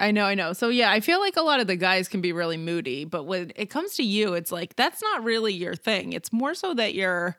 I 0.00 0.12
know, 0.12 0.24
I 0.24 0.34
know. 0.34 0.52
So 0.52 0.68
yeah, 0.68 0.92
I 0.92 1.00
feel 1.00 1.18
like 1.18 1.36
a 1.36 1.42
lot 1.42 1.58
of 1.58 1.66
the 1.66 1.74
guys 1.74 2.06
can 2.06 2.20
be 2.20 2.32
really 2.32 2.56
moody, 2.56 3.04
but 3.04 3.24
when 3.24 3.50
it 3.56 3.68
comes 3.68 3.94
to 3.96 4.04
you, 4.04 4.34
it's 4.34 4.52
like 4.52 4.76
that's 4.76 5.02
not 5.02 5.24
really 5.24 5.52
your 5.52 5.74
thing. 5.74 6.12
It's 6.12 6.32
more 6.32 6.54
so 6.54 6.72
that 6.74 6.94
you're 6.94 7.36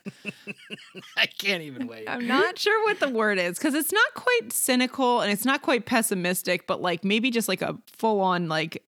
I 1.18 1.26
can't 1.26 1.64
even 1.64 1.88
wait. 1.88 2.10
I'm 2.10 2.28
not 2.28 2.58
sure 2.60 2.84
what 2.84 3.00
the 3.00 3.10
word 3.10 3.40
is 3.40 3.58
because 3.58 3.74
it's 3.74 3.94
not 3.94 4.14
quite 4.14 4.52
cynical 4.52 5.22
and 5.22 5.32
it's 5.32 5.46
not 5.46 5.62
quite 5.62 5.86
pessimistic, 5.86 6.68
but 6.68 6.82
like 6.82 7.06
maybe 7.06 7.32
just 7.32 7.48
like 7.48 7.62
a 7.62 7.78
full 7.88 8.20
on 8.20 8.50
like 8.50 8.84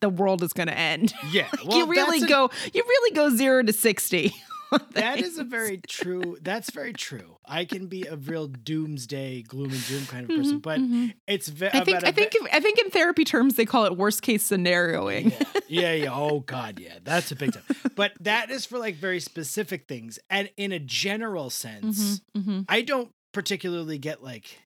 the 0.00 0.10
world 0.10 0.42
is 0.42 0.52
going 0.52 0.68
to 0.68 0.78
end. 0.78 1.14
Yeah, 1.30 1.48
you 1.70 1.86
really 1.86 2.22
a- 2.22 2.26
go 2.28 2.50
you 2.74 2.82
really 2.86 3.14
go 3.14 3.30
0 3.30 3.62
to 3.64 3.72
60. 3.72 4.34
That 4.92 5.18
is 5.20 5.38
a 5.38 5.44
very 5.44 5.80
true. 5.88 6.36
That's 6.42 6.70
very 6.70 6.92
true. 6.92 7.36
I 7.46 7.64
can 7.64 7.86
be 7.86 8.02
a 8.06 8.16
real 8.16 8.46
doomsday, 8.48 9.42
gloom 9.42 9.72
and 9.72 9.84
doom 9.86 10.06
kind 10.06 10.24
of 10.28 10.36
person, 10.36 10.58
Mhm, 10.58 10.62
but 10.62 10.80
mhm. 10.80 11.14
it's 11.26 11.48
ve- 11.48 11.66
I 11.68 11.84
think 11.84 11.98
about 11.98 12.04
a 12.04 12.08
I 12.08 12.12
think 12.12 12.32
ve- 12.32 12.48
I 12.52 12.60
think 12.60 12.78
in 12.78 12.90
therapy 12.90 13.24
terms 13.24 13.54
they 13.54 13.64
call 13.64 13.84
it 13.84 13.96
worst 13.96 14.22
case 14.22 14.46
scenarioing. 14.50 15.30
yeah, 15.30 15.60
yeah, 15.68 15.92
yeah. 15.94 16.14
Oh 16.14 16.40
God, 16.40 16.78
yeah, 16.80 16.98
that's 17.02 17.30
a 17.32 17.36
big 17.36 17.52
time. 17.52 17.62
But 17.94 18.12
that 18.20 18.50
is 18.50 18.66
for 18.66 18.78
like 18.78 18.96
very 18.96 19.20
specific 19.20 19.86
things, 19.88 20.18
and 20.28 20.50
in 20.56 20.72
a 20.72 20.78
general 20.78 21.50
sense, 21.50 22.20
Mhm, 22.36 22.42
mhm. 22.44 22.64
I 22.68 22.82
don't 22.82 23.10
particularly 23.32 23.98
get 23.98 24.22
like 24.22 24.58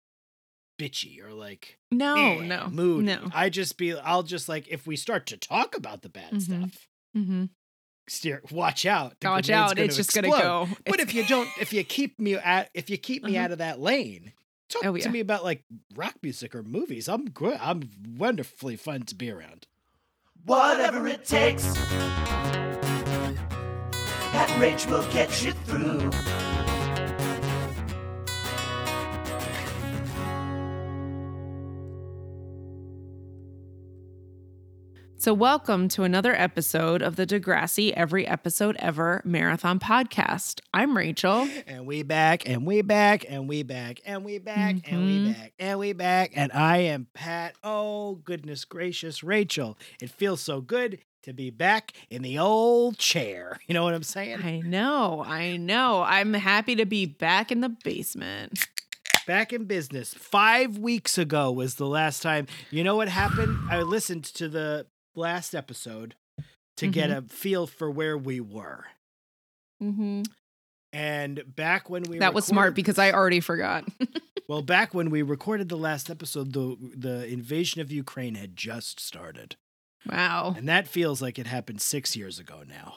bitchy 0.81 1.23
or 1.23 1.33
like 1.33 1.79
No, 1.91 2.41
eh, 2.41 2.47
no, 2.47 2.69
moody. 2.71 3.07
no. 3.07 3.29
I 3.33 3.49
just 3.51 3.77
be. 3.77 3.95
I'll 3.97 4.23
just 4.23 4.49
like 4.49 4.67
if 4.69 4.87
we 4.87 4.97
start 4.97 5.27
to 5.27 5.37
talk 5.37 5.77
about 5.77 6.03
the 6.03 6.09
bad 6.09 6.33
Mhm. 6.35 6.41
stuff, 6.43 6.89
hmm 7.15 7.45
steer. 8.09 8.43
Watch 8.51 8.85
out. 8.87 9.19
the 9.21 9.29
Watch 9.29 9.47
grenade's 9.49 9.51
out! 9.73 9.79
It's 9.79 9.97
just 9.97 10.15
gonna 10.15 10.29
explode. 10.29 10.67
go. 10.67 10.69
But 10.87 10.95
It's- 11.01 11.09
if 11.09 11.15
you 11.15 11.25
don't, 11.27 11.49
if 11.61 11.73
you 11.73 11.85
keep 11.85 12.19
me 12.19 12.35
at, 12.35 12.71
if 12.75 12.91
you 12.91 12.99
keep 12.99 13.23
me 13.25 13.37
Uh-huh. 13.37 13.45
out 13.45 13.53
of 13.53 13.59
that 13.59 13.81
lane, 13.81 14.33
talk 14.69 14.85
Oh, 14.85 14.97
to 14.97 15.09
me 15.09 15.21
about 15.21 15.45
like 15.45 15.63
rock 15.95 16.15
music 16.23 16.55
or 16.55 16.63
movies. 16.63 17.09
I'm 17.09 17.27
good. 17.31 17.59
I'm 17.61 17.83
wonderfully 18.17 18.77
fun 18.77 19.03
to 19.03 19.15
be 19.15 19.31
around. 19.31 19.67
Whatever 20.45 21.07
it 21.07 21.25
takes. 21.25 21.63
That 24.33 24.59
rage 24.61 24.87
will 24.87 25.07
get 25.13 25.43
you 25.45 25.53
through. 25.53 26.11
So, 35.23 35.33
welcome 35.33 35.87
to 35.91 36.03
another 36.03 36.35
episode 36.35 37.01
of 37.01 37.15
the 37.15 37.25
Degrassi 37.25 37.93
Every 37.93 38.27
Episode 38.27 38.75
Ever 38.81 39.23
Marathon 39.25 39.79
Podcast. 39.79 40.59
I'm 40.75 40.97
Rachel. 40.97 41.49
And 41.65 41.87
we 41.87 42.03
back, 42.03 42.49
and 42.49 42.67
we 42.67 42.83
back, 42.83 43.25
and 43.29 43.49
we 43.49 43.63
back, 43.63 44.01
and 44.05 44.25
we 44.25 44.39
back, 44.39 44.79
and 44.91 45.07
we 45.07 45.19
Mhm. 45.19 45.33
back, 45.33 45.53
and 45.61 45.79
we 45.79 45.93
back. 45.93 46.33
And 46.35 46.51
I 46.51 46.79
am 46.79 47.07
Pat. 47.15 47.55
Oh, 47.63 48.17
goodness 48.17 48.65
gracious, 48.65 49.23
Rachel. 49.23 49.79
It 50.01 50.11
feels 50.11 50.41
so 50.41 50.61
good 50.61 50.99
to 51.23 51.33
be 51.33 51.51
back 51.51 51.93
in 52.11 52.23
the 52.23 52.37
old 52.41 52.99
chair. 52.99 53.61
You 53.69 53.75
know 53.75 53.85
what 53.85 53.95
I'm 53.95 54.03
saying? 54.03 54.43
I 54.43 54.59
know, 54.59 55.23
I 55.25 55.57
know. 55.57 56.03
I'm 56.03 56.35
happy 56.35 56.75
to 56.75 56.85
be 56.85 57.07
back 57.07 57.53
in 57.53 57.61
the 57.61 57.69
basement. 57.69 58.67
Back 59.25 59.53
in 59.53 59.67
business. 59.67 60.13
Five 60.15 60.79
weeks 60.79 61.17
ago 61.17 61.53
was 61.53 61.77
the 61.77 61.87
last 61.87 62.23
time. 62.23 62.49
You 62.73 62.83
know 62.83 62.97
what 62.97 63.09
happened? 63.09 63.57
I 63.71 63.83
listened 63.83 64.25
to 64.25 64.49
the 64.49 64.87
last 65.15 65.55
episode 65.55 66.15
to 66.77 66.87
get 66.87 67.11
Mm-hmm. 67.11 67.27
a 67.27 67.29
feel 67.29 67.67
for 67.67 67.91
where 67.91 68.17
we 68.17 68.41
were. 68.41 68.85
Mm-hmm. 69.83 70.23
And 70.93 71.43
back 71.47 71.89
when 71.89 72.03
we 72.05 72.19
That 72.19 72.35
was 72.35 72.45
smart 72.47 72.75
because 72.75 72.99
I 72.99 73.13
already 73.13 73.41
forgot. 73.41 73.85
Well, 74.49 74.61
back 74.61 74.93
when 74.93 75.09
we 75.09 75.23
recorded 75.23 75.69
the 75.71 75.77
last 75.79 76.11
episode, 76.11 76.53
the 76.53 76.77
the 76.95 77.27
invasion 77.27 77.81
of 77.81 77.91
Ukraine 77.93 78.35
had 78.35 78.55
just 78.57 79.01
started, 79.01 79.57
wow. 80.05 80.53
and 80.59 80.69
that 80.69 80.89
feels 80.89 81.23
like 81.23 81.39
it 81.39 81.47
happened 81.47 81.81
six 81.81 82.17
years 82.17 82.39
ago 82.41 82.63
now. 82.69 82.97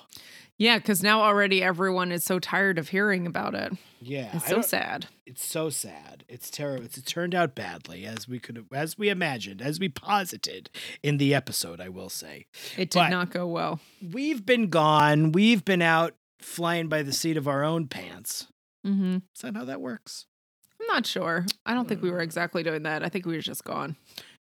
Yeah, 0.58 0.78
because 0.78 1.04
now 1.04 1.22
already 1.22 1.62
everyone 1.62 2.12
is 2.14 2.24
so 2.24 2.40
tired 2.40 2.78
of 2.80 2.90
hearing 2.90 3.28
about 3.28 3.56
it. 3.56 3.74
Yeah, 4.00 4.30
It's 4.36 4.48
so 4.48 4.62
sad. 4.62 5.08
It's 5.26 5.46
so 5.46 5.70
sad. 5.70 6.24
It's 6.30 6.50
terrible. 6.50 6.86
It's, 6.86 6.98
it 6.98 7.06
turned 7.06 7.36
out 7.36 7.56
badly, 7.56 8.06
as 8.06 8.28
we 8.28 8.40
could, 8.40 8.66
as 8.74 8.98
we 8.98 9.10
imagined, 9.10 9.62
as 9.62 9.80
we 9.80 9.90
posited 9.90 10.70
in 11.04 11.18
the 11.18 11.34
episode. 11.34 11.82
I 11.82 11.90
will 11.90 12.10
say, 12.10 12.46
It 12.78 12.90
did 12.90 13.00
But- 13.00 13.10
not 13.10 13.32
go 13.32 13.48
well. 13.48 13.80
we've 14.14 14.46
been 14.46 14.70
gone. 14.70 15.32
We've 15.34 15.66
been 15.66 15.82
out 15.82 16.14
flying 16.40 16.88
by 16.88 17.04
the 17.04 17.12
seat 17.14 17.36
of 17.38 17.48
our 17.48 17.64
own 17.64 17.88
pants. 17.88 18.48
Mm-hmm. 18.86 19.16
Is 19.36 19.42
that 19.42 19.56
how 19.56 19.66
that 19.66 19.82
works? 19.82 20.26
I'm 20.80 20.88
not 20.88 21.06
sure. 21.08 21.46
I 21.66 21.74
don't 21.74 21.88
think 21.88 22.02
we 22.04 22.12
were 22.12 22.22
exactly 22.22 22.62
doing 22.64 22.84
that. 22.84 23.04
I 23.04 23.10
think 23.10 23.26
we 23.26 23.36
were 23.36 23.42
just 23.42 23.64
gone. 23.64 23.96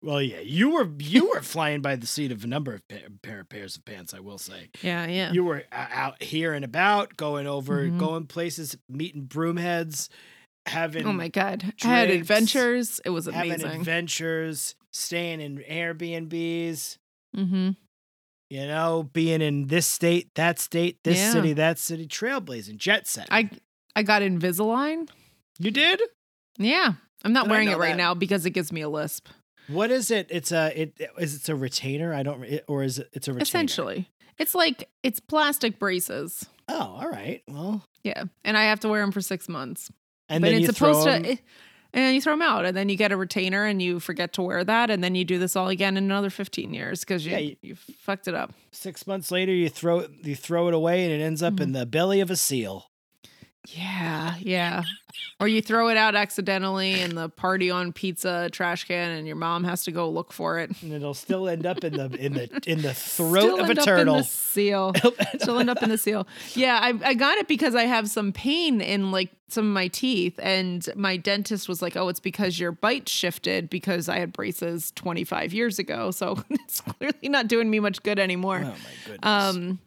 Well, 0.03 0.21
yeah, 0.21 0.41
you 0.41 0.71
were 0.71 0.89
you 0.99 1.29
were 1.29 1.41
flying 1.41 1.81
by 1.81 1.95
the 1.95 2.05
seat 2.05 2.31
of 2.33 2.43
a 2.43 2.47
number 2.47 2.73
of 2.73 2.87
pa- 2.89 2.97
pair 3.21 3.43
pairs 3.45 3.77
of 3.77 3.85
pants. 3.85 4.13
I 4.13 4.19
will 4.19 4.37
say. 4.37 4.69
Yeah, 4.81 5.07
yeah. 5.07 5.31
you 5.31 5.45
were 5.45 5.63
uh, 5.71 5.85
out 5.91 6.21
here 6.21 6.53
and 6.53 6.65
about, 6.65 7.15
going 7.15 7.47
over, 7.47 7.87
Mhm. 7.87 7.97
going 7.99 8.25
places, 8.27 8.75
meeting 8.89 9.23
broomheads, 9.27 10.09
having 10.65 11.05
oh 11.07 11.13
my 11.13 11.29
god. 11.29 11.73
I 11.83 11.87
had 11.87 12.09
adventures. 12.09 12.99
It 13.05 13.11
was 13.11 13.25
having 13.27 13.51
amazing. 13.53 13.71
adventures, 13.79 14.75
staying 14.91 15.39
in 15.39 15.59
Airbnbs. 15.59 16.97
mm-hmm. 17.35 17.69
You 18.49 18.67
know, 18.67 19.09
being 19.13 19.41
in 19.41 19.67
this 19.67 19.87
state, 19.87 20.35
that 20.35 20.59
state, 20.59 20.99
this 21.03 21.17
Yeah. 21.17 21.31
city, 21.31 21.53
that 21.53 21.79
city, 21.79 22.07
trailblazing, 22.07 22.77
jet 22.77 23.07
set. 23.07 23.27
I 23.31 23.49
I 23.95 24.03
got 24.03 24.21
Invisalign. 24.21 25.09
you 25.59 25.71
did. 25.71 26.01
Yeah. 26.57 26.93
I'm 27.23 27.31
not 27.33 27.45
Did 27.45 27.51
wearing 27.51 27.69
it 27.69 27.77
right 27.77 27.91
that? 27.93 27.97
now 27.97 28.13
because 28.13 28.45
it 28.45 28.49
gives 28.51 28.71
me 28.73 28.81
a 28.81 28.89
lisp. 28.89 29.27
What 29.67 29.91
is 29.91 30.11
it? 30.11 30.27
It's 30.29 30.51
a 30.51 30.71
it 30.79 30.99
is 31.17 31.35
it's 31.35 31.49
a 31.49 31.55
retainer. 31.55 32.13
I 32.13 32.23
don't 32.23 32.43
it, 32.43 32.65
or 32.67 32.83
is 32.83 32.99
it 32.99 33.09
it's 33.13 33.27
a 33.27 33.31
retainer. 33.31 33.43
Essentially. 33.43 34.09
It's 34.39 34.55
like 34.55 34.89
it's 35.03 35.19
plastic 35.19 35.77
braces. 35.79 36.45
Oh, 36.67 36.97
all 37.01 37.09
right. 37.09 37.43
Well, 37.47 37.83
Yeah. 38.03 38.23
And 38.43 38.57
I 38.57 38.63
have 38.63 38.79
to 38.81 38.89
wear 38.89 39.01
them 39.01 39.11
for 39.11 39.21
6 39.21 39.47
months. 39.49 39.91
and 40.29 40.41
but 40.41 40.47
then 40.47 40.55
it's 40.55 40.61
you 40.67 40.73
supposed 40.73 41.03
throw 41.03 41.19
to 41.19 41.29
it- 41.33 41.39
and 41.95 42.01
then 42.01 42.15
you 42.15 42.21
throw 42.21 42.33
them 42.33 42.41
out 42.41 42.65
and 42.65 42.75
then 42.75 42.89
you 42.89 42.95
get 42.97 43.11
a 43.11 43.17
retainer 43.17 43.65
and 43.65 43.79
you 43.79 43.99
forget 43.99 44.33
to 44.33 44.41
wear 44.41 44.63
that 44.63 44.89
and 44.89 45.03
then 45.03 45.13
you 45.13 45.23
do 45.23 45.37
this 45.37 45.55
all 45.55 45.69
again 45.69 45.95
in 45.97 46.05
another 46.05 46.31
15 46.31 46.73
years 46.73 47.01
because 47.01 47.23
you, 47.25 47.31
Yeah, 47.33 47.37
you- 47.37 47.55
you 47.61 47.75
fucked 47.75 48.27
it 48.27 48.33
up. 48.33 48.51
six 48.71 49.05
months 49.05 49.29
later 49.29 49.53
you 49.53 49.69
throw 49.69 49.99
it 49.99 50.09
you 50.23 50.35
throw 50.35 50.67
it 50.67 50.73
away 50.73 51.03
and 51.03 51.13
it 51.13 51.23
ends 51.23 51.43
up 51.43 51.53
Mm-hmm. 51.55 51.63
in 51.63 51.71
the 51.73 51.85
belly 51.85 52.19
of 52.19 52.31
a 52.31 52.35
seal. 52.35 52.89
Yeah, 53.69 54.35
yeah. 54.39 54.83
or 55.39 55.47
you 55.47 55.61
throw 55.61 55.87
it 55.87 55.95
out 55.95 56.15
accidentally 56.15 56.99
in 56.99 57.15
the 57.15 57.29
party 57.29 57.71
on 57.71 57.93
pizza 57.93 58.49
trash 58.51 58.83
can 58.83 59.11
and 59.11 59.25
your 59.25 59.37
mom 59.37 59.63
has 59.63 59.85
to 59.85 59.91
go 59.91 60.09
look 60.09 60.33
for 60.33 60.59
it. 60.59 60.71
and 60.81 60.91
it'll 60.91 61.13
still 61.13 61.47
end 61.47 61.65
up 61.65 61.81
in 61.83 61.93
the 61.93 62.05
in 62.19 62.33
the 62.33 62.49
in 62.67 62.81
the 62.81 62.93
throat 62.93 63.41
Still 63.41 63.59
of 63.61 63.67
a 63.67 63.69
end 63.69 63.79
up 63.79 63.87
in 63.87 63.95
turtle. 63.95 64.15
the 64.17 64.23
seal. 64.23 64.93
Still 65.39 65.59
end 65.59 65.69
up 65.69 65.81
in 65.81 65.89
the 65.89 65.97
seal. 65.97 66.27
Yeah, 66.55 66.77
I, 66.81 66.93
I 67.05 67.13
got 67.13 67.37
it 67.37 67.47
because 67.47 67.73
I 67.73 67.83
have 67.83 68.09
some 68.09 68.33
pain 68.33 68.81
in 68.81 69.11
like 69.11 69.31
some 69.47 69.67
of 69.67 69.73
my 69.73 69.87
teeth, 69.87 70.39
and 70.41 70.85
my 70.95 71.15
dentist 71.15 71.69
was 71.69 71.81
like, 71.81 71.95
"Oh, 71.95 72.09
it's 72.09 72.19
because 72.19 72.59
your 72.59 72.71
bite 72.71 73.07
shifted 73.07 73.69
because 73.69 74.09
I 74.09 74.17
had 74.19 74.33
braces 74.33 74.91
25 74.95 75.53
years 75.53 75.77
ago, 75.79 76.11
so 76.11 76.43
it's 76.49 76.81
clearly 76.81 77.29
not 77.29 77.47
doing 77.47 77.69
me 77.69 77.79
much 77.79 78.01
good 78.03 78.19
anymore. 78.19 78.61
Oh 78.63 78.67
my 78.67 78.75
goodness! 79.05 79.19
Um, 79.55 79.79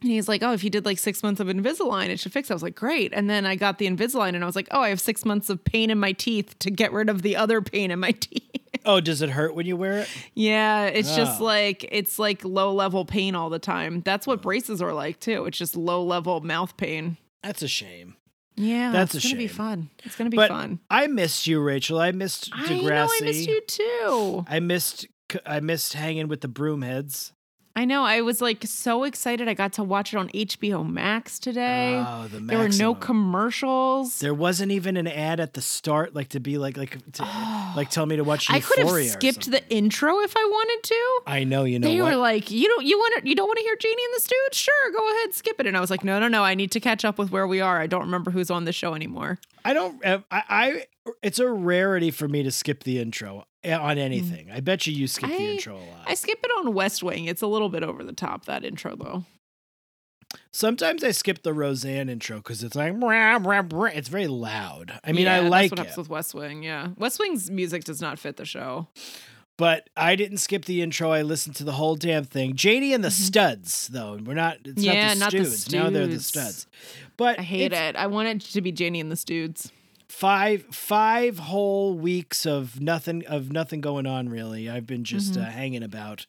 and 0.00 0.10
he's 0.10 0.28
like, 0.28 0.42
"Oh, 0.42 0.52
if 0.52 0.62
you 0.64 0.70
did 0.70 0.84
like 0.84 0.98
six 0.98 1.22
months 1.22 1.40
of 1.40 1.48
Invisalign, 1.48 2.08
it 2.08 2.20
should 2.20 2.32
fix." 2.32 2.50
it." 2.50 2.52
I 2.52 2.56
was 2.56 2.62
like, 2.62 2.74
"Great!" 2.76 3.12
And 3.12 3.28
then 3.28 3.44
I 3.46 3.56
got 3.56 3.78
the 3.78 3.86
Invisalign, 3.86 4.34
and 4.34 4.42
I 4.42 4.46
was 4.46 4.56
like, 4.56 4.68
"Oh, 4.70 4.80
I 4.80 4.90
have 4.90 5.00
six 5.00 5.24
months 5.24 5.50
of 5.50 5.64
pain 5.64 5.90
in 5.90 5.98
my 5.98 6.12
teeth 6.12 6.58
to 6.60 6.70
get 6.70 6.92
rid 6.92 7.08
of 7.08 7.22
the 7.22 7.36
other 7.36 7.60
pain 7.60 7.90
in 7.90 7.98
my 8.00 8.10
teeth." 8.20 8.42
oh, 8.84 9.00
does 9.00 9.20
it 9.22 9.30
hurt 9.30 9.54
when 9.54 9.66
you 9.66 9.76
wear 9.76 9.98
it? 9.98 10.08
Yeah, 10.34 10.84
it's 10.86 11.14
just 11.16 11.40
Oh. 11.40 11.44
like 11.44 11.84
it's 11.90 12.18
like 12.18 12.44
low 12.44 12.72
level 12.72 13.04
pain 13.04 13.34
all 13.34 13.50
the 13.50 13.58
time. 13.58 14.00
That's 14.02 14.26
what 14.26 14.38
oh. 14.38 14.42
braces 14.42 14.80
are 14.80 14.92
like 14.92 15.20
too. 15.20 15.44
It's 15.46 15.58
just 15.58 15.76
low 15.76 16.02
level 16.04 16.40
mouth 16.40 16.76
pain. 16.76 17.16
That's 17.42 17.62
a 17.62 17.68
shame. 17.68 18.16
Yeah, 18.56 18.90
That's 18.90 19.14
it's 19.14 19.24
a 19.24 19.28
gonna 19.28 19.38
be 19.38 19.46
fun. 19.46 19.88
It's 20.04 20.16
gonna 20.16 20.30
be 20.30 20.36
But 20.36 20.48
fun. 20.50 20.80
I 20.90 21.06
missed 21.06 21.46
you, 21.46 21.60
Rachel. 21.60 22.00
I 22.00 22.10
missed 22.10 22.50
I 22.52 22.64
Degrassi. 22.66 22.82
know 22.88 23.08
I 23.08 23.20
missed 23.22 23.48
you 23.48 23.60
too. 23.60 24.44
I 24.48 24.58
missed 24.60 25.06
I 25.46 25.60
missed 25.60 25.92
hanging 25.92 26.26
with 26.28 26.40
the 26.40 26.48
broomheads. 26.48 27.32
I 27.78 27.84
know. 27.84 28.02
I 28.02 28.22
was 28.22 28.40
like 28.40 28.64
so 28.66 29.04
excited. 29.04 29.46
I 29.46 29.54
got 29.54 29.74
to 29.74 29.84
watch 29.84 30.12
it 30.12 30.16
on 30.16 30.30
HBO 30.30 30.84
Max 30.84 31.38
today. 31.38 32.04
Oh, 32.04 32.26
the 32.26 32.40
there 32.40 32.58
were 32.58 32.70
no 32.70 32.92
commercials. 32.92 34.18
There 34.18 34.34
wasn't 34.34 34.72
even 34.72 34.96
an 34.96 35.06
ad 35.06 35.38
at 35.38 35.54
the 35.54 35.62
start, 35.62 36.12
like 36.12 36.30
to 36.30 36.40
be 36.40 36.58
like 36.58 36.76
like 36.76 36.98
to, 37.12 37.22
oh, 37.24 37.74
like 37.76 37.88
tell 37.90 38.04
me 38.04 38.16
to 38.16 38.24
watch 38.24 38.50
I 38.50 38.58
could 38.58 38.80
have 38.80 39.10
skipped 39.10 39.48
the 39.48 39.62
intro 39.70 40.18
if 40.22 40.36
I 40.36 40.44
wanted 40.44 40.88
to. 40.88 41.20
I 41.28 41.44
know, 41.44 41.62
you 41.62 41.78
know 41.78 41.86
they 41.86 42.00
what? 42.02 42.14
were 42.14 42.16
like, 42.16 42.50
you 42.50 42.66
don't, 42.66 42.84
you 42.84 42.98
want 42.98 43.22
to, 43.22 43.28
you 43.28 43.36
don't 43.36 43.46
want 43.46 43.58
to 43.58 43.62
hear 43.62 43.76
Janie 43.76 44.04
and 44.06 44.14
the 44.16 44.22
Stooge? 44.22 44.54
Sure, 44.54 44.92
go 44.92 45.10
ahead, 45.16 45.34
skip 45.34 45.60
it. 45.60 45.68
And 45.68 45.76
I 45.76 45.80
was 45.80 45.88
like, 45.88 46.02
no, 46.02 46.18
no, 46.18 46.26
no, 46.26 46.42
I 46.42 46.56
need 46.56 46.72
to 46.72 46.80
catch 46.80 47.04
up 47.04 47.16
with 47.16 47.30
where 47.30 47.46
we 47.46 47.60
are. 47.60 47.80
I 47.80 47.86
don't 47.86 48.02
remember 48.02 48.32
who's 48.32 48.50
on 48.50 48.64
the 48.64 48.72
show 48.72 48.96
anymore. 48.96 49.38
I 49.64 49.72
don't. 49.72 50.04
I, 50.04 50.22
I. 50.32 50.86
It's 51.22 51.38
a 51.38 51.48
rarity 51.48 52.10
for 52.10 52.26
me 52.26 52.42
to 52.42 52.50
skip 52.50 52.82
the 52.82 52.98
intro 52.98 53.46
on 53.72 53.98
anything. 53.98 54.50
I 54.50 54.60
bet 54.60 54.86
you 54.86 54.92
you 54.92 55.06
skip 55.06 55.30
the 55.30 55.36
Mm. 55.36 55.52
Intro 55.54 55.76
a 55.76 55.78
lot. 55.78 56.04
I 56.06 56.14
skip 56.14 56.38
it 56.42 56.50
on 56.58 56.74
West 56.74 57.02
Wing. 57.02 57.26
It's 57.26 57.42
a 57.42 57.46
little 57.46 57.68
bit 57.68 57.82
over 57.82 58.02
the 58.04 58.12
top 58.12 58.44
that 58.46 58.64
intro 58.64 58.96
though. 58.96 59.24
Sometimes 60.52 61.02
I 61.02 61.10
skip 61.12 61.42
the 61.42 61.54
Roseanne 61.54 62.08
intro 62.08 62.36
because 62.38 62.62
it's 62.62 62.74
like 62.76 62.92
"Rah, 62.96 63.38
rah, 63.40 63.62
rah." 63.70 63.84
it's 63.94 64.08
very 64.08 64.26
loud. 64.26 64.98
I 65.02 65.12
mean, 65.12 65.24
Yeah, 65.24 65.36
I 65.36 65.40
that's 65.40 65.50
like 65.50 65.70
what 65.72 65.80
it. 65.86 65.96
with 65.96 66.08
West 66.10 66.34
Wing. 66.34 66.62
Yeah, 66.62 66.88
West 66.96 67.18
Wing's 67.18 67.50
music 67.50 67.84
does 67.84 68.00
not 68.02 68.18
fit 68.18 68.36
the 68.36 68.44
show. 68.44 68.88
But 69.56 69.88
I 69.96 70.14
didn't 70.16 70.36
skip 70.38 70.66
the 70.66 70.82
intro. 70.82 71.10
I 71.10 71.22
listened 71.22 71.56
to 71.56 71.64
the 71.64 71.72
whole 71.72 71.96
damn 71.96 72.22
thing. 72.24 72.54
Janie 72.54 72.92
and 72.92 73.02
the 73.02 73.08
Mhm. 73.08 73.12
Studs, 73.26 73.88
though. 73.88 74.18
We're 74.22 74.34
not. 74.34 74.58
It's 74.64 74.80
Yeah, 74.82 75.14
not 75.14 75.32
the 75.32 75.38
not 75.38 75.44
the 75.46 75.50
Studs. 75.56 75.72
Now 75.72 75.90
they're 75.90 76.06
the 76.06 76.20
Studs. 76.20 76.58
Studs. 76.60 76.66
But 77.16 77.40
I 77.40 77.42
hate 77.42 77.72
it. 77.72 77.96
I 77.96 78.06
want 78.06 78.28
it 78.28 78.40
to 78.52 78.60
be 78.60 78.70
Janie 78.70 79.00
and 79.00 79.10
the 79.10 79.16
Studes. 79.16 79.72
Five 80.08 80.64
five 80.72 81.38
whole 81.38 81.94
weeks 81.94 82.46
of 82.46 82.80
nothing 82.80 83.26
of 83.26 83.52
nothing 83.52 83.80
going 83.82 84.06
on. 84.06 84.28
Really, 84.28 84.68
I've 84.68 84.86
been 84.86 85.04
just 85.04 85.34
Mhm. 85.34 85.42
uh, 85.46 85.50
hanging 85.50 85.82
about, 85.82 86.26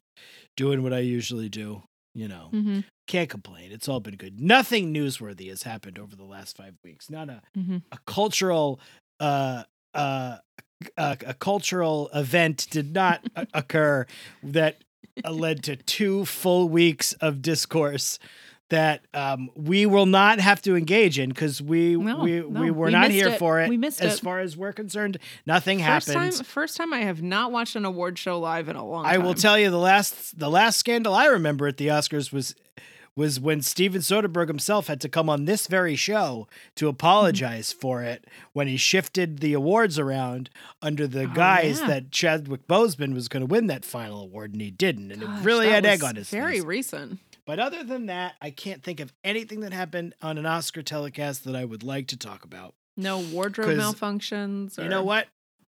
doing 0.57 0.83
what 0.83 0.93
I 0.93 0.99
usually 0.99 1.47
do. 1.49 1.83
You 2.13 2.27
know, 2.27 2.49
Mm-hmm. 2.53 2.79
can't 3.07 3.29
complain. 3.29 3.71
It's 3.71 3.87
all 3.87 3.99
been 4.01 4.15
good. 4.17 4.41
Nothing 4.41 4.93
newsworthy 4.93 5.47
has 5.49 5.63
happened 5.63 5.97
over 5.97 6.15
the 6.15 6.25
last 6.25 6.57
five 6.57 6.75
weeks. 6.83 7.09
Not 7.09 7.29
a 7.29 7.41
Mm-hmm. 7.57 7.77
a 7.91 7.97
cultural 8.05 8.79
uh 9.19 9.63
uh 9.93 10.37
a, 10.97 11.17
a 11.25 11.33
cultural 11.33 12.09
event 12.13 12.67
did 12.71 12.93
not 12.93 13.25
occur 13.53 14.05
that 14.43 14.83
led 15.29 15.63
to 15.63 15.75
two 15.77 16.25
full 16.25 16.67
weeks 16.67 17.13
of 17.13 17.41
discourse 17.41 18.19
that 18.69 19.01
um, 19.13 19.49
we 19.55 19.85
will 19.85 20.05
not 20.05 20.39
have 20.39 20.61
to 20.63 20.75
engage 20.75 21.17
in 21.19 21.29
because 21.29 21.61
we 21.61 21.95
No, 21.95 22.19
we 22.19 22.39
no, 22.39 22.61
we 22.61 22.71
were 22.71 22.85
we 22.87 22.91
not 22.91 23.11
here 23.11 23.29
it. 23.29 23.39
for 23.39 23.59
it. 23.59 23.69
We 23.69 23.77
missed 23.77 24.01
as 24.01 24.15
it. 24.19 24.21
far 24.21 24.39
as 24.39 24.55
we're 24.55 24.73
concerned, 24.73 25.17
nothing 25.45 25.79
First 25.79 26.07
happened. 26.07 26.33
time, 26.35 26.43
first 26.45 26.77
time 26.77 26.93
I 26.93 26.99
have 26.99 27.21
not 27.21 27.51
watched 27.51 27.75
an 27.75 27.85
award 27.85 28.17
show 28.17 28.39
live 28.39 28.69
in 28.69 28.75
a 28.75 28.85
long 28.85 29.05
time. 29.05 29.13
I 29.13 29.17
will 29.17 29.33
tell 29.33 29.57
you 29.57 29.69
the 29.69 29.77
last 29.77 30.37
the 30.39 30.49
last 30.49 30.77
scandal 30.77 31.13
I 31.13 31.25
remember 31.25 31.67
at 31.67 31.77
the 31.77 31.87
Oscars 31.87 32.31
was 32.31 32.55
was 33.15 33.37
when 33.39 33.61
Steven 33.61 33.99
Soderbergh 33.99 34.47
himself 34.47 34.87
had 34.87 35.01
to 35.01 35.09
come 35.09 35.29
on 35.29 35.43
this 35.43 35.67
very 35.67 35.95
show 35.95 36.47
to 36.75 36.85
Mm-hmm. 36.85 36.89
apologize 36.91 37.73
for 37.73 38.01
it 38.01 38.25
when 38.53 38.67
he 38.67 38.77
shifted 38.77 39.39
the 39.39 39.53
awards 39.53 39.99
around 39.99 40.49
under 40.81 41.05
the 41.05 41.23
Oh, 41.23 41.27
guise 41.33 41.81
yeah. 41.81 41.87
that 41.87 42.11
Chadwick 42.11 42.65
Boseman 42.67 43.13
was 43.13 43.27
going 43.27 43.41
to 43.41 43.47
win 43.51 43.67
that 43.67 43.83
final 43.83 44.21
award 44.21 44.53
and 44.53 44.61
he 44.61 44.71
didn't 44.71 45.11
and 45.11 45.21
Gosh, 45.21 45.41
it 45.41 45.43
really 45.43 45.67
had 45.69 45.85
egg 45.85 46.03
on 46.03 46.15
his 46.15 46.29
face. 46.29 46.39
Very 46.39 46.61
recent. 46.61 47.19
But 47.45 47.59
other 47.59 47.83
than 47.83 48.07
that, 48.07 48.35
I 48.41 48.51
can't 48.51 48.83
think 48.83 48.99
of 48.99 49.13
anything 49.23 49.61
that 49.61 49.73
happened 49.73 50.13
on 50.21 50.37
an 50.37 50.45
Oscar 50.45 50.81
telecast 50.81 51.43
that 51.45 51.55
I 51.55 51.65
would 51.65 51.83
like 51.83 52.07
to 52.07 52.17
talk 52.17 52.43
about. 52.43 52.75
No 52.97 53.19
wardrobe 53.19 53.77
malfunctions. 53.77 54.77
Or... 54.77 54.83
You 54.83 54.89
know 54.89 55.03
what? 55.03 55.27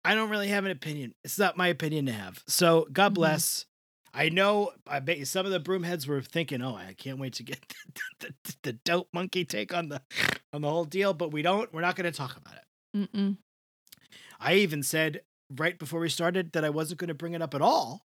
I 0.05 0.15
don't 0.15 0.29
really 0.29 0.47
have 0.47 0.65
an 0.65 0.71
opinion. 0.71 1.13
It's 1.23 1.37
not 1.37 1.57
my 1.57 1.67
opinion 1.67 2.05
to 2.05 2.13
have. 2.13 2.43
So 2.47 2.87
God 2.91 3.11
Mhm. 3.11 3.15
bless. 3.15 3.65
I 4.13 4.29
know. 4.29 4.71
I 4.87 4.99
bet 5.01 5.19
you 5.19 5.25
some 5.25 5.45
of 5.45 5.51
the 5.51 5.59
broomheads 5.59 6.07
were 6.07 6.21
thinking, 6.21 6.61
"Oh, 6.63 6.75
I 6.75 6.95
can't 6.97 7.19
wait 7.19 7.33
to 7.33 7.43
get 7.43 7.59
the, 8.19 8.33
the, 8.43 8.55
the 8.63 8.73
dope 8.73 9.09
monkey 9.13 9.45
take 9.45 9.73
on 9.73 9.89
the 9.89 10.01
on 10.51 10.61
the 10.61 10.69
whole 10.69 10.85
deal." 10.85 11.13
But 11.13 11.31
we 11.31 11.41
don't. 11.41 11.71
We're 11.73 11.81
not 11.81 11.95
going 11.95 12.11
to 12.11 12.17
talk 12.17 12.35
about 12.37 12.55
it. 12.55 12.63
Mm-mm. 13.13 13.37
I 14.39 14.55
even 14.55 14.81
said 14.81 15.21
right 15.55 15.77
before 15.77 15.99
we 15.99 16.09
started 16.09 16.53
that 16.53 16.63
I 16.65 16.69
wasn't 16.69 16.99
going 16.99 17.09
to 17.09 17.13
bring 17.13 17.33
it 17.33 17.41
up 17.41 17.53
at 17.53 17.61
all 17.61 18.05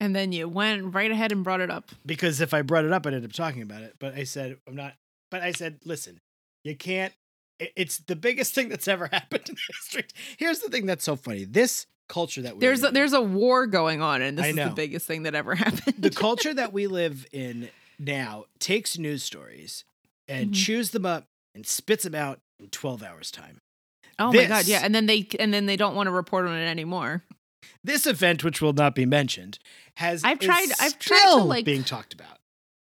And 0.00 0.14
then 0.14 0.30
you 0.32 0.46
went 0.48 0.94
right 0.94 1.10
ahead 1.10 1.32
and 1.32 1.42
brought 1.42 1.60
it 1.60 1.70
up. 1.70 1.90
because 2.04 2.40
if 2.40 2.52
I 2.52 2.62
brought 2.62 2.84
it 2.84 2.92
up, 2.92 3.06
I'd 3.06 3.14
end 3.14 3.24
up 3.24 3.32
talking 3.32 3.62
about 3.62 3.82
it. 3.82 3.94
But 3.98 4.14
I 4.14 4.24
said 4.24 4.56
I'm 4.68 4.76
not. 4.76 4.94
But 5.30 5.42
I 5.42 5.52
said, 5.52 5.78
listen, 5.84 6.20
you 6.64 6.76
can't. 6.76 7.12
It's 7.58 7.98
the 7.98 8.14
biggest 8.16 8.54
thing 8.54 8.68
that's 8.68 8.86
ever 8.88 9.06
happened 9.12 9.48
in 9.48 9.56
history. 9.68 10.04
Here's 10.36 10.60
the 10.60 10.68
thing 10.68 10.86
that's 10.86 11.04
so 11.04 11.16
funny. 11.16 11.44
This 11.44 11.86
culture 12.08 12.42
that 12.42 12.54
we 12.54 12.60
There's 12.60 12.84
a, 12.84 12.88
in- 12.88 12.94
there's 12.94 13.12
a 13.14 13.20
war 13.22 13.66
going 13.66 14.00
on, 14.02 14.22
and 14.22 14.36
this 14.38 14.46
is 14.46 14.54
the 14.56 14.72
biggest 14.74 15.06
thing 15.06 15.24
that 15.24 15.34
ever 15.34 15.54
happened. 15.64 15.96
the 15.98 16.10
culture 16.10 16.52
that 16.54 16.72
we 16.72 16.86
live 16.86 17.26
in 17.32 17.68
now 17.98 18.44
takes 18.60 18.98
news 18.98 19.22
stories 19.24 19.84
and 20.28 20.50
Mhm. 20.50 20.54
chews 20.54 20.90
them 20.90 21.06
up 21.06 21.24
and 21.54 21.66
spits 21.66 22.04
them 22.04 22.14
out 22.14 22.38
in 22.60 22.68
12 22.68 23.02
hours 23.02 23.30
time. 23.30 23.58
oh 24.18 24.32
my 24.32 24.44
god, 24.46 24.66
yeah, 24.66 24.80
and 24.84 24.94
then 24.94 25.06
they 25.06 25.26
and 25.40 25.52
then 25.54 25.66
they 25.66 25.76
don't 25.76 25.94
want 25.96 26.06
to 26.06 26.10
report 26.12 26.46
on 26.46 26.54
it 26.56 26.66
anymore. 26.66 27.24
This 27.84 28.06
event, 28.06 28.42
which 28.44 28.60
will 28.60 28.72
not 28.72 28.94
be 28.94 29.06
mentioned, 29.06 29.58
has 29.94 30.24
I've 30.24 30.38
tried- 30.38 30.68
I've 30.80 30.98
tried 30.98 31.26
to, 31.30 31.36
like- 31.44 31.64
being 31.64 31.84
talked 31.84 32.12
about. 32.14 32.38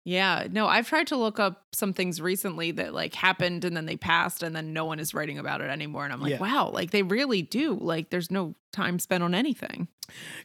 Yeah, 0.05 0.47
no, 0.51 0.67
I've 0.67 0.89
tried 0.89 1.07
to 1.07 1.15
look 1.15 1.39
up 1.39 1.63
some 1.71 1.93
things 1.93 2.19
recently 2.19 2.71
that 2.71 2.93
like 2.93 3.15
happened 3.15 3.63
and 3.63 3.75
then 3.77 3.85
they 3.85 3.95
passed 3.95 4.43
and 4.43 4.53
then 4.53 4.73
no 4.73 4.83
one 4.83 4.99
is 4.99 5.13
writing 5.13 5.37
about 5.39 5.61
it 5.61 5.69
anymore. 5.69 6.03
And 6.03 6.11
I'm 6.11 6.19
like, 6.19 6.31
Yeah. 6.31 6.39
wow, 6.39 6.69
like 6.71 6.91
they 6.91 7.03
really 7.03 7.41
do. 7.41 7.75
Like 7.79 8.09
there's 8.09 8.29
no 8.29 8.53
time 8.73 8.99
spent 8.99 9.23
on 9.23 9.33
anything. 9.33 9.87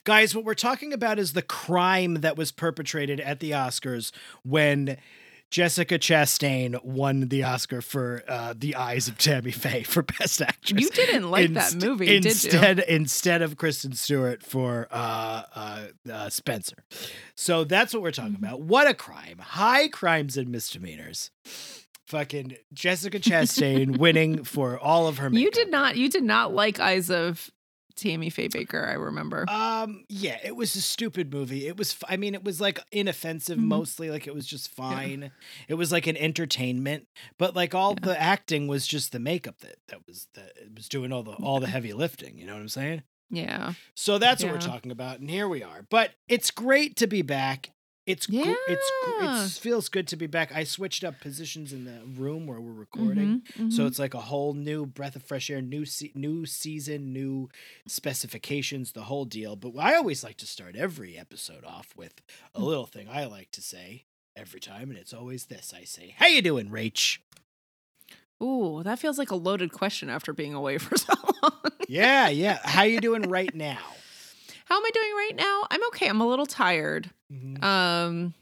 Guys, 0.04 0.32
what 0.32 0.44
we're 0.44 0.54
talking 0.54 0.92
about 0.92 1.19
is 1.19 1.32
the 1.32 1.42
crime 1.42 2.14
that 2.20 2.36
was 2.36 2.52
perpetrated 2.52 3.19
at 3.19 3.40
the 3.40 3.50
Oscars 3.50 4.12
when 4.44 4.96
Jessica 5.50 5.98
Chastain 5.98 6.82
won 6.84 7.28
the 7.28 7.42
Oscar 7.42 7.80
for 7.80 8.22
uh, 8.28 8.52
The 8.56 8.74
Eyes 8.76 9.08
of 9.08 9.16
Tammy 9.16 9.50
Faye 9.50 9.82
for 9.82 10.02
Best 10.02 10.42
Actress. 10.42 10.80
You 10.80 10.90
didn't 10.90 11.30
like 11.30 11.52
that 11.54 11.72
Inst- 11.72 11.86
movie, 11.86 12.06
did 12.06 12.24
you? 12.24 12.30
instead, 12.30 12.78
Instead 12.80 13.40
of 13.42 13.56
Kristen 13.56 13.92
Stewart 13.92 14.42
for 14.42 14.88
uh, 14.90 15.42
uh, 15.54 15.86
uh, 16.12 16.28
Spencer. 16.28 16.84
So 17.34 17.64
that's 17.64 17.94
what 17.94 18.02
we're 18.02 18.10
talking 18.10 18.32
Mm-hmm. 18.34 18.44
about. 18.44 18.60
What 18.60 18.86
a 18.88 18.94
crime. 18.94 19.38
High 19.38 19.88
crimes 19.88 20.36
and 20.36 20.48
misdemeanors. 20.50 21.30
Fucking 22.06 22.56
Jessica 22.72 23.18
Chastain 23.20 23.98
winning 23.98 24.44
for 24.44 24.78
all 24.78 25.06
of 25.08 25.18
her 25.18 25.28
makeup. 25.30 25.42
You 25.44 25.50
did 25.50 25.70
not 25.70 25.96
you 25.96 26.08
did 26.08 26.24
not 26.24 26.54
like 26.54 26.80
Eyes 26.80 27.10
of 27.10 27.50
Tammy 27.98 28.30
Faye 28.30 28.48
Bakker, 28.48 28.86
I 28.88 28.92
remember. 28.94 29.44
Um, 29.48 30.04
yeah, 30.08 30.38
it 30.44 30.56
was 30.56 30.74
a 30.76 30.80
stupid 30.80 31.32
movie. 31.32 31.66
It 31.66 31.76
was, 31.76 31.96
I 32.08 32.16
mean, 32.16 32.34
it 32.34 32.42
was 32.44 32.60
like 32.60 32.78
inoffensive 32.92 33.58
Mhm. 33.58 33.64
mostly. 33.64 34.10
Like 34.10 34.26
it 34.26 34.34
was 34.34 34.46
just 34.46 34.70
fine. 34.70 35.30
It 35.68 35.74
was 35.74 35.92
like 35.92 36.06
an 36.06 36.16
entertainment, 36.16 37.06
but 37.38 37.54
like 37.56 37.74
all 37.74 37.92
Yeah. 37.92 38.06
the 38.06 38.20
acting 38.20 38.66
was 38.68 38.86
just 38.86 39.12
the 39.12 39.18
makeup 39.18 39.58
that 39.60 39.76
that 39.88 40.06
was 40.06 40.28
that 40.34 40.52
it 40.56 40.70
was 40.74 40.88
doing 40.88 41.12
all 41.12 41.22
the 41.22 41.32
all 41.32 41.60
the 41.60 41.66
heavy 41.66 41.92
lifting. 41.92 42.38
You 42.38 42.46
know 42.46 42.54
what 42.54 42.62
I'm 42.62 42.68
saying? 42.68 43.02
yeah. 43.30 43.74
So 43.94 44.16
that's 44.18 44.42
what 44.42 44.52
we're 44.52 44.58
talking 44.60 44.90
about, 44.90 45.20
and 45.20 45.28
here 45.28 45.46
we 45.48 45.62
are. 45.62 45.84
But 45.90 46.12
it's 46.28 46.50
great 46.50 46.96
to 46.96 47.06
be 47.06 47.20
back. 47.22 47.70
It's 48.08 48.26
gr- 48.26 48.55
it's 48.69 48.90
gr- 49.05 49.25
it 49.25 49.50
feels 49.60 49.88
good 49.88 50.08
to 50.08 50.16
be 50.16 50.26
back. 50.26 50.50
I 50.55 50.64
switched 50.64 51.05
up 51.05 51.20
positions 51.20 51.72
in 51.72 51.84
the 51.84 52.00
room 52.20 52.46
where 52.46 52.60
we're 52.60 52.72
recording. 52.72 53.43
Mhm, 53.58 53.70
So 53.72 53.82
mhm. 53.82 53.87
it's 53.87 53.99
like 53.99 54.14
a 54.14 54.20
whole 54.20 54.55
new 54.55 54.87
breath 54.87 55.14
of 55.14 55.22
fresh 55.22 55.50
air, 55.50 55.60
new 55.60 55.84
se- 55.84 56.12
new 56.14 56.46
season, 56.46 57.12
new 57.12 57.50
specifications, 57.87 58.93
the 58.93 59.02
whole 59.02 59.25
deal. 59.26 59.56
But 59.56 59.72
I 59.78 59.94
always 59.96 60.25
like 60.25 60.38
to 60.38 60.46
start 60.46 60.75
every 60.75 61.19
episode 61.19 61.64
off 61.64 61.94
with 61.96 62.22
a 62.55 62.60
little 62.62 62.87
thing 62.87 63.08
I 63.10 63.26
like 63.26 63.50
to 63.52 63.60
say 63.62 64.05
every 64.34 64.61
time, 64.61 64.88
and 64.90 64.99
it's 64.99 65.12
always 65.12 65.46
this. 65.46 65.75
I 65.76 65.84
say, 65.84 66.14
"How 66.16 66.26
you 66.28 66.40
doing, 66.43 66.70
Rach?" 66.70 67.19
Ooh, 68.43 68.82
that 68.84 68.99
feels 68.99 69.19
like 69.19 69.31
a 69.31 69.37
loaded 69.37 69.72
question 69.72 70.08
after 70.08 70.32
being 70.32 70.54
away 70.54 70.78
for 70.84 70.96
so 70.96 71.12
long. 71.43 71.52
Yeah, 71.88 72.28
yeah. 72.28 72.58
How 72.62 72.82
you 72.84 73.00
doing 73.00 73.22
right 73.22 73.54
now? 73.54 73.78
How 74.66 74.76
am 74.76 74.84
I 74.84 74.90
doing 74.93 75.12
right 75.14 75.37
now? 75.37 75.66
I'm 75.70 75.84
okay. 75.88 76.08
I'm 76.08 76.20
a 76.20 76.26
little 76.26 76.46
tired. 76.46 77.11
Mhm. 77.32 77.62
Um, 77.62 78.35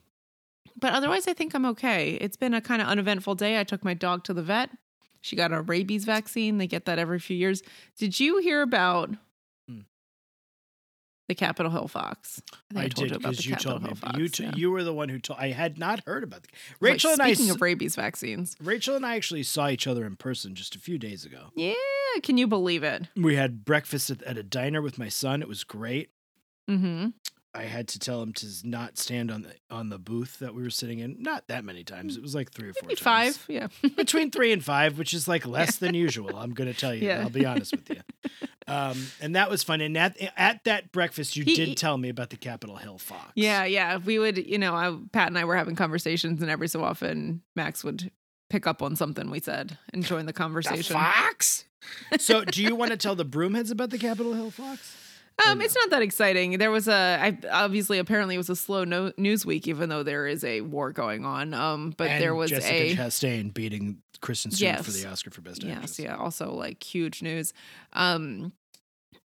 but 0.78 0.93
otherwise, 0.93 1.26
I 1.26 1.33
think 1.33 1.55
I'm 1.55 1.64
okay. 1.66 2.12
It's 2.21 2.37
been 2.37 2.55
a 2.55 2.61
kind 2.61 2.81
of 2.83 2.88
uneventful 2.88 3.35
day. 3.35 3.59
I 3.59 3.64
took 3.64 3.83
my 3.85 3.95
dog 3.95 4.25
to 4.25 4.35
the 4.35 4.43
vet. 4.43 4.71
She 5.23 5.35
got 5.37 5.52
a 5.52 5.61
rabies 5.61 6.05
vaccine. 6.05 6.59
They 6.59 6.66
get 6.66 6.85
that 6.85 6.99
every 6.99 7.19
few 7.19 7.37
years. 7.37 7.62
Did 7.99 8.21
you 8.21 8.38
hear 8.38 8.62
about 8.62 9.11
Hmm. 9.69 9.81
the 11.28 11.35
Capitol 11.35 11.73
Hill 11.73 11.88
fox? 11.88 12.40
think 12.73 12.85
I, 12.85 12.88
told 12.88 13.09
did 13.09 13.16
about 13.16 13.31
because 13.33 13.37
the 13.38 13.43
you 13.45 13.50
Capitol 13.50 13.71
told 13.73 13.83
me. 13.83 13.88
Hill 13.88 13.97
fox, 13.97 14.19
You 14.19 14.28
t- 14.28 14.43
yeah. 14.45 14.52
you 14.55 14.71
were 14.71 14.85
the 14.85 14.93
one 14.95 15.09
who 15.09 15.19
told. 15.19 15.40
I 15.40 15.49
had 15.49 15.78
not 15.78 16.05
heard 16.07 16.23
about 16.23 16.43
the. 16.45 16.49
Rachel 16.78 17.11
and 17.12 17.21
I. 17.23 17.33
Speaking 17.33 17.50
of 17.50 17.61
rabies 17.61 17.97
vaccines, 17.97 18.55
Rachel 18.62 18.95
and 18.95 19.05
I 19.05 19.16
actually 19.16 19.43
saw 19.43 19.69
each 19.69 19.87
other 19.88 20.05
in 20.07 20.14
person 20.16 20.55
just 20.55 20.76
a 20.76 20.78
few 20.78 20.99
days 20.99 21.25
ago. 21.25 21.50
yeah, 21.57 21.75
can 22.23 22.38
you 22.38 22.47
believe 22.47 22.85
it? 22.85 23.09
We 23.16 23.35
had 23.35 23.64
breakfast 23.64 24.11
at, 24.11 24.23
at 24.23 24.38
a 24.38 24.43
diner 24.45 24.81
with 24.81 24.97
my 24.99 25.09
son. 25.09 25.43
It 25.43 25.49
was 25.49 25.64
great. 25.64 26.11
Mm-hmm. 26.71 27.09
I 27.57 27.63
had 27.63 27.89
to 27.89 27.99
tell 27.99 28.23
him 28.23 28.33
to 28.35 28.47
not 28.65 28.99
stand 28.99 29.31
on 29.31 29.43
the 29.43 29.55
on 29.71 29.89
the 29.89 29.99
booth 29.99 30.39
that 30.41 30.55
we 30.55 30.63
were 30.63 30.71
sitting 30.71 30.99
in. 30.99 31.17
Not 31.21 31.49
that 31.49 31.65
many 31.65 31.83
times. 31.85 32.17
It 32.17 32.23
was 32.23 32.35
like 32.35 32.53
three 32.53 32.69
or 32.69 32.73
four 32.75 32.89
Maybe 32.89 33.01
times. 33.01 33.37
five. 33.39 33.47
Yeah. 33.49 33.69
Between 33.97 34.31
three 34.31 34.53
and 34.53 34.63
five, 34.65 34.99
which 34.99 35.15
is 35.15 35.27
like 35.27 35.47
less 35.47 35.77
than 35.77 35.95
usual. 35.95 36.37
I'm 36.37 36.53
gonna 36.53 36.75
tell 36.75 36.95
you. 36.95 37.07
Yeah. 37.07 37.23
I'll 37.23 37.31
be 37.31 37.47
honest 37.47 37.73
with 37.73 37.89
you. 37.91 38.01
Um, 38.69 38.97
and 39.21 39.37
that 39.37 39.49
was 39.49 39.63
fun. 39.63 39.81
And 39.81 39.97
at 39.97 40.17
at 40.37 40.65
that 40.65 40.91
breakfast, 40.91 41.37
you 41.37 41.45
He- 41.45 41.55
did 41.55 41.77
tell 41.77 41.97
me 41.97 42.09
about 42.09 42.31
the 42.31 42.37
Capitol 42.37 42.75
Hill 42.75 42.99
Fox. 42.99 43.31
Yeah, 43.37 43.65
yeah. 43.65 43.99
We 43.99 44.19
would, 44.19 44.37
you 44.45 44.59
know, 44.59 44.75
I, 44.75 44.93
Pat 45.13 45.29
and 45.29 45.39
I 45.39 45.45
were 45.45 45.55
having 45.57 45.77
conversations, 45.77 46.43
and 46.43 46.51
every 46.51 46.67
so 46.67 46.83
often 46.83 47.43
Max 47.55 47.85
would 47.85 48.11
pick 48.51 48.67
up 48.67 48.83
on 48.83 48.97
something 48.97 49.31
we 49.31 49.39
said 49.39 49.79
and 49.93 50.05
join 50.05 50.27
the 50.27 50.33
The 50.33 50.39
conversation. 50.39 50.95
fox. 50.97 51.65
so, 52.19 52.45
do 52.45 52.61
you 52.61 52.75
want 52.75 52.91
to 52.91 52.97
tell 52.97 53.15
the 53.15 53.25
Broomheads 53.25 53.71
about 53.71 53.91
the 53.91 53.99
Capitol 53.99 54.35
Hill 54.35 54.51
Fox? 54.51 54.97
Um, 55.45 55.61
it's 55.61 55.75
not 55.75 55.90
that 55.90 56.02
exciting. 56.02 56.59
There 56.59 56.71
was 56.71 56.88
a, 56.88 56.93
I 57.21 57.38
obviously, 57.50 57.99
apparently, 57.99 58.37
it 58.37 58.38
was 58.38 58.49
a 58.49 58.57
slow 58.57 58.85
no- 58.85 59.12
news 59.19 59.45
week, 59.45 59.69
even 59.69 59.88
though 59.88 60.02
there 60.02 60.26
is 60.26 60.43
a 60.45 60.62
war 60.62 60.93
going 60.93 61.26
on. 61.26 61.52
Um, 61.52 61.93
but 61.97 62.09
And 62.09 62.23
there 62.23 62.35
was 62.35 62.50
Jessica 62.50 62.75
a 62.75 62.97
Chastain 62.97 63.52
beating 63.52 63.99
Kristen 64.21 64.50
Stewart 64.50 64.85
for 64.85 64.90
the 64.90 65.07
Oscar 65.07 65.31
for 65.31 65.43
Best 65.43 65.62
Actress. 65.62 65.99
yes, 65.99 66.07
yeah, 66.07 66.16
also 66.16 66.52
like 66.55 66.83
huge 66.83 67.23
news. 67.23 67.52
Um, 67.93 68.52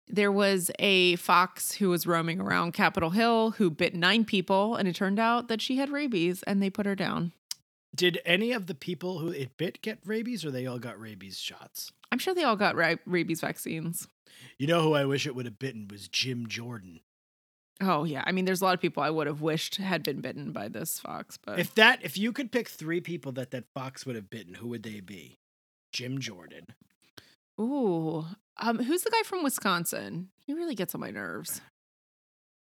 there 0.09 0.33
was 0.33 0.71
a 0.79 1.17
fox 1.17 1.73
who 1.73 1.91
was 1.91 2.07
roaming 2.07 2.41
around 2.41 2.73
Capitol 2.73 3.11
Hill 3.11 3.51
who 3.53 3.71
bit 3.71 3.95
nine 3.95 4.25
people, 4.25 4.77
and 4.77 4.89
it 4.89 4.97
turned 4.97 5.19
out 5.19 5.49
that 5.49 5.61
she 5.61 5.77
had 5.77 5.91
rabies, 5.91 6.43
and 6.45 6.63
they 6.63 6.71
put 6.71 6.87
her 6.87 6.95
down. 6.95 7.33
Did 7.95 8.21
any 8.25 8.53
of 8.53 8.67
the 8.67 8.75
people 8.75 9.19
who 9.19 9.29
it 9.29 9.57
bit 9.59 9.83
get 9.83 9.99
rabies, 10.05 10.45
or 10.45 10.51
they 10.51 10.67
all 10.67 10.79
got 10.79 10.99
rabies 10.99 11.39
shots? 11.39 11.93
I'm 12.13 12.19
sure 12.19 12.35
they 12.35 12.45
all 12.45 12.57
got 12.57 12.75
ra- 12.77 12.95
rabies 13.07 13.41
vaccines. 13.41 14.09
You 14.59 14.67
know 14.67 14.83
who 14.83 14.95
I 14.95 15.05
wish 15.05 15.27
it 15.27 15.35
would 15.35 15.45
have 15.47 15.59
bitten 15.59 15.89
was 15.91 16.09
Jim 16.09 16.47
Jordan. 16.49 17.01
Oh 17.81 18.05
yeah, 18.05 18.23
I 18.27 18.33
mean, 18.33 18.45
there's 18.45 18.61
a 18.61 18.65
lot 18.65 18.75
of 18.75 18.81
people 18.81 19.03
I 19.03 19.11
would 19.11 19.27
have 19.29 19.41
wished 19.41 19.77
had 19.77 20.03
been 20.03 20.21
bitten 20.21 20.51
by 20.53 20.69
this 20.69 20.99
fox, 20.99 21.39
but 21.45 21.59
If 21.61 21.75
that, 21.77 22.01
if 22.05 22.19
you 22.19 22.33
could 22.33 22.51
pick 22.51 22.69
three 22.69 23.01
people 23.01 23.31
that 23.33 23.51
that 23.53 23.65
fox 23.75 24.05
would 24.05 24.17
have 24.17 24.31
bitten, 24.31 24.55
who 24.55 24.69
would 24.69 24.83
they 24.83 25.01
be? 25.01 25.39
Jim 25.93 26.19
Jordan. 26.19 26.67
ooh, 27.61 28.25
um, 28.59 28.79
who's 28.81 29.03
the 29.03 29.11
guy 29.11 29.23
from 29.25 29.43
Wisconsin? 29.45 30.29
He 30.47 30.55
really 30.55 30.75
gets 30.75 30.95
on 30.95 31.01
my 31.01 31.11
nerves. 31.11 31.61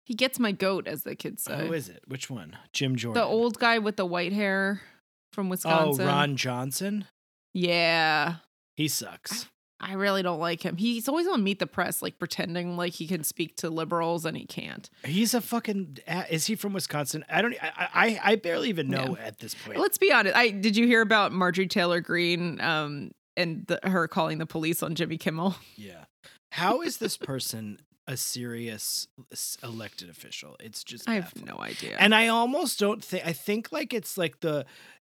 He 0.06 0.14
gets 0.14 0.38
my 0.38 0.52
goat, 0.52 0.86
as 0.86 1.02
the 1.02 1.14
kids 1.14 1.42
say. 1.42 1.66
Who 1.66 1.72
is 1.72 1.88
it? 1.88 2.02
Which 2.06 2.28
one? 2.30 2.56
Jim 2.72 2.96
Jordan. 2.96 3.20
the 3.22 3.26
old 3.26 3.58
guy 3.58 3.78
with 3.78 3.96
the 3.96 4.04
white 4.06 4.32
hair 4.32 4.82
from 5.32 5.48
Wisconsin. 5.48 6.04
Oh, 6.04 6.08
Ron 6.08 6.36
Johnson. 6.36 7.06
Yeah. 7.54 8.36
He 8.74 8.88
sucks. 8.88 9.48
I 9.80 9.94
really 9.94 10.22
don't 10.22 10.40
like 10.40 10.62
him. 10.62 10.76
He's 10.78 11.08
always 11.08 11.26
on 11.26 11.44
Meet 11.44 11.58
the 11.58 11.66
Press, 11.66 12.00
like 12.00 12.18
pretending 12.18 12.76
like 12.76 12.94
he 12.94 13.06
can 13.06 13.22
speak 13.22 13.56
to 13.56 13.68
liberals 13.68 14.24
and 14.24 14.36
he 14.36 14.46
can't. 14.46 14.88
He's 15.04 15.34
a 15.34 15.40
fucking. 15.40 15.98
Is 16.30 16.46
he 16.46 16.54
from 16.54 16.72
Wisconsin? 16.72 17.24
I 17.28 17.42
don't. 17.42 17.54
I 17.62 17.88
I, 17.92 18.20
I 18.24 18.36
barely 18.36 18.70
even 18.70 18.88
know 18.88 19.16
at 19.20 19.40
this 19.40 19.54
point. 19.54 19.78
Let's 19.78 19.98
be 19.98 20.10
honest. 20.10 20.34
I 20.36 20.50
did 20.50 20.76
you 20.76 20.86
hear 20.86 21.02
about 21.02 21.32
Marjorie 21.32 21.66
Taylor 21.66 22.00
Greene 22.00 22.60
um, 22.62 23.10
and 23.36 23.66
the, 23.66 23.78
her 23.82 24.08
calling 24.08 24.38
the 24.38 24.46
police 24.46 24.82
on 24.82 24.94
Jimmy 24.94 25.18
Kimmel? 25.18 25.56
Yeah. 25.76 26.04
How 26.52 26.82
is 26.82 26.98
this 26.98 27.16
person 27.16 27.80
a 28.06 28.16
serious 28.16 29.08
elected 29.62 30.08
official? 30.08 30.56
It's 30.60 30.84
just. 30.84 31.08
I 31.08 31.14
have 31.14 31.34
no 31.44 31.58
idea. 31.58 31.96
And 31.98 32.14
I 32.14 32.28
almost 32.28 32.78
don't 32.78 33.04
think. 33.04 33.26
I 33.26 33.32
think 33.32 33.72
like 33.72 33.92
it's 33.92 34.16
like 34.16 34.40
the 34.40 34.64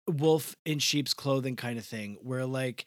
wolf 0.08 0.56
in 0.64 0.78
sheep's 0.78 1.14
clothing 1.14 1.56
kind 1.56 1.78
of 1.78 1.84
thing, 1.84 2.18
where 2.22 2.46
like, 2.46 2.86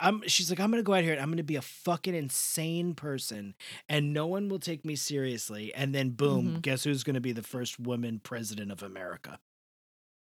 I'm. 0.00 0.22
She's 0.26 0.50
like, 0.50 0.60
I'm 0.60 0.70
gonna 0.70 0.82
go 0.82 0.94
out 0.94 1.02
here 1.04 1.12
and 1.12 1.20
I'm 1.22 1.30
gonna 1.30 1.42
be 1.42 1.56
a 1.56 1.62
fucking 1.62 2.14
insane 2.14 2.94
person, 2.94 3.54
and 3.88 4.12
no 4.12 4.26
one 4.26 4.48
will 4.48 4.58
take 4.58 4.84
me 4.84 4.96
seriously. 4.96 5.72
And 5.74 5.94
then 5.94 6.10
boom, 6.10 6.56
Mhm. 6.58 6.62
guess 6.62 6.84
who's 6.84 7.04
gonna 7.04 7.20
be 7.20 7.32
the 7.32 7.42
first 7.42 7.78
woman 7.80 8.20
president 8.22 8.70
of 8.70 8.82
America? 8.82 9.38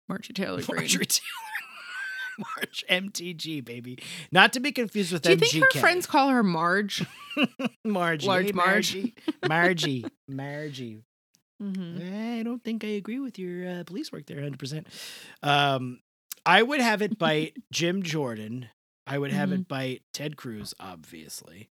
Marjorie 0.07 0.33
Taylor 0.33 0.61
Greene. 0.61 0.81
Marjorie 0.81 1.05
Taylor. 1.07 1.27
March 2.57 2.83
MTG 2.89 3.63
baby, 3.63 3.99
not 4.31 4.53
to 4.53 4.59
be 4.59 4.71
confused 4.71 5.11
with 5.11 5.21
Do 5.23 5.31
you 5.31 5.35
MGK. 5.37 5.51
think 5.51 5.73
her 5.73 5.79
friends 5.79 6.07
call 6.07 6.29
her 6.29 6.41
Marge? 6.43 7.05
Margie, 7.85 8.25
Large 8.25 8.53
Marge? 8.53 8.95
Margie, 8.95 9.13
Margie, 9.47 10.05
Margie. 10.27 11.03
Mm-hmm. 11.61 12.39
I 12.39 12.43
don't 12.43 12.63
think 12.63 12.83
I 12.83 12.89
agree 12.89 13.19
with 13.19 13.37
your 13.39 13.67
uh, 13.67 13.83
police 13.85 14.11
work 14.11 14.25
there 14.25 14.37
100%. 14.37 14.85
Um, 15.43 15.99
I 16.45 16.61
would 16.63 16.81
have 16.81 17.01
it 17.01 17.17
bite 17.19 17.55
Jim 17.71 18.03
Jordan. 18.03 18.67
I 19.07 19.17
would 19.17 19.31
have 19.31 19.49
Mm-hmm. 19.49 19.61
it 19.61 19.67
bite 19.67 20.01
Ted 20.13 20.37
Cruz, 20.37 20.73
obviously. 20.79 21.69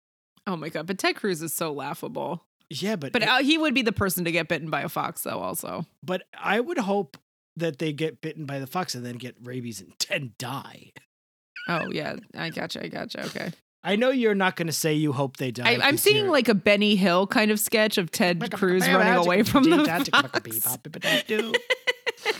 Oh 0.46 0.56
my 0.56 0.68
god! 0.68 0.86
But 0.86 0.98
Ted 0.98 1.16
Cruz 1.16 1.42
is 1.42 1.52
so 1.52 1.72
laughable. 1.72 2.44
Yeah, 2.70 2.96
but 2.96 3.12
But 3.12 3.22
uh, 3.22 3.38
he 3.38 3.58
would 3.58 3.74
be 3.74 3.82
the 3.82 3.92
person 3.92 4.24
to 4.24 4.32
get 4.32 4.48
bitten 4.48 4.70
by 4.70 4.82
a 4.82 4.88
fox, 4.88 5.22
though. 5.22 5.38
Also, 5.40 5.86
but 6.02 6.22
I 6.38 6.60
would 6.60 6.78
hope 6.78 7.16
that 7.56 7.78
they 7.78 7.92
get 7.92 8.20
bitten 8.20 8.44
by 8.44 8.58
the 8.60 8.66
fox 8.66 8.94
and 8.94 9.04
then 9.04 9.16
get 9.16 9.34
rabies 9.42 9.80
and, 9.80 9.92
and 10.10 10.36
die. 10.38 10.92
oh 11.68 11.90
yeah, 11.90 12.16
I 12.36 12.50
gotcha. 12.50 12.84
I 12.84 12.88
gotcha. 12.88 13.24
Okay. 13.26 13.50
I 13.86 13.94
know 13.94 14.10
you're 14.10 14.34
not 14.34 14.56
going 14.56 14.66
to 14.66 14.72
say 14.72 14.94
you 14.94 15.12
hope 15.12 15.36
they 15.36 15.52
die. 15.52 15.70
I, 15.70 15.74
I'm 15.74 15.92
'cause 15.92 16.02
seeing 16.02 16.26
like 16.32 16.48
a 16.48 16.54
Benny 16.54 16.96
Hill 16.96 17.26
kind 17.28 17.52
of 17.52 17.60
sketch 17.60 17.98
of 17.98 18.10
Ted 18.10 18.40
Cruz 18.52 18.82
running 18.88 19.14
away 19.24 19.42
from 19.44 19.62
the 19.62 19.84
fox. 19.84 20.08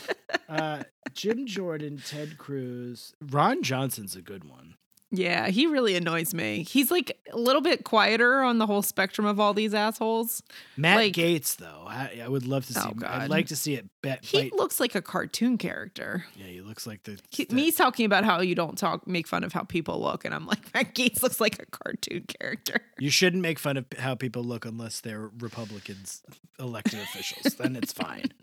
uh, 0.49 0.83
Jim 1.15 1.47
Jordan, 1.47 2.03
Ted 2.05 2.37
Cruz, 2.37 3.15
Ron 3.21 3.62
Johnson's 3.62 4.17
a 4.17 4.23
good 4.23 4.45
one. 4.45 4.75
Yeah, 5.13 5.47
he 5.49 5.67
really 5.69 5.95
annoys 5.95 6.35
me. 6.35 6.65
He's 6.69 6.91
like 6.91 7.17
a 7.33 7.39
little 7.39 7.63
bit 7.63 7.85
quieter 7.85 8.43
on 8.43 8.59
the 8.59 8.67
whole 8.67 8.83
spectrum 8.83 9.25
of 9.27 9.39
all 9.39 9.55
these 9.55 9.73
assholes. 9.73 10.43
Matt 10.77 10.97
Like- 10.97 11.13
Gaetz, 11.15 11.57
though, 11.57 11.85
I, 11.87 12.23
I 12.25 12.29
would 12.29 12.45
love 12.45 12.67
to 12.67 12.73
see. 12.75 12.81
Oh, 12.83 12.93
God. 12.93 13.11
I'd 13.23 13.31
like 13.31 13.47
to 13.47 13.57
see 13.57 13.75
it. 13.75 13.89
Bet, 14.03 14.25
He 14.25 14.43
bite- 14.43 14.53
looks 14.55 14.81
like 14.81 14.97
a 14.97 15.01
cartoon 15.03 15.59
character. 15.59 16.25
yeah, 16.37 16.47
he 16.47 16.61
looks 16.61 16.89
like 16.89 17.05
the. 17.05 17.21
He, 17.31 17.45
the- 17.45 17.55
me's 17.55 17.77
talking 17.77 18.05
about 18.05 18.25
how 18.25 18.41
you 18.41 18.57
don't 18.57 18.77
talk, 18.77 19.07
make 19.07 19.29
fun 19.29 19.45
of 19.45 19.53
how 19.53 19.63
people 19.63 20.01
look, 20.03 20.25
and 20.25 20.35
I'm 20.35 20.45
like, 20.47 20.59
Matt 20.75 20.95
Gaetz 20.97 21.23
looks 21.23 21.41
like 21.41 21.63
a 21.63 21.67
cartoon 21.67 22.25
character. 22.41 22.81
You 22.99 23.11
shouldn't 23.11 23.43
make 23.43 23.61
fun 23.61 23.77
of 23.77 23.87
how 23.99 24.17
people 24.17 24.43
look 24.43 24.65
unless 24.67 25.01
they're 25.01 25.31
Republicans, 25.39 26.23
elected 26.59 26.99
officials. 26.99 27.55
Then 27.55 27.77
it's 27.77 27.93
fine. 27.93 28.25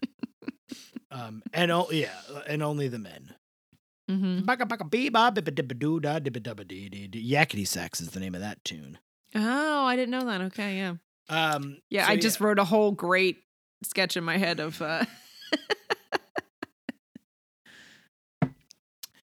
Um, 1.12 1.44
and 1.54 1.72
oh 1.72 1.90
yeah, 1.92 2.10
and 2.48 2.64
only 2.64 2.88
the 2.88 2.98
men. 2.98 3.36
Mm-hmm. 4.10 4.46
Yakety 7.14 7.66
sax 7.68 8.02
is 8.02 8.10
the 8.12 8.20
name 8.20 8.36
of 8.36 8.42
that 8.42 8.64
tune. 8.66 8.98
Oh, 9.36 9.86
I 9.86 9.96
didn't 9.96 10.12
know 10.12 10.26
that. 10.26 10.42
Okay, 10.42 10.78
yeah, 10.78 10.96
Um, 11.30 11.78
yeah. 11.90 12.06
so 12.08 12.12
I 12.14 12.18
just 12.18 12.40
wrote 12.40 12.60
a 12.60 12.66
whole 12.66 12.92
great 12.92 13.38
sketch 13.84 14.16
in 14.18 14.24
my 14.24 14.38
head 14.38 14.60
of. 14.60 14.82
uh 14.82 15.06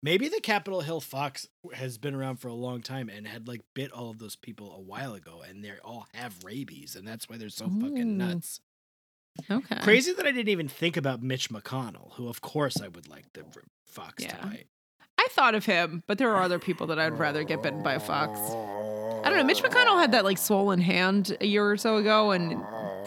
Maybe 0.02 0.28
the 0.28 0.40
Capitol 0.42 0.82
Hill 0.82 1.02
fox 1.02 1.48
has 1.74 1.98
been 1.98 2.14
around 2.14 2.36
for 2.38 2.48
a 2.48 2.54
long 2.54 2.82
time 2.84 3.10
and 3.10 3.28
had 3.28 3.48
like 3.48 3.62
bit 3.74 3.92
all 3.92 4.12
of 4.12 4.20
those 4.20 4.36
people 4.36 4.76
a 4.76 4.80
while 4.80 5.16
ago, 5.16 5.42
and 5.48 5.64
they 5.64 5.72
all 5.84 6.06
have 6.14 6.44
rabies, 6.44 6.96
and 6.96 7.08
that's 7.08 7.28
why 7.28 7.38
they're 7.38 7.50
so 7.50 7.66
fucking 7.66 8.16
nuts. 8.18 8.60
Okay, 9.52 9.76
Crazy 9.82 10.14
that 10.14 10.26
I 10.26 10.32
didn't 10.32 10.50
even 10.50 10.68
think 10.68 10.98
about 10.98 11.22
Mitch 11.22 11.50
McConnell, 11.50 12.14
who 12.14 12.28
of 12.30 12.42
course 12.42 12.82
I 12.82 12.88
would 12.88 13.08
like 13.10 13.26
the 13.34 13.44
fox 13.86 14.24
Yeah. 14.24 14.36
to 14.38 14.48
bite. 14.48 14.68
I 15.18 15.28
thought 15.32 15.56
of 15.56 15.66
him, 15.66 16.04
but 16.08 16.18
there 16.18 16.30
are 16.36 16.42
other 16.44 16.60
people 16.60 16.88
that 16.88 17.00
I'd 17.00 17.18
rather 17.18 17.44
get 17.44 17.62
bitten 17.64 17.82
by 17.84 17.94
a 17.96 18.00
fox. 18.00 18.40
I 18.40 19.30
don't 19.30 19.38
know. 19.38 19.44
Mitch 19.44 19.64
McConnell 19.64 20.00
had 20.00 20.12
that 20.12 20.24
like 20.24 20.38
swollen 20.38 20.80
hand 20.80 21.36
a 21.42 21.46
year 21.48 21.70
or 21.70 21.78
so 21.78 21.98
ago, 21.98 22.32
and 22.32 22.54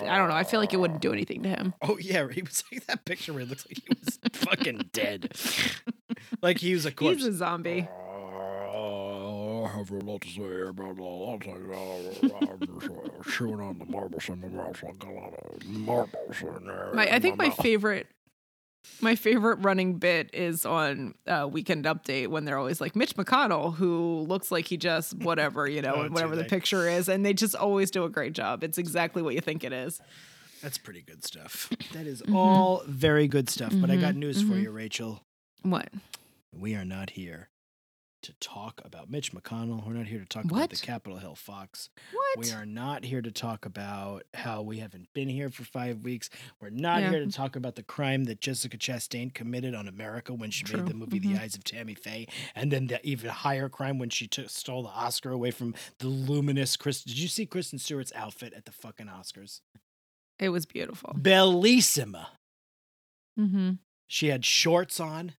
I 0.06 0.16
don't 0.18 0.28
know. 0.28 0.34
I 0.34 0.42
feel 0.44 0.58
like 0.60 0.72
it 0.74 0.78
wouldn't 0.78 1.00
do 1.00 1.12
anything 1.12 1.42
to 1.44 1.48
him. 1.48 1.74
Oh 1.82 1.96
yeah, 1.98 2.26
he 2.28 2.42
was 2.42 2.64
like 2.72 2.86
that 2.86 3.04
picture 3.04 3.32
where 3.32 3.42
it 3.42 3.48
looks 3.48 3.66
like 3.66 3.78
he 3.78 3.88
was 4.04 4.18
fucking 4.32 4.90
dead, 4.92 5.32
like 6.42 6.58
he 6.58 6.74
was 6.74 6.86
a 6.86 6.92
corpse. 6.92 7.18
He's 7.18 7.26
a 7.26 7.32
zombie. 7.34 7.88
I 9.68 9.76
have 9.76 9.90
a 9.90 9.94
lot 9.98 10.22
to 10.22 10.28
say 10.28 10.60
about 10.68 10.98
a 10.98 11.02
lot 11.02 11.42
of 11.44 11.48
things. 11.48 12.84
i'm 12.88 13.22
chewing 13.30 13.60
on 13.60 13.78
the 13.78 13.84
marbles 13.86 14.28
in 14.28 14.40
my 14.40 14.48
mouth. 14.48 14.82
I 14.86 14.92
got 14.92 15.10
a 15.10 15.12
lot 15.12 15.34
of 15.34 15.66
marbles 15.66 16.40
in 16.40 16.66
there. 16.66 16.90
My, 16.94 17.06
I 17.06 17.18
think 17.18 17.36
my 17.38 17.48
mouth. 17.48 17.56
favorite, 17.56 18.06
my 19.00 19.14
favorite 19.14 19.56
running 19.60 19.98
bit 19.98 20.30
is 20.32 20.64
on 20.64 21.14
uh, 21.26 21.46
Weekend 21.50 21.84
Update 21.84 22.28
when 22.28 22.44
they're 22.46 22.56
always 22.58 22.80
like 22.80 22.96
Mitch 22.96 23.14
McConnell, 23.16 23.74
who 23.74 24.20
looks 24.28 24.50
like 24.50 24.66
he 24.68 24.76
just 24.78 25.14
whatever 25.18 25.68
you 25.68 25.82
know, 25.82 25.96
Oh, 25.96 26.08
whatever 26.08 26.34
the 26.34 26.42
they? 26.42 26.48
picture 26.48 26.88
is, 26.88 27.08
and 27.08 27.24
they 27.26 27.34
just 27.34 27.54
always 27.54 27.90
do 27.90 28.04
a 28.04 28.08
great 28.08 28.32
job. 28.32 28.64
It's 28.64 28.78
exactly 28.78 29.20
what 29.22 29.34
you 29.34 29.40
think 29.40 29.64
it 29.64 29.72
is. 29.72 30.00
That's 30.62 30.78
pretty 30.78 31.02
good 31.02 31.24
stuff. 31.24 31.70
That 31.92 32.06
is 32.06 32.22
Mm-hmm. 32.22 32.34
all 32.36 32.82
very 32.86 33.28
good 33.28 33.48
stuff. 33.48 33.74
But 33.80 33.90
I 33.90 33.96
got 33.96 34.14
Mhm, 34.14 34.18
news 34.18 34.40
for 34.42 34.54
mhm. 34.54 34.62
you, 34.64 34.70
Rachel. 34.70 35.22
What? 35.62 35.88
We 36.58 36.74
are 36.74 36.84
not 36.84 37.10
here 37.10 37.48
to 38.22 38.32
talk 38.40 38.80
about 38.84 39.08
Mitch 39.10 39.32
McConnell. 39.32 39.86
We're 39.86 39.92
not 39.92 40.06
here 40.06 40.18
to 40.18 40.24
talk 40.26 40.44
about 40.44 40.70
the 40.70 40.76
Capitol 40.76 41.18
Hill 41.18 41.34
Fox. 41.34 41.88
What? 42.12 42.38
We 42.46 42.52
are 42.52 42.66
not 42.66 43.04
here 43.04 43.22
to 43.22 43.30
talk 43.30 43.64
about 43.64 44.24
how 44.34 44.62
we 44.62 44.78
haven't 44.78 45.08
been 45.14 45.28
here 45.28 45.50
for 45.50 45.64
five 45.64 46.02
weeks. 46.02 46.28
We're 46.60 46.70
not 46.70 47.02
Yeah. 47.02 47.10
here 47.10 47.24
to 47.24 47.30
talk 47.30 47.54
about 47.56 47.76
the 47.76 47.82
crime 47.82 48.24
that 48.24 48.40
Jessica 48.40 48.76
Chastain 48.76 49.32
committed 49.32 49.74
on 49.74 49.86
America 49.88 50.34
when 50.34 50.50
she 50.50 50.64
True. 50.64 50.80
made 50.80 50.88
the 50.88 50.94
movie 50.94 51.20
Mhm. 51.20 51.34
The 51.34 51.40
Eyes 51.42 51.54
of 51.54 51.64
Tammy 51.64 51.94
Faye, 51.94 52.26
and 52.54 52.72
then 52.72 52.86
the 52.88 53.04
even 53.06 53.30
higher 53.30 53.68
crime 53.68 53.98
when 53.98 54.10
she 54.10 54.26
took, 54.26 54.50
stole 54.50 54.82
the 54.82 54.88
Oscar 54.90 55.30
away 55.30 55.50
from 55.50 55.74
the 55.98 56.08
luminous 56.08 56.76
Chris. 56.76 57.02
Did 57.04 57.18
you 57.18 57.28
see 57.28 57.46
Kristen 57.46 57.78
Stewart's 57.78 58.12
outfit 58.14 58.52
at 58.52 58.64
the 58.64 58.72
fucking 58.72 59.06
Oscars? 59.06 59.60
It 60.38 60.50
was 60.50 60.66
beautiful. 60.66 61.14
Bellissima. 61.14 62.28
Mm-hmm. 63.38 63.72
She 64.08 64.28
had 64.28 64.44
shorts 64.44 64.98
on. 65.00 65.34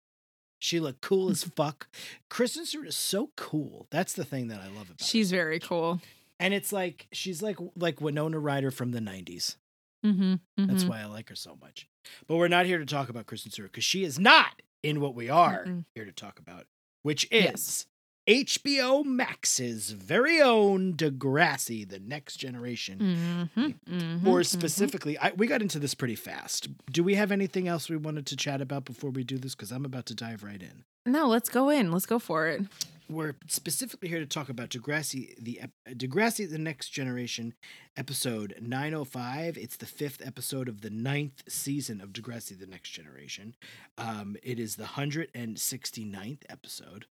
She 0.58 0.80
looked 0.80 1.00
cool 1.00 1.30
as 1.30 1.44
fuck. 1.56 1.88
Kristen 2.28 2.64
Stewart 2.66 2.88
is 2.88 2.96
so 2.96 3.30
cool. 3.36 3.86
That's 3.90 4.12
the 4.12 4.24
thing 4.24 4.48
that 4.48 4.60
I 4.60 4.66
love 4.66 4.88
about 4.90 5.00
her. 5.00 5.04
She's 5.06 5.30
very 5.30 5.58
cool. 5.60 6.00
and 6.40 6.52
it's 6.54 6.72
like 6.72 7.06
she's 7.12 7.42
like 7.42 7.56
like 7.76 8.00
Winona 8.00 8.38
Ryder 8.38 8.70
from 8.70 8.90
the 8.92 9.00
'90s. 9.00 9.56
Mm-hmm. 10.04 10.66
That's 10.66 10.84
why 10.84 11.00
I 11.00 11.06
like 11.06 11.28
her 11.28 11.34
so 11.34 11.56
much. 11.60 11.88
But 12.26 12.36
we're 12.36 12.48
not 12.48 12.66
here 12.66 12.78
to 12.78 12.86
talk 12.86 13.08
about 13.08 13.26
Kristen 13.26 13.50
Stewart 13.50 13.72
because 13.72 13.84
she 13.84 14.04
is 14.04 14.18
not 14.18 14.62
in 14.82 15.00
what 15.00 15.14
we 15.14 15.28
are 15.28 15.64
Mm-mm. 15.64 15.84
here 15.94 16.04
to 16.04 16.12
talk 16.12 16.38
about, 16.38 16.66
which 17.02 17.24
is 17.30 17.44
Yes. 17.44 17.86
HBO 18.28 19.06
Max's 19.06 19.90
very 19.92 20.40
own 20.42 20.92
Degrassi, 20.92 21.88
the 21.88 21.98
next 21.98 22.36
generation. 22.36 23.48
Mm-hmm. 23.56 23.94
Mm-hmm. 23.94 24.28
Or 24.28 24.44
specifically, 24.44 25.16
I, 25.16 25.32
we 25.34 25.46
got 25.46 25.62
into 25.62 25.78
this 25.78 25.94
pretty 25.94 26.14
fast. 26.14 26.68
Do 26.92 27.02
we 27.02 27.14
have 27.14 27.32
anything 27.32 27.68
else 27.68 27.88
we 27.88 27.96
wanted 27.96 28.26
to 28.26 28.36
chat 28.36 28.60
about 28.60 28.84
before 28.84 29.08
we 29.08 29.24
do 29.24 29.38
this? 29.38 29.54
Because 29.54 29.72
I'm 29.72 29.86
about 29.86 30.04
to 30.06 30.14
dive 30.14 30.44
right 30.44 30.62
in. 30.62 30.84
No, 31.06 31.26
let's 31.26 31.48
go 31.48 31.70
in. 31.70 31.90
Let's 31.90 32.04
go 32.04 32.18
for 32.18 32.48
it. 32.48 32.62
We're 33.08 33.36
specifically 33.46 34.10
here 34.10 34.18
to 34.18 34.26
talk 34.26 34.50
about 34.50 34.68
Degrassi, 34.68 35.34
the 35.42 35.62
Degrassi, 35.88 36.50
the 36.50 36.58
Next 36.58 36.90
Generation, 36.90 37.54
episode 37.96 38.54
905. 38.60 39.56
It's 39.56 39.78
the 39.78 39.86
fifth 39.86 40.20
episode 40.22 40.68
of 40.68 40.82
the 40.82 40.90
ninth 40.90 41.44
season 41.48 42.02
of 42.02 42.12
Degrassi, 42.12 42.58
the 42.58 42.66
Next 42.66 42.90
Generation. 42.90 43.54
Um, 43.96 44.36
it 44.42 44.60
is 44.60 44.76
the 44.76 44.84
169th 44.84 46.42
episode. 46.50 47.06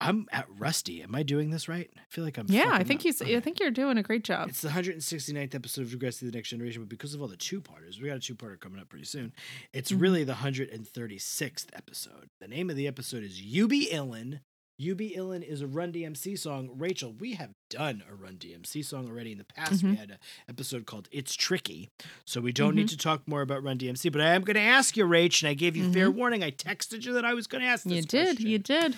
I'm 0.00 0.26
at 0.30 0.46
rusty. 0.58 1.02
Am 1.02 1.14
I 1.14 1.22
doing 1.24 1.50
this 1.50 1.68
right? 1.68 1.90
I 1.96 2.00
feel 2.08 2.22
like 2.24 2.38
I'm. 2.38 2.46
Yeah, 2.48 2.70
I 2.70 2.84
think 2.84 3.00
up. 3.00 3.04
you. 3.06 3.10
s- 3.10 3.20
I 3.22 3.24
Okay. 3.24 3.40
think 3.40 3.58
you're 3.60 3.70
doing 3.72 3.98
a 3.98 4.02
great 4.02 4.22
job. 4.22 4.48
It's 4.48 4.60
the 4.60 4.68
169th 4.68 5.54
episode 5.56 5.82
of 5.82 5.88
Degrassi 5.88 6.20
the 6.20 6.30
Next 6.30 6.50
Generation, 6.50 6.82
but 6.82 6.88
because 6.88 7.14
of 7.14 7.20
all 7.22 7.26
the 7.28 7.36
two 7.36 7.60
parters, 7.60 8.00
we 8.00 8.08
got 8.08 8.16
a 8.16 8.20
two 8.20 8.36
parter 8.36 8.60
coming 8.60 8.80
up 8.80 8.88
pretty 8.88 9.06
soon. 9.06 9.32
It's 9.72 9.90
Mhm. 9.90 10.00
really 10.00 10.24
the 10.24 10.34
136th 10.34 11.66
episode. 11.72 12.28
The 12.40 12.48
name 12.48 12.70
of 12.70 12.76
the 12.76 12.86
episode 12.86 13.22
is 13.24 13.40
You 13.40 13.66
Be 13.68 13.88
Illin. 13.92 14.40
You 14.80 14.94
Be 14.94 15.14
Illin 15.16 15.42
is 15.42 15.60
a 15.60 15.66
Run 15.66 15.90
DMC 15.90 16.36
song. 16.38 16.70
Rachel, 16.78 17.12
we 17.12 17.32
have 17.34 17.50
done 17.68 18.04
a 18.08 18.14
Run 18.14 18.36
DMC 18.36 18.84
song 18.84 19.08
already 19.08 19.32
in 19.32 19.38
the 19.38 19.44
past. 19.44 19.82
We 19.82 19.90
Mhm. 19.90 19.96
had 19.96 20.10
an 20.12 20.18
episode 20.48 20.86
called 20.86 21.08
It's 21.10 21.34
Tricky. 21.34 21.88
So 22.24 22.40
we 22.40 22.52
don't 22.52 22.70
Mm-hmm. 22.70 22.76
need 22.78 22.88
to 22.90 22.96
talk 22.96 23.26
more 23.26 23.42
about 23.42 23.64
Run 23.64 23.76
DMC, 23.78 24.08
but 24.08 24.20
I 24.20 24.34
am 24.34 24.42
going 24.42 24.54
to 24.54 24.60
ask 24.60 24.96
you, 24.96 25.04
Rach, 25.04 25.42
and 25.42 25.48
I 25.48 25.54
gave 25.54 25.76
you 25.76 25.92
fair 25.92 26.08
warning. 26.12 26.44
I 26.44 26.52
texted 26.52 27.04
you 27.04 27.12
that 27.14 27.24
I 27.24 27.34
was 27.34 27.48
going 27.48 27.62
to 27.62 27.66
ask 27.66 27.82
this 27.82 27.90
Mm-hmm. 27.92 27.96
You 27.96 28.02
did. 28.02 28.36
question. 28.36 28.46
You 28.50 28.58
did. 28.60 28.96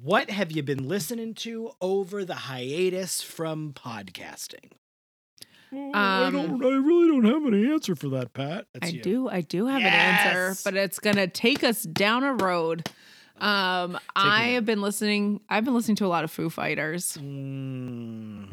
What 0.00 0.28
have 0.30 0.50
you 0.52 0.62
been 0.62 0.88
listening 0.88 1.34
to 1.34 1.70
over 1.80 2.24
the 2.24 2.34
hiatus 2.34 3.22
from 3.22 3.72
podcasting? 3.72 4.72
I 5.72 6.26
Um, 6.26 6.32
don't. 6.32 6.64
I 6.64 6.76
really 6.76 7.08
don't 7.08 7.24
have 7.24 7.44
an 7.52 7.72
answer 7.72 7.96
for 7.96 8.08
that, 8.10 8.32
Pat. 8.32 8.66
That's 8.74 8.88
I 8.88 8.92
you. 8.92 9.02
do. 9.02 9.28
I 9.28 9.40
do 9.40 9.66
have 9.66 9.80
an 9.80 9.86
answer, 9.86 10.60
but 10.64 10.76
it's 10.76 10.98
gonna 11.00 11.26
take 11.26 11.64
us 11.64 11.82
down 11.82 12.22
a 12.22 12.34
road. 12.34 12.88
Um, 13.40 13.98
I 14.14 14.48
have 14.50 14.64
been 14.64 14.80
listening. 14.80 15.40
I've 15.48 15.64
been 15.64 15.74
listening 15.74 15.96
to 15.96 16.06
a 16.06 16.08
lot 16.08 16.22
of 16.22 16.30
Foo 16.30 16.48
Fighters. 16.48 17.16
Mm, 17.20 18.48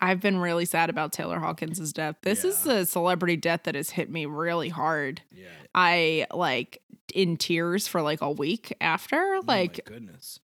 I've 0.00 0.20
been 0.20 0.38
really 0.38 0.64
sad 0.64 0.90
about 0.90 1.12
Taylor 1.12 1.40
Hawkins' 1.40 1.92
death. 1.92 2.16
This 2.22 2.44
is 2.44 2.64
a 2.66 2.86
celebrity 2.86 3.36
death 3.36 3.62
that 3.64 3.74
has 3.74 3.90
hit 3.90 4.08
me 4.10 4.26
really 4.26 4.68
hard. 4.68 5.22
yeah. 5.32 5.46
I 5.74 6.26
like 6.32 6.82
in 7.14 7.36
tears 7.36 7.88
for 7.88 8.00
like 8.02 8.20
a 8.20 8.30
week 8.30 8.72
after. 8.80 9.16
Oh 9.16 9.42
my 9.44 9.62
Like 9.62 9.84
goodness. 9.84 10.38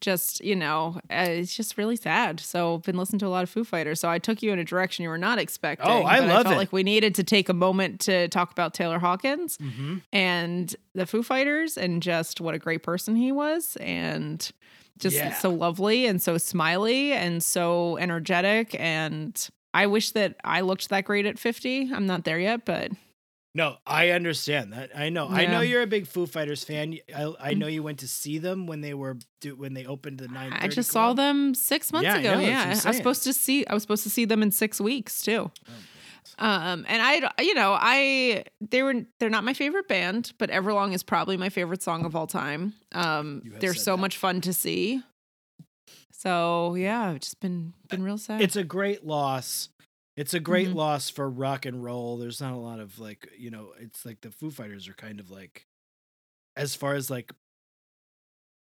Just 0.00 0.44
you 0.44 0.54
know, 0.56 1.00
uh, 1.10 1.26
it's 1.28 1.54
just 1.56 1.78
really 1.78 1.96
sad. 1.96 2.40
So 2.40 2.74
I've 2.76 2.82
been 2.82 2.96
listening 2.96 3.18
to 3.20 3.26
a 3.26 3.28
lot 3.28 3.42
of 3.42 3.50
Foo 3.50 3.64
Fighters. 3.64 4.00
So 4.00 4.08
I 4.10 4.18
took 4.18 4.42
you 4.42 4.52
in 4.52 4.58
a 4.58 4.64
direction 4.64 5.02
you 5.02 5.08
were 5.08 5.18
not 5.18 5.38
expecting. 5.38 5.88
Oh, 5.88 6.02
I 6.02 6.18
love 6.20 6.42
felt 6.44 6.54
it. 6.54 6.58
Like 6.58 6.72
we 6.72 6.82
needed 6.82 7.14
to 7.16 7.24
take 7.24 7.48
a 7.48 7.54
moment 7.54 8.00
to 8.02 8.28
talk 8.28 8.50
about 8.52 8.74
Taylor 8.74 8.98
Hawkins. 8.98 9.56
Mm-hmm. 9.58 9.96
and 10.12 10.74
the 10.94 11.06
Foo 11.06 11.22
Fighters 11.22 11.76
and 11.76 12.02
just 12.02 12.40
what 12.40 12.54
a 12.54 12.58
great 12.58 12.82
person 12.82 13.16
he 13.16 13.32
was 13.32 13.76
and 13.80 14.50
just 14.98 15.16
Yeah. 15.16 15.34
so 15.34 15.50
lovely 15.50 16.06
and 16.06 16.22
so 16.22 16.38
smiley 16.38 17.12
and 17.12 17.42
so 17.42 17.96
energetic 17.98 18.74
and 18.80 19.48
I 19.74 19.86
wish 19.88 20.12
that 20.12 20.36
I 20.42 20.62
looked 20.62 20.88
that 20.88 21.04
great 21.04 21.26
at 21.26 21.38
50. 21.38 21.90
I'm 21.92 22.06
not 22.06 22.24
there 22.24 22.38
yet, 22.38 22.64
but 22.64 22.92
No, 23.56 23.76
I 23.86 24.10
understand 24.10 24.74
that. 24.74 24.90
I 24.94 25.08
know. 25.08 25.28
I 25.28 25.46
know 25.46 25.62
you're 25.62 25.80
a 25.80 25.86
big 25.86 26.06
Foo 26.06 26.26
Fighters 26.26 26.62
fan. 26.62 26.98
I, 27.14 27.32
I 27.40 27.54
know 27.54 27.66
you 27.68 27.82
went 27.82 28.00
to 28.00 28.08
see 28.08 28.36
them 28.36 28.66
when 28.66 28.82
they 28.82 28.92
were 28.92 29.16
do, 29.40 29.56
when 29.56 29.72
they 29.72 29.86
opened 29.86 30.18
the 30.18 30.28
nine. 30.28 30.52
I 30.52 30.68
just 30.68 30.90
saw 30.92 31.14
them 31.14 31.54
6 31.54 31.92
months 31.92 32.04
Yeah, 32.04 32.16
I 32.16 32.18
ago. 32.18 32.34
know, 32.34 32.40
yeah. 32.40 32.62
I'm 32.64 32.88
was 32.88 32.96
supposed 32.98 33.24
to 33.24 33.32
see 33.32 33.66
I 33.66 33.72
was 33.72 33.82
supposed 33.82 34.02
to 34.02 34.10
see 34.10 34.26
them 34.26 34.42
in 34.42 34.50
6 34.50 34.78
weeks 34.82 35.22
too. 35.22 35.50
Oh, 36.38 36.44
Um 36.46 36.84
and 36.86 37.00
I 37.00 37.30
you 37.42 37.54
know, 37.54 37.74
I 37.80 38.44
they 38.60 38.82
were 38.82 39.06
they're 39.18 39.30
not 39.30 39.42
my 39.44 39.54
favorite 39.54 39.88
band, 39.88 40.32
but 40.36 40.50
Everlong 40.50 40.92
is 40.92 41.02
probably 41.02 41.38
my 41.38 41.48
favorite 41.48 41.82
song 41.82 42.04
of 42.04 42.14
all 42.14 42.26
time. 42.26 42.74
Um 42.92 43.40
they're 43.60 43.72
so 43.72 43.92
that. 43.96 44.02
much 44.02 44.18
fun 44.18 44.42
to 44.42 44.52
see. 44.52 45.02
So, 46.12 46.74
yeah, 46.74 47.08
I've 47.10 47.20
just 47.20 47.40
been 47.40 47.72
been 47.88 48.02
real 48.02 48.18
sad. 48.18 48.40
It's 48.40 48.56
a 48.56 48.64
great 48.64 49.06
loss. 49.06 49.68
It's 50.16 50.32
a 50.32 50.40
great 50.40 50.70
Mhm. 50.70 50.74
loss 50.74 51.10
for 51.10 51.28
rock 51.28 51.66
and 51.66 51.84
roll. 51.84 52.16
There's 52.16 52.40
not 52.40 52.54
a 52.54 52.56
lot 52.56 52.80
of 52.80 52.98
like, 52.98 53.28
you 53.36 53.50
know, 53.50 53.74
it's 53.78 54.06
like 54.06 54.22
the 54.22 54.30
Foo 54.30 54.50
Fighters 54.50 54.88
are 54.88 54.94
kind 54.94 55.20
of 55.20 55.30
like 55.30 55.66
as 56.56 56.74
far 56.76 56.94
as 56.94 57.10
like 57.10 57.32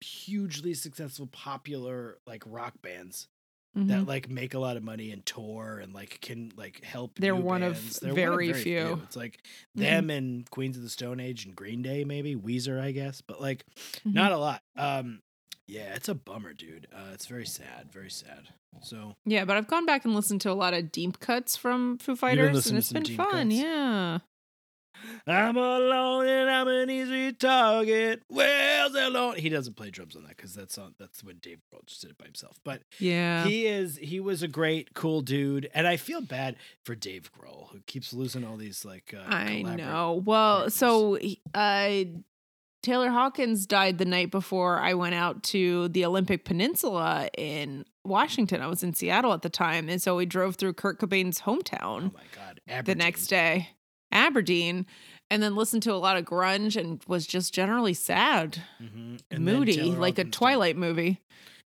hugely 0.01 0.73
successful 0.75 1.25
popular 1.27 2.19
like 2.27 2.43
rock 2.45 2.75
bands 2.83 3.27
Mhm. 3.75 3.87
that 3.87 4.05
like 4.07 4.29
make 4.29 4.53
a 4.53 4.59
lot 4.59 4.77
of 4.77 4.83
money 4.83 5.11
and 5.11 5.25
tour 5.25 5.79
and 5.79 5.93
like 5.93 6.21
can 6.21 6.51
like 6.57 6.83
help 6.83 7.19
They're 7.19 7.35
one 7.35 7.63
of 7.63 7.75
bands. 7.75 7.99
They're 7.99 8.13
very 8.13 8.53
few. 8.53 9.01
It's 9.03 9.15
like 9.15 9.45
Mhm. 9.75 10.07
them 10.07 10.09
and 10.11 10.49
Queens 10.51 10.77
of 10.77 10.83
the 10.83 10.89
Stone 10.89 11.19
Age 11.19 11.45
and 11.45 11.55
Green 11.55 11.81
Day 11.81 12.03
maybe, 12.03 12.35
Weezer 12.35 12.79
I 12.79 12.91
guess, 12.91 13.21
but 13.21 13.41
like 13.41 13.65
Mhm. 14.05 14.13
not 14.13 14.31
a 14.31 14.37
lot. 14.37 14.63
Um 14.75 15.21
yeah, 15.67 15.93
it's 15.95 16.09
a 16.09 16.15
bummer, 16.15 16.53
dude. 16.53 16.87
Uh, 16.93 17.11
it's 17.13 17.25
very 17.27 17.45
sad, 17.45 17.91
very 17.91 18.09
sad. 18.09 18.49
So 18.81 19.15
Yeah, 19.25 19.45
but 19.45 19.57
I've 19.57 19.67
gone 19.67 19.85
back 19.85 20.05
and 20.05 20.13
listened 20.15 20.41
to 20.41 20.51
a 20.51 20.53
lot 20.53 20.73
of 20.73 20.91
deep 20.91 21.19
cuts 21.19 21.55
from 21.55 21.97
Foo 21.97 22.15
Fighters, 22.15 22.67
and 22.67 22.77
it's 22.77 22.91
been 22.93 23.05
fun. 23.05 23.49
cuts? 23.49 23.55
Yeah. 23.55 24.19
I'm 25.27 25.55
alone 25.57 26.25
and 26.27 26.49
I'm 26.49 26.67
an 26.67 26.89
easy 26.89 27.31
target. 27.31 28.23
Where's 28.29 28.95
alone? 28.95 29.35
He 29.37 29.47
doesn't 29.49 29.75
play 29.75 29.91
drums 29.91 30.15
on 30.15 30.23
that 30.23 30.35
because 30.37 30.55
that's 30.55 30.75
on 30.79 30.95
that's 30.97 31.23
when 31.23 31.37
Dave 31.37 31.59
Grohl 31.71 31.85
just 31.85 32.01
did 32.01 32.09
it 32.11 32.17
by 32.17 32.25
himself. 32.25 32.59
But 32.63 32.81
Yeah. 32.99 33.45
he 33.45 33.67
is 33.67 33.97
he 33.97 34.19
was 34.19 34.41
a 34.41 34.47
great 34.47 34.95
cool 34.95 35.21
dude, 35.21 35.69
and 35.75 35.85
I 35.85 35.97
feel 35.97 36.21
bad 36.21 36.55
for 36.83 36.95
Dave 36.95 37.29
Grohl 37.31 37.69
who 37.71 37.79
keeps 37.85 38.11
losing 38.11 38.43
all 38.43 38.57
these 38.57 38.85
like. 38.85 39.13
Uh, 39.15 39.21
I 39.31 39.61
know. 39.61 40.23
Well, 40.25 40.55
partners. 40.55 40.73
so 40.73 41.19
uh, 41.53 42.03
Taylor 42.87 43.09
Hawkins 43.09 43.65
died 43.65 43.97
the 43.97 44.05
night 44.05 44.31
before 44.31 44.79
I 44.79 44.93
went 44.93 45.13
out 45.13 45.43
to 45.43 45.89
the 45.89 46.05
Olympic 46.05 46.45
Peninsula 46.45 47.27
in 47.37 47.83
Washington. 48.05 48.61
I 48.61 48.67
was 48.67 48.81
in 48.81 48.93
Seattle 48.93 49.33
at 49.33 49.41
the 49.41 49.49
time, 49.49 49.89
and 49.89 50.01
so 50.01 50.15
we 50.15 50.25
drove 50.25 50.55
through 50.55 50.71
Kurt 50.71 50.97
Cobain's 50.97 51.41
hometown. 51.41 52.11
Oh 52.11 52.11
my 52.13 52.23
god! 52.33 52.85
the 52.85 52.95
next 52.95 53.27
day, 53.27 53.71
Aberdeen, 54.13 54.85
and 55.29 55.43
then 55.43 55.53
listened 55.53 55.83
to 55.83 55.91
a 55.91 55.95
lot 55.99 56.15
of 56.15 56.23
grunge 56.23 56.77
and 56.79 57.03
was 57.09 57.27
just 57.27 57.53
generally 57.53 57.93
sad, 57.93 58.63
Mhm. 58.81 59.19
And 59.31 59.43
moody, 59.43 59.81
like 59.81 60.17
a 60.17 60.21
Hawkins 60.21 60.25
died. 60.27 60.31
Twilight 60.31 60.77
movie. 60.77 61.19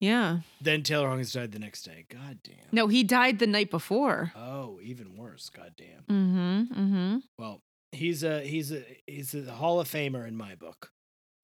Yeah. 0.02 0.40
Then 0.60 0.84
Taylor 0.84 1.08
Hawkins 1.08 1.32
died 1.32 1.54
the 1.54 1.60
next 1.60 1.84
day. 1.84 2.06
God 2.10 2.40
damn. 2.44 2.58
No, 2.74 2.88
he 2.88 3.06
died 3.06 3.40
the 3.40 3.48
night 3.48 3.72
before. 3.72 4.34
Oh, 4.36 4.80
even 4.84 5.16
worse. 5.16 5.50
God 5.50 5.76
damn. 5.78 6.04
Mm-hmm. 6.14 6.74
Mm-hmm. 6.78 7.18
Well, 7.40 7.62
he's 7.94 8.22
a 8.22 8.42
he's 8.42 8.74
a 8.74 8.84
he's 9.08 9.34
a 9.34 9.54
Hall 9.54 9.80
of 9.80 9.88
Famer 9.88 10.28
in 10.28 10.36
my 10.36 10.56
book. 10.56 10.92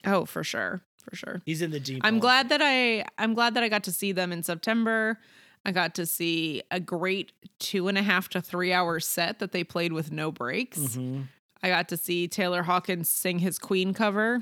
Oh, 0.06 0.26
for 0.26 0.44
sure. 0.44 0.82
For 1.04 1.16
sure. 1.16 1.42
He's 1.46 1.62
in 1.62 1.72
the 1.72 1.80
deep. 1.80 2.02
I'm 2.04 2.20
glad 2.20 2.50
that 2.50 2.62
I 2.64 3.06
I'm 3.18 3.34
glad 3.34 3.56
that 3.56 3.64
I 3.64 3.70
got 3.70 3.84
to 3.86 3.92
see 3.92 4.12
them 4.12 4.32
in 4.32 4.44
September. 4.44 5.18
I 5.66 5.72
got 5.72 5.96
to 5.96 6.06
see 6.06 6.62
a 6.72 6.80
great 6.80 7.32
two 7.60 7.88
and 7.88 7.98
a 7.98 8.04
half 8.04 8.30
to 8.30 8.42
three 8.42 8.72
hour 8.74 9.00
set 9.00 9.40
that 9.40 9.52
they 9.52 9.64
played 9.64 9.94
with 9.94 10.12
no 10.12 10.32
breaks. 10.32 10.78
Mhm. 10.80 11.28
I 11.64 11.70
got 11.70 11.90
to 11.90 11.98
see 11.98 12.28
Taylor 12.28 12.64
Hawkins 12.64 13.10
sing 13.10 13.40
his 13.40 13.60
Queen 13.60 13.94
cover, 13.94 14.42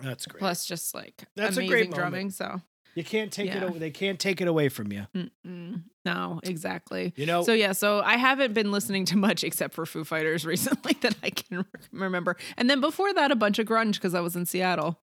That's 0.00 0.26
great. 0.26 0.40
plus 0.40 0.66
just 0.66 0.94
like 0.94 1.24
That's 1.36 1.56
a 1.56 1.60
amazing 1.60 1.70
great 1.70 1.90
moment. 1.90 1.94
drumming. 1.96 2.30
So 2.30 2.60
You 2.94 3.04
can't 3.04 3.32
take 3.32 3.48
it. 3.50 3.54
Yeah. 3.56 3.64
Away. 3.64 3.78
They 3.78 3.90
can't 3.90 4.18
take 4.18 4.40
it 4.40 4.48
away 4.48 4.68
from 4.68 4.92
you. 4.92 5.06
mm-mm. 5.14 5.82
no, 6.04 6.40
exactly. 6.44 7.12
You 7.16 7.26
know. 7.26 7.42
So 7.42 7.52
yeah, 7.52 7.72
so 7.72 8.00
I 8.00 8.16
haven't 8.16 8.54
been 8.54 8.70
listening 8.70 9.04
to 9.06 9.16
much 9.16 9.42
except 9.44 9.74
for 9.74 9.84
Foo 9.86 10.04
Fighters 10.04 10.44
recently 10.54 10.92
that 11.00 11.16
I 11.22 11.30
can 11.30 11.64
remember, 11.92 12.36
and 12.56 12.70
then 12.70 12.80
before 12.80 13.12
that, 13.14 13.30
a 13.30 13.36
bunch 13.36 13.58
of 13.58 13.66
grunge 13.66 13.94
because 13.94 14.14
I 14.14 14.20
was 14.20 14.36
in 14.36 14.46
Seattle. 14.46 15.00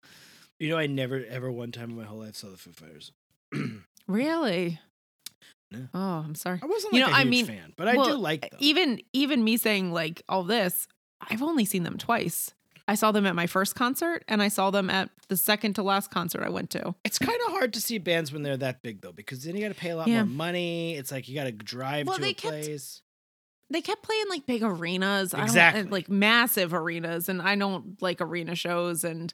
you 0.59 0.69
know. 0.69 0.77
I 0.77 0.87
never 0.87 1.23
ever 1.29 1.51
one 1.51 1.71
time 1.71 1.91
in 1.91 1.97
my 1.97 2.03
whole 2.03 2.19
life 2.19 2.35
saw 2.35 2.49
the 2.49 2.57
Foo 2.57 2.71
Fighters. 2.71 3.11
Really? 4.07 4.79
Yeah. 5.71 5.79
Oh, 5.93 5.99
I'm 6.25 6.33
sorry. 6.35 6.59
I 6.63 6.65
wasn't 6.65 6.93
You 6.93 7.01
like 7.01 7.09
know, 7.09 7.13
a 7.13 7.19
I 7.19 7.21
huge 7.23 7.29
mean, 7.29 7.45
fan, 7.45 7.73
but 7.75 7.89
I 7.89 7.93
do 7.95 8.13
like 8.13 8.41
them. 8.49 8.57
Even 8.59 8.99
even 9.11 9.43
me 9.43 9.57
saying 9.57 9.91
like 9.91 10.21
all 10.29 10.43
this, 10.43 10.87
I've 11.19 11.43
only 11.43 11.65
seen 11.65 11.83
them 11.83 11.97
twice. 11.97 12.51
I 12.87 12.95
saw 12.95 13.11
them 13.11 13.25
at 13.25 13.35
my 13.35 13.47
first 13.47 13.75
concert 13.75 14.23
and 14.27 14.41
I 14.41 14.47
saw 14.47 14.71
them 14.71 14.89
at 14.89 15.09
the 15.27 15.35
second 15.37 15.73
to 15.75 15.83
last 15.83 16.09
concert 16.09 16.41
I 16.43 16.49
went 16.49 16.69
to. 16.71 16.95
it's 17.03 17.19
kind 17.19 17.37
of 17.47 17.51
hard 17.51 17.73
to 17.73 17.81
see 17.81 17.97
bands 17.97 18.31
when 18.31 18.43
they're 18.43 18.55
that 18.57 18.81
big 18.81 19.01
though, 19.01 19.11
because 19.11 19.43
then 19.43 19.55
you 19.55 19.61
got 19.61 19.67
to 19.69 19.79
pay 19.79 19.89
a 19.89 19.95
lot 19.97 20.07
Yeah. 20.07 20.23
more 20.23 20.35
money. 20.35 20.95
It's 20.95 21.11
like 21.11 21.27
you 21.27 21.35
got 21.35 21.43
to 21.45 21.51
drive 21.51 22.07
Well, 22.07 22.17
to 22.17 22.23
a 22.25 22.33
kept- 22.33 22.53
place. 22.53 23.01
They 23.69 23.81
kept 23.81 24.01
playing 24.03 24.25
like 24.29 24.45
big 24.45 24.63
arenas, 24.63 25.33
I 25.33 25.41
eh, 25.41 25.43
Exactly. 25.43 25.81
don't, 25.83 25.91
like 25.91 26.07
massive 26.09 26.73
arenas, 26.73 27.27
and 27.27 27.41
I 27.41 27.55
don't 27.57 28.01
like 28.01 28.21
arena 28.21 28.55
shows. 28.55 29.03
And 29.03 29.33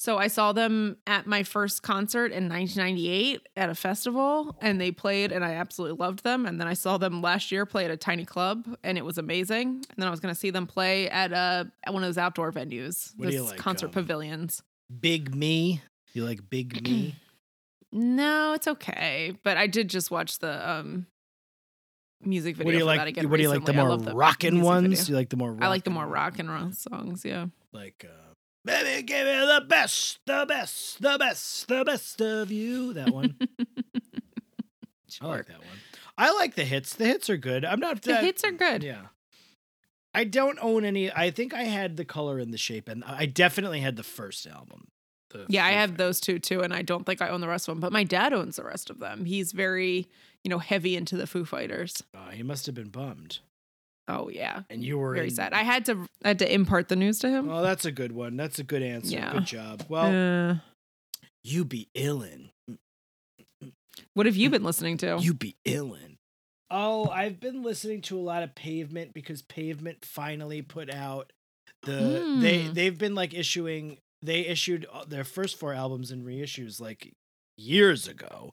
so 0.00 0.16
I 0.16 0.28
saw 0.28 0.52
them 0.54 0.96
at 1.06 1.26
my 1.26 1.42
first 1.42 1.82
concert 1.82 2.32
in 2.32 2.48
1998 2.48 3.46
at 3.54 3.68
a 3.68 3.74
festival, 3.74 4.56
and 4.62 4.80
they 4.80 4.90
played, 4.90 5.30
and 5.30 5.44
I 5.44 5.52
absolutely 5.52 5.98
loved 5.98 6.24
them. 6.24 6.46
And 6.46 6.58
then 6.58 6.66
I 6.66 6.72
saw 6.72 6.96
them 6.96 7.20
last 7.20 7.52
year 7.52 7.66
play 7.66 7.84
at 7.84 7.90
a 7.90 7.98
tiny 7.98 8.24
club, 8.24 8.66
and 8.82 8.96
it 8.96 9.04
was 9.04 9.18
amazing. 9.18 9.68
And 9.68 9.94
then 9.98 10.08
I 10.08 10.10
was 10.10 10.18
going 10.18 10.34
to 10.34 10.40
see 10.40 10.48
them 10.48 10.66
play 10.66 11.10
at 11.10 11.32
a 11.32 11.70
at 11.84 11.92
one 11.92 12.02
of 12.02 12.08
those 12.08 12.16
outdoor 12.16 12.50
venues, 12.50 13.12
What 13.18 13.30
those 13.30 13.50
like, 13.50 13.58
concert 13.58 13.88
um, 13.88 13.92
pavilions. 13.92 14.62
Big 15.00 15.34
Me. 15.34 15.82
You 16.14 16.24
like 16.24 16.48
Big 16.48 16.82
Me? 16.88 17.14
No, 17.92 18.54
it's 18.54 18.68
okay. 18.68 19.34
But 19.44 19.58
I 19.58 19.66
did 19.66 19.90
just 19.90 20.10
watch 20.10 20.38
the 20.38 20.70
um 20.70 21.08
music 22.24 22.56
video 22.56 22.68
what 22.68 22.72
do 22.72 22.78
you 22.78 22.84
for 22.84 22.86
like? 22.86 23.16
What 23.30 23.36
do 23.36 23.42
you 23.42 23.50
like? 23.50 23.66
The 23.66 23.74
more 23.74 23.98
rockin' 23.98 24.62
ones? 24.62 25.00
video. 25.00 25.10
You 25.10 25.16
like 25.16 25.28
the 25.28 25.36
more? 25.36 25.58
I 25.60 25.68
like 25.68 25.84
the 25.84 25.90
rockin' 25.90 25.92
more 25.92 26.04
ones? 26.04 26.14
rock 26.14 26.38
and 26.38 26.50
roll 26.50 26.72
songs, 26.72 27.22
yeah. 27.22 27.48
Like, 27.72 28.06
uh, 28.08 28.29
baby, 28.64 29.02
give 29.02 29.26
me 29.26 29.32
the 29.46 29.64
best, 29.68 30.18
the 30.26 30.44
best, 30.48 31.00
the 31.02 31.16
best, 31.18 31.68
the 31.68 31.84
best 31.84 32.20
of 32.20 32.50
you. 32.50 32.92
That 32.92 33.10
one. 33.10 33.36
I 35.20 35.26
like 35.26 35.46
that 35.46 35.58
one. 35.58 35.66
I 36.16 36.32
like 36.32 36.54
the 36.54 36.64
hits. 36.64 36.94
The 36.94 37.06
hits 37.06 37.28
are 37.30 37.36
good. 37.36 37.64
I'm 37.64 37.80
not. 37.80 38.02
The 38.02 38.12
that- 38.12 38.24
hits 38.24 38.44
are 38.44 38.52
good. 38.52 38.82
Yeah. 38.82 39.06
I 40.12 40.24
don't 40.24 40.58
own 40.60 40.84
any. 40.84 41.10
I 41.12 41.30
think 41.30 41.54
I 41.54 41.62
had 41.64 41.96
the 41.96 42.04
color 42.04 42.38
and 42.38 42.52
the 42.52 42.58
shape, 42.58 42.88
and 42.88 43.04
I 43.04 43.26
definitely 43.26 43.80
had 43.80 43.96
the 43.96 44.02
first 44.02 44.46
album. 44.46 44.88
the 45.30 45.46
Yeah, 45.48 45.64
I 45.64 45.70
have 45.72 45.90
Fighters. 45.90 45.98
those 45.98 46.20
two 46.20 46.38
too, 46.40 46.62
and 46.62 46.74
I 46.74 46.82
don't 46.82 47.06
think 47.06 47.22
I 47.22 47.28
own 47.28 47.40
the 47.40 47.48
rest 47.48 47.68
of 47.68 47.72
them. 47.74 47.80
But 47.80 47.92
my 47.92 48.02
dad 48.04 48.32
owns 48.32 48.56
the 48.56 48.64
rest 48.64 48.90
of 48.90 48.98
them. 48.98 49.24
He's 49.24 49.52
very, 49.52 50.08
you 50.42 50.48
know, 50.48 50.58
heavy 50.58 50.96
into 50.96 51.16
the 51.16 51.26
Foo 51.28 51.44
Fighters. 51.44 52.02
Oh, 52.14 52.30
he 52.32 52.42
must 52.42 52.66
have 52.66 52.74
been 52.74 52.88
bummed. 52.88 53.38
Oh 54.12 54.28
yeah, 54.28 54.62
And 54.70 54.82
you 54.82 54.98
were 54.98 55.14
very 55.14 55.28
in- 55.28 55.34
sad. 55.34 55.52
I 55.52 55.62
had 55.62 55.84
to, 55.86 56.06
I 56.24 56.28
had 56.28 56.38
to 56.40 56.52
impart 56.52 56.88
the 56.88 56.96
news 56.96 57.18
to 57.20 57.28
him. 57.30 57.48
Oh, 57.50 57.62
that's 57.62 57.84
a 57.84 57.92
good 57.92 58.12
one. 58.12 58.36
That's 58.36 58.58
a 58.58 58.64
good 58.64 58.82
answer. 58.82 59.14
Yeah. 59.14 59.32
Good 59.32 59.46
job. 59.46 59.84
Well, 59.88 60.50
Uh, 60.50 60.54
you 61.44 61.64
be 61.64 61.88
illin. 61.94 62.50
what 64.14 64.26
have 64.26 64.36
you 64.36 64.50
been 64.50 64.64
listening 64.64 64.96
to? 64.98 65.18
You 65.20 65.34
be 65.34 65.56
illin. 65.64 66.16
Oh, 66.70 67.08
I've 67.08 67.40
been 67.40 67.62
listening 67.62 68.00
to 68.02 68.18
a 68.18 68.20
lot 68.22 68.42
of 68.42 68.54
Pavement 68.54 69.12
because 69.12 69.42
Pavement 69.42 70.04
finally 70.04 70.62
put 70.62 70.92
out 70.92 71.32
the 71.82 72.38
they 72.40 72.64
Hmm. 72.66 72.72
they've 72.74 72.98
been 72.98 73.14
like 73.14 73.32
issuing 73.34 73.98
they 74.22 74.40
issued 74.46 74.86
uh, 74.92 75.04
their 75.06 75.24
first 75.24 75.56
four 75.58 75.72
albums 75.72 76.10
in 76.10 76.22
reissues 76.24 76.80
like 76.80 77.12
years 77.56 78.06
ago. 78.06 78.52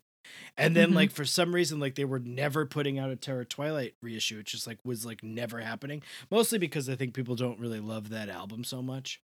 And 0.58 0.76
then 0.76 0.92
Mhm. 0.92 0.96
like 0.96 1.12
for 1.12 1.26
some 1.26 1.54
reason 1.54 1.80
like 1.80 1.96
they 1.96 2.06
were 2.06 2.20
never 2.20 2.66
putting 2.66 2.98
out 3.00 3.10
a 3.12 3.16
Terror 3.16 3.46
Twilight 3.46 3.96
reissue. 4.02 4.40
It 4.40 4.46
just 4.48 4.68
like 4.68 4.80
was 4.84 5.06
like 5.06 5.24
never 5.24 5.60
happening. 5.62 6.02
Mostly 6.32 6.58
because 6.58 6.90
I 6.90 6.96
think 6.96 7.14
people 7.14 7.36
don't 7.36 7.60
really 7.60 7.80
love 7.80 8.10
that 8.10 8.30
album 8.30 8.64
so 8.64 8.82
much. 8.82 9.20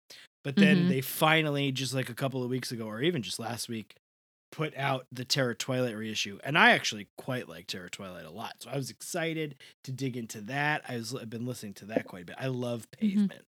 But 0.44 0.56
then 0.56 0.84
Mhm. 0.84 0.88
they 0.88 1.00
finally 1.00 1.72
just 1.72 1.94
like 1.94 2.08
a 2.10 2.14
couple 2.14 2.42
of 2.42 2.50
weeks 2.50 2.72
ago 2.72 2.86
or 2.86 3.00
even 3.02 3.22
just 3.22 3.38
last 3.38 3.68
week 3.68 3.94
put 4.50 4.76
out 4.76 5.06
the 5.10 5.24
Terror 5.24 5.54
Twilight 5.54 5.96
reissue, 5.96 6.38
and 6.44 6.58
I 6.58 6.72
actually 6.72 7.08
quite 7.16 7.48
like 7.48 7.66
Terror 7.66 7.88
Twilight 7.88 8.26
a 8.26 8.30
lot. 8.30 8.56
So 8.62 8.68
I 8.68 8.76
was 8.76 8.90
excited 8.90 9.54
to 9.84 9.92
dig 9.92 10.14
into 10.14 10.42
that. 10.42 10.82
I 10.86 10.96
was 10.96 11.14
I've 11.14 11.30
been 11.30 11.46
listening 11.46 11.72
to 11.74 11.86
that 11.86 12.06
quite 12.06 12.24
a 12.24 12.26
bit. 12.26 12.36
I 12.38 12.48
love 12.48 12.90
Pavement. 12.90 13.46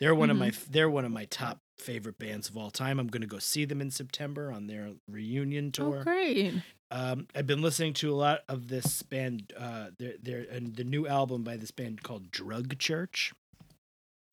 They're 0.00 0.14
one 0.14 0.30
of 0.30 0.36
my 0.36 0.52
they're 0.70 0.90
one 0.90 1.04
of 1.04 1.12
my 1.12 1.24
top 1.26 1.60
favorite 1.78 2.18
bands 2.18 2.48
of 2.48 2.56
all 2.56 2.70
time. 2.70 2.98
I'm 2.98 3.08
going 3.08 3.20
to 3.22 3.26
go 3.26 3.38
see 3.38 3.64
them 3.64 3.80
in 3.80 3.90
September 3.90 4.52
on 4.52 4.66
their 4.66 4.90
reunion 5.08 5.72
tour. 5.72 5.86
oh 5.86 5.92
tour. 5.92 6.04
great. 6.04 6.54
Um, 6.90 7.26
I've 7.34 7.46
been 7.46 7.62
listening 7.62 7.94
to 7.94 8.12
a 8.12 8.14
lot 8.14 8.40
of 8.48 8.68
this 8.68 9.02
band. 9.02 9.52
Uh, 9.58 9.86
their 9.98 10.14
their 10.22 10.46
and 10.50 10.76
the 10.76 10.84
new 10.84 11.06
album 11.06 11.42
by 11.42 11.56
this 11.56 11.70
band 11.70 12.02
called 12.02 12.30
Drug 12.30 12.78
Church. 12.78 13.32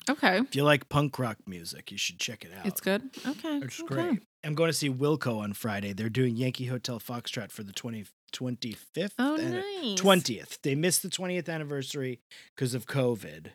Okay, 0.09 0.39
If 0.39 0.53
you 0.53 0.65
like 0.65 0.89
punk 0.89 1.17
rock 1.17 1.37
music, 1.47 1.89
you 1.89 1.97
should 1.97 2.19
check 2.19 2.43
it 2.43 2.51
out. 2.59 2.65
it's 2.65 2.81
good. 2.81 3.03
Okay, 3.25 3.59
It's 3.59 3.79
okay. 3.81 3.87
great. 3.95 4.23
I'm 4.43 4.53
going 4.53 4.67
to 4.67 4.73
see 4.73 4.89
Wilco 4.89 5.39
on 5.39 5.53
Friday. 5.53 5.93
They're 5.93 6.09
doing 6.09 6.35
Yankee 6.35 6.65
Hotel 6.65 6.99
Foxtrot 6.99 7.51
for 7.53 7.63
the 7.63 7.71
20, 7.71 8.03
25th. 8.33 9.13
Oh, 9.17 9.35
and 9.37 9.53
nice. 9.53 9.97
20th. 9.97 10.59
They 10.61 10.75
missed 10.75 11.03
the 11.03 11.07
20th 11.07 11.47
anniversary 11.47 12.19
because 12.53 12.73
of 12.73 12.85
COVID. 12.85 13.51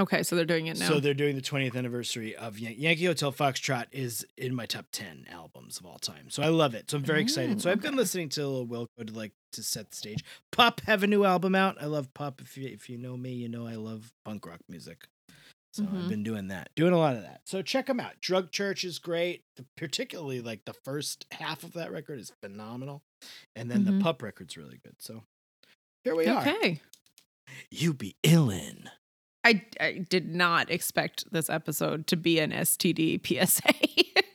Okay, 0.00 0.22
so 0.22 0.34
they're 0.34 0.44
doing 0.44 0.66
it 0.66 0.78
now. 0.78 0.88
So 0.88 0.98
they're 1.00 1.14
doing 1.14 1.36
the 1.36 1.42
20th 1.42 1.76
anniversary 1.76 2.34
of 2.34 2.58
Yan- 2.58 2.74
Yankee 2.78 3.04
Hotel 3.04 3.32
Foxtrot 3.32 3.86
is 3.92 4.26
in 4.38 4.54
my 4.54 4.66
top 4.66 4.86
10 4.92 5.26
albums 5.30 5.78
of 5.78 5.86
all 5.86 5.98
time. 5.98 6.30
So 6.30 6.42
I 6.42 6.48
love 6.48 6.74
it. 6.74 6.90
So 6.90 6.96
I'm 6.96 7.04
very 7.04 7.20
excited. 7.20 7.56
Oh, 7.56 7.60
So 7.60 7.70
I've 7.70 7.82
been 7.82 7.96
listening 7.96 8.30
to 8.30 8.46
Lil 8.46 8.66
Wilco 8.66 9.06
to 9.06 9.12
like 9.12 9.32
to 9.52 9.62
set 9.62 9.90
the 9.90 9.96
stage. 9.96 10.24
Pup 10.52 10.80
have 10.86 11.02
a 11.02 11.06
new 11.06 11.24
album 11.24 11.54
out. 11.54 11.76
I 11.80 11.86
love 11.86 12.12
Pup. 12.14 12.40
If 12.40 12.56
you 12.56 12.68
if 12.68 12.88
you 12.88 12.96
know 12.98 13.16
me, 13.16 13.32
you 13.32 13.48
know 13.48 13.66
I 13.66 13.74
love 13.74 14.12
punk 14.24 14.46
rock 14.46 14.60
music. 14.68 15.06
So 15.72 15.84
I've 15.84 15.90
Mhm. 15.90 16.08
been 16.08 16.22
doing 16.24 16.48
that, 16.48 16.70
doing 16.74 16.92
a 16.92 16.98
lot 16.98 17.14
of 17.14 17.22
that. 17.22 17.42
So 17.44 17.62
check 17.62 17.86
them 17.86 18.00
out. 18.00 18.20
Drug 18.20 18.50
Church 18.50 18.82
is 18.82 18.98
great. 18.98 19.44
Particularly 19.76 20.40
like 20.40 20.64
the 20.64 20.72
first 20.72 21.26
half 21.32 21.62
of 21.62 21.74
that 21.74 21.92
record 21.92 22.18
is 22.18 22.32
phenomenal, 22.40 23.02
and 23.54 23.70
then 23.70 23.84
Mhm. 23.84 23.98
the 23.98 24.02
Pup 24.02 24.22
record's 24.22 24.56
really 24.56 24.78
good. 24.82 24.96
So 24.98 25.22
here 26.04 26.16
we 26.16 26.26
are. 26.26 26.40
okay. 26.40 26.80
You 27.70 27.92
be 27.94 28.16
illin. 28.24 28.88
I, 29.44 29.64
I 29.80 30.04
did 30.08 30.34
not 30.34 30.70
expect 30.70 31.30
this 31.32 31.48
episode 31.48 32.06
to 32.08 32.16
be 32.16 32.38
an 32.40 32.50
STD 32.52 33.20
PSA. 33.48 33.72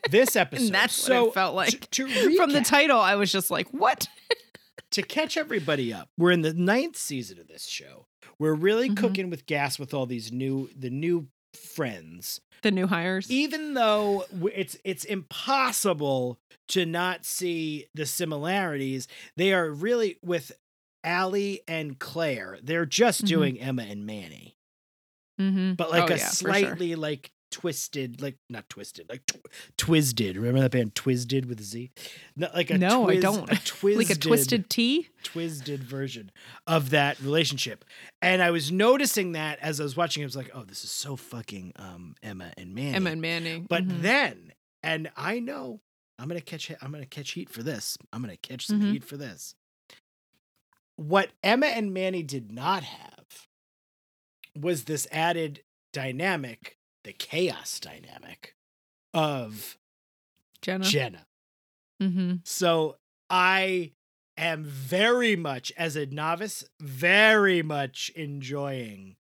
This 0.10 0.36
episode. 0.36 0.66
and 0.66 0.76
that's 0.76 0.94
so 0.96 1.24
what 1.24 1.28
it 1.30 1.34
felt 1.34 1.56
like. 1.56 1.90
to, 1.92 2.08
to 2.08 2.36
From 2.36 2.52
the 2.54 2.62
title, 2.62 3.00
I 3.00 3.16
was 3.16 3.32
just 3.32 3.50
like, 3.52 3.68
what? 3.70 4.08
to 4.92 5.02
catch 5.02 5.36
everybody 5.38 5.92
up, 5.94 6.10
we're 6.18 6.32
in 6.32 6.42
the 6.42 6.54
ninth 6.54 6.96
season 6.98 7.40
of 7.40 7.48
this 7.48 7.66
show. 7.68 8.06
We're 8.40 8.54
really 8.54 8.90
Mhm. 8.90 8.98
cooking 8.98 9.30
with 9.30 9.46
gas 9.46 9.78
with 9.80 9.94
all 9.94 10.06
these 10.06 10.32
new 10.32 10.70
the 10.78 10.90
new 10.90 11.28
friends. 11.54 12.42
The 12.64 12.72
new 12.72 12.88
hires. 12.88 13.30
Even 13.32 13.74
though 13.76 14.26
it's 14.54 14.78
it's 14.84 15.06
impossible 15.06 16.40
to 16.70 16.86
not 16.86 17.26
see 17.26 17.86
the 17.94 18.06
similarities, 18.06 19.08
they 19.38 19.54
are 19.54 19.70
really 19.70 20.18
with 20.24 20.52
Alli 21.04 21.62
and 21.68 21.98
Claire. 22.00 22.58
They're 22.64 22.86
just 22.86 23.24
Mhm. 23.24 23.28
doing 23.28 23.60
Emma 23.60 23.84
and 23.84 24.06
Manny, 24.06 24.56
mm-hmm. 25.40 25.74
but 25.74 25.90
like 25.92 26.10
Oh, 26.10 26.14
a 26.14 26.18
yeah, 26.18 26.30
for 26.30 26.36
sure. 26.36 26.50
slightly 26.54 26.96
like 26.96 27.32
twisted, 27.52 28.22
like 28.22 28.36
not 28.50 28.68
twisted, 28.68 29.08
like 29.10 29.26
tw- 29.28 29.38
twisted. 29.78 30.36
Remember 30.36 30.60
that 30.62 30.72
band 30.72 30.94
Twisted 30.96 31.46
with 31.46 31.60
a 31.60 31.64
Z? 31.64 31.92
Not 32.36 32.54
like 32.54 32.70
a 32.70 32.78
No, 32.78 33.08
I 33.10 33.18
don't. 33.18 33.50
A 33.50 33.56
twisted, 33.64 33.98
like 34.10 34.10
a 34.10 34.20
twisted 34.20 34.70
T. 34.70 35.08
twisted 35.24 35.82
version 35.84 36.32
of 36.68 36.90
that 36.90 37.20
relationship. 37.22 37.86
And 38.22 38.42
I 38.44 38.52
was 38.52 38.72
noticing 38.74 39.34
that 39.34 39.60
as 39.60 39.80
I 39.80 39.84
was 39.84 39.96
watching, 39.96 40.24
I 40.24 40.26
was 40.26 40.36
like, 40.36 40.52
oh, 40.54 40.64
this 40.64 40.84
is 40.84 40.92
so 40.92 41.16
fucking 41.16 41.72
um, 41.78 42.16
Emma 42.22 42.52
and 42.58 42.76
Manny. 42.76 42.96
Emma 42.96 43.12
and 43.12 43.22
Manning. 43.22 43.68
But 43.70 43.88
Mhm. 43.88 44.02
then, 44.02 44.54
and 44.84 45.10
I 45.16 45.40
know 45.40 45.80
I'm 46.20 46.28
gonna 46.28 46.42
catch 46.42 46.70
I'm 46.82 46.92
gonna 46.92 47.06
catch 47.06 47.32
heat 47.32 47.50
for 47.50 47.64
this. 47.64 47.98
I'm 48.12 48.22
gonna 48.22 48.36
catch 48.38 48.68
some 48.68 48.82
Mhm. 48.82 48.92
heat 48.94 49.04
for 49.06 49.16
this. 49.18 49.56
What 50.98 51.30
Emma 51.44 51.68
and 51.68 51.94
Manny 51.94 52.24
did 52.24 52.52
not 52.52 52.84
have 52.84 53.48
was 54.60 54.86
this 54.86 55.08
added 55.12 55.64
dynamic, 55.94 56.78
the 57.04 57.14
chaos 57.14 57.80
dynamic 57.80 58.56
of 59.14 59.78
Jenna. 60.62 60.84
Jenna. 60.86 61.26
mm-hmm. 62.02 62.36
So 62.44 62.98
I 63.30 63.92
am 64.38 64.64
very 64.64 65.36
much, 65.36 65.72
as 65.78 65.96
a 65.96 66.06
novice, 66.06 66.66
very 66.82 67.62
much 67.62 68.10
enjoying 68.16 69.16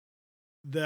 the 0.64 0.81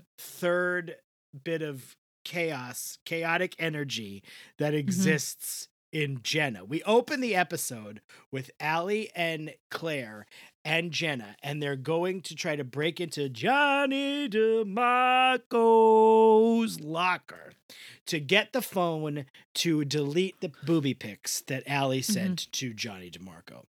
Mhm. 0.00 0.02
third 0.18 0.96
bit 1.42 1.60
of 1.62 1.96
chaos, 2.24 2.98
chaotic 3.04 3.54
energy 3.58 4.22
that 4.58 4.72
exists 4.72 5.68
in 5.92 6.22
Jenna. 6.22 6.64
We 6.64 6.82
open 6.84 7.20
the 7.20 7.34
episode 7.34 8.00
with 8.32 8.50
Alli 8.60 9.10
and 9.14 9.54
Claire 9.70 10.26
and 10.64 10.90
Jenna, 10.90 11.36
and 11.42 11.62
they're 11.62 11.76
going 11.76 12.20
to 12.22 12.34
try 12.34 12.56
to 12.56 12.64
break 12.64 13.00
into 13.00 13.28
Johnny 13.28 14.28
DiMarco's 15.44 16.80
locker 16.80 17.52
to 18.06 18.20
get 18.20 18.52
the 18.52 18.62
phone 18.62 19.26
to 19.54 19.84
delete 19.84 20.40
the 20.40 20.52
booby 20.64 20.94
pics 20.94 21.40
that 21.42 21.62
Alli 21.66 22.02
sent 22.02 22.50
to 22.52 22.72
Johnny 22.74 23.10
DiMarco. 23.10 23.64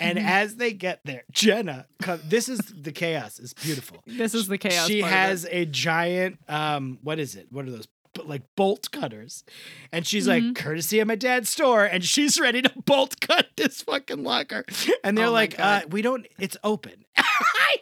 And 0.00 0.18
Mhm. 0.18 0.24
as 0.24 0.56
they 0.56 0.72
get 0.72 1.00
there, 1.04 1.22
Jenna, 1.30 1.86
come, 2.00 2.20
this 2.24 2.48
is 2.48 2.58
the 2.58 2.90
chaos. 2.92 3.38
It's 3.38 3.54
beautiful. 3.54 4.02
This 4.06 4.34
is 4.34 4.48
the 4.48 4.58
chaos. 4.58 4.88
She 4.88 5.00
part 5.00 5.12
of 5.12 5.16
it. 5.18 5.20
has 5.20 5.46
a 5.50 5.64
giant, 5.66 6.38
um, 6.48 6.98
what 7.02 7.18
is 7.20 7.36
it? 7.36 7.46
What 7.52 7.66
are 7.66 7.70
those? 7.70 7.86
B- 8.14 8.22
Like 8.24 8.42
bolt 8.56 8.90
cutters, 8.90 9.42
and 9.90 10.06
she's 10.06 10.26
Mhm. 10.26 10.48
like, 10.48 10.54
courtesy 10.56 11.00
of 11.00 11.08
my 11.08 11.14
dad's 11.14 11.48
store, 11.48 11.84
and 11.84 12.04
she's 12.04 12.38
ready 12.38 12.60
to 12.62 12.70
bolt 12.84 13.20
cut 13.20 13.48
this 13.56 13.82
fucking 13.82 14.22
locker. 14.22 14.64
And 15.02 15.16
they're 15.16 15.26
Oh 15.26 15.32
like, 15.32 15.58
uh, 15.58 15.82
we 15.88 16.02
don't. 16.02 16.26
It's 16.38 16.56
open. 16.62 17.04
I 17.16 17.78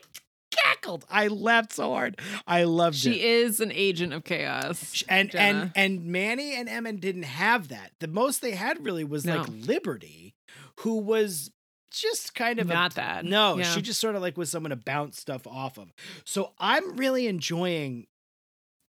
cackled. 0.50 1.04
I 1.10 1.28
laughed 1.28 1.72
so 1.72 1.92
hard. 1.92 2.20
I 2.46 2.64
loved 2.64 2.96
it. 2.96 3.00
She 3.00 3.22
is 3.22 3.60
an 3.60 3.72
agent 3.72 4.12
of 4.12 4.24
chaos. 4.24 5.02
And 5.08 5.30
Jenna. 5.30 5.72
and 5.74 6.00
and 6.00 6.04
Manny 6.06 6.54
and 6.54 6.68
Emma 6.68 6.92
didn't 6.92 7.22
have 7.24 7.68
that. 7.68 7.92
The 8.00 8.08
most 8.08 8.40
they 8.40 8.52
had 8.52 8.84
really 8.84 9.04
was 9.04 9.24
like 9.26 9.46
Liberty, 9.48 10.34
who 10.80 10.96
was 10.98 11.50
just 11.92 12.34
kind 12.36 12.60
of 12.60 12.70
a- 12.70 12.74
Not 12.74 12.94
that. 12.94 13.24
no, 13.24 13.58
Yeah. 13.58 13.64
she 13.64 13.82
just 13.82 14.00
sort 14.00 14.14
of 14.14 14.22
like 14.22 14.36
was 14.36 14.48
someone 14.50 14.70
to 14.70 14.76
bounce 14.76 15.20
stuff 15.20 15.44
off 15.46 15.76
of. 15.78 15.92
So 16.24 16.52
I'm 16.58 16.96
really 16.96 17.26
enjoying 17.26 18.06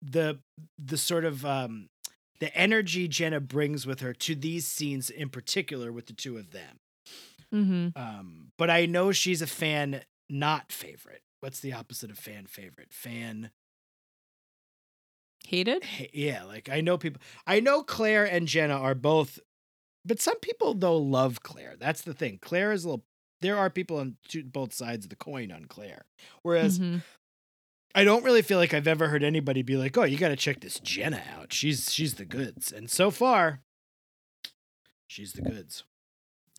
the 0.01 0.39
the 0.77 0.97
sort 0.97 1.25
of 1.25 1.45
um 1.45 1.89
the 2.39 2.55
energy 2.57 3.07
Jenna 3.07 3.39
brings 3.39 3.85
with 3.85 3.99
her 3.99 4.13
to 4.13 4.33
these 4.35 4.65
scenes 4.65 5.09
in 5.09 5.29
particular 5.29 5.91
with 5.91 6.07
the 6.07 6.13
two 6.13 6.37
of 6.37 6.51
them. 6.51 6.79
Mm-hmm. 7.53 7.89
Um, 8.01 8.51
but 8.57 8.69
I 8.69 8.85
know 8.87 9.11
she's 9.11 9.41
a 9.41 9.47
fan 9.47 10.01
not 10.29 10.71
favorite. 10.71 11.21
What's 11.41 11.59
the 11.59 11.73
opposite 11.73 12.09
of 12.09 12.17
fan 12.17 12.45
favorite? 12.47 12.93
Fan 12.93 13.51
Hated. 15.47 15.83
Hey, 15.83 16.09
yeah, 16.13 16.43
like 16.43 16.69
I 16.69 16.81
know 16.81 16.97
people. 16.97 17.21
I 17.47 17.59
know 17.59 17.83
Claire 17.83 18.25
and 18.25 18.47
Jenna 18.47 18.75
are 18.75 18.95
both, 18.95 19.39
but 20.05 20.19
some 20.21 20.39
people 20.39 20.73
though 20.75 20.97
love 20.97 21.41
Claire. 21.43 21.75
That's 21.79 22.01
the 22.03 22.13
thing. 22.13 22.39
Claire 22.41 22.71
is 22.71 22.85
a 22.85 22.89
little. 22.89 23.05
There 23.41 23.57
are 23.57 23.71
people 23.71 23.97
on 23.97 24.17
two, 24.27 24.43
both 24.43 24.71
sides 24.71 25.05
of 25.05 25.09
the 25.09 25.15
coin 25.15 25.51
on 25.51 25.65
Claire. 25.65 26.05
Whereas 26.43 26.79
Mhm. 26.79 27.01
I 27.95 28.03
don't 28.03 28.23
really 28.23 28.41
feel 28.41 28.57
like 28.57 28.73
I've 28.73 28.87
ever 28.87 29.07
heard 29.09 29.23
anybody 29.23 29.61
be 29.61 29.75
like, 29.77 29.97
"Oh, 29.97 30.03
you 30.03 30.17
got 30.17 30.29
to 30.29 30.35
check 30.35 30.61
this 30.61 30.79
Jenna 30.79 31.21
out. 31.37 31.51
She's 31.53 31.91
she's 31.91 32.15
the 32.15 32.25
goods." 32.25 32.71
And 32.71 32.89
so 32.89 33.11
far, 33.11 33.61
she's 35.07 35.33
the 35.33 35.41
goods. 35.41 35.83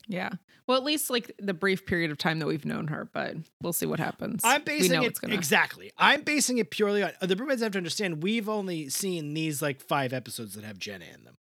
Yeah. 0.09 0.31
Well, 0.67 0.77
at 0.77 0.85
least 0.85 1.11
like 1.11 1.33
the 1.39 1.55
brief 1.55 1.87
period 1.87 2.11
of 2.11 2.19
time 2.19 2.39
that 2.41 2.47
we've 2.47 2.65
known 2.65 2.89
her, 2.89 3.09
but 3.13 3.37
we'll 3.63 3.73
see 3.73 3.87
what 3.87 3.99
happens. 4.01 4.43
I'm 4.45 4.63
basing 4.63 5.03
it 5.03 5.21
gonna- 5.21 5.35
exactly. 5.35 5.93
I'm 5.97 6.23
basing 6.23 6.59
it 6.59 6.71
purely 6.71 7.03
on 7.03 7.13
the 7.21 7.37
broomheads 7.37 7.61
have 7.63 7.73
to 7.73 7.79
understand. 7.79 8.23
We've 8.23 8.49
only 8.49 8.89
seen 8.89 9.35
these 9.35 9.63
like 9.63 9.81
five 9.81 10.13
episodes 10.13 10.55
that 10.55 10.65
have 10.65 10.79
Jenna 10.79 11.05
in 11.15 11.25
them. 11.25 11.35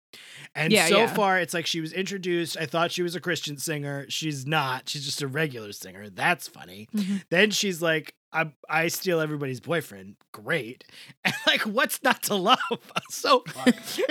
And 0.55 0.73
Yeah, 0.73 0.87
so 0.87 0.97
yeah. 0.99 1.13
far, 1.13 1.39
it's 1.39 1.53
like 1.53 1.67
she 1.67 1.81
was 1.81 1.93
introduced. 1.93 2.57
I 2.57 2.65
thought 2.65 2.91
she 2.91 3.03
was 3.03 3.15
a 3.15 3.19
Christian 3.19 3.57
singer. 3.57 4.05
She's 4.09 4.45
not. 4.47 4.89
She's 4.89 5.05
just 5.05 5.21
a 5.21 5.27
regular 5.27 5.71
singer. 5.71 6.09
That's 6.09 6.47
funny. 6.47 6.87
Mhm. 6.95 7.23
Then 7.29 7.51
she's 7.51 7.81
like, 7.81 8.15
I, 8.31 8.51
I 8.69 8.87
steal 8.89 9.19
everybody's 9.19 9.59
boyfriend. 9.59 10.15
Great. 10.31 10.83
And 11.25 11.33
like, 11.45 11.61
what's 11.61 12.01
not 12.03 12.23
to 12.23 12.35
love 12.35 12.59
so 13.09 13.43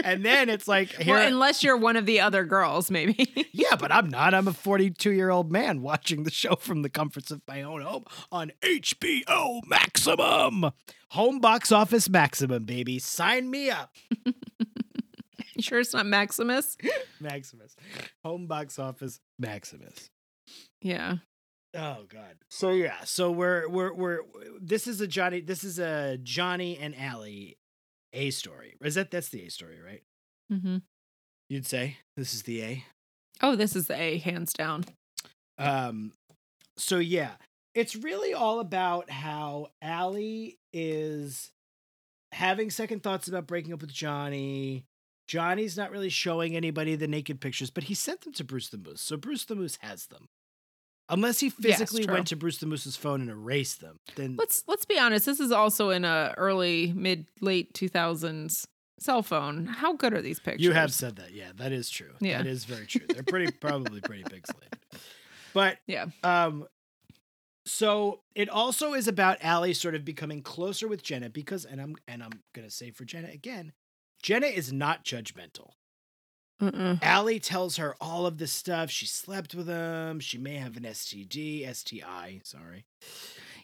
and 0.04 0.24
then 0.24 0.48
it's 0.50 0.68
like, 0.68 0.90
here, 0.90 1.14
Well, 1.14 1.26
unless 1.26 1.62
you're 1.62 1.76
one 1.76 1.96
of 1.96 2.04
the 2.04 2.20
other 2.20 2.44
girls, 2.44 2.90
maybe. 2.90 3.48
yeah, 3.52 3.76
but 3.78 3.90
I'm 3.90 4.08
not. 4.08 4.34
I'm 4.34 4.46
a 4.46 4.52
42 4.52 5.10
year 5.12 5.30
old 5.30 5.50
man 5.50 5.80
watching 5.80 6.24
the 6.24 6.30
show 6.30 6.56
from 6.56 6.82
the 6.82 6.90
comforts 6.90 7.30
of 7.30 7.40
my 7.48 7.62
own 7.62 7.80
home 7.82 8.04
on 8.30 8.52
HBO 8.60 9.60
Maximum. 9.66 10.70
Home 11.10 11.38
box 11.40 11.72
office 11.72 12.08
maximum, 12.08 12.64
baby. 12.64 12.98
Sign 12.98 13.50
me 13.50 13.70
up. 13.70 13.94
you 14.26 15.62
sure 15.62 15.80
it's 15.80 15.94
not 15.94 16.04
Maximus? 16.06 16.76
Maximus. 17.20 17.74
Home 18.24 18.46
box 18.46 18.78
office 18.78 19.20
Maximus. 19.38 20.10
Yeah. 20.82 21.16
Oh 21.74 22.04
God. 22.08 22.36
So 22.48 22.70
yeah. 22.70 23.04
So 23.04 23.30
we're 23.30 23.68
we're 23.68 23.92
we're 23.92 24.20
this 24.60 24.86
is 24.86 25.00
a 25.00 25.06
Johnny. 25.06 25.40
This 25.40 25.64
is 25.64 25.78
a 25.78 26.18
Johnny 26.22 26.78
and 26.78 26.94
Alli 26.98 27.58
A 28.12 28.30
story. 28.30 28.76
Is 28.82 28.94
that 28.94 29.10
that's 29.10 29.28
the 29.28 29.44
A 29.44 29.50
story, 29.50 29.80
right? 29.80 30.02
Mm-hmm. 30.52 30.78
You'd 31.48 31.66
say 31.66 31.98
this 32.16 32.34
is 32.34 32.42
the 32.42 32.62
A. 32.62 32.84
Oh, 33.42 33.54
this 33.54 33.76
is 33.76 33.86
the 33.86 34.00
A, 34.00 34.18
hands 34.18 34.52
down. 34.52 34.84
Um. 35.58 36.12
So 36.76 36.98
yeah, 36.98 37.32
it's 37.74 37.96
really 37.96 38.32
all 38.32 38.60
about 38.60 39.10
how 39.10 39.68
Alli 39.82 40.58
is 40.72 41.50
having 42.32 42.70
second 42.70 43.02
thoughts 43.02 43.28
about 43.28 43.46
breaking 43.46 43.72
up 43.72 43.80
with 43.80 43.92
Johnny. 43.92 44.84
Johnny's 45.26 45.76
not 45.76 45.90
really 45.90 46.08
showing 46.08 46.56
anybody 46.56 46.96
the 46.96 47.06
naked 47.06 47.40
pictures, 47.40 47.70
but 47.70 47.84
he 47.84 47.94
sent 47.94 48.22
them 48.22 48.32
to 48.34 48.44
Bruce 48.44 48.70
the 48.70 48.78
Moose. 48.78 49.02
So 49.02 49.18
Bruce 49.18 49.44
the 49.44 49.54
Moose 49.54 49.76
has 49.82 50.06
them. 50.06 50.28
Unless 51.10 51.40
he 51.40 51.48
physically 51.48 52.04
true. 52.04 52.12
went 52.12 52.26
to 52.28 52.36
Bruce 52.36 52.58
the 52.58 52.66
Moose's 52.66 52.96
phone 52.96 53.22
and 53.22 53.30
erased 53.30 53.80
them, 53.80 53.98
then 54.16 54.36
Let's 54.36 54.64
let's 54.66 54.84
be 54.84 54.98
honest. 54.98 55.24
This 55.26 55.40
is 55.40 55.50
also 55.50 55.90
in 55.90 56.04
a 56.04 56.34
early, 56.36 56.92
mid, 56.94 57.26
late 57.40 57.72
two 57.72 57.88
thousands 57.88 58.66
cell 58.98 59.22
phone. 59.22 59.66
How 59.66 59.94
good 59.94 60.12
are 60.12 60.20
these 60.20 60.40
pictures? 60.40 60.62
you 60.62 60.72
have 60.72 60.92
said 60.92 61.16
that. 61.16 61.32
Yeah, 61.32 61.52
that 61.56 61.72
is 61.72 61.88
true. 61.88 62.12
Yeah. 62.20 62.38
That 62.38 62.46
is 62.46 62.64
very 62.64 62.86
true. 62.86 63.06
They're 63.08 63.22
pretty 63.22 63.50
probably 63.60 64.00
pretty 64.00 64.24
pixelated. 64.24 65.00
But 65.54 65.78
Yeah. 65.86 66.06
Um, 66.22 66.66
so 67.64 68.20
it 68.34 68.48
also 68.48 68.94
is 68.94 69.08
about 69.08 69.38
Alli 69.42 69.74
sort 69.74 69.94
of 69.94 70.04
becoming 70.04 70.42
closer 70.42 70.88
with 70.88 71.02
Jenna 71.02 71.28
because, 71.28 71.64
and 71.64 71.80
I'm 71.80 71.96
and 72.06 72.22
I'm 72.22 72.32
gonna 72.54 72.70
say 72.70 72.90
for 72.90 73.04
Jenna 73.04 73.28
again, 73.28 73.72
Jenna 74.22 74.46
is 74.46 74.72
not 74.72 75.04
judgmental. 75.04 75.70
Mm-mm. 76.60 76.98
Alli 77.02 77.38
tells 77.38 77.76
her 77.76 77.94
all 78.00 78.26
of 78.26 78.38
this 78.38 78.52
stuff. 78.52 78.90
She 78.90 79.06
slept 79.06 79.54
with 79.54 79.68
him. 79.68 80.18
She 80.20 80.38
may 80.38 80.56
have 80.56 80.76
an 80.76 80.82
STD, 80.82 81.72
STI. 81.74 82.40
Sorry. 82.42 82.84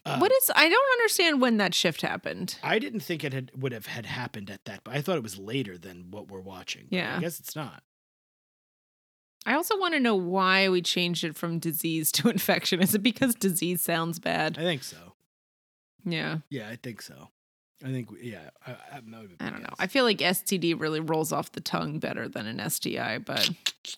Um, 0.06 0.20
what 0.20 0.30
is? 0.30 0.50
I 0.54 0.68
don't 0.68 0.92
understand 0.92 1.40
when 1.40 1.56
that 1.56 1.74
shift 1.74 2.02
happened. 2.02 2.56
I 2.62 2.78
didn't 2.78 3.00
think 3.00 3.24
it 3.24 3.32
had 3.32 3.50
would 3.56 3.72
have 3.72 3.86
had 3.86 4.06
happened 4.06 4.50
at 4.50 4.64
that, 4.66 4.80
but 4.84 4.94
I 4.94 5.00
thought 5.00 5.16
it 5.16 5.22
was 5.22 5.38
later 5.38 5.78
than 5.78 6.10
what 6.10 6.28
we're 6.28 6.40
watching. 6.40 6.86
Yeah. 6.90 7.16
I 7.16 7.20
guess 7.20 7.40
it's 7.40 7.56
not. 7.56 7.82
I 9.46 9.54
also 9.54 9.78
want 9.78 9.94
to 9.94 10.00
know 10.00 10.14
why 10.14 10.68
we 10.68 10.80
changed 10.80 11.24
it 11.24 11.36
from 11.36 11.58
disease 11.58 12.12
to 12.12 12.28
infection. 12.28 12.80
Is 12.82 12.94
it 12.94 13.02
because 13.02 13.34
disease 13.34 13.82
sounds 13.82 14.18
bad? 14.18 14.58
I 14.58 14.62
think 14.62 14.84
so. 14.84 15.14
Yeah. 16.04 16.38
Yeah, 16.50 16.68
I 16.68 16.76
think 16.76 17.00
so. 17.02 17.30
I 17.84 17.88
think 17.88 18.08
yeah. 18.22 18.48
I, 18.66 18.70
I, 18.70 19.00
that 19.06 19.20
would 19.20 19.38
be 19.38 19.44
I 19.44 19.50
don't 19.50 19.62
know. 19.62 19.74
I 19.78 19.86
feel 19.88 20.04
like 20.04 20.18
STD 20.18 20.80
really 20.80 21.00
rolls 21.00 21.32
off 21.32 21.52
the 21.52 21.60
tongue 21.60 21.98
better 21.98 22.28
than 22.28 22.46
an 22.46 22.70
STI, 22.70 23.18
but 23.18 23.50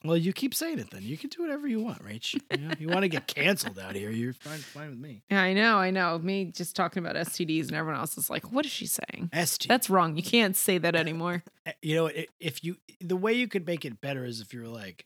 Well, 0.05 0.17
you 0.17 0.33
keep 0.33 0.55
saying 0.55 0.81
it 0.81 0.91
then. 0.91 1.03
You 1.03 1.17
can 1.17 1.31
do 1.31 1.43
whatever 1.43 1.69
you 1.69 1.81
want, 1.81 2.03
Rach. 2.05 2.35
You, 2.35 2.41
know, 2.57 2.75
you 2.81 2.89
want 2.89 3.03
to 3.03 3.09
get 3.09 3.29
canceled 3.29 3.79
out 3.79 3.95
here, 3.95 4.11
you're 4.11 4.33
fine, 4.33 4.59
fine 4.59 4.91
with 4.91 4.99
me. 4.99 5.23
yeah, 5.31 5.41
I 5.41 5.53
know, 5.53 5.77
I 5.77 5.93
know. 5.93 6.19
Me 6.19 6.47
just 6.47 6.75
talking 6.75 7.05
about 7.05 7.15
STDs 7.15 7.69
and 7.69 7.77
everyone 7.77 8.01
else 8.01 8.19
is 8.19 8.29
like, 8.29 8.51
what 8.51 8.65
is 8.65 8.73
she 8.73 8.87
saying? 8.87 9.31
ST. 9.33 9.69
That's 9.69 9.89
wrong. 9.89 10.17
You 10.17 10.23
can't 10.25 10.57
say 10.57 10.79
that 10.79 10.97
anymore. 10.97 11.45
Eh, 11.67 11.73
you 11.83 11.97
know, 11.97 12.09
if 12.39 12.63
you 12.63 12.77
the 13.01 13.17
way 13.17 13.33
you 13.33 13.49
could 13.49 13.67
make 13.67 13.85
it 13.85 14.01
better 14.01 14.25
is 14.25 14.41
if 14.41 14.55
you 14.55 14.61
were 14.61 14.69
like 14.69 15.05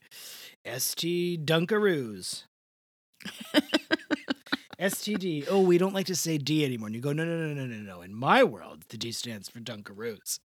ST 0.63 1.43
Dunkaroos. 1.43 2.43
STD. 4.81 5.45
Oh, 5.49 5.61
we 5.61 5.77
don't 5.77 5.93
like 5.93 6.07
to 6.07 6.15
say 6.15 6.37
D 6.37 6.65
anymore. 6.65 6.87
And 6.87 6.95
you 6.95 7.01
go, 7.01 7.13
no, 7.13 7.23
no, 7.23 7.37
no, 7.37 7.53
no, 7.53 7.65
no, 7.65 7.77
no. 7.77 8.01
In 8.01 8.13
my 8.15 8.43
world, 8.43 8.83
the 8.89 8.97
D 8.97 9.11
stands 9.11 9.47
for 9.47 9.59
Dunkaroos. 9.59 10.39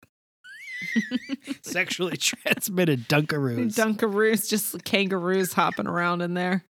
Sexually 1.62 2.16
transmitted 2.16 3.08
Dunkaroos. 3.08 3.76
Dunkaroos, 3.76 4.48
just 4.48 4.82
kangaroos 4.84 5.52
hopping 5.52 5.86
around 5.86 6.20
in 6.20 6.34
there. 6.34 6.64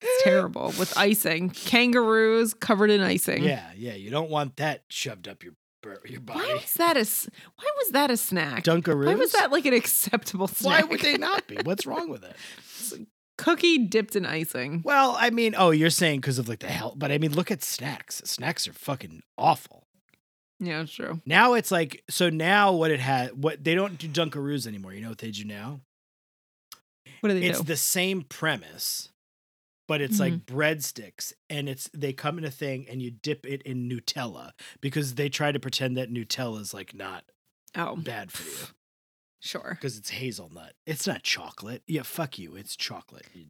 It's 0.00 0.24
terrible 0.24 0.72
with 0.78 0.96
icing. 0.96 1.50
Kangaroos 1.50 2.54
covered 2.54 2.90
in 2.90 3.00
icing. 3.00 3.42
yeah, 3.42 3.70
yeah. 3.76 3.94
You 3.94 4.10
don't 4.10 4.30
want 4.30 4.56
that 4.56 4.84
shoved 4.88 5.28
up 5.28 5.42
your 5.42 5.54
your 6.06 6.20
body. 6.20 6.40
Why 6.40 6.54
was 6.54 6.74
that 6.74 6.96
a 6.96 7.04
Why 7.56 7.70
was 7.78 7.88
that 7.90 8.10
a 8.10 8.16
snack? 8.16 8.64
Dunkaroos. 8.64 9.06
Why 9.06 9.14
was 9.16 9.32
that 9.32 9.52
like 9.52 9.66
an 9.66 9.74
acceptable 9.74 10.48
snack? 10.48 10.82
Why 10.82 10.88
would 10.88 11.00
they 11.00 11.18
not 11.18 11.46
be? 11.46 11.56
What's 11.64 11.86
wrong 11.86 12.08
with 12.08 12.24
it? 12.24 12.36
Cookie 13.36 13.78
dipped 13.78 14.14
in 14.14 14.24
icing. 14.24 14.82
Well, 14.84 15.16
I 15.18 15.30
mean, 15.30 15.54
oh, 15.56 15.70
you're 15.70 15.90
saying 15.90 16.20
because 16.20 16.38
of 16.38 16.48
like 16.48 16.60
the 16.60 16.68
health, 16.68 16.94
but 16.96 17.10
I 17.10 17.18
mean, 17.18 17.32
look 17.32 17.50
at 17.50 17.62
snacks. 17.62 18.22
Snacks 18.24 18.68
are 18.68 18.72
fucking 18.72 19.22
awful. 19.36 19.86
Yeah, 20.60 20.82
it's 20.82 20.92
true. 20.92 21.20
Now 21.26 21.54
it's 21.54 21.70
like 21.70 22.04
so. 22.08 22.30
Now 22.30 22.72
what 22.72 22.90
it 22.90 23.00
had, 23.00 23.42
what 23.42 23.64
they 23.64 23.74
don't 23.74 23.98
do 23.98 24.08
Dunkaroos 24.08 24.66
anymore. 24.66 24.92
You 24.92 25.00
know 25.00 25.08
what 25.08 25.18
they 25.18 25.32
do 25.32 25.44
now? 25.44 25.80
What 27.20 27.30
do 27.30 27.40
they 27.40 27.46
It's 27.46 27.58
do? 27.58 27.62
It's 27.62 27.68
the 27.68 27.76
same 27.76 28.22
premise, 28.22 29.10
but 29.88 30.00
it's 30.00 30.20
like 30.20 30.34
mm-hmm. 30.34 30.56
breadsticks, 30.56 31.32
and 31.50 31.68
it's 31.68 31.90
they 31.92 32.12
come 32.12 32.38
in 32.38 32.44
a 32.44 32.50
thing, 32.50 32.86
and 32.88 33.02
you 33.02 33.10
dip 33.10 33.44
it 33.46 33.62
in 33.62 33.88
Nutella 33.90 34.52
because 34.80 35.16
they 35.16 35.28
try 35.28 35.50
to 35.50 35.58
pretend 35.58 35.96
that 35.96 36.10
Nutella 36.10 36.60
is 36.60 36.72
like 36.72 36.94
not 36.94 37.24
oh, 37.74 37.96
bad 37.96 38.30
for 38.30 38.48
you 38.48 38.74
sure. 39.44 39.76
because 39.78 39.96
it's 39.98 40.10
hazelnut. 40.10 40.72
It's 40.86 41.06
not 41.06 41.22
chocolate. 41.22 41.82
Yeah, 41.86 42.02
fuck 42.02 42.38
you. 42.38 42.56
It's 42.56 42.74
chocolate. 42.76 43.26
You 43.34 43.46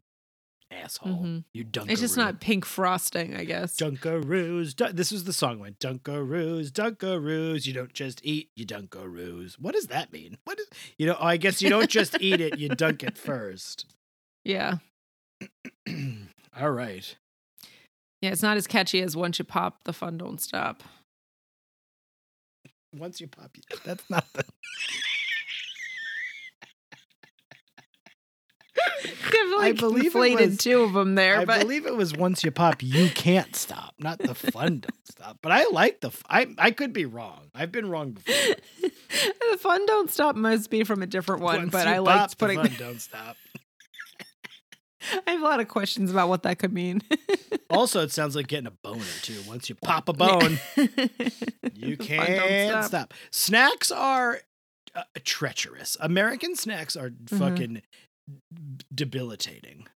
asshole. 0.71 1.13
Mhm. 1.13 1.43
You 1.53 1.63
Dunkaroo. 1.63 1.89
It's 1.91 2.01
just 2.01 2.17
not 2.17 2.41
pink 2.41 2.65
frosting, 2.65 3.35
I 3.35 3.45
guess. 3.45 3.77
Dunkaroos. 3.77 4.75
Dun- 4.75 4.95
this 4.95 5.11
was 5.11 5.23
the 5.23 5.31
song 5.33 5.59
went 5.59 5.79
Dunkaroos, 5.79 6.71
Dunkaroos. 6.71 7.65
You 7.65 7.73
don't 7.73 7.93
just 7.93 8.19
eat, 8.23 8.49
you 8.55 8.65
Dunkaroos. 8.65 9.53
What 9.59 9.73
does 9.75 9.87
that 9.87 10.11
mean? 10.11 10.37
What 10.43 10.59
is 10.59 10.67
you 10.97 11.05
know? 11.07 11.15
Oh, 11.19 11.25
I 11.25 11.37
guess 11.37 11.61
you 11.61 11.69
don't 11.69 11.89
just 11.89 12.17
eat 12.19 12.41
it, 12.41 12.57
you 12.59 12.69
dunk 12.69 13.03
it 13.03 13.17
first. 13.17 13.85
Yeah. 14.43 14.77
All 16.59 16.71
right. 16.71 17.15
Yeah, 18.21 18.31
it's 18.31 18.41
not 18.41 18.57
as 18.57 18.65
catchy 18.65 19.01
as 19.01 19.15
once 19.15 19.37
you 19.39 19.45
pop, 19.45 19.83
the 19.83 19.93
fun 19.93 20.17
don't 20.17 20.41
stop. 20.41 20.81
Once 22.95 23.19
you 23.19 23.27
pop, 23.27 23.55
that's 23.83 24.09
not 24.09 24.25
the. 24.33 24.43
Definitely 29.03 29.73
believe 29.73 30.05
it 30.07 30.13
conflated 30.13 30.45
was- 30.49 30.57
two 30.57 30.81
of 30.83 30.93
them 30.93 31.15
there, 31.15 31.39
I 31.39 31.45
but 31.45 31.61
believe 31.61 31.85
it 31.85 31.95
was 31.95 32.13
once 32.13 32.43
you 32.43 32.51
pop, 32.51 32.81
you 32.83 33.09
can't 33.09 33.55
stop, 33.55 33.93
not 33.99 34.19
the 34.19 34.33
fun 34.35 34.79
don't 34.81 35.07
stop. 35.07 35.37
But 35.41 35.51
I 35.51 35.65
like 35.71 36.01
the. 36.01 36.07
F- 36.07 36.23
I 36.29 36.47
I 36.57 36.71
could 36.71 36.93
be 36.93 37.05
wrong. 37.05 37.49
I've 37.53 37.71
been 37.71 37.89
wrong 37.89 38.11
before. 38.11 38.55
the 38.81 39.57
fun 39.59 39.85
don't 39.85 40.09
stop 40.11 40.35
must 40.35 40.69
be 40.69 40.83
from 40.83 41.01
a 41.01 41.07
different 41.07 41.41
one. 41.41 41.57
Once 41.57 41.71
but 41.71 41.87
I 41.87 41.95
pop, 41.97 42.05
liked 42.05 42.29
the 42.31 42.35
putting. 42.37 42.57
fun 42.61 42.71
don't 42.79 43.01
stop. 43.01 43.35
I 45.27 45.31
have 45.31 45.41
a 45.41 45.43
lot 45.43 45.59
of 45.59 45.67
questions 45.67 46.09
about 46.09 46.29
what 46.29 46.43
that 46.43 46.57
could 46.57 46.73
mean. 46.73 47.01
Also, 47.69 48.01
it 48.01 48.11
sounds 48.11 48.35
like 48.35 48.47
getting 48.47 48.65
a 48.65 48.71
boner 48.71 49.03
too. 49.21 49.39
Once 49.47 49.69
you 49.69 49.75
pop 49.75 50.09
a 50.09 50.13
bone, 50.13 50.57
You 50.75 51.95
The 51.95 51.95
fun 51.97 51.97
don't 51.97 51.97
can't 52.07 52.71
stop. 52.71 52.85
stop. 52.85 53.13
Snacks 53.29 53.91
are 53.91 54.39
uh, 54.95 55.03
treacherous. 55.23 55.95
American 55.99 56.55
snacks 56.55 56.95
are 56.95 57.09
Mm-hmm. 57.11 57.37
fucking 57.37 57.81
debilitating. 58.93 59.87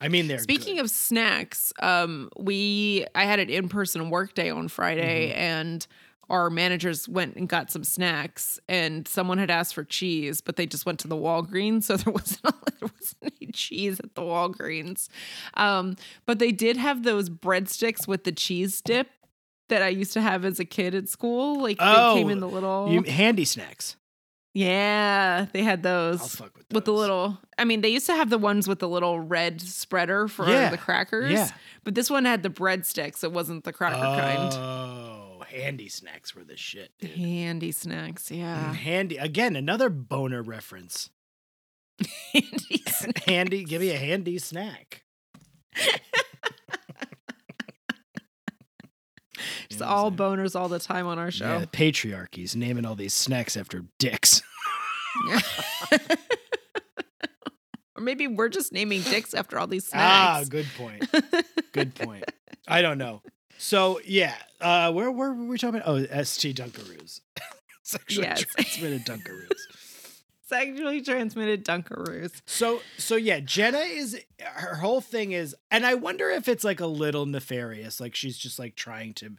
I 0.00 0.08
mean, 0.08 0.28
they're 0.28 0.38
Speaking 0.38 0.76
good. 0.76 0.84
of 0.84 0.90
snacks, 0.90 1.72
um, 1.80 2.28
we 2.38 3.06
I 3.14 3.24
had 3.24 3.38
an 3.38 3.48
in 3.48 3.68
person 3.68 4.10
work 4.10 4.34
day 4.34 4.50
on 4.50 4.68
Friday, 4.68 5.30
Mm-hmm. 5.30 5.38
and 5.40 5.86
our 6.30 6.48
managers 6.50 7.06
went 7.08 7.36
and 7.36 7.48
got 7.48 7.70
some 7.70 7.84
snacks, 7.84 8.58
and 8.68 9.06
someone 9.06 9.38
had 9.38 9.50
asked 9.50 9.74
for 9.74 9.84
cheese, 9.84 10.40
but 10.40 10.56
they 10.56 10.66
just 10.66 10.86
went 10.86 10.98
to 11.00 11.08
the 11.08 11.16
Walgreens, 11.16 11.84
so 11.84 11.96
there 11.96 12.12
wasn't 12.12 12.42
there 12.42 12.90
wasn't 12.98 13.34
any 13.40 13.52
cheese 13.52 14.00
at 14.00 14.14
the 14.14 14.22
Walgreens. 14.22 15.08
Um, 15.54 15.96
but 16.26 16.38
they 16.38 16.52
did 16.52 16.76
have 16.76 17.02
those 17.04 17.30
breadsticks 17.30 18.06
with 18.06 18.24
the 18.24 18.32
cheese 18.32 18.80
dip 18.82 19.08
that 19.70 19.80
I 19.82 19.88
used 19.88 20.12
to 20.14 20.20
have 20.20 20.44
as 20.44 20.60
a 20.60 20.64
kid 20.66 20.94
at 20.94 21.08
school. 21.08 21.62
Like 21.62 21.78
they 21.78 21.84
came 21.84 22.26
Oh, 22.26 22.28
in 22.28 22.40
the 22.40 22.48
little 22.48 22.88
you, 22.90 23.02
handy 23.02 23.44
snacks. 23.46 23.96
Yeah, 24.54 25.46
they 25.52 25.62
had 25.62 25.82
those 25.82 26.20
I'll 26.20 26.28
fuck 26.28 26.56
with 26.56 26.66
with 26.72 26.84
the 26.86 26.92
little 26.92 27.38
I 27.58 27.64
mean 27.64 27.80
they 27.82 27.88
used 27.90 28.06
to 28.06 28.14
have 28.14 28.30
the 28.30 28.38
ones 28.38 28.66
with 28.66 28.78
the 28.78 28.88
little 28.88 29.20
red 29.20 29.60
spreader 29.60 30.28
for 30.28 30.48
Yeah, 30.48 30.70
the 30.70 30.78
crackers. 30.78 31.32
yeah. 31.32 31.50
But 31.84 31.94
this 31.94 32.08
one 32.08 32.24
had 32.24 32.42
the 32.42 32.48
breadsticks. 32.50 33.22
It 33.22 33.32
wasn't 33.32 33.64
the 33.64 33.72
cracker 33.72 33.96
kind. 34.00 34.52
Oh, 34.54 35.42
handy 35.48 35.88
snacks 35.88 36.34
were 36.34 36.44
the 36.44 36.56
shit. 36.56 36.92
Dude. 36.98 37.10
Handy 37.10 37.72
snacks, 37.72 38.30
yeah. 38.30 38.70
Mm, 38.70 38.74
handy 38.76 39.16
again, 39.18 39.54
another 39.56 39.90
boner 39.90 40.42
reference. 40.42 41.10
Andy's 42.34 43.06
handy, 43.26 43.64
give 43.64 43.80
me 43.82 43.90
a 43.90 43.98
handy 43.98 44.38
snack. 44.38 45.02
It's 49.74 49.80
You 49.80 49.86
know 49.86 49.92
all 49.92 50.10
boners 50.12 50.58
all 50.58 50.68
the 50.68 50.78
time 50.78 51.06
on 51.06 51.18
our 51.18 51.26
Yeah, 51.26 51.30
show. 51.30 51.60
the 51.60 51.66
patriarchy's 51.66 52.56
naming 52.56 52.84
all 52.86 52.94
these 52.94 53.14
snacks 53.14 53.56
after 53.56 53.84
dicks. 53.98 54.42
or 57.96 58.02
maybe 58.02 58.26
we're 58.26 58.48
just 58.48 58.72
naming 58.72 59.02
dicks 59.02 59.34
after 59.34 59.58
all 59.58 59.66
these 59.66 59.86
snacks. 59.86 60.02
ah, 60.04 60.44
good 60.48 60.66
point. 60.76 61.04
Good 61.72 61.94
point. 61.96 62.24
I 62.68 62.82
don't 62.82 62.98
know. 62.98 63.20
So 63.58 64.00
yeah, 64.04 64.34
uh, 64.60 64.92
where, 64.92 65.10
where 65.10 65.32
were 65.32 65.44
we 65.46 65.58
talking 65.58 65.80
about? 65.80 65.88
Oh, 66.12 66.22
ST 66.22 66.56
Dunkaroos. 66.56 67.20
Sexually 67.82 68.28
Yes. 68.28 68.44
transmitted 68.44 69.04
Dunkaroos. 69.04 69.48
Sexually 70.54 71.02
transmitted 71.02 71.64
Dunkaroos. 71.64 72.42
So 72.46 72.80
so 72.98 73.16
yeah, 73.16 73.40
Jenna 73.40 73.78
is 73.80 74.18
her 74.40 74.76
whole 74.76 75.00
thing 75.00 75.32
is, 75.32 75.54
and 75.70 75.84
I 75.84 75.94
wonder 75.94 76.30
if 76.30 76.48
it's 76.48 76.64
like 76.64 76.80
a 76.80 76.86
little 76.86 77.26
nefarious, 77.26 78.00
like 78.00 78.14
she's 78.14 78.38
just 78.38 78.58
like 78.58 78.74
trying 78.76 79.14
to 79.14 79.36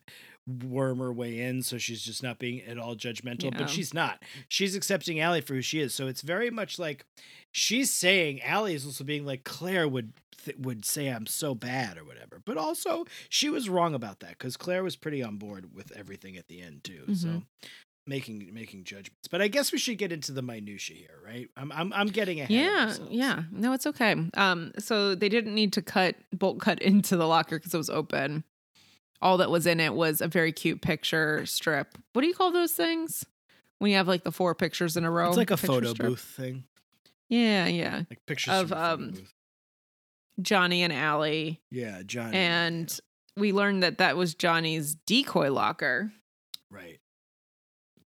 worm 0.48 1.00
her 1.00 1.12
way 1.12 1.40
in, 1.40 1.64
so 1.64 1.78
she's 1.78 2.04
just 2.04 2.22
not 2.22 2.38
being 2.38 2.62
at 2.62 2.78
all 2.78 2.96
judgmental. 2.96 3.46
Yeah. 3.46 3.58
But 3.60 3.70
she's 3.70 3.94
not. 3.94 4.22
She's 4.48 4.76
accepting 4.76 5.20
Alli 5.20 5.42
for 5.42 5.56
who 5.56 5.62
she 5.62 5.80
is. 5.80 5.94
So 5.94 6.08
it's 6.08 6.22
very 6.22 6.52
much 6.52 6.78
like 6.78 7.06
she's 7.52 7.92
saying 7.92 8.42
Alli 8.44 8.76
is 8.76 8.86
also 8.86 9.04
being 9.04 9.26
like 9.26 9.44
Claire 9.44 9.88
would 9.88 10.14
th- 10.44 10.58
would 10.60 10.86
say 10.86 11.08
I'm 11.08 11.26
so 11.26 11.56
bad 11.56 11.98
or 11.98 12.04
whatever. 12.06 12.42
But 12.46 12.58
also 12.58 13.06
she 13.28 13.50
was 13.50 13.70
wrong 13.70 13.96
about 13.96 14.20
that 14.20 14.32
because 14.38 14.56
Claire 14.56 14.84
was 14.84 14.96
pretty 14.96 15.24
on 15.24 15.38
board 15.38 15.74
with 15.74 15.92
everything 15.96 16.38
at 16.38 16.48
the 16.48 16.62
end 16.62 16.84
too. 16.84 17.06
So 17.16 17.28
Mhm. 17.28 17.44
Making 18.08 18.52
making 18.54 18.84
judgments. 18.84 19.28
But 19.32 19.42
I 19.42 19.48
guess 19.48 19.72
we 19.72 19.80
should 19.80 19.98
get 19.98 20.12
into 20.12 20.32
the 20.32 20.44
minutia 20.44 20.96
here, 20.96 21.20
right? 21.26 21.50
I'm 21.58 21.72
I'm 21.72 21.92
I'm 21.92 22.08
getting 22.08 22.40
ahead. 22.40 22.52
Yeah, 22.52 22.94
yeah. 23.10 23.44
No, 23.52 23.74
it's 23.74 23.88
okay. 23.88 24.16
Um, 24.36 24.74
so 24.78 25.16
they 25.16 25.28
didn't 25.28 25.56
need 25.56 25.74
to 25.74 25.82
cut 25.82 26.16
bolt 26.32 26.60
cut 26.60 26.80
into 26.84 27.18
the 27.18 27.26
locker 27.28 27.58
because 27.58 27.74
it 27.74 27.78
was 27.78 27.90
open. 27.90 28.44
All 29.22 29.38
that 29.38 29.50
was 29.50 29.66
in 29.66 29.80
it 29.80 29.96
was 29.96 30.22
a 30.22 30.28
very 30.28 30.52
cute 30.52 30.82
picture 30.84 31.48
strip. 31.48 31.98
What 32.14 32.22
do 32.22 32.28
you 32.28 32.36
call 32.36 32.52
those 32.52 32.74
things? 32.74 33.26
When 33.80 33.90
you 33.90 33.98
have 33.98 34.08
like 34.08 34.24
the 34.24 34.32
four 34.32 34.54
pictures 34.54 34.98
in 34.98 35.04
a 35.04 35.10
row. 35.10 35.30
It's 35.30 35.38
like 35.38 35.52
a 35.52 35.58
photo 35.58 35.94
strip? 35.94 36.10
booth 36.10 36.22
thing, 36.22 36.64
Yeah, 37.28 37.66
yeah. 37.66 38.04
like 38.10 38.26
pictures 38.28 38.54
Of, 38.54 38.70
from 38.70 38.78
a 38.78 38.82
photo 38.82 38.94
um, 39.04 39.12
booth. 39.12 39.34
Johnny 40.42 40.84
and 40.84 40.94
Alli. 40.94 41.62
Yeah, 41.72 42.02
Johnny. 42.06 42.38
And 42.38 43.00
we 43.36 43.52
learned 43.52 43.84
that 43.84 43.98
that 43.98 44.16
was 44.16 44.36
Johnny's 44.36 44.96
decoy 44.96 45.52
locker 45.52 46.12
right. 46.70 47.00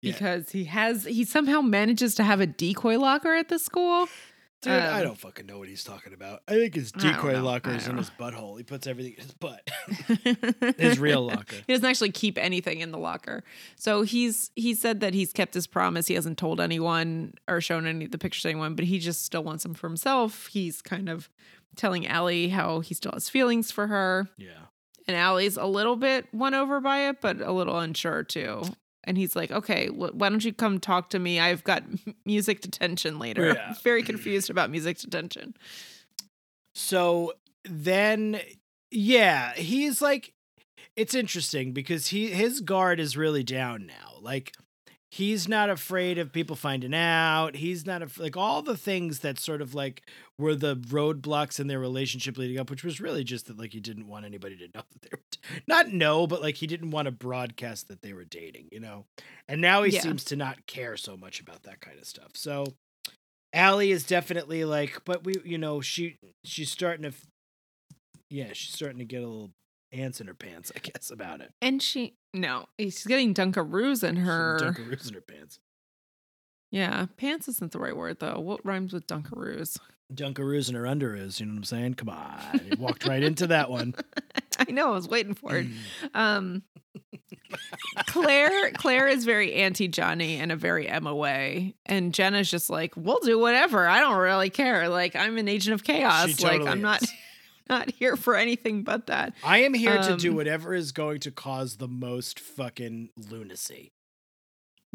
Yeah. 0.06 0.14
because 0.14 0.52
he 0.52 0.66
has 0.66 1.06
he 1.06 1.24
somehow 1.24 1.62
manages 1.62 2.16
to 2.16 2.24
have 2.24 2.40
a 2.42 2.48
decoy 2.48 2.98
locker 2.98 3.34
at 3.34 3.50
the 3.50 3.60
school. 3.60 4.08
Dude, 4.66 4.74
I 4.74 5.02
um, 5.02 5.04
don't 5.04 5.18
fucking 5.18 5.46
know 5.46 5.60
what 5.60 5.68
he's 5.68 5.84
talking 5.84 6.12
about. 6.12 6.42
I 6.48 6.54
think 6.54 6.74
his 6.74 6.92
decoy 6.92 7.40
locker 7.40 7.70
is 7.70 7.88
in 7.88 7.98
his 7.98 8.10
butthole. 8.10 8.58
He 8.58 8.64
puts 8.64 8.88
everything 8.88 9.14
in 9.14 9.22
his 9.22 9.34
butt. 9.34 9.70
his 10.80 10.98
real 10.98 11.22
locker. 11.28 11.58
He 11.68 11.74
doesn't 11.74 11.86
actually 11.86 12.12
keep 12.12 12.40
anything 12.40 12.80
in 12.80 12.92
the 12.92 12.98
locker. 12.98 13.44
So 13.76 14.02
he's 14.02 14.50
he 14.56 14.74
said 14.74 15.02
that 15.02 15.14
he's 15.14 15.32
kept 15.32 15.54
his 15.54 15.68
promise. 15.68 16.08
He 16.08 16.16
hasn't 16.16 16.40
told 16.40 16.60
anyone 16.60 17.36
or 17.48 17.62
shown 17.62 17.86
any 17.86 18.06
of 18.06 18.12
the 18.12 18.18
pictures 18.18 18.42
to 18.44 18.50
anyone, 18.50 18.74
but 18.74 18.86
he 18.86 18.98
just 18.98 19.24
still 19.24 19.44
wants 19.44 19.62
them 19.64 19.76
for 19.76 19.88
himself. 19.88 20.48
He's 20.48 20.82
kind 20.82 21.10
of 21.10 21.30
telling 21.76 22.08
Alli 22.08 22.50
how 22.50 22.80
he 22.80 22.96
still 22.96 23.12
has 23.12 23.30
feelings 23.30 23.72
for 23.72 23.86
her. 23.86 24.30
Yeah. 24.38 24.50
And 25.08 25.16
Alli's 25.16 25.58
a 25.58 25.68
little 25.68 25.96
bit 25.96 26.26
won 26.34 26.56
over 26.56 26.80
by 26.80 27.10
it, 27.10 27.22
but 27.22 27.40
a 27.40 27.52
little 27.52 27.78
unsure 27.78 28.24
too. 28.24 28.64
And 29.06 29.18
he's 29.18 29.36
like, 29.36 29.52
okay, 29.52 29.88
wh- 29.88 30.16
why 30.16 30.30
don't 30.30 30.44
you 30.44 30.54
come 30.54 30.80
talk 30.80 31.10
to 31.12 31.20
me? 31.20 31.40
I've 31.40 31.64
got 31.64 31.84
m- 31.84 32.16
music 32.26 32.62
detention 32.62 33.20
later. 33.20 33.54
Yeah. 33.54 33.68
I'm 33.70 33.76
very 33.76 34.04
confused 34.04 34.50
about 34.50 34.70
music 34.70 34.98
detention. 34.98 35.56
So 36.74 37.34
then, 37.64 38.42
yeah, 38.92 39.54
he's 39.54 40.02
like, 40.02 40.34
it's 40.96 41.14
interesting 41.16 41.72
because 41.72 42.08
he 42.08 42.32
his 42.32 42.62
guard 42.62 43.00
is 43.00 43.18
really 43.18 43.44
down 43.44 43.86
now. 43.86 44.18
Like, 44.22 44.54
he's 45.16 45.48
not 45.48 45.70
afraid 45.70 46.18
of 46.18 46.34
people 46.34 46.56
finding 46.56 46.94
out. 46.94 47.56
He's 47.56 47.86
not 47.86 48.02
af- 48.02 48.20
like 48.20 48.36
all 48.36 48.62
the 48.62 48.76
things 48.78 49.20
that 49.20 49.40
sort 49.40 49.62
of 49.62 49.74
like 49.74 50.02
were 50.38 50.56
the 50.56 50.76
roadblocks 50.76 51.60
in 51.60 51.68
their 51.68 51.80
relationship 51.80 52.38
leading 52.38 52.60
up, 52.60 52.70
which 52.70 52.84
was 52.84 53.00
really 53.00 53.24
just 53.24 53.48
that 53.48 53.58
like 53.58 53.72
he 53.74 53.80
didn't 53.80 54.08
want 54.08 54.26
anybody 54.26 54.58
to 54.58 54.66
know 54.76 54.84
that 54.92 55.02
they 55.02 55.10
were 55.12 55.22
t- 55.32 55.40
not 55.68 55.92
know, 55.92 56.28
but 56.28 56.42
like 56.42 56.56
he 56.56 56.68
didn't 56.68 56.92
want 56.92 57.06
to 57.06 57.12
broadcast 57.12 57.88
that 57.88 58.02
they 58.02 58.14
were 58.14 58.26
dating, 58.26 58.68
you 58.72 58.80
know. 58.80 59.06
And 59.48 59.62
now 59.62 59.84
he 59.84 59.94
Yeah. 59.94 60.02
seems 60.02 60.24
to 60.26 60.36
not 60.36 60.66
care 60.68 60.98
so 60.98 61.16
much 61.16 61.40
about 61.40 61.64
that 61.64 61.80
kind 61.82 61.98
of 62.00 62.06
stuff. 62.06 62.32
So. 62.36 62.66
Alli 63.54 63.90
is 63.92 64.04
definitely 64.06 64.66
like, 64.66 65.04
but 65.06 65.24
we, 65.24 65.36
you 65.46 65.58
know, 65.58 65.80
she 65.80 66.18
she's 66.44 66.70
starting 66.70 67.04
to, 67.04 67.08
f- 67.10 67.26
yeah, 68.30 68.50
she's 68.52 68.74
starting 68.76 69.00
to 69.00 69.06
get 69.06 69.24
a 69.24 69.28
little 69.28 69.52
ants 69.94 70.20
in 70.20 70.28
her 70.28 70.34
pants, 70.34 70.74
I 70.76 70.80
guess, 70.80 71.10
about 71.10 71.40
it. 71.40 71.52
And 71.62 71.82
she, 71.82 72.16
no, 72.36 72.66
she's 72.80 73.06
getting 73.06 73.34
Dunkaroos 73.34 74.04
in 74.04 74.16
her. 74.18 74.60
Dunkaroos 74.62 75.08
in 75.08 75.14
her 75.16 75.22
pants. 75.22 75.60
Yeah, 76.72 77.06
pants 77.18 77.48
isn't 77.48 77.72
the 77.72 77.80
right 77.80 77.96
word 77.96 78.20
though. 78.20 78.40
What 78.40 78.66
rhymes 78.66 78.94
with 78.94 79.08
Dunkaroos? 79.08 79.78
Dunkaroos 80.14 80.70
in 80.70 80.76
her 80.76 80.84
underoos. 80.84 81.40
You 81.40 81.48
know 81.48 81.54
what 81.54 81.60
I'm 81.60 81.64
saying? 81.64 81.94
Come 81.96 82.10
on, 82.10 82.62
you 82.66 82.78
walked 82.78 83.08
right 83.08 83.24
into 83.24 83.48
that 83.48 83.70
one. 83.70 83.96
I 84.60 84.72
know, 84.72 84.90
I 84.90 84.96
was 84.96 85.08
waiting 85.08 85.34
for 85.34 85.58
it. 85.58 85.68
Mm. 85.68 86.16
Um, 86.16 86.64
Claire, 88.08 88.72
Claire 88.72 89.08
is 89.08 89.26
very 89.26 89.54
anti 89.54 89.88
Johnny 89.88 90.38
in 90.38 90.52
a 90.52 90.56
very 90.56 90.90
way, 91.02 91.76
and 91.86 92.14
Jenna's 92.14 92.50
just 92.50 92.70
like, 92.70 92.94
"We'll 92.96 93.20
do 93.20 93.40
whatever. 93.40 93.88
I 93.88 94.00
don't 94.00 94.18
really 94.18 94.50
care. 94.50 94.90
Like, 94.90 95.16
I'm 95.16 95.38
an 95.38 95.48
agent 95.48 95.74
of 95.74 95.84
chaos. 95.84 96.30
She 96.30 96.44
like, 96.44 96.54
totally 96.60 96.70
I'm 96.70 96.78
is. 96.78 96.84
not 96.84 97.04
here 97.98 98.16
for 98.16 98.36
anything 98.36 98.84
but 98.84 99.08
that." 99.08 99.34
I 99.44 99.60
am 99.60 99.74
here 99.74 100.02
to 100.02 100.18
do 100.18 100.32
Um, 100.32 100.36
whatever 100.36 100.74
is 100.74 100.92
going 100.92 101.20
to 101.22 101.32
cause 101.32 101.78
the 101.78 101.88
most 101.88 102.40
fucking 102.40 103.10
lunacy. 103.30 103.92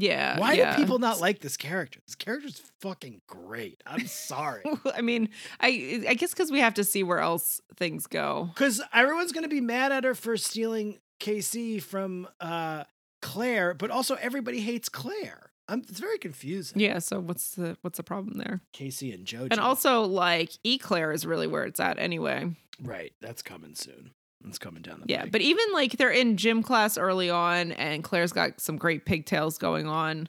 Yeah. 0.01 0.39
Why 0.39 0.55
yeah. 0.55 0.75
do 0.75 0.83
people 0.83 0.99
not 0.99 1.21
like 1.21 1.41
this 1.41 1.59
character? 1.59 2.01
This 2.07 2.15
character's 2.15 2.63
fucking 2.81 3.21
great. 3.27 3.83
I'm 3.87 4.07
sorry. 4.07 4.63
I 4.95 5.03
mean, 5.03 5.29
I 5.61 6.05
I 6.09 6.15
guess 6.15 6.31
because 6.31 6.51
we 6.51 6.61
have 6.61 6.75
to 6.75 6.85
see 6.85 7.03
where 7.03 7.19
else 7.19 7.61
things 7.77 8.07
go. 8.07 8.51
Because 8.55 8.81
everyone's 8.95 9.33
going 9.33 9.45
to 9.45 9.51
be 9.51 9.61
mad 9.61 9.93
at 9.93 10.05
her 10.05 10.15
for 10.15 10.37
stealing 10.39 10.99
KC 11.21 11.83
from 11.83 12.29
uh, 12.41 12.85
Claire, 13.21 13.75
but 13.75 13.91
also 13.91 14.15
everybody 14.17 14.61
hates 14.61 14.89
Claire. 14.89 15.50
I'm, 15.71 15.81
it's 15.89 16.01
very 16.01 16.19
confusing. 16.19 16.81
Yeah. 16.81 16.99
So 16.99 17.21
what's 17.21 17.53
the 17.53 17.77
what's 17.83 17.97
the 17.97 18.03
problem 18.03 18.39
there? 18.39 18.61
Casey 18.73 19.13
and 19.13 19.25
JoJo. 19.25 19.49
And 19.53 19.61
also, 19.61 20.03
like, 20.03 20.51
Eclair 20.65 21.13
is 21.13 21.25
really 21.25 21.47
where 21.47 21.65
it's 21.65 21.81
at 21.81 21.99
anyway. 21.99 22.51
right, 22.83 23.13
that's 23.21 23.43
coming 23.43 23.75
soon. 23.75 24.11
It's 24.47 24.59
coming 24.59 24.83
down 24.83 25.01
the 25.01 25.07
Yeah, 25.07 25.27
but 25.27 25.43
even 25.43 25.65
like 25.73 25.93
they're 25.93 26.11
in 26.11 26.37
gym 26.37 26.63
class 26.63 26.97
early 26.99 27.31
on, 27.31 27.73
and 27.73 28.03
Claire's 28.03 28.33
got 28.33 28.61
some 28.61 28.77
great 28.79 29.05
pigtails 29.05 29.59
going 29.59 29.87
on, 29.87 30.29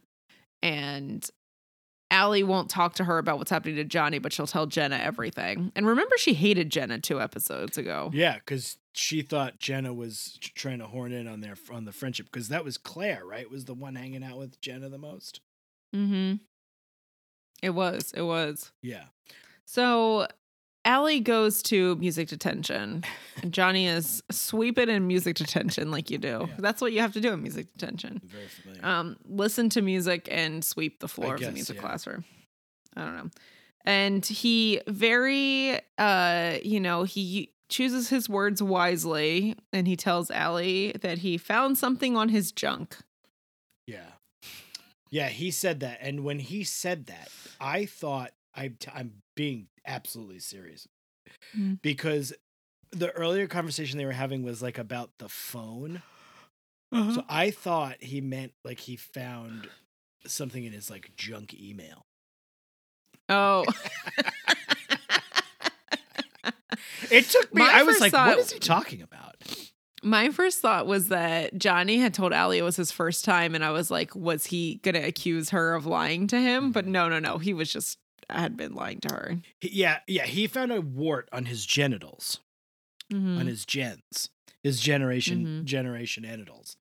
and 0.62 1.27
Alli 2.12 2.43
won't 2.43 2.69
talk 2.69 2.93
to 2.95 3.06
her 3.06 3.17
about 3.17 3.38
what's 3.39 3.50
happening 3.50 3.78
to 3.78 3.84
Johnny, 3.84 4.19
but 4.19 4.34
she'll 4.34 4.45
tell 4.45 4.67
Jenna 4.67 4.97
everything. 4.97 5.71
And 5.76 5.88
remember, 5.88 6.17
she 6.17 6.34
hated 6.34 6.69
Jenna 6.69 7.00
two 7.00 7.19
episodes 7.19 7.78
ago. 7.78 8.12
yeah, 8.13 8.36
because 8.36 8.78
she 8.93 9.21
thought 9.21 9.58
Jenna 9.58 9.93
was 9.93 10.38
trying 10.41 10.80
to 10.80 10.88
horn 10.88 11.13
in 11.13 11.28
on 11.28 11.39
their 11.39 11.56
on 11.71 11.86
the 11.86 11.93
friendship 11.93 12.28
because 12.32 12.50
that 12.50 12.63
was 12.65 12.78
Claire, 12.78 13.26
right? 13.26 13.50
Was 13.50 13.65
the 13.65 13.74
one 13.74 13.95
hanging 13.95 14.24
out 14.24 14.38
with 14.38 14.60
Jenna 14.62 14.89
the 14.89 14.97
most. 14.97 15.39
Mm-hmm. 15.95 16.36
It 17.63 17.69
was. 17.71 18.12
It 18.15 18.24
was. 18.24 18.71
Yeah, 18.82 19.06
So 19.65 20.28
Alli 20.84 21.20
goes 21.20 21.62
to 21.63 21.96
music 21.98 22.28
detention, 22.28 23.04
Johnny 23.50 23.88
is 23.88 24.24
sweeping 24.32 24.89
in 24.89 25.08
music 25.08 25.36
detention 25.36 25.91
like 25.91 26.10
you 26.10 26.17
do. 26.17 26.46
Yeah. 26.48 26.56
That's 26.58 26.82
what 26.82 26.91
you 26.91 27.02
have 27.02 27.13
to 27.13 27.22
do 27.22 27.34
in 27.34 27.41
music 27.41 27.72
detention. 27.74 28.22
very 28.24 28.48
familiar. 28.48 28.86
um, 28.86 29.17
listen 29.26 29.70
to 29.70 29.82
music 29.82 30.28
and 30.32 30.65
sweep 30.65 31.00
the 31.00 31.08
floor 31.08 31.36
of 31.36 31.39
guess, 31.39 31.50
the 31.50 31.54
music 31.54 31.76
yeah. 31.76 31.82
classroom. 31.82 32.26
I 32.96 33.02
don't 33.02 33.15
know. 33.15 33.30
And 33.86 34.26
he 34.26 34.82
very, 34.88 35.80
uh, 35.98 36.58
you 36.63 36.80
know, 36.80 37.04
he 37.04 37.53
chooses 37.70 38.10
his 38.10 38.28
words 38.28 38.62
wisely, 38.62 39.55
and 39.72 39.88
he 39.88 39.95
tells 39.95 40.30
Alli 40.30 40.93
that 41.01 41.20
he 41.20 41.38
found 41.38 41.78
something 41.78 42.18
on 42.18 42.30
his 42.30 42.51
junk. 42.51 42.97
Yeah. 43.88 44.12
Yeah, 45.10 45.30
he 45.30 45.51
said 45.51 45.80
that. 45.82 45.99
And 46.01 46.24
when 46.24 46.39
he 46.39 46.64
said 46.64 47.08
that, 47.08 47.30
I 47.60 47.86
thought 47.86 48.32
I 48.55 48.74
I'm 48.93 49.22
being 49.36 49.68
absolutely 49.86 50.39
serious. 50.39 50.88
Mm. 51.57 51.82
Because 51.82 52.34
the 52.91 53.11
earlier 53.11 53.47
conversation 53.47 53.97
they 53.97 54.05
were 54.05 54.11
having 54.11 54.43
was 54.43 54.61
like 54.61 54.77
about 54.77 55.11
the 55.19 55.29
phone. 55.29 56.01
Uh-huh. 56.91 57.13
So 57.15 57.23
I 57.29 57.51
thought 57.51 57.97
he 58.01 58.19
meant 58.21 58.51
like 58.65 58.79
he 58.79 58.95
found 58.97 59.69
something 60.27 60.63
in 60.65 60.73
his 60.73 60.89
like 60.89 61.11
junk 61.15 61.53
email. 61.53 62.05
Oh, 63.29 63.63
It 67.09 67.25
took 67.29 67.53
me 67.53 67.61
My 67.61 67.71
I 67.79 67.84
was 67.84 67.99
like 67.99 68.11
thought- 68.11 68.29
what 68.29 68.39
is 68.39 68.51
he 68.51 68.59
talking 68.59 69.01
about? 69.01 69.36
my 70.03 70.29
first 70.29 70.59
thought 70.61 70.88
was 70.88 71.09
that 71.09 71.55
Johnny 71.57 71.97
had 71.99 72.13
told 72.13 72.34
Alli 72.34 72.57
it 72.57 72.63
was 72.63 72.75
his 72.75 72.91
first 72.91 73.23
time, 73.23 73.53
and 73.53 73.63
I 73.63 73.69
was 73.71 73.91
like, 73.91 74.15
was 74.15 74.45
he 74.47 74.79
gonna 74.84 75.01
accuse 75.03 75.51
her 75.51 75.75
of 75.75 75.86
lying 75.86 76.25
to 76.27 76.39
him? 76.39 76.71
But 76.71 76.88
no, 76.88 77.07
no, 77.07 77.19
no. 77.19 77.38
He 77.38 77.53
was 77.53 77.71
just 77.71 77.99
had 78.39 78.57
been 78.57 78.73
lying 78.73 78.99
to 79.01 79.13
her. 79.13 79.41
Yeah, 79.61 79.99
yeah. 80.07 80.25
He 80.25 80.47
found 80.47 80.71
a 80.71 80.82
wart 80.82 81.29
on 81.32 81.45
his 81.45 81.65
genitals, 81.65 82.39
Mhm. 83.11 83.39
on 83.39 83.47
his 83.47 83.65
gens, 83.65 84.29
his 84.63 84.79
generation 84.82 85.45
Mhm. 85.45 85.65
generation 85.65 86.23
genitals, 86.23 86.77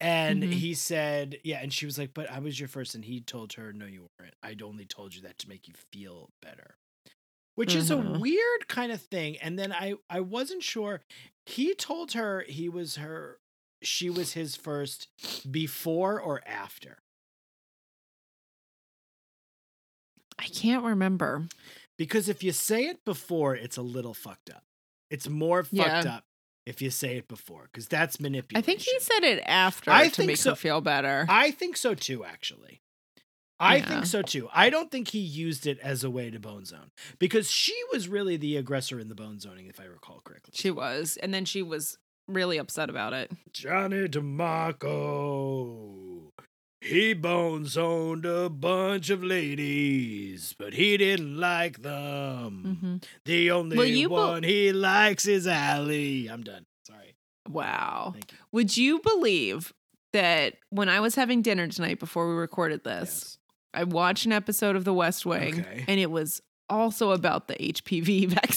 and 0.00 0.42
Mhm. 0.42 0.52
he 0.52 0.74
said, 0.74 1.38
yeah. 1.44 1.60
And 1.60 1.72
she 1.72 1.86
was 1.86 1.98
like, 1.98 2.12
"But 2.14 2.30
I 2.30 2.38
was 2.40 2.58
your 2.58 2.68
first. 2.68 2.94
And 2.94 3.04
he 3.04 3.20
told 3.20 3.52
her, 3.54 3.72
"No, 3.72 3.86
you 3.86 4.08
weren't. 4.18 4.34
I'd 4.42 4.62
only 4.62 4.84
told 4.86 5.14
you 5.14 5.22
that 5.22 5.38
to 5.38 5.48
make 5.48 5.68
you 5.68 5.74
feel 5.92 6.30
better." 6.42 6.76
Which 7.54 7.74
is 7.74 7.90
a 7.90 7.96
Mhm. 7.96 8.20
weird 8.20 8.66
kind 8.68 8.90
of 8.92 9.02
thing. 9.02 9.36
And 9.38 9.58
then 9.58 9.72
I 9.72 9.94
I 10.08 10.20
wasn't 10.20 10.62
sure. 10.62 11.02
He 11.46 11.74
told 11.74 12.12
her 12.12 12.42
he 12.48 12.68
was 12.68 12.96
her. 12.96 13.40
She 13.82 14.08
was 14.10 14.32
his 14.32 14.56
first 14.56 15.08
before 15.50 16.20
or 16.20 16.46
after. 16.48 17.02
I 20.42 20.46
can't 20.46 20.84
remember. 20.84 21.46
Because 21.98 22.28
if 22.28 22.42
you 22.42 22.52
say 22.52 22.84
it 22.86 23.04
before, 23.04 23.54
it's 23.54 23.76
a 23.76 23.82
little 23.82 24.14
fucked 24.14 24.50
up. 24.50 24.64
It's 25.10 25.28
more 25.28 25.62
fucked 25.62 26.06
Yeah. 26.06 26.16
up 26.16 26.24
if 26.66 26.80
you 26.82 26.90
say 26.90 27.16
it 27.18 27.28
before, 27.28 27.68
because 27.70 27.86
that's 27.86 28.18
manipulation. 28.18 28.58
I 28.58 28.62
think 28.64 28.80
he 28.80 28.98
said 29.00 29.22
it 29.24 29.42
after 29.46 29.90
I 29.90 30.08
to 30.08 30.14
think 30.14 30.26
make 30.28 30.36
so. 30.38 30.50
her 30.50 30.56
feel 30.56 30.80
better. 30.80 31.26
I 31.28 31.50
think 31.50 31.76
so 31.76 31.94
too, 31.94 32.24
actually. 32.24 32.80
I 33.60 33.76
Yeah. 33.76 33.88
think 33.88 34.06
so 34.06 34.22
too. 34.22 34.48
I 34.52 34.70
don't 34.70 34.90
think 34.90 35.08
he 35.08 35.20
used 35.20 35.66
it 35.66 35.78
as 35.80 36.02
a 36.02 36.10
way 36.10 36.30
to 36.30 36.40
bone 36.40 36.64
zone 36.64 36.90
because 37.20 37.48
she 37.50 37.78
was 37.92 38.08
really 38.08 38.36
the 38.36 38.56
aggressor 38.56 38.98
in 38.98 39.08
the 39.08 39.14
bone 39.14 39.38
zoning, 39.38 39.66
if 39.66 39.78
I 39.78 39.84
recall 39.84 40.20
correctly. 40.24 40.52
she 40.56 40.70
was, 40.72 41.16
and 41.18 41.32
then 41.32 41.44
she 41.44 41.62
was 41.62 41.98
really 42.26 42.58
upset 42.58 42.90
about 42.90 43.12
it. 43.12 43.30
Johnny 43.52 44.08
DiMarco. 44.08 44.80
He 46.82 47.14
bone 47.14 47.64
zoned 47.66 48.24
a 48.26 48.48
bunch 48.50 49.08
of 49.10 49.22
ladies, 49.22 50.54
but 50.58 50.74
he 50.74 50.96
didn't 50.96 51.36
like 51.38 51.82
them. 51.82 52.78
hmm 52.80 52.96
The 53.24 53.50
only 53.52 53.76
Well, 53.76 53.86
you 53.86 54.08
bo- 54.08 54.32
one 54.32 54.42
he 54.42 54.72
likes 54.72 55.26
is 55.26 55.46
Alli. 55.46 56.26
I'm 56.28 56.42
done. 56.42 56.66
Sorry. 56.86 57.14
Wow. 57.48 58.14
You. 58.16 58.22
Would 58.52 58.76
you 58.76 58.98
believe 59.00 59.72
that 60.12 60.54
when 60.70 60.88
I 60.88 61.00
was 61.00 61.14
having 61.14 61.40
dinner 61.40 61.68
tonight 61.68 62.00
before 62.00 62.28
we 62.28 62.34
recorded 62.34 62.82
this, 62.84 63.38
I 63.72 63.84
watched 63.84 64.26
an 64.26 64.32
episode 64.32 64.74
of 64.76 64.84
The 64.84 64.92
West 64.92 65.24
Wing, 65.24 65.60
Okay. 65.60 65.84
and 65.88 66.00
it 66.00 66.10
was 66.10 66.42
also 66.68 67.12
about 67.12 67.48
the 67.48 67.54
HPV 67.54 68.26
vaccine. 68.28 68.51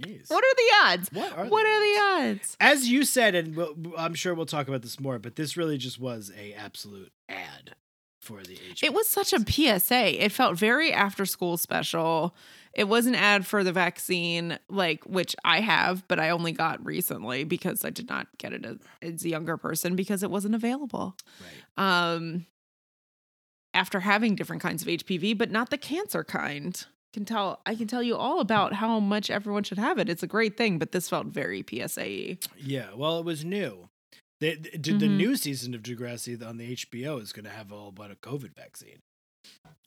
Jeez. 0.00 0.30
what 0.30 0.44
are 0.44 0.54
the 0.56 0.86
odds? 0.86 1.08
What 1.12 1.32
are 1.32 1.46
What 1.46 1.62
the 1.64 1.68
are 1.68 1.80
the 1.80 2.28
odds? 2.30 2.56
As 2.60 2.88
you 2.88 3.04
said, 3.04 3.34
and 3.34 3.56
we'll, 3.56 3.76
I'm 3.96 4.14
sure 4.14 4.34
we'll 4.34 4.46
talk 4.46 4.68
about 4.68 4.82
this 4.82 5.00
more, 5.00 5.18
but 5.18 5.36
this 5.36 5.56
really 5.56 5.78
just 5.78 6.00
was 6.00 6.30
a 6.38 6.52
absolute 6.54 7.12
ad 7.28 7.74
for 8.20 8.42
the 8.42 8.56
HPV. 8.56 8.82
It 8.82 8.94
was 8.94 9.08
such 9.08 9.32
a 9.32 9.40
PSA. 9.40 10.24
It 10.24 10.32
felt 10.32 10.58
very 10.58 10.92
after 10.92 11.24
school 11.24 11.56
special. 11.56 12.34
It 12.74 12.84
was 12.84 13.06
an 13.06 13.14
ad 13.14 13.46
for 13.46 13.64
the 13.64 13.72
vaccine, 13.72 14.58
like 14.68 15.04
which 15.04 15.34
I 15.44 15.60
have, 15.60 16.06
but 16.08 16.20
I 16.20 16.30
only 16.30 16.52
got 16.52 16.84
recently 16.84 17.44
because 17.44 17.84
I 17.84 17.90
did 17.90 18.08
not 18.08 18.26
get 18.38 18.52
it 18.52 18.64
as, 18.64 18.76
as 19.02 19.24
a 19.24 19.28
younger 19.28 19.56
person 19.56 19.96
because 19.96 20.22
it 20.22 20.30
wasn't 20.30 20.54
available. 20.54 21.16
right. 21.76 22.12
Um, 22.14 22.46
after 23.74 24.00
having 24.00 24.34
different 24.34 24.62
kinds 24.62 24.82
of 24.82 24.88
HPV, 24.88 25.36
but 25.36 25.50
not 25.50 25.70
the 25.70 25.78
cancer 25.78 26.24
kind. 26.24 26.84
Can 27.18 27.24
tell 27.24 27.60
I 27.66 27.74
can 27.74 27.88
tell 27.88 28.02
you 28.02 28.14
all 28.16 28.38
about 28.38 28.74
how 28.74 29.00
much 29.00 29.28
everyone 29.28 29.64
should 29.64 29.78
have 29.78 29.98
it. 29.98 30.08
It's 30.08 30.22
a 30.22 30.28
great 30.28 30.56
thing, 30.56 30.78
but 30.78 30.92
this 30.92 31.08
felt 31.08 31.26
very 31.26 31.64
PSA. 31.68 32.36
Yeah. 32.56 32.90
Well, 32.94 33.18
it 33.18 33.24
was 33.24 33.44
new. 33.44 33.88
The, 34.38 34.54
the, 34.54 34.92
the 34.92 35.08
Mhm. 35.08 35.16
new 35.16 35.36
season 35.36 35.74
of 35.74 35.82
Degrassi 35.82 36.40
on 36.46 36.58
the 36.58 36.70
HBO 36.76 37.20
is 37.20 37.32
going 37.32 37.44
to 37.44 37.50
have 37.50 37.72
all 37.72 37.88
about 37.88 38.12
a 38.12 38.14
COVID 38.14 38.54
vaccine. 38.54 39.00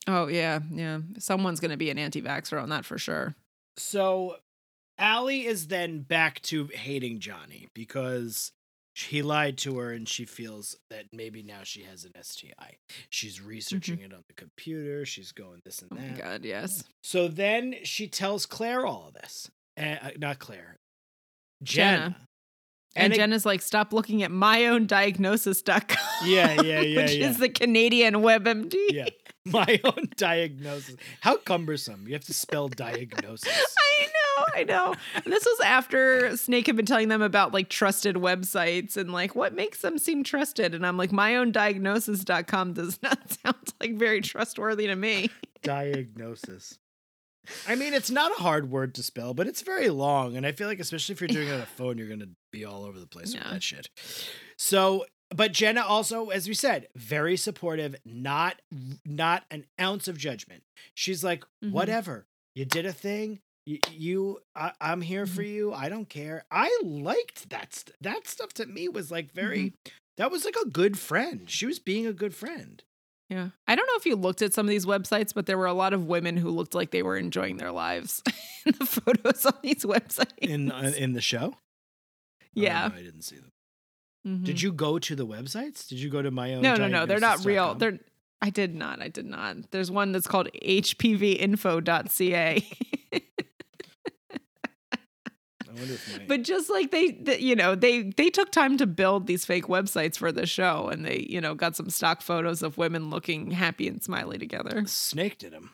Oh 0.09 0.27
yeah, 0.27 0.59
yeah. 0.73 0.99
Someone's 1.19 1.61
gonna 1.61 1.77
be 1.77 1.89
an 1.89 1.97
anti-vaxxer 1.97 2.61
on 2.61 2.67
that 2.67 2.84
for 2.84 2.97
sure. 2.97 3.34
So 3.77 4.38
Alli 4.97 5.45
is 5.45 5.67
then 5.67 6.01
back 6.01 6.41
to 6.43 6.65
hating 6.73 7.19
Johnny 7.19 7.69
because 7.73 8.51
he 8.94 9.22
lied 9.22 9.58
to 9.60 9.78
her 9.80 9.92
and 9.94 10.08
she 10.08 10.26
feels 10.26 10.76
that 10.89 11.06
maybe 11.14 11.44
now 11.44 11.60
she 11.64 11.84
has 11.84 12.04
an 12.06 12.12
STI. 12.22 12.78
She's 13.10 13.42
researching 13.42 14.00
it 14.02 14.14
on 14.14 14.24
the 14.28 14.34
computer. 14.34 15.06
She's 15.06 15.32
going 15.32 15.62
this 15.64 15.82
and 15.82 15.92
Oh 15.94 15.96
my 15.96 16.08
that. 16.10 16.18
god, 16.18 16.46
yes. 16.46 16.84
So 17.04 17.28
then 17.28 17.76
she 17.84 18.08
tells 18.08 18.46
Claire 18.46 18.86
all 18.86 19.08
of 19.08 19.14
this. 19.14 19.50
Uh, 19.80 19.96
uh, 20.02 20.10
not 20.20 20.39
Claire. 20.39 20.76
Jenna. 21.64 21.98
Jenna. 22.00 22.16
And, 22.94 23.14
it- 23.14 23.16
Jenna's 23.16 23.46
like, 23.46 23.62
stop 23.62 23.94
looking 23.94 24.22
at 24.24 24.32
myowndiagnosis.com. 24.32 26.28
Yeah, 26.28 26.62
yeah, 26.62 26.82
yeah, 26.82 27.02
Which 27.02 27.14
yeah. 27.14 27.30
is 27.30 27.38
the 27.38 27.48
Canadian 27.50 28.16
WebMD. 28.16 28.74
yeah. 28.89 29.08
My 29.46 29.80
own 29.84 30.10
diagnosis. 30.18 30.96
How 31.22 31.38
cumbersome. 31.38 32.06
You 32.08 32.14
have 32.14 32.26
to 32.26 32.34
spell 32.34 32.68
diagnosis. 32.68 33.76
I 34.02 34.06
know, 34.06 34.46
I 34.56 34.64
know. 34.64 34.96
And 35.16 35.34
this 35.34 35.46
was 35.46 35.60
after 35.62 36.36
Snake 36.38 36.68
had 36.68 36.76
been 36.76 36.86
telling 36.86 37.10
them 37.10 37.22
about 37.22 37.54
like 37.54 37.70
trusted 37.70 38.16
websites 38.16 38.98
and 38.98 39.12
like 39.12 39.36
what 39.36 39.54
makes 39.54 39.82
them 39.82 39.98
seem 39.98 40.24
trusted. 40.24 40.76
And 40.76 40.86
I'm 40.86 40.98
like, 40.98 41.12
my 41.12 41.36
own 41.36 41.52
myowndiagnosis.com 41.54 42.74
does 42.74 43.02
not 43.02 43.32
sound 43.44 43.74
like 43.80 43.96
very 43.96 44.22
trustworthy 44.22 44.88
to 44.88 44.96
me. 44.96 45.30
diagnosis. 45.64 46.78
I 47.68 47.76
mean, 47.76 47.94
it's 47.94 48.12
not 48.12 48.32
a 48.32 48.42
hard 48.42 48.70
word 48.70 48.94
to 48.96 49.04
spell, 49.04 49.34
but 49.34 49.48
it's 49.48 49.62
very 49.62 49.89
long. 49.89 50.38
And 50.38 50.46
I 50.46 50.52
feel 50.52 50.68
like, 50.68 50.80
especially 50.80 51.14
if 51.14 51.22
you're 51.22 51.28
doing 51.28 51.48
it 51.48 51.54
on 51.54 51.62
a 51.62 51.66
phone, 51.66 51.98
you're 51.98 52.08
going 52.08 52.20
to 52.20 52.30
be 52.52 52.66
all 52.66 52.84
over 52.84 53.00
the 53.00 53.08
place 53.08 53.34
with 53.34 53.44
that 53.44 53.64
shit. 53.64 53.89
So, 54.58 55.06
but 55.36 55.51
Jenna 55.53 55.82
also, 55.82 56.29
as 56.29 56.47
we 56.47 56.53
said, 56.53 56.88
very 56.95 57.38
supportive, 57.38 57.95
not 58.05 58.61
not 59.05 59.43
an 59.51 59.65
ounce 59.79 60.07
of 60.07 60.17
judgment. 60.17 60.63
She's 60.93 61.23
like, 61.23 61.43
Mhm. 61.63 61.71
whatever, 61.71 62.25
you 62.55 62.65
did 62.65 62.86
a 62.86 62.93
thing. 62.93 63.39
You, 63.65 63.77
you 63.91 64.39
I, 64.55 64.71
I'm 64.82 65.01
here 65.01 65.25
for 65.27 65.43
you. 65.43 65.71
I 65.71 65.88
don't 65.89 66.09
care. 66.09 66.43
I 66.51 66.75
liked 66.84 67.49
that. 67.51 67.73
St- 67.75 67.95
that 68.01 68.27
stuff 68.27 68.53
to 68.55 68.65
me 68.65 68.89
was 68.89 69.11
like 69.11 69.32
very. 69.34 69.73
That 70.17 70.32
was 70.32 70.45
like 70.45 70.55
a 70.63 70.67
good 70.67 70.97
friend. 70.99 71.49
She 71.49 71.65
was 71.65 71.79
being 71.79 72.05
a 72.07 72.13
good 72.13 72.34
friend. 72.36 72.84
Yeah. 73.29 73.49
I 73.67 73.75
don't 73.75 73.86
know 73.88 73.95
if 73.95 74.05
you 74.05 74.15
looked 74.17 74.41
at 74.41 74.53
some 74.53 74.65
of 74.65 74.69
these 74.69 74.86
websites, 74.86 75.34
but 75.34 75.45
there 75.45 75.57
were 75.57 75.65
a 75.67 75.73
lot 75.73 75.93
of 75.93 76.05
women 76.05 76.36
who 76.38 76.49
looked 76.49 76.73
like 76.75 76.91
they 76.91 77.01
were 77.03 77.15
enjoying 77.17 77.57
their 77.57 77.71
lives 77.71 78.21
in 78.65 78.73
the 78.77 78.86
photos 78.86 79.45
on 79.45 79.53
these 79.63 79.86
websites. 79.86 80.34
in 80.39 80.71
uh, 80.71 80.91
in 80.97 81.13
the 81.13 81.21
show. 81.21 81.53
yeah. 82.53 82.86
Oh, 82.86 82.89
no, 82.89 82.95
I 82.99 83.03
didn't 83.03 83.21
see 83.21 83.38
them. 83.38 83.51
Mhm. 84.28 84.43
Did 84.43 84.61
you 84.61 84.72
go 84.72 84.99
to 84.99 85.15
the 85.15 85.26
websites? 85.26 85.88
Did 85.88 85.99
you 85.99 86.09
go 86.09 86.22
to 86.22 86.32
my 86.32 86.53
own? 86.53 86.61
No, 86.61 86.76
no, 86.76 86.88
no. 86.88 87.05
They're 87.05 87.19
not 87.19 87.45
real. 87.45 87.76
They're 87.76 87.99
I 88.41 88.49
did 88.49 88.74
not. 88.74 89.01
I 89.01 89.07
did 89.07 89.26
not. 89.26 89.72
There's 89.72 89.91
one 89.91 90.11
that's 90.11 90.28
called 90.28 90.49
hpvinfo.ca. 90.63 92.65
I 95.63 95.74
wonder 95.74 95.93
if 95.93 96.19
my, 96.19 96.26
but 96.28 96.43
just 96.43 96.69
like 96.69 96.91
they, 96.91 97.11
th 97.11 97.39
you 97.39 97.55
know, 97.55 97.76
they 97.76 98.03
they 98.03 98.30
took 98.30 98.51
time 98.51 98.78
to 98.78 98.88
build 98.88 99.28
these 99.28 99.45
fake 99.45 99.67
websites 99.67 100.17
for 100.17 100.32
the 100.32 100.45
show 100.45 100.89
and 100.89 101.05
they, 101.05 101.26
you 101.30 101.39
know, 101.39 101.55
got 101.55 101.76
some 101.76 101.89
stock 101.89 102.22
photos 102.22 102.61
of 102.61 102.78
women 102.78 103.09
looking 103.09 103.51
happy 103.51 103.88
and 103.88 104.03
smiley 104.03 104.38
together. 104.38 104.84
Snake 104.88 105.38
did 105.38 105.53
him. 105.53 105.72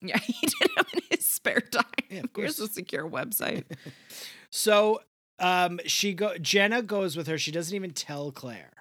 Yeah, 0.00 0.18
he 0.26 0.46
did 0.46 0.70
them 0.76 0.86
in 0.94 1.00
his 1.10 1.26
spare 1.26 1.60
time. 1.60 1.84
Yeah, 2.10 2.20
of 2.20 2.30
Here's 2.36 2.60
a 2.60 2.68
secure 2.68 3.08
website. 3.08 3.64
So, 4.50 5.02
um, 5.38 5.80
she 5.86 6.12
go. 6.14 6.36
Jenna 6.38 6.82
goes 6.82 7.16
with 7.16 7.26
her. 7.26 7.38
She 7.38 7.50
doesn't 7.52 7.74
even 7.74 7.90
tell 7.92 8.30
Claire, 8.32 8.72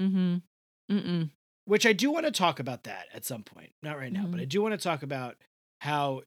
mm-hmm. 0.00 0.36
Mm-mm. 0.90 1.30
which 1.64 1.86
I 1.86 1.92
do 1.92 2.10
want 2.10 2.26
to 2.26 2.32
talk 2.32 2.60
about 2.60 2.84
that 2.84 3.06
at 3.12 3.24
some 3.24 3.42
point. 3.42 3.70
Not 3.82 3.98
right 3.98 4.12
now, 4.12 4.26
but 4.26 4.38
Mhm. 4.38 4.42
I 4.42 4.44
do 4.44 4.62
want 4.62 4.72
to 4.72 4.78
talk 4.78 5.02
about 5.02 5.36
how 5.80 6.22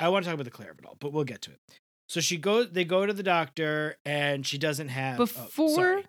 I 0.00 0.08
want 0.08 0.24
to 0.24 0.28
talk 0.28 0.34
about 0.34 0.44
the 0.44 0.50
Claire 0.50 0.72
of 0.72 0.78
it 0.78 0.86
all. 0.86 0.96
But 0.98 1.12
we'll 1.12 1.24
get 1.24 1.42
to 1.42 1.50
it. 1.52 1.60
So 2.08 2.20
she 2.20 2.36
goes. 2.36 2.70
They 2.72 2.84
go 2.84 3.06
to 3.06 3.12
the 3.12 3.22
doctor, 3.22 3.96
and 4.04 4.46
she 4.46 4.58
doesn't 4.58 4.88
have 4.88 5.20
oh, 5.20 5.24
Before 5.24 5.68
sorry. 5.74 6.04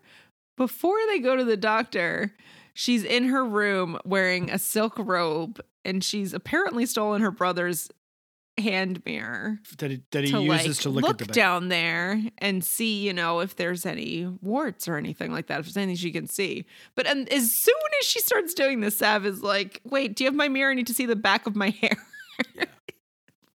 before 0.57 0.97
they 1.07 1.19
go 1.19 1.35
to 1.35 1.43
the 1.45 1.57
doctor, 1.57 2.33
she's 2.73 3.03
in 3.03 3.25
her 3.25 3.45
room 3.45 3.97
wearing 4.05 4.49
a 4.49 4.57
silk 4.59 4.95
robe 4.97 5.61
and 5.85 6.03
she's 6.03 6.33
apparently 6.33 6.85
stolen 6.85 7.21
her 7.21 7.29
brother's 7.31 7.89
hand 8.57 9.03
mirror 9.05 9.59
that 9.77 9.91
he, 9.91 10.01
that 10.11 10.23
he 10.23 10.31
to 10.31 10.41
uses 10.41 10.67
like 10.67 10.77
to 10.77 10.89
look, 10.89 11.21
at 11.21 11.27
the 11.27 11.33
down 11.33 11.67
there 11.67 12.21
and 12.37 12.63
see, 12.63 13.05
you 13.05 13.13
know, 13.13 13.39
if 13.41 13.55
there's 13.55 13.85
any 13.85 14.25
warts 14.41 14.87
or 14.87 14.95
anything 14.95 15.31
like 15.31 15.47
that, 15.47 15.59
if 15.59 15.65
there's 15.65 15.77
anything 15.77 15.95
she 15.97 16.11
can 16.11 16.27
see. 16.27 16.65
But 16.95 17.07
and 17.07 17.27
as 17.31 17.51
soon 17.51 17.75
as 18.01 18.07
she 18.07 18.19
starts 18.19 18.53
doing 18.53 18.79
this, 18.79 18.97
Sav 18.97 19.25
is 19.25 19.41
like, 19.43 19.81
"Wait, 19.83 20.15
do 20.15 20.23
you 20.23 20.29
have 20.29 20.35
my 20.35 20.47
mirror? 20.47 20.71
I 20.71 20.73
need 20.73 20.87
to 20.87 20.93
see 20.93 21.05
the 21.05 21.15
back 21.15 21.47
of 21.47 21.55
my 21.55 21.69
hair." 21.81 21.97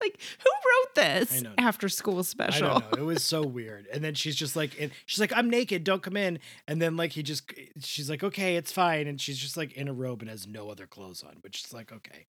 Like, 0.01 0.18
who 0.44 0.51
wrote 0.51 0.94
this 0.94 1.32
I 1.38 1.40
know. 1.40 1.53
after 1.59 1.88
school 1.88 2.18
I 2.20 2.22
special? 2.22 2.68
don't 2.80 2.92
know. 2.92 3.03
It 3.03 3.05
was 3.07 3.24
so 3.24 3.42
weird. 3.42 3.86
And 3.92 4.03
then 4.05 4.14
she's 4.14 4.36
just 4.36 4.55
like, 4.57 4.80
and 4.80 4.90
she's 5.07 5.18
like, 5.20 5.32
I'm 5.36 5.51
naked. 5.51 5.84
Don't 5.84 6.03
come 6.03 6.16
in. 6.16 6.38
And 6.66 6.80
then 6.80 6.96
like 6.96 7.12
he 7.12 7.22
just, 7.22 7.51
she's 7.80 8.09
like, 8.09 8.22
okay, 8.22 8.57
it's 8.57 8.70
fine. 8.72 9.07
And 9.07 9.20
she's 9.20 9.38
just 9.38 9.57
like 9.57 9.72
in 9.72 9.88
a 9.88 9.92
robe 9.92 10.20
and 10.22 10.30
has 10.30 10.46
no 10.46 10.70
other 10.70 10.86
clothes 10.86 11.22
on, 11.22 11.36
which 11.42 11.64
is 11.64 11.72
like 11.72 11.92
okay. 11.92 12.26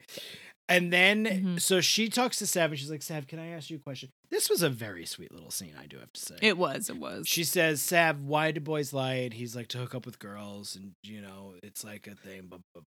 And 0.67 0.93
then 0.93 1.25
Mhm. 1.25 1.61
so 1.61 1.81
she 1.81 2.09
talks 2.09 2.37
to 2.37 2.45
Sav 2.47 2.69
and 2.71 2.79
she's 2.79 2.91
like, 2.91 3.01
Sav, 3.01 3.25
can 3.27 3.39
I 3.39 3.47
ask 3.49 3.69
you 3.71 3.77
a 3.77 3.79
question? 3.79 4.09
This 4.29 4.49
was 4.51 4.61
a 4.61 4.69
very 4.69 5.05
sweet 5.05 5.31
little 5.31 5.49
scene. 5.49 5.73
I 5.81 5.87
do 5.87 5.97
have 5.97 6.13
to 6.13 6.21
say. 6.21 6.35
It 6.41 6.57
was. 6.59 6.89
It 6.91 6.97
was. 6.97 7.27
she 7.27 7.43
says, 7.43 7.81
Sav, 7.81 8.19
why 8.21 8.51
do 8.51 8.59
boys 8.59 8.93
lie? 8.93 9.15
And 9.15 9.33
he's 9.33 9.55
like 9.55 9.67
to 9.69 9.79
hook 9.79 9.95
up 9.95 10.05
with 10.05 10.19
girls, 10.19 10.75
and 10.75 10.91
you 11.01 11.21
know, 11.21 11.53
it's 11.63 11.83
like 11.83 12.05
a 12.05 12.13
thing. 12.13 12.43
But, 12.47 12.59
but 12.75 12.83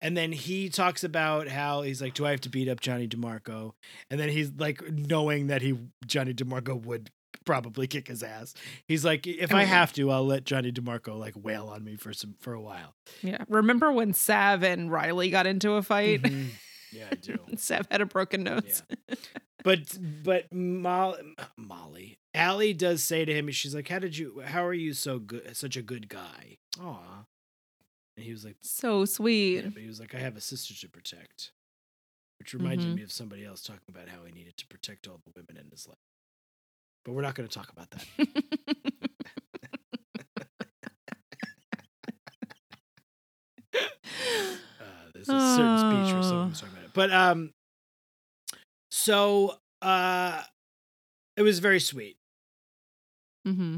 And 0.00 0.16
then 0.16 0.30
he 0.32 0.68
talks 0.68 1.02
about 1.02 1.48
how 1.48 1.82
he's 1.82 2.00
like, 2.00 2.14
"Do 2.14 2.24
I 2.24 2.30
have 2.30 2.40
to 2.42 2.48
beat 2.48 2.68
up 2.68 2.80
Johnny 2.80 3.08
DiMarco?" 3.08 3.72
And 4.10 4.20
then 4.20 4.28
he's 4.28 4.52
like, 4.56 4.80
knowing 4.90 5.48
that 5.48 5.60
he 5.62 5.76
Johnny 6.06 6.32
DiMarco 6.34 6.80
would 6.84 7.10
probably 7.44 7.86
kick 7.86 8.08
his 8.08 8.22
ass. 8.22 8.54
He's 8.86 9.04
like, 9.04 9.26
"If 9.26 9.52
I 9.52 9.64
have 9.64 9.92
to, 9.94 10.10
I'll 10.10 10.24
let 10.26 10.44
Johnny 10.44 10.70
DiMarco 10.70 11.18
like 11.18 11.34
wail 11.36 11.66
on 11.66 11.82
me 11.82 11.96
for 11.96 12.12
some 12.12 12.34
for 12.38 12.52
a 12.54 12.60
while." 12.60 12.94
Yeah. 13.22 13.44
Remember 13.48 13.90
when 13.90 14.12
Sav 14.14 14.62
and 14.62 14.90
Riley 14.92 15.30
got 15.30 15.46
into 15.46 15.72
a 15.72 15.82
fight? 15.82 16.22
Mhm. 16.22 16.50
Yeah, 16.90 17.08
I 17.12 17.16
do. 17.16 17.36
Sav 17.58 17.86
had 17.90 18.00
a 18.00 18.06
broken 18.06 18.44
nose. 18.44 18.82
Yeah. 19.10 19.14
But 19.64 19.98
but 20.22 20.50
Molly, 20.54 21.18
Molly, 21.56 22.18
Alli 22.32 22.72
does 22.72 23.02
say 23.04 23.24
to 23.24 23.34
him, 23.34 23.50
she's 23.50 23.74
like, 23.74 23.88
"How 23.88 23.98
did 23.98 24.16
you? 24.16 24.40
How 24.46 24.64
are 24.64 24.72
you 24.72 24.94
so 24.94 25.18
good? 25.18 25.54
Such 25.56 25.76
a 25.76 25.82
good 25.82 26.08
guy?" 26.08 26.56
Aw. 26.80 27.24
And 28.18 28.24
he 28.26 28.32
was 28.32 28.44
like, 28.44 28.56
So 28.62 29.04
sweet. 29.04 29.62
yeah, 29.62 29.70
but 29.72 29.80
he 29.80 29.86
was 29.86 30.00
like, 30.00 30.12
"I 30.12 30.18
have 30.18 30.36
a 30.36 30.40
sister 30.40 30.74
to 30.74 30.88
protect," 30.88 31.52
which 32.40 32.52
reminded 32.52 32.88
Mhm. 32.88 32.96
me 32.96 33.02
of 33.04 33.12
somebody 33.12 33.44
else 33.44 33.62
talking 33.62 33.84
about 33.88 34.08
how 34.08 34.24
he 34.24 34.32
needed 34.32 34.56
to 34.56 34.66
protect 34.66 35.06
all 35.06 35.20
the 35.24 35.30
women 35.36 35.56
in 35.56 35.70
his 35.70 35.86
life. 35.86 35.98
But 37.04 37.12
we're 37.12 37.22
not 37.22 37.36
going 37.36 37.48
to 37.48 37.54
talk 37.54 37.70
about 37.70 37.90
that. 37.90 38.04
Uh, 44.80 44.84
there's 45.12 45.28
a 45.28 45.40
certain 45.40 45.76
speech 45.76 46.14
where 46.14 46.22
someone 46.22 46.48
was 46.50 46.60
talking 46.60 46.74
about 46.74 46.86
it. 46.86 46.92
But 46.94 47.10
um, 47.12 47.52
so 48.90 49.56
uh, 49.82 50.42
it 51.36 51.42
was 51.42 51.58
very 51.58 51.80
sweet. 51.80 52.16
Mm 53.46 53.56
hmm 53.56 53.76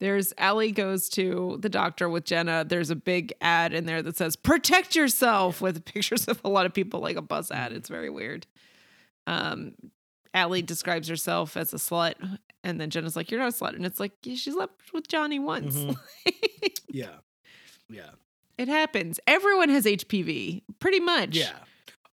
There's 0.00 0.32
Alli 0.38 0.70
goes 0.72 1.08
to 1.10 1.58
the 1.60 1.68
doctor 1.68 2.08
with 2.08 2.24
Jenna. 2.24 2.64
There's 2.64 2.90
a 2.90 2.96
big 2.96 3.32
ad 3.40 3.72
in 3.72 3.84
there 3.86 4.00
that 4.02 4.16
says 4.16 4.36
"Protect 4.36 4.94
yourself" 4.94 5.60
with 5.60 5.84
pictures 5.92 6.26
of 6.28 6.40
a 6.44 6.48
lot 6.48 6.66
of 6.66 6.72
people, 6.74 7.00
like 7.00 7.16
a 7.16 7.22
bus 7.22 7.50
ad. 7.50 7.72
It's 7.72 7.88
very 7.88 8.10
weird. 8.10 8.46
Um, 9.26 9.72
Alli 10.34 10.62
describes 10.62 11.08
herself 11.08 11.56
as 11.56 11.72
a 11.74 11.78
slut, 11.78 12.14
and 12.62 12.80
then 12.80 12.90
Jenna's 12.90 13.16
like, 13.16 13.30
"You're 13.30 13.40
not 13.40 13.48
a 13.48 13.56
slut," 13.56 13.74
and 13.74 13.84
it's 13.84 13.98
like 13.98 14.12
"Yeah, 14.22 14.36
she 14.36 14.52
slept 14.52 14.92
with 14.92 15.08
Johnny 15.08 15.38
once. 15.38 15.76
Mhm. 15.76 15.96
Yeah, 16.90 17.16
yeah, 17.90 18.10
it 18.56 18.66
happens. 18.68 19.20
Everyone 19.26 19.68
has 19.68 19.84
HPV, 19.84 20.62
pretty 20.80 21.00
much. 21.00 21.36
yeah. 21.36 21.50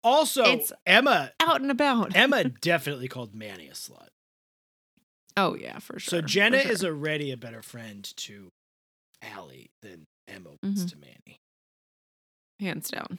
Also, 0.02 0.42
It's- 0.44 0.72
Emma 0.84 1.30
out 1.38 1.60
and 1.60 1.70
about. 1.70 2.16
Emma 2.16 2.44
definitely 2.60 3.06
called 3.08 3.34
Manny 3.36 3.68
a 3.68 3.72
slut. 3.72 4.08
Oh 5.36 5.54
yeah, 5.54 5.78
for 5.78 5.98
sure. 5.98 6.20
So 6.20 6.26
Jenna 6.26 6.60
sure. 6.62 6.70
is 6.72 6.84
already 6.84 7.30
a 7.32 7.36
better 7.36 7.62
friend 7.62 8.04
to 8.18 8.52
Alli 9.22 9.70
than 9.82 10.06
Emma 10.28 10.50
was 10.62 10.84
Mhm. 10.84 10.90
to 10.90 10.96
Manny. 10.98 11.38
hands 12.60 12.88
down. 12.90 13.18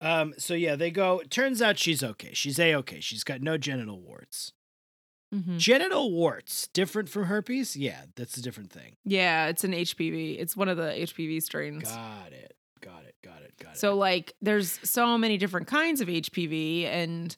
Um, 0.00 0.34
so 0.38 0.54
yeah, 0.54 0.76
they 0.76 0.90
go. 0.90 1.22
Turns 1.30 1.62
out 1.62 1.78
she's 1.78 2.02
okay. 2.04 2.32
She's 2.34 2.58
a 2.58 2.74
okay. 2.76 3.00
She's 3.00 3.24
got 3.24 3.40
no 3.40 3.56
genital 3.56 4.00
warts. 4.00 4.52
Mhm. 5.34 5.58
Genital 5.58 6.12
warts 6.12 6.68
different 6.68 7.08
from 7.08 7.24
herpes? 7.24 7.76
Yeah, 7.76 8.04
that's 8.14 8.36
a 8.36 8.42
different 8.42 8.70
thing. 8.70 8.96
Yeah, 9.04 9.46
it's 9.46 9.64
an 9.64 9.72
HPV. 9.72 10.38
It's 10.38 10.56
one 10.56 10.68
of 10.68 10.76
the 10.76 10.92
HPV 10.92 11.40
strains. 11.40 11.84
Got 11.90 12.32
it. 12.32 12.54
Got 12.80 13.04
it. 13.04 13.14
Got 13.24 13.42
it. 13.42 13.54
Got 13.58 13.72
it. 13.74 13.78
So 13.78 13.96
like 13.96 14.34
there's 14.42 14.78
so 14.88 15.16
many 15.18 15.38
different 15.38 15.66
kinds 15.66 16.00
of 16.00 16.08
HPV 16.08 16.84
and 16.84 17.36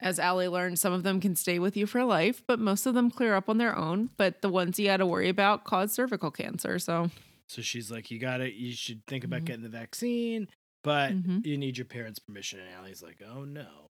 as 0.00 0.18
Alli 0.18 0.48
learned, 0.48 0.78
some 0.78 0.92
of 0.92 1.02
them 1.02 1.20
can 1.20 1.36
stay 1.36 1.58
with 1.58 1.76
you 1.76 1.86
for 1.86 2.04
life, 2.04 2.42
but 2.46 2.58
most 2.58 2.86
of 2.86 2.94
them 2.94 3.10
clear 3.10 3.34
up 3.34 3.48
on 3.48 3.58
their 3.58 3.76
own. 3.76 4.10
But 4.16 4.42
the 4.42 4.48
ones 4.48 4.78
you 4.78 4.86
got 4.86 4.98
to 4.98 5.06
worry 5.06 5.28
about 5.28 5.64
cause 5.64 5.92
cervical 5.92 6.30
cancer. 6.30 6.78
So 6.78 7.10
So 7.48 7.62
she's 7.62 7.90
like, 7.90 8.10
you 8.10 8.18
gotta, 8.18 8.52
you 8.52 8.72
should 8.72 9.04
think 9.06 9.24
about 9.24 9.40
Mhm. 9.42 9.44
getting 9.46 9.62
the 9.62 9.68
vaccine, 9.68 10.48
but 10.84 11.12
Mhm. 11.12 11.44
you 11.44 11.58
need 11.58 11.76
your 11.78 11.84
parents' 11.84 12.18
permission. 12.20 12.60
And 12.60 12.68
Alli's 12.70 13.02
like, 13.02 13.20
oh 13.28 13.44
no. 13.44 13.88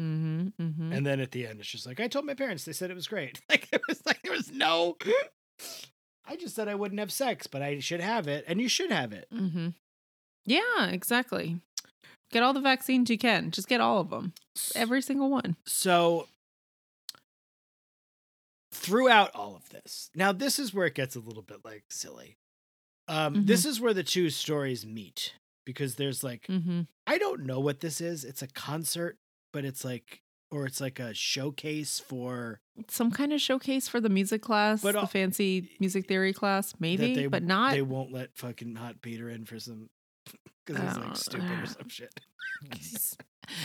mm-hmm, 0.00 0.48
mm-hmm. 0.60 0.92
And 0.92 1.06
then 1.06 1.20
at 1.20 1.30
the 1.32 1.46
end, 1.46 1.60
it's 1.60 1.68
just 1.68 1.86
like, 1.86 2.00
I 2.00 2.08
told 2.08 2.24
my 2.24 2.34
parents, 2.34 2.64
they 2.64 2.72
said 2.72 2.90
it 2.90 2.94
was 2.94 3.06
great. 3.06 3.40
Like 3.50 3.68
it 3.72 3.82
was 3.88 4.00
like 4.06 4.22
there 4.22 4.32
was 4.32 4.50
no. 4.50 4.96
I 6.24 6.36
just 6.36 6.54
said 6.54 6.66
I 6.68 6.74
wouldn't 6.74 6.98
have 7.00 7.12
sex, 7.12 7.46
but 7.46 7.62
I 7.62 7.78
should 7.80 8.00
have 8.00 8.26
it, 8.28 8.44
and 8.48 8.60
you 8.60 8.68
should 8.68 8.90
have 8.90 9.12
it. 9.12 9.26
mm-hmm. 9.32 9.68
Yeah, 10.44 10.86
exactly. 10.88 11.60
Get 12.32 12.42
all 12.42 12.52
the 12.52 12.60
vaccines 12.60 13.08
you 13.10 13.18
can. 13.18 13.50
Just 13.50 13.68
get 13.68 13.80
all 13.80 14.00
of 14.00 14.10
them. 14.10 14.32
Every 14.74 15.00
single 15.02 15.30
one. 15.30 15.56
So 15.66 16.26
throughout 18.72 19.30
all 19.34 19.54
of 19.54 19.68
this, 19.70 20.10
now 20.14 20.32
this 20.32 20.58
is 20.58 20.72
where 20.74 20.86
it 20.86 20.94
gets 20.94 21.14
a 21.16 21.20
little 21.20 21.42
bit 21.42 21.58
like 21.64 21.84
silly. 21.90 22.36
Um, 23.08 23.46
This 23.46 23.64
is 23.64 23.80
where 23.80 23.92
the 23.94 24.02
two 24.04 24.30
stories 24.30 24.86
meet 24.86 25.34
because 25.66 25.96
there's 25.96 26.24
like 26.24 26.46
Mm-hmm. 26.48 26.82
I 27.06 27.18
don't 27.18 27.44
know 27.44 27.60
what 27.60 27.80
this 27.80 28.00
is. 28.00 28.24
It's 28.24 28.42
a 28.42 28.46
concert, 28.48 29.18
but 29.52 29.64
it's 29.64 29.84
like 29.84 30.22
or 30.50 30.66
it's 30.66 30.80
like 30.80 30.98
a 31.00 31.14
showcase 31.14 31.98
for 31.98 32.60
Some 32.88 33.10
kind 33.10 33.32
of 33.32 33.40
showcase 33.40 33.88
for 33.88 34.00
the 34.00 34.10
music 34.10 34.42
class, 34.42 34.82
But, 34.82 34.94
uh, 34.96 35.00
the 35.02 35.06
fancy 35.06 35.70
music 35.80 36.06
theory 36.06 36.32
class, 36.34 36.74
maybe, 36.78 37.14
they- 37.14 37.26
but 37.26 37.42
not. 37.42 37.72
they 37.72 37.80
won't 37.82 38.12
let 38.12 38.36
fucking 38.36 38.76
Hot 38.76 39.00
Peter 39.02 39.28
in 39.30 39.44
for 39.46 39.58
some 39.58 39.88
because 40.64 40.82
he's 40.82 40.96
Oh, 40.96 41.00
like 41.00 41.16
stupid 41.16 41.50
or 41.62 41.66
some 41.66 41.88
shit. 41.88 42.20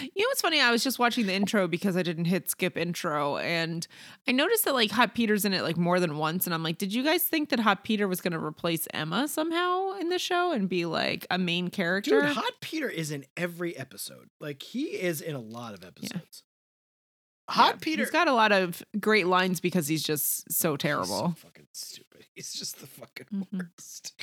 You 0.01 0.23
know 0.23 0.29
what's 0.29 0.41
funny? 0.41 0.59
I 0.59 0.71
was 0.71 0.83
just 0.83 0.97
watching 0.97 1.27
the 1.27 1.33
intro 1.33 1.67
because 1.67 1.95
I 1.95 2.01
didn't 2.01 2.25
hit 2.25 2.49
skip 2.49 2.75
intro, 2.77 3.37
and 3.37 3.87
I 4.27 4.31
noticed 4.31 4.65
that 4.65 4.73
like 4.73 4.89
Hot 4.91 5.13
Peter's 5.13 5.45
in 5.45 5.53
it 5.53 5.61
like 5.61 5.77
more 5.77 5.99
than 5.99 6.17
once, 6.17 6.45
and 6.47 6.53
I'm 6.53 6.63
like, 6.63 6.79
did 6.79 6.91
you 6.93 7.03
guys 7.03 7.21
think 7.23 7.49
that 7.49 7.59
Hot 7.59 7.83
Peter 7.83 8.07
was 8.07 8.19
going 8.19 8.33
to 8.33 8.39
replace 8.43 8.87
Emma 8.91 9.27
somehow 9.27 9.91
in 9.93 10.09
the 10.09 10.17
show 10.17 10.51
and 10.51 10.67
be 10.67 10.85
like 10.85 11.27
a 11.29 11.37
main 11.37 11.69
character? 11.69 12.21
Dude, 12.21 12.31
Hot 12.31 12.53
Peter 12.59 12.89
is 12.89 13.11
in 13.11 13.25
every 13.37 13.77
episode. 13.77 14.29
Like 14.39 14.63
he 14.63 14.85
is 14.85 15.21
in 15.21 15.35
a 15.35 15.39
lot 15.41 15.75
of 15.75 15.85
episodes. 15.85 16.43
Hot 17.49 17.75
Yeah, 17.75 17.79
Peter 17.81 18.01
He's 18.03 18.11
got 18.11 18.27
a 18.27 18.33
lot 18.33 18.51
of 18.51 18.83
great 18.99 19.25
lines 19.27 19.59
because 19.61 19.87
he's 19.87 20.03
just 20.03 20.51
so 20.51 20.75
terrible. 20.75 21.05
so 21.07 21.35
fucking 21.37 21.67
stupid. 21.73 22.25
He's 22.35 22.51
just 22.53 22.79
the 22.81 22.87
fucking 22.87 23.27
Mhm. 23.33 23.47
worst. 23.77 24.13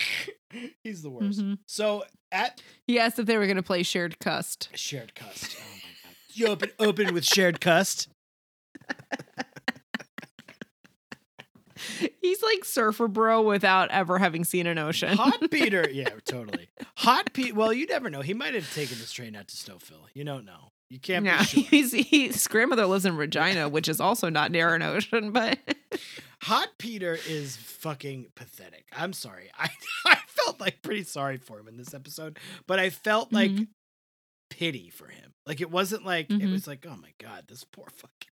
He's 0.85 1.03
the 1.03 1.11
worst. 1.11 1.41
Mhm. 1.41 1.59
So 1.66 2.05
at 2.31 2.61
He 2.87 2.99
asked 2.99 3.18
if 3.18 3.27
they 3.27 3.39
were 3.39 3.47
going 3.47 3.57
to 3.57 3.62
play 3.62 3.83
Shared 3.83 4.18
Cust. 4.20 4.68
shared 4.75 5.14
cust. 5.14 5.57
Oh 5.59 5.62
my 5.62 5.91
god. 6.11 6.16
You 6.35 6.47
open 6.49 6.70
open 6.79 7.14
with 7.14 7.25
shared 7.25 7.61
cust. 7.61 8.09
He's 12.20 12.43
like 12.43 12.64
Surfer 12.64 13.09
Bro 13.09 13.43
without 13.43 13.91
ever 13.91 14.18
having 14.18 14.45
seen 14.45 14.66
an 14.66 14.79
ocean. 14.79 15.16
Hot 15.16 15.51
Peter, 15.51 15.89
yeah, 15.91 16.09
totally. 16.25 16.68
Hot 16.99 17.33
Pete. 17.33 17.55
Well, 17.55 17.72
you 17.72 17.87
never 17.87 18.09
know. 18.11 18.20
He 18.22 18.33
might 18.33 18.55
have 18.55 18.72
taken 18.75 18.99
this 18.99 19.12
train 19.12 19.35
out 19.35 19.49
to 19.49 19.57
Snowville. 19.57 20.07
You 20.14 20.25
don't 20.25 20.45
know. 20.45 20.70
You 20.91 20.99
can't 21.01 21.24
yeah, 21.24 21.39
be 21.41 21.45
sure. 21.64 22.01
he's, 22.01 22.47
grandmother 22.49 22.87
lives 22.87 23.05
in 23.07 23.16
Regina, 23.16 23.68
which 23.68 23.89
is 23.89 24.01
also 24.01 24.28
not 24.28 24.51
near 24.53 24.74
an 24.74 24.82
ocean, 24.82 25.32
but 25.32 25.59
Hot 26.43 26.68
Peter 26.78 27.18
is 27.26 27.57
fucking 27.57 28.26
pathetic. 28.35 28.85
I'm 28.93 29.12
sorry. 29.12 29.51
I 29.59 29.70
I 30.07 30.18
felt 30.26 30.61
like 30.61 30.82
pretty 30.82 31.03
sorry 31.05 31.39
for 31.39 31.59
him 31.59 31.68
in 31.68 31.76
this 31.76 31.95
episode, 31.95 32.39
but 32.66 32.78
I 32.78 32.91
felt 32.91 33.32
like 33.32 33.51
Mhm. 33.51 33.68
pity 34.51 34.91
for 34.91 35.09
him. 35.09 35.32
Like 35.47 35.61
it 35.61 35.70
wasn't 35.70 36.05
like 36.05 36.30
it 36.30 36.39
Mhm. 36.41 36.53
was 36.53 36.66
like, 36.66 36.85
oh 36.89 36.97
my 36.97 37.12
god, 37.20 37.45
this 37.49 37.64
poor 37.64 37.87
fucking. 37.91 38.28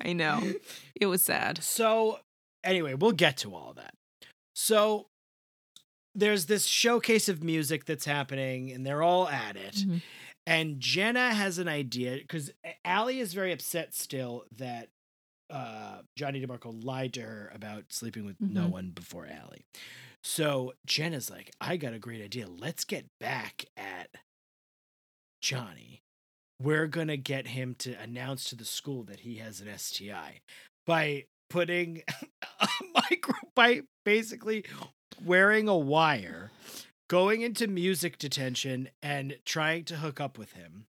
I 0.00 0.14
know 0.14 0.42
it 1.00 1.06
was 1.06 1.22
sad. 1.22 1.62
So 1.62 2.18
anyway, 2.64 2.94
we'll 2.94 3.12
get 3.12 3.36
to 3.38 3.54
all 3.54 3.70
of 3.70 3.76
that. 3.76 3.94
So 4.54 5.06
there's 6.14 6.46
this 6.46 6.66
showcase 6.66 7.28
of 7.28 7.42
music 7.44 7.84
that's 7.84 8.04
happening, 8.04 8.72
and 8.72 8.84
they're 8.86 9.02
all 9.02 9.28
at 9.28 9.56
it. 9.56 9.74
Mhm. 9.76 10.02
And 10.46 10.80
Jenna 10.80 11.32
has 11.34 11.58
an 11.58 11.68
idea 11.68 12.16
because 12.16 12.50
Alli 12.84 13.20
is 13.20 13.32
very 13.32 13.52
upset 13.52 13.94
still 13.94 14.44
that 14.56 14.88
uh, 15.50 15.98
Johnny 16.16 16.44
DiMarco 16.44 16.82
lied 16.84 17.12
to 17.14 17.20
her 17.22 17.52
about 17.54 17.84
sleeping 17.90 18.24
with 18.24 18.40
no 18.40 18.62
Mhm. 18.66 18.70
one 18.70 18.90
before 18.90 19.26
Alli. 19.26 19.64
So 20.24 20.72
Jenna's 20.86 21.28
like, 21.30 21.52
I 21.60 21.76
got 21.76 21.92
a 21.92 21.98
great 21.98 22.22
idea. 22.22 22.48
Let's 22.48 22.84
get 22.84 23.06
back 23.20 23.66
at 23.76 24.08
Johnny. 25.40 26.02
We're 26.60 26.86
going 26.86 27.08
to 27.08 27.16
get 27.16 27.48
him 27.48 27.74
to 27.80 27.94
announce 28.00 28.44
to 28.44 28.56
the 28.56 28.64
school 28.64 29.02
that 29.04 29.20
he 29.20 29.36
has 29.36 29.60
an 29.60 29.68
STI 29.76 30.40
by 30.86 31.24
putting 31.50 32.02
a 32.60 32.68
micro, 32.94 33.34
by 33.54 33.82
basically 34.04 34.64
wearing 35.24 35.68
a 35.68 35.76
wire 35.76 36.50
going 37.12 37.42
into 37.42 37.66
music 37.66 38.16
detention 38.16 38.88
and 39.02 39.36
trying 39.44 39.84
to 39.84 39.96
hook 39.96 40.18
up 40.18 40.38
with 40.38 40.52
him 40.52 40.86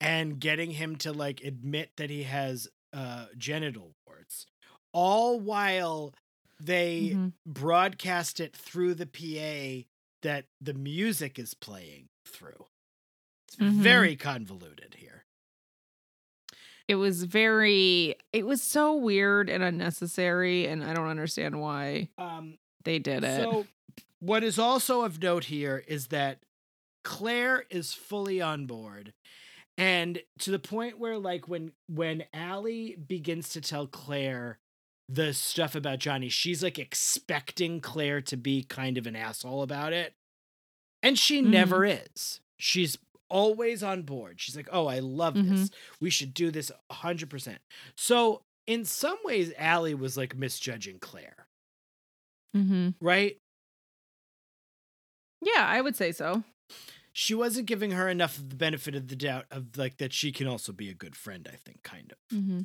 and 0.00 0.40
getting 0.40 0.70
him 0.70 0.96
to 0.96 1.12
like 1.12 1.44
admit 1.44 1.90
that 1.98 2.08
he 2.08 2.22
has 2.22 2.66
uh 2.94 3.26
genital 3.36 3.92
warts 4.06 4.46
all 4.94 5.38
while 5.38 6.14
they 6.58 7.10
Mhm. 7.14 7.32
broadcast 7.46 8.40
it 8.40 8.56
through 8.56 8.94
the 8.94 9.04
PA 9.06 9.86
that 10.22 10.46
the 10.58 10.72
music 10.72 11.38
is 11.38 11.52
playing 11.52 12.08
through 12.24 12.64
it's 13.46 13.56
Mhm. 13.56 13.72
very 13.82 14.16
convoluted 14.16 14.94
here 14.94 15.26
It 16.88 16.94
was 16.94 17.24
very, 17.24 18.14
it 18.32 18.46
was 18.46 18.62
so 18.62 18.94
weird 18.96 19.50
and 19.50 19.62
unnecessary, 19.62 20.66
and 20.66 20.82
I 20.82 20.94
don't 20.94 21.08
understand 21.08 21.60
why 21.60 22.08
um 22.16 22.56
they 22.84 22.98
did 22.98 23.22
it. 23.24 23.42
so 23.42 23.66
What 24.20 24.42
is 24.42 24.58
also 24.58 25.02
of 25.02 25.22
note 25.22 25.44
here 25.44 25.84
is 25.86 26.08
that 26.08 26.38
Claire 27.04 27.64
is 27.70 27.92
fully 27.92 28.40
on 28.40 28.66
board. 28.66 29.12
And 29.76 30.20
to 30.40 30.50
the 30.50 30.58
point 30.58 30.98
where 30.98 31.18
like 31.18 31.46
when 31.48 31.72
when 31.88 32.24
Alli 32.34 32.96
begins 32.96 33.48
to 33.50 33.60
tell 33.60 33.86
Claire 33.86 34.58
the 35.08 35.32
stuff 35.32 35.74
about 35.76 36.00
Johnny, 36.00 36.28
she's 36.28 36.62
like 36.62 36.78
expecting 36.78 37.80
Claire 37.80 38.20
to 38.22 38.36
be 38.36 38.64
kind 38.64 38.98
of 38.98 39.06
an 39.06 39.14
asshole 39.14 39.62
about 39.62 39.92
it. 39.92 40.14
And 41.02 41.16
she 41.16 41.40
never 41.40 41.84
is. 41.84 42.40
She's 42.58 42.98
always 43.30 43.84
on 43.84 44.02
board. 44.02 44.40
She's 44.40 44.56
like, 44.56 44.68
"Oh, 44.72 44.86
I 44.88 44.98
love 44.98 45.34
this. 45.34 45.70
We 46.00 46.10
should 46.10 46.34
do 46.34 46.50
this 46.50 46.72
100%." 46.90 47.58
So, 47.96 48.42
in 48.66 48.84
some 48.84 49.18
ways 49.24 49.52
Alli 49.56 49.94
was 49.94 50.16
like 50.16 50.34
misjudging 50.36 50.98
Claire, 50.98 51.46
Mm-hmm. 52.56 52.88
right? 53.00 53.38
Yeah, 55.40 55.64
I 55.66 55.80
would 55.80 55.96
say 55.96 56.12
so. 56.12 56.42
she 57.12 57.34
wasn't 57.34 57.66
giving 57.66 57.92
her 57.92 58.08
enough 58.08 58.36
of 58.38 58.50
the 58.50 58.56
benefit 58.56 58.94
of 58.94 59.08
the 59.08 59.16
doubt 59.16 59.46
of 59.50 59.76
like 59.76 59.96
that 59.98 60.12
she 60.12 60.30
can 60.32 60.46
also 60.46 60.72
be 60.72 60.88
a 60.90 60.94
good 60.94 61.16
friend 61.16 61.48
i 61.52 61.56
think 61.56 61.82
kind 61.82 62.12
of 62.12 62.36
Mm-hmm. 62.36 62.60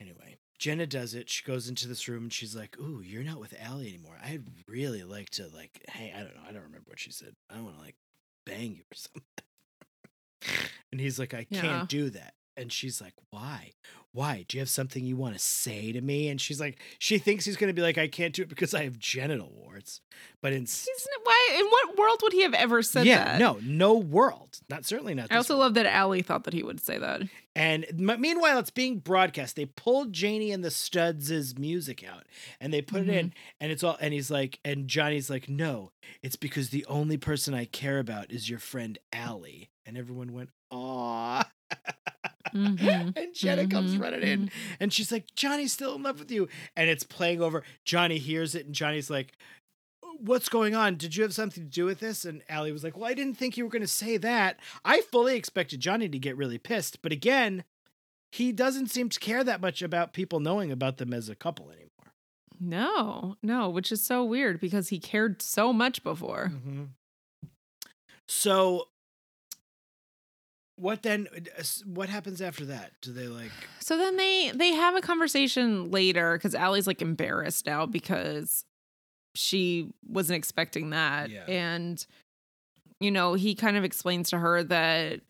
anyway 0.00 0.36
jenna 0.58 0.86
does 0.86 1.14
it 1.14 1.28
she 1.28 1.44
goes 1.44 1.68
into 1.68 1.88
this 1.88 2.08
room 2.08 2.24
and 2.24 2.32
she's 2.32 2.54
like 2.56 2.78
ooh 2.78 3.00
you're 3.04 3.22
not 3.24 3.40
with 3.40 3.54
Alli 3.60 3.88
anymore 3.88 4.16
i'd 4.24 4.44
really 4.68 5.02
like 5.02 5.30
to 5.30 5.48
like 5.48 5.82
hey 5.90 6.12
i 6.16 6.18
don't 6.20 6.34
know 6.34 6.42
i 6.48 6.52
don't 6.52 6.62
remember 6.62 6.86
what 6.86 7.00
she 7.00 7.10
said 7.12 7.34
i 7.54 7.60
want 7.60 7.76
to 7.76 7.82
like 7.82 7.96
bang 8.46 8.74
you 8.74 8.82
or 8.90 8.94
something 8.94 9.22
and 10.92 11.00
he's 11.00 11.18
like 11.18 11.34
i 11.34 11.46
Yeah. 11.50 11.60
can't 11.60 11.88
do 11.88 12.10
that 12.10 12.34
and 12.60 12.72
she's 12.72 13.00
like 13.00 13.14
why 13.30 13.72
why 14.12 14.44
do 14.48 14.56
you 14.56 14.60
have 14.60 14.68
something 14.68 15.04
you 15.04 15.16
want 15.16 15.34
to 15.34 15.40
say 15.40 15.92
to 15.92 16.00
me 16.00 16.28
and 16.28 16.40
she's 16.40 16.60
like 16.60 16.78
she 16.98 17.18
thinks 17.18 17.44
he's 17.44 17.56
going 17.56 17.68
to 17.68 17.74
be 17.74 17.82
like 17.82 17.98
i 17.98 18.08
can't 18.08 18.34
do 18.34 18.42
it 18.42 18.48
because 18.48 18.74
i 18.74 18.84
have 18.84 18.98
genital 18.98 19.50
warts 19.54 20.00
but 20.42 20.52
in 20.52 20.62
He's 20.62 21.06
why? 21.22 21.56
In 21.58 21.66
what 21.66 21.96
world 21.96 22.20
would 22.22 22.32
he 22.32 22.42
have 22.42 22.54
ever 22.54 22.82
said 22.82 23.06
yeah 23.06 23.24
that? 23.24 23.38
no 23.38 23.58
no 23.62 23.94
world 23.94 24.58
not 24.68 24.84
certainly 24.84 25.14
not 25.14 25.30
I 25.30 25.36
also 25.36 25.56
love 25.56 25.74
that 25.74 25.86
Alli 25.86 26.22
thought 26.22 26.44
that 26.44 26.54
he 26.54 26.62
would 26.62 26.80
say 26.80 26.98
that. 26.98 27.22
And 27.54 27.84
m- 27.90 28.20
meanwhile, 28.20 28.58
it's 28.58 28.70
being 28.70 28.98
broadcast. 28.98 29.56
They 29.56 29.66
pulled 29.66 30.12
Janie 30.12 30.50
and 30.52 30.64
the 30.64 30.70
Studs' 30.70 31.58
music 31.58 32.04
out 32.08 32.24
and 32.60 32.72
they 32.72 32.82
put 32.82 33.02
it 33.02 33.08
in, 33.08 33.26
mm-hmm. 33.26 33.38
and 33.60 33.72
it's 33.72 33.82
all. 33.84 33.96
And 34.00 34.14
he's 34.14 34.30
like, 34.30 34.58
and 34.64 34.88
Johnny's 34.88 35.30
like, 35.30 35.48
no, 35.48 35.92
it's 36.22 36.36
because 36.36 36.70
the 36.70 36.86
only 36.86 37.16
person 37.16 37.54
I 37.54 37.64
care 37.64 37.98
about 37.98 38.30
is 38.30 38.48
your 38.48 38.58
friend 38.58 38.98
Alli. 39.12 39.70
And 39.84 39.96
everyone 39.98 40.32
went, 40.32 40.50
aw. 40.70 41.48
Mhm. 42.54 43.12
and 43.16 43.34
Jenna 43.34 43.66
comes 43.66 43.94
Mhm, 43.94 44.00
running 44.00 44.22
in, 44.22 44.50
and 44.80 44.92
she's 44.92 45.12
like, 45.12 45.34
Johnny's 45.34 45.72
still 45.72 45.94
in 45.94 46.02
love 46.02 46.18
with 46.18 46.30
you. 46.30 46.48
And 46.76 46.88
it's 46.88 47.04
playing 47.04 47.40
over. 47.42 47.62
Johnny 47.84 48.18
hears 48.18 48.54
it, 48.54 48.66
and 48.66 48.74
Johnny's 48.74 49.10
like, 49.10 49.36
What's 50.18 50.50
going 50.50 50.74
on? 50.74 50.96
Did 50.96 51.16
you 51.16 51.22
have 51.22 51.32
something 51.32 51.64
to 51.64 51.70
do 51.70 51.86
with 51.86 52.00
this? 52.00 52.26
And 52.26 52.42
Alli 52.48 52.72
was 52.72 52.84
like, 52.84 52.96
Well, 52.96 53.08
I 53.10 53.14
didn't 53.14 53.36
think 53.38 53.56
you 53.56 53.64
were 53.64 53.70
going 53.70 53.80
to 53.82 53.88
say 53.88 54.16
that. 54.18 54.58
I 54.84 55.00
fully 55.00 55.34
expected 55.36 55.80
Johnny 55.80 56.08
to 56.10 56.18
get 56.18 56.36
really 56.36 56.58
pissed. 56.58 57.00
But 57.00 57.10
again, 57.12 57.64
he 58.30 58.52
doesn't 58.52 58.88
seem 58.88 59.08
to 59.08 59.18
care 59.20 59.42
that 59.44 59.62
much 59.62 59.80
about 59.80 60.12
people 60.12 60.38
knowing 60.38 60.70
about 60.70 60.98
them 60.98 61.14
as 61.14 61.28
a 61.30 61.34
couple 61.34 61.70
anymore. 61.70 61.88
No, 62.60 63.36
no, 63.42 63.70
which 63.70 63.90
is 63.90 64.04
so 64.04 64.22
weird 64.22 64.60
because 64.60 64.90
he 64.90 64.98
cared 64.98 65.40
so 65.40 65.72
much 65.72 66.02
before. 66.02 66.52
Mm-hmm. 66.54 66.84
So, 68.28 68.88
what 70.80 71.02
then? 71.02 71.28
uh, 71.58 71.62
What 71.84 72.08
happens 72.08 72.40
after 72.40 72.64
that? 72.66 72.92
Do 73.02 73.12
they 73.12 73.26
like. 73.28 73.52
So 73.80 73.96
then 73.98 74.16
they 74.16 74.52
they 74.54 74.72
have 74.72 74.94
a 74.96 75.00
conversation 75.00 75.90
later 75.90 76.34
because 76.36 76.54
Alli's 76.54 76.86
like 76.86 77.02
embarrassed 77.02 77.66
now 77.66 77.86
because 77.86 78.64
she 79.34 79.92
wasn't 80.08 80.36
expecting 80.38 80.90
that. 80.90 81.30
Yeah. 81.30 81.44
And 81.46 82.04
you 83.00 83.10
know, 83.10 83.34
he 83.34 83.54
kind 83.54 83.76
of 83.76 83.84
explains 83.84 84.30
to 84.30 84.38
her 84.38 84.62
that 84.64 85.20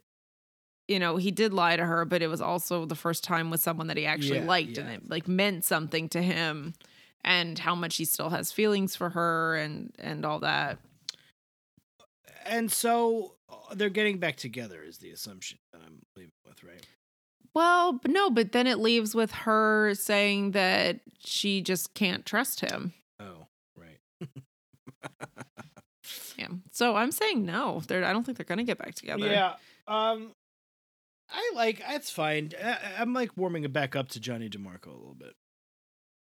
you 0.88 0.98
know, 0.98 1.16
he 1.18 1.30
did 1.30 1.52
lie 1.54 1.76
to 1.76 1.84
her, 1.86 2.04
but 2.04 2.20
it 2.20 2.26
was 2.26 2.40
also 2.40 2.84
the 2.84 2.96
first 2.96 3.22
time 3.22 3.48
with 3.48 3.60
someone 3.60 3.86
that 3.86 3.96
he 3.96 4.06
actually 4.06 4.40
Yeah, 4.40 4.46
liked 4.46 4.76
and 4.76 4.88
it 4.88 5.08
like 5.08 5.28
meant 5.28 5.64
something 5.64 6.08
to 6.08 6.20
him 6.20 6.74
and 7.24 7.58
how 7.60 7.76
much 7.76 7.96
he 7.96 8.04
still 8.04 8.30
has 8.30 8.50
feelings 8.50 8.96
for 8.96 9.10
her 9.10 9.54
and 9.56 9.92
and 10.00 10.24
all 10.24 10.40
that. 10.40 10.78
And 12.44 12.72
so 12.72 13.34
they're 13.74 13.88
getting 13.88 14.18
back 14.18 14.36
together, 14.36 14.82
is 14.82 14.98
the 14.98 15.10
assumption 15.10 15.58
that 15.72 15.82
I'm 15.84 16.00
leaving 16.16 16.32
with, 16.46 16.62
right? 16.64 16.86
Well, 17.54 17.94
but 17.94 18.10
no, 18.10 18.30
but 18.30 18.52
then 18.52 18.66
it 18.66 18.78
leaves 18.78 19.14
with 19.14 19.32
her 19.32 19.94
saying 19.94 20.52
that 20.52 21.00
she 21.18 21.60
just 21.60 21.94
can't 21.94 22.24
trust 22.24 22.60
him. 22.60 22.92
Oh, 23.18 23.46
right. 23.76 23.98
Yeah. 26.40 26.48
So 26.72 26.96
I'm 26.96 27.12
saying 27.12 27.44
no. 27.44 27.82
They're 27.86 28.04
I 28.04 28.12
don't 28.12 28.24
think 28.24 28.38
they're 28.38 28.46
gonna 28.46 28.64
get 28.64 28.78
back 28.78 28.94
together. 28.94 29.26
Yeah. 29.26 29.54
Um, 29.86 30.32
I 31.30 31.52
like. 31.54 31.80
that's 31.86 32.10
fine. 32.10 32.52
I, 32.62 32.78
I'm 32.98 33.12
like 33.12 33.36
warming 33.36 33.64
it 33.64 33.72
back 33.72 33.94
up 33.94 34.08
to 34.10 34.20
Johnny 34.20 34.48
DiMarco 34.48 34.86
a 34.86 34.90
little 34.90 35.16
bit. 35.18 35.34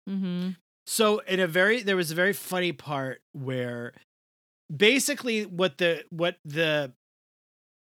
Mm-hmm. 0.10 0.50
So 0.88 1.20
in 1.20 1.40
a 1.40 1.48
very 1.48 1.84
there 1.84 1.96
was 1.96 2.10
a 2.10 2.16
very 2.16 2.34
funny 2.34 2.72
part 2.72 3.22
where 3.34 3.94
basically 4.76 5.46
what 5.46 5.78
the 5.78 6.04
what 6.10 6.38
the 6.44 6.94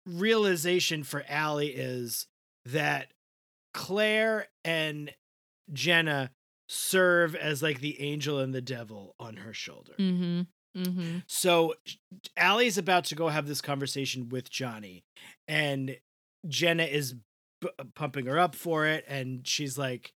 realization 0.06 1.02
for 1.04 1.24
Alli 1.28 1.68
is 1.68 2.26
that 2.66 3.08
Claire 3.74 4.48
and 4.64 5.12
Jenna 5.72 6.30
serve 6.68 7.34
as 7.34 7.62
like 7.62 7.80
the 7.80 8.00
angel 8.00 8.38
and 8.38 8.54
the 8.54 8.60
devil 8.62 9.14
on 9.18 9.36
her 9.36 9.52
shoulder. 9.52 9.92
Mm-hmm. 9.98 10.42
Mm-hmm. 10.76 11.18
So 11.26 11.74
Alli's 12.36 12.78
about 12.78 13.04
to 13.06 13.14
go 13.14 13.28
have 13.28 13.46
this 13.46 13.60
conversation 13.60 14.30
with 14.30 14.50
Johnny, 14.50 15.04
and 15.46 15.98
Jenna 16.48 16.84
is 16.84 17.14
b- 17.60 17.68
pumping 17.94 18.24
her 18.26 18.38
up 18.38 18.54
for 18.54 18.86
it, 18.86 19.04
and 19.06 19.46
she's 19.46 19.76
like, 19.76 20.14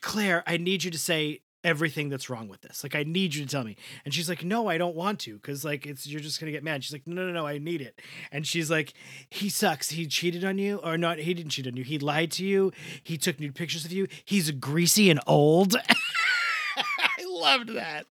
"Claire, 0.00 0.44
I 0.46 0.56
need 0.56 0.84
you 0.84 0.92
to 0.92 0.98
say 0.98 1.40
everything 1.68 2.08
that's 2.08 2.28
wrong 2.30 2.48
with 2.48 2.60
this. 2.62 2.82
Like, 2.82 2.94
I 2.94 3.02
need 3.02 3.34
you 3.34 3.44
to 3.44 3.50
tell 3.50 3.64
me." 3.64 3.76
And 4.04 4.12
she's 4.12 4.28
like, 4.28 4.44
"No, 4.44 4.68
I 4.68 4.78
don't 4.78 4.96
want 4.96 5.20
to, 5.20 5.34
because 5.34 5.64
like 5.64 5.86
it's 5.86 6.06
you're 6.06 6.20
just 6.20 6.40
gonna 6.40 6.52
get 6.52 6.64
mad." 6.64 6.82
She's 6.82 6.92
like, 6.92 7.06
"No, 7.06 7.26
no, 7.26 7.32
no, 7.32 7.46
I 7.46 7.58
need 7.58 7.80
it." 7.80 8.00
And 8.32 8.46
she's 8.46 8.70
like, 8.70 8.94
"He 9.30 9.48
sucks. 9.48 9.90
He 9.90 10.06
cheated 10.06 10.44
on 10.44 10.58
you, 10.58 10.78
or 10.78 10.98
not? 10.98 11.18
He 11.18 11.34
didn't 11.34 11.50
cheat 11.50 11.66
on 11.66 11.76
you. 11.76 11.84
He 11.84 11.98
lied 11.98 12.30
to 12.32 12.44
you. 12.44 12.72
He 13.02 13.16
took 13.16 13.38
nude 13.38 13.54
pictures 13.54 13.84
of 13.84 13.92
you. 13.92 14.08
He's 14.24 14.50
greasy 14.50 15.10
and 15.10 15.20
old." 15.26 15.76
I 16.76 17.24
loved 17.26 17.74
that. 17.74 18.06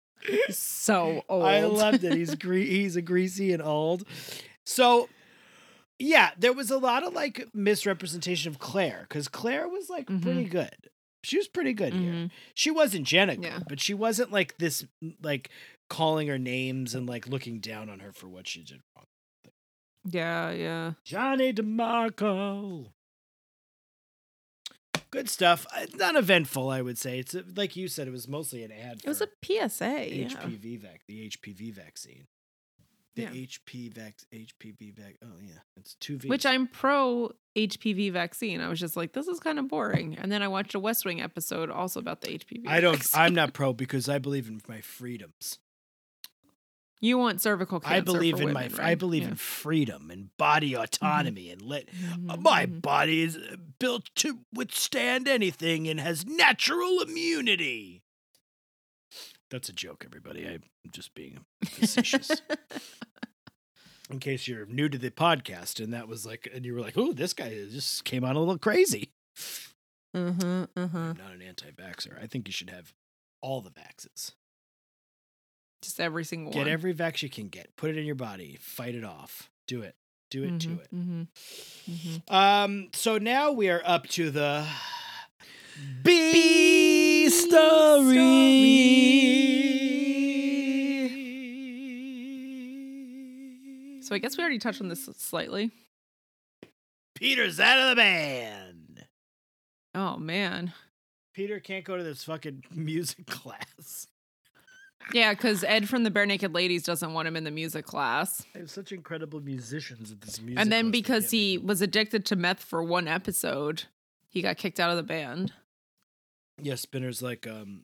So 0.49 1.23
old. 1.29 1.43
I 1.43 1.65
loved 1.65 2.03
it. 2.03 2.13
He's 2.13 2.35
gre- 2.35 2.55
he's 2.55 2.95
a 2.95 3.01
greasy 3.01 3.53
and 3.53 3.61
old. 3.61 4.03
So 4.65 5.09
yeah, 5.99 6.31
there 6.37 6.53
was 6.53 6.71
a 6.71 6.77
lot 6.77 7.03
of 7.03 7.13
like 7.13 7.47
misrepresentation 7.53 8.51
of 8.51 8.59
Claire 8.59 9.05
because 9.07 9.27
Claire 9.27 9.67
was 9.67 9.89
like 9.89 10.07
pretty 10.07 10.45
mm-hmm. 10.45 10.51
good. 10.51 10.89
She 11.23 11.37
was 11.37 11.47
pretty 11.47 11.73
good 11.73 11.93
here. 11.93 12.11
Mhm. 12.11 12.31
She 12.53 12.69
wasn't 12.69 13.07
Jenna, 13.07 13.35
Yeah. 13.39 13.59
but 13.67 13.79
she 13.79 13.93
wasn't 13.93 14.31
like 14.31 14.57
this 14.57 14.85
like 15.21 15.49
calling 15.89 16.27
her 16.27 16.37
names 16.37 16.93
and 16.93 17.07
like 17.07 17.27
looking 17.27 17.59
down 17.59 17.89
on 17.89 17.99
her 17.99 18.11
for 18.11 18.27
what 18.27 18.47
she 18.47 18.61
did 18.63 18.81
wrong. 18.95 19.05
Yeah, 20.05 20.51
yeah. 20.51 20.93
Johnny 21.05 21.53
DiMarco. 21.53 22.91
Good 25.11 25.29
stuff. 25.29 25.65
Uh, 25.75 25.85
Not 25.95 26.15
eventful, 26.15 26.69
I 26.69 26.81
would 26.81 26.97
say. 26.97 27.19
It's 27.19 27.35
uh 27.35 27.43
like 27.55 27.75
you 27.75 27.87
said, 27.87 28.07
it 28.07 28.11
was 28.11 28.27
mostly 28.27 28.63
an 28.63 28.71
ad. 28.71 28.99
It 29.03 29.07
was 29.07 29.21
a 29.21 29.27
PSA. 29.43 30.09
yeah. 30.13 30.27
HPV 30.27 30.79
vac, 30.81 31.01
the 31.07 31.29
HPV 31.29 31.71
vaccine. 31.73 32.25
The 33.15 33.21
Yeah. 33.23 33.29
HP 33.29 33.93
vac, 33.93 34.15
HPV 34.33 34.95
vac. 34.95 35.17
Oh 35.23 35.37
yeah, 35.41 35.59
it's 35.77 35.93
two 35.95 36.17
V. 36.17 36.27
Which 36.29 36.45
I'm 36.47 36.65
pro 36.67 37.31
HPV 37.55 38.11
vaccine. 38.11 38.59
I 38.59 38.67
was 38.69 38.79
just 38.79 38.97
like, 38.97 39.13
this 39.13 39.27
is 39.27 39.39
kind 39.39 39.59
of 39.59 39.67
boring. 39.67 40.17
And 40.17 40.31
then 40.31 40.41
I 40.41 40.47
watched 40.47 40.73
a 40.73 40.79
West 40.79 41.05
Wing 41.05 41.21
episode 41.21 41.69
also 41.69 41.99
about 41.99 42.21
the 42.21 42.29
HPV. 42.29 42.63
I 42.67 42.79
don't. 42.81 42.95
vaccine. 42.95 43.21
I'm 43.21 43.35
not 43.35 43.53
pro 43.53 43.71
because 43.73 44.09
I 44.09 44.17
believe 44.17 44.47
in 44.47 44.59
my 44.67 44.81
freedoms. 44.81 45.59
You 47.01 47.17
want 47.17 47.41
cervical 47.41 47.81
cancer? 47.81 47.95
I 47.97 47.99
believe 47.99 48.37
for 48.37 48.43
in 48.43 48.53
my. 48.53 48.63
women, 48.67 48.79
I 48.79 48.95
believe 48.95 49.23
Yeah. 49.23 49.29
in 49.29 49.35
freedom 49.35 50.09
and 50.09 50.35
body 50.37 50.73
autonomy 50.73 51.49
and 51.49 51.61
let 51.61 51.89
uh, 51.89 52.15
Mhm, 52.15 52.41
my 52.41 52.65
body 52.65 53.21
is 53.23 53.35
uh, 53.35 53.57
built 53.77 54.09
to 54.15 54.39
withstand 54.53 55.27
anything 55.27 55.87
and 55.89 55.99
has 55.99 56.25
natural 56.25 57.01
immunity. 57.01 58.02
That's 59.53 59.69
a 59.69 59.73
joke, 59.73 60.03
everybody. 60.03 60.47
I'm 60.47 60.63
just 60.91 61.13
being 61.13 61.45
facetious. 61.63 62.41
in 64.09 64.17
case 64.19 64.47
you're 64.47 64.65
new 64.65 64.89
to 64.89 64.97
the 64.97 65.11
podcast 65.11 65.81
and 65.81 65.93
that 65.93 66.07
was 66.07 66.25
like 66.25 66.49
and 66.53 66.65
you 66.65 66.73
were 66.73 66.81
like 66.81 66.97
oh 66.97 67.13
this 67.13 67.33
guy 67.33 67.49
just 67.71 68.03
came 68.03 68.25
on 68.25 68.35
a 68.35 68.39
little 68.39 68.57
crazy 68.57 69.11
Mhm, 70.15 70.67
mhm. 70.75 70.93
i'm 70.93 71.17
not 71.17 71.31
an 71.33 71.41
anti-vaxer. 71.41 72.21
i 72.21 72.27
think 72.27 72.45
you 72.47 72.51
should 72.51 72.69
have 72.69 72.93
all 73.41 73.61
the 73.61 73.69
vaxes 73.71 74.33
Just 75.81 76.01
every 76.01 76.25
single 76.25 76.47
one. 76.51 76.53
get 76.53 76.65
one. 76.65 76.69
every 76.73 76.93
vax 76.93 77.23
you 77.23 77.29
can 77.29 77.47
get 77.47 77.73
put 77.77 77.89
it 77.91 77.97
in 77.97 78.05
your 78.05 78.13
body 78.15 78.57
fight 78.59 78.93
it 78.93 79.05
off 79.05 79.49
do 79.69 79.81
it 79.81 79.95
do 80.29 80.43
it 80.43 80.59
to 80.59 80.67
Mhm, 80.67 80.79
it 80.81 80.87
mhm, 80.93 81.27
mhm. 81.89 82.33
um 82.33 82.89
so 82.93 83.17
now 83.17 83.51
we 83.53 83.69
are 83.69 83.81
up 83.85 84.05
to 84.09 84.29
the 84.31 84.67
b 86.03 87.02
Story. 87.29 88.41
So 94.01 94.15
I 94.15 94.19
guess 94.19 94.37
we 94.37 94.43
already 94.43 94.59
touched 94.59 94.81
on 94.81 94.89
this 94.89 95.09
slightly. 95.17 95.71
Peter's 97.15 97.59
out 97.59 97.79
of 97.79 97.89
the 97.89 97.95
band. 97.95 99.05
Oh 99.95 100.17
man. 100.17 100.73
Peter 101.33 101.59
can't 101.59 101.85
go 101.85 101.97
to 101.97 102.03
this 102.03 102.23
fucking 102.23 102.63
music 102.71 103.25
class. 103.27 104.07
Yeah, 105.13 105.33
because 105.33 105.63
Ed 105.63 105.89
from 105.89 106.03
the 106.03 106.11
Barenaked 106.11 106.53
Ladies 106.53 106.83
doesn't 106.83 107.13
want 107.13 107.27
him 107.27 107.35
in 107.35 107.43
the 107.43 107.51
music 107.51 107.85
class. 107.85 108.45
They 108.53 108.61
have 108.61 108.71
such 108.71 108.91
incredible 108.91 109.41
musicians 109.41 110.11
at 110.11 110.21
this 110.21 110.41
music. 110.41 110.59
And 110.59 110.71
then 110.71 110.91
because 110.91 111.31
he 111.31 111.57
was 111.57 111.81
addicted 111.81 112.25
to 112.27 112.35
meth 112.35 112.63
for 112.63 112.81
one 112.81 113.07
episode, 113.07 113.83
he 114.29 114.41
got 114.41 114.57
kicked 114.57 114.79
out 114.79 114.91
of 114.91 114.97
the 114.97 115.03
band 115.03 115.51
yeah, 116.61 116.75
Spinner's 116.75 117.21
like, 117.21 117.47
um, 117.47 117.83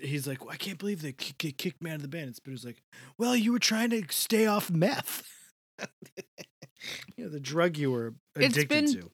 he's 0.00 0.26
like, 0.26 0.38
I 0.48 0.56
can't 0.56 0.78
believe 0.78 1.02
they 1.02 1.12
ki- 1.12 1.34
ki- 1.38 1.52
kicked 1.52 1.82
me 1.82 1.90
out 1.90 1.96
of 1.96 2.02
the 2.02 2.08
band. 2.08 2.26
And 2.26 2.36
Spinner's 2.36 2.64
like, 2.64 2.82
well, 3.18 3.36
you 3.36 3.52
were 3.52 3.58
trying 3.58 3.90
to 3.90 4.02
stay 4.10 4.46
off 4.46 4.70
meth. 4.70 5.22
you 7.16 7.24
know, 7.24 7.28
the 7.30 7.40
drug 7.40 7.76
you 7.76 7.90
were 7.90 8.14
addicted 8.36 8.68
been- 8.68 8.92
to. 8.94 9.10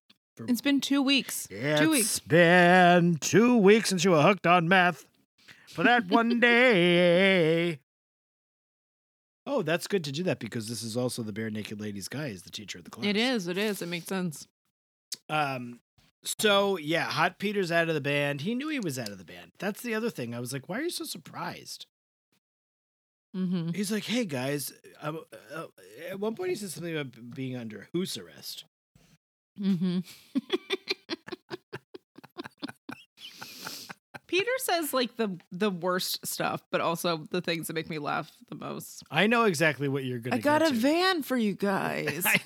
It's 0.47 0.61
been 0.61 0.81
two 0.81 1.03
weeks. 1.03 1.49
It's 1.51 1.81
Two 1.81 1.91
weeks. 1.91 2.21
been 2.21 3.17
two 3.17 3.57
weeks 3.57 3.89
since 3.89 4.05
you 4.05 4.13
were 4.13 4.23
hooked 4.23 4.47
on 4.47 4.69
meth. 4.69 5.05
For 5.71 5.83
that 5.83 6.07
one 6.09 6.39
day. 6.41 7.81
Oh, 9.47 9.63
that's 9.63 9.89
good 9.89 10.05
to 10.05 10.13
do 10.13 10.23
that 10.25 10.39
because 10.39 10.69
this 10.69 10.83
is 10.85 10.97
also 10.97 11.23
the 11.25 11.33
Barenaked 11.33 11.81
Ladies 11.81 12.07
guy 12.07 12.27
is 12.29 12.43
the 12.43 12.51
teacher 12.51 12.79
of 12.79 12.85
the 12.85 12.91
class. 12.91 13.07
It 13.07 13.17
is. 13.17 13.49
It 13.49 13.59
is. 13.59 13.83
It 13.83 13.87
makes 13.89 14.07
sense. 14.07 14.47
Um. 15.29 15.81
So 16.25 16.77
yeah, 16.79 17.05
Hot 17.05 17.39
Peter's 17.39 17.71
out 17.73 17.89
of 17.89 17.95
the 17.95 18.01
band. 18.01 18.41
He 18.43 18.55
knew 18.55 18.69
he 18.69 18.81
was 18.81 18.99
out 18.99 19.09
of 19.11 19.19
the 19.19 19.25
band. 19.25 19.53
That's 19.59 19.81
the 19.83 19.95
other 19.95 20.11
thing. 20.11 20.35
I 20.35 20.41
was 20.41 20.53
like, 20.53 20.69
why 20.69 20.79
are 20.79 20.83
you 20.83 20.91
so 20.91 21.05
surprised? 21.05 21.87
Mm-hmm. 23.37 23.71
He's 23.71 23.93
like, 23.93 24.05
hey 24.05 24.25
guys. 24.25 24.73
Um, 25.01 25.21
uh, 25.55 25.67
at 26.11 26.19
one 26.19 26.35
point, 26.35 26.51
he 26.51 26.57
said 26.57 26.71
something 26.71 26.97
about 26.97 27.35
being 27.35 27.57
under 27.57 27.89
house 27.95 28.17
arrest. 28.19 28.65
Mm-hmm. 29.61 29.99
Peter 34.27 34.51
says 34.59 34.93
like 34.93 35.17
the 35.17 35.39
the 35.53 35.71
worst 35.71 36.27
stuff, 36.27 36.63
but 36.71 36.81
also 36.83 37.25
the 37.31 37.41
things 37.41 37.67
that 37.67 37.75
make 37.75 37.89
me 37.89 37.99
laugh 37.99 38.31
the 38.51 38.57
most. 38.57 39.03
I 39.11 39.27
know 39.27 39.45
exactly 39.45 39.89
what 39.89 40.05
you're 40.05 40.19
gonna. 40.19 40.37
I 40.37 40.39
got 40.41 40.63
a 40.63 40.67
to. 40.69 40.75
van 40.75 41.23
for 41.23 41.37
you 41.37 41.55
guys. 41.57 42.27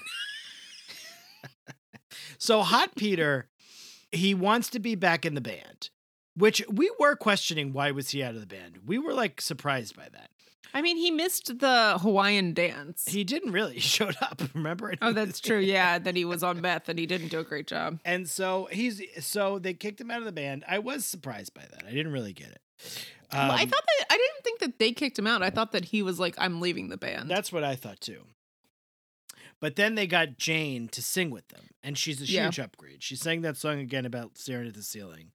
So 2.38 2.60
Hot 2.62 2.94
Peter, 2.96 3.48
he 4.12 4.34
wants 4.34 4.68
to 4.70 4.78
be 4.78 4.94
back 4.94 5.24
in 5.26 5.34
the 5.34 5.40
band, 5.40 5.90
which 6.36 6.62
we 6.70 6.90
were 7.00 7.16
questioning 7.16 7.72
why 7.72 7.90
was 7.90 8.10
he 8.10 8.22
out 8.22 8.34
of 8.34 8.40
the 8.40 8.46
band. 8.46 8.78
We 8.86 8.98
were 8.98 9.12
like 9.14 9.40
surprised 9.40 9.96
by 9.96 10.08
that. 10.12 10.30
I 10.74 10.80
mean, 10.80 10.96
he 10.96 11.10
missed 11.10 11.58
the 11.58 11.98
Hawaiian 12.00 12.54
dance. 12.54 13.04
He 13.06 13.24
didn't 13.24 13.52
really. 13.52 13.74
He 13.74 13.80
showed 13.80 14.16
up, 14.22 14.40
remember? 14.54 14.88
And 14.88 14.98
oh, 15.02 15.12
that's 15.12 15.38
true. 15.40 15.58
Yeah, 15.58 15.98
that 15.98 16.16
he 16.16 16.24
was 16.24 16.42
on 16.42 16.60
meth 16.62 16.88
and 16.88 16.98
he 16.98 17.04
didn't 17.06 17.28
do 17.28 17.40
a 17.40 17.44
great 17.44 17.66
job. 17.66 17.98
And 18.06 18.26
so 18.28 18.68
he's 18.72 19.02
so 19.20 19.58
they 19.58 19.74
kicked 19.74 20.00
him 20.00 20.10
out 20.10 20.20
of 20.20 20.24
the 20.24 20.32
band. 20.32 20.64
I 20.66 20.78
was 20.78 21.04
surprised 21.04 21.52
by 21.52 21.62
that. 21.70 21.84
I 21.86 21.90
didn't 21.90 22.12
really 22.12 22.32
get 22.32 22.48
it. 22.48 22.60
Well, 23.32 23.50
I 23.50 23.62
Um, 23.62 23.68
thought 23.68 23.84
that 23.98 24.06
I 24.10 24.16
didn't 24.16 24.44
think 24.44 24.60
that 24.60 24.78
they 24.78 24.92
kicked 24.92 25.18
him 25.18 25.26
out. 25.26 25.42
I 25.42 25.50
thought 25.50 25.72
that 25.72 25.86
he 25.86 26.02
was 26.02 26.18
like, 26.18 26.34
"I'm 26.38 26.60
leaving 26.60 26.88
the 26.88 26.96
band." 26.98 27.30
that's 27.30 27.52
what 27.52 27.64
I 27.64 27.76
thought 27.76 28.00
too. 28.00 28.24
But 29.62 29.76
then 29.76 29.94
they 29.94 30.06
got 30.08 30.36
Jane 30.36 30.88
to 30.88 31.00
sing 31.00 31.30
with 31.30 31.46
them, 31.48 31.68
and 31.84 31.96
she's 31.96 32.20
a 32.20 32.26
Yeah. 32.26 32.46
huge 32.46 32.58
upgrade. 32.58 33.02
She 33.02 33.14
sang 33.16 33.40
that 33.42 33.56
song 33.56 33.78
again 33.78 34.04
about 34.04 34.36
staring 34.36 34.66
at 34.68 34.74
the 34.74 34.82
ceiling, 34.82 35.30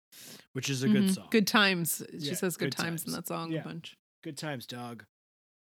which 0.52 0.70
is 0.70 0.84
a 0.84 0.88
Mhm. 0.88 0.92
good 0.94 1.14
song. 1.16 1.28
Good 1.32 1.48
times. 1.48 2.04
She 2.12 2.18
Yeah, 2.28 2.34
says 2.36 2.58
good, 2.58 2.76
good 2.76 2.78
times, 2.84 3.04
in 3.04 3.14
times. 3.14 3.16
that 3.16 3.28
song 3.28 3.52
Yeah. 3.54 3.62
a 3.62 3.64
bunch. 3.64 3.96
Good 4.24 4.38
times, 4.38 4.66
dog. 4.68 5.06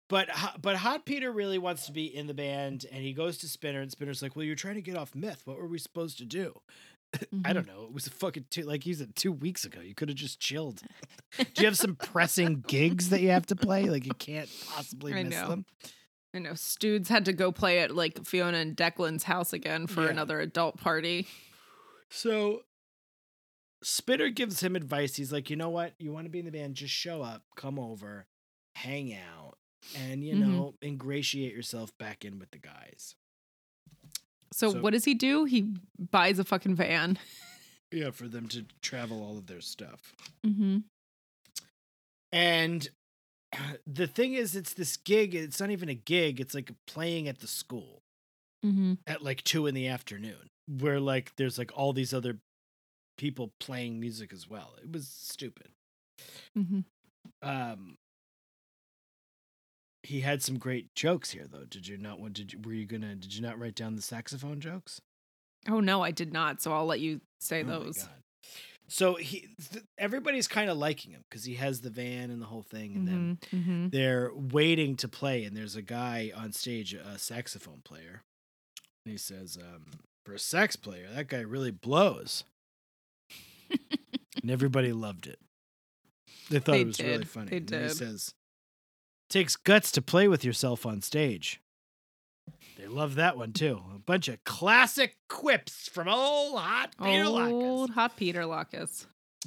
But 0.08 0.28
but 0.62 0.76
Hot 0.76 1.04
Peter 1.06 1.30
really 1.30 1.58
wants 1.58 1.84
to 1.86 1.92
be 1.92 2.06
in 2.06 2.26
the 2.26 2.32
band, 2.34 2.86
and 2.90 3.02
he 3.04 3.12
goes 3.12 3.36
to 3.38 3.48
Spinner, 3.48 3.80
and 3.82 3.90
Spinner's 3.90 4.22
like, 4.22 4.34
"Well, 4.34 4.44
you're 4.46 4.56
trying 4.56 4.74
to 4.76 4.82
get 4.82 4.96
off 4.96 5.14
meth. 5.14 5.46
What 5.46 5.58
were 5.58 5.68
we 5.68 5.78
supposed 5.78 6.16
to 6.18 6.24
do?" 6.24 6.60
I 7.14 7.18
Mhm. 7.50 7.54
don't 7.54 7.66
know. 7.66 7.84
It 7.84 7.92
was 7.92 8.06
a 8.06 8.10
fucking 8.10 8.46
two, 8.50 8.62
like 8.62 8.86
you 8.86 8.94
said, 8.94 9.14
two 9.14 9.30
weeks 9.32 9.64
ago. 9.66 9.80
You 9.80 9.94
could 9.94 10.08
have 10.08 10.16
just 10.16 10.40
chilled. 10.40 10.82
do 11.36 11.44
you 11.58 11.66
have 11.66 11.76
some 11.76 11.96
pressing 12.12 12.62
gigs 12.62 13.10
that 13.10 13.20
you 13.20 13.28
have 13.28 13.46
to 13.46 13.56
play? 13.56 13.90
Like 13.90 14.06
you 14.06 14.14
can't 14.14 14.48
possibly 14.68 15.12
I 15.12 15.22
miss 15.22 15.32
know. 15.34 15.48
them. 15.48 15.66
I 16.34 16.38
know. 16.40 16.54
Studes 16.54 17.08
had 17.08 17.24
to 17.26 17.32
go 17.32 17.52
play 17.52 17.78
at 17.78 17.94
like 17.94 18.24
Fiona 18.26 18.58
and 18.58 18.76
Declan's 18.76 19.22
house 19.24 19.52
again 19.52 19.86
for 19.86 20.02
Yeah. 20.04 20.10
another 20.10 20.40
adult 20.40 20.78
party. 20.80 21.28
So 22.10 22.62
Spinner 23.82 24.30
gives 24.30 24.60
him 24.60 24.74
advice. 24.76 25.14
He's 25.16 25.32
like, 25.32 25.48
you 25.50 25.56
know 25.56 25.70
what? 25.70 25.94
You 25.98 26.12
want 26.12 26.24
to 26.26 26.30
be 26.30 26.40
in 26.40 26.46
the 26.46 26.50
band? 26.50 26.74
Just 26.74 26.92
show 26.94 27.22
up, 27.22 27.42
come 27.54 27.78
over, 27.78 28.26
hang 28.74 29.14
out, 29.14 29.58
and 29.96 30.24
you 30.24 30.34
Mhm. 30.34 30.38
know, 30.40 30.74
ingratiate 30.82 31.52
yourself 31.54 31.96
back 31.98 32.24
in 32.24 32.38
with 32.38 32.50
the 32.50 32.58
guys. 32.58 33.14
So, 34.52 34.72
So- 34.72 34.80
what 34.80 34.92
does 34.92 35.04
he 35.04 35.14
do? 35.14 35.44
He 35.44 35.74
buys 35.98 36.38
a 36.38 36.44
fucking 36.44 36.74
van. 36.76 37.18
Yeah, 37.92 38.10
for 38.10 38.26
them 38.26 38.48
to 38.48 38.66
travel 38.82 39.22
all 39.22 39.38
of 39.38 39.46
their 39.46 39.60
stuff. 39.60 40.14
Mm-hmm. 40.44 40.78
And 42.32 42.88
the 43.86 44.06
thing 44.06 44.34
is, 44.34 44.54
it's 44.56 44.74
this 44.74 44.96
gig. 44.96 45.34
It's 45.34 45.60
not 45.60 45.70
even 45.70 45.88
a 45.88 45.94
gig. 45.94 46.40
It's 46.40 46.54
like 46.54 46.70
playing 46.86 47.28
at 47.28 47.40
the 47.40 47.46
school 47.48 48.00
Mm-hmm. 48.64 48.94
at 49.06 49.20
like 49.22 49.44
two 49.44 49.66
in 49.66 49.74
the 49.74 49.88
afternoon, 49.88 50.48
where 50.66 50.98
like 50.98 51.32
there's 51.36 51.58
like 51.58 51.70
all 51.74 51.92
these 51.92 52.14
other 52.14 52.38
people 53.18 53.52
playing 53.60 54.00
music 54.00 54.32
as 54.32 54.48
well. 54.48 54.74
It 54.82 54.90
was 54.90 55.06
stupid. 55.06 55.68
Mm-hmm. 56.56 56.80
Um, 57.42 57.96
he 60.02 60.20
had 60.22 60.42
some 60.42 60.58
great 60.58 60.94
jokes 60.94 61.32
here, 61.32 61.46
though. 61.46 61.66
Did 61.68 61.86
you 61.86 61.98
not? 61.98 62.20
What 62.20 62.32
did 62.32 62.54
you? 62.54 62.58
Were 62.64 62.72
you 62.72 62.86
gonna? 62.86 63.14
Did 63.16 63.34
you 63.34 63.42
not 63.42 63.58
write 63.58 63.74
down 63.74 63.96
the 63.96 64.02
saxophone 64.02 64.60
jokes? 64.60 64.98
Oh 65.68 65.80
no, 65.80 66.00
I 66.02 66.10
did 66.10 66.32
not. 66.32 66.62
So 66.62 66.72
I'll 66.72 66.86
let 66.86 67.00
you 67.00 67.20
say 67.40 67.62
Oh 67.64 67.66
those. 67.66 68.08
So 68.86 69.14
he, 69.14 69.48
th- 69.72 69.84
everybody's 69.98 70.46
kind 70.46 70.68
of 70.70 70.76
liking 70.76 71.12
him 71.12 71.24
because 71.28 71.44
he 71.44 71.54
has 71.54 71.80
the 71.80 71.90
van 71.90 72.30
and 72.30 72.40
the 72.40 72.46
whole 72.46 72.62
thing, 72.62 72.94
and 72.94 73.08
then 73.08 73.38
Mhm, 73.52 73.64
mhm. 73.66 73.90
they're 73.90 74.30
waiting 74.34 74.94
to 74.96 75.08
play 75.08 75.44
and 75.44 75.56
there's 75.56 75.74
a 75.76 75.82
guy 75.82 76.30
on 76.36 76.52
stage 76.52 76.92
a 76.94 77.18
saxophone 77.18 77.80
player 77.82 78.22
and 79.04 79.12
he 79.12 79.18
says 79.18 79.56
um, 79.60 79.86
for 80.26 80.34
a 80.34 80.38
sax 80.38 80.76
player 80.76 81.08
that 81.14 81.28
guy 81.28 81.40
really 81.40 81.70
blows. 81.70 82.44
And 84.42 84.50
everybody 84.50 84.92
loved 84.92 85.26
it. 85.26 85.38
They 86.50 86.58
thought 86.58 86.72
They 86.72 86.80
it 86.82 86.86
was 86.86 87.00
really 87.00 87.24
funny 87.24 87.58
then 87.60 87.82
he 87.82 87.88
says 87.94 88.34
takes 89.30 89.56
guts 89.56 89.90
to 89.92 90.02
play 90.02 90.28
with 90.28 90.44
yourself 90.44 90.84
on 90.84 91.00
stage 91.00 91.60
they 92.76 92.86
love 92.86 93.14
that 93.16 93.36
one 93.36 93.52
too 93.52 93.80
a 93.94 93.98
bunch 93.98 94.28
of 94.28 94.42
classic 94.44 95.16
quips 95.28 95.88
from 95.88 96.08
old 96.08 96.58
hot 96.58 96.94
Peter 97.02 97.28
Lacus. 97.28 97.52
Old 97.62 97.90
hot 97.90 98.16
Peter 98.16 98.44
Lacus. 98.46 99.06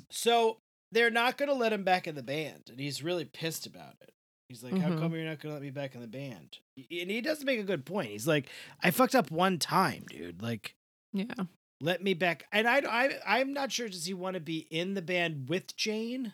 So 0.10 0.58
they're 0.92 1.10
not 1.12 1.38
going 1.38 1.50
to 1.50 1.56
let 1.56 1.74
him 1.74 1.84
back 1.84 2.08
in 2.08 2.16
the 2.16 2.24
band, 2.24 2.64
and 2.70 2.80
he's 2.80 3.04
really 3.04 3.26
pissed 3.26 3.66
about 3.66 3.96
it. 4.02 4.12
He's 4.48 4.64
like, 4.64 4.78
"How 4.80 4.90
Mhm. 4.90 5.00
come 5.00 5.14
you're 5.14 5.26
not 5.26 5.40
going 5.42 5.50
to 5.52 5.54
let 5.56 5.62
me 5.62 5.72
back 5.72 5.94
in 5.96 6.02
the 6.02 6.08
band?" 6.08 6.60
And 6.78 7.12
he 7.12 7.20
does 7.20 7.44
make 7.44 7.60
a 7.60 7.64
good 7.64 7.86
point. 7.86 8.10
He's 8.12 8.28
like, 8.28 8.48
"I 8.82 8.92
fucked 8.92 9.14
up 9.16 9.30
one 9.30 9.60
time, 9.60 10.06
dude. 10.08 10.42
Like, 10.42 10.74
Yeah. 11.12 11.26
let 11.82 12.02
me 12.02 12.14
back." 12.14 12.46
And 12.54 12.66
I, 12.68 12.78
I, 12.80 13.20
I'm 13.40 13.52
not 13.52 13.74
sure. 13.74 13.90
Does 13.90 14.06
he 14.06 14.14
want 14.14 14.36
to 14.36 14.40
be 14.40 14.60
in 14.72 14.94
the 14.94 15.02
band 15.02 15.50
with 15.50 15.76
Jane, 15.76 16.34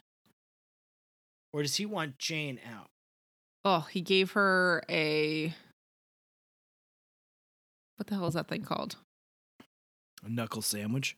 or 1.51 1.63
does 1.63 1.77
he 1.77 1.85
want 1.87 2.19
Jane 2.19 2.59
out? 2.71 2.87
Oh, 3.65 3.81
he 3.91 4.01
gave 4.01 4.31
her 4.33 4.83
a. 4.89 5.55
What 7.97 8.07
the 8.07 8.15
hell 8.15 8.27
is 8.27 8.33
that 8.33 8.47
thing 8.47 8.63
called? 8.63 8.95
A 10.25 10.29
knuckle 10.29 10.61
sandwich. 10.61 11.17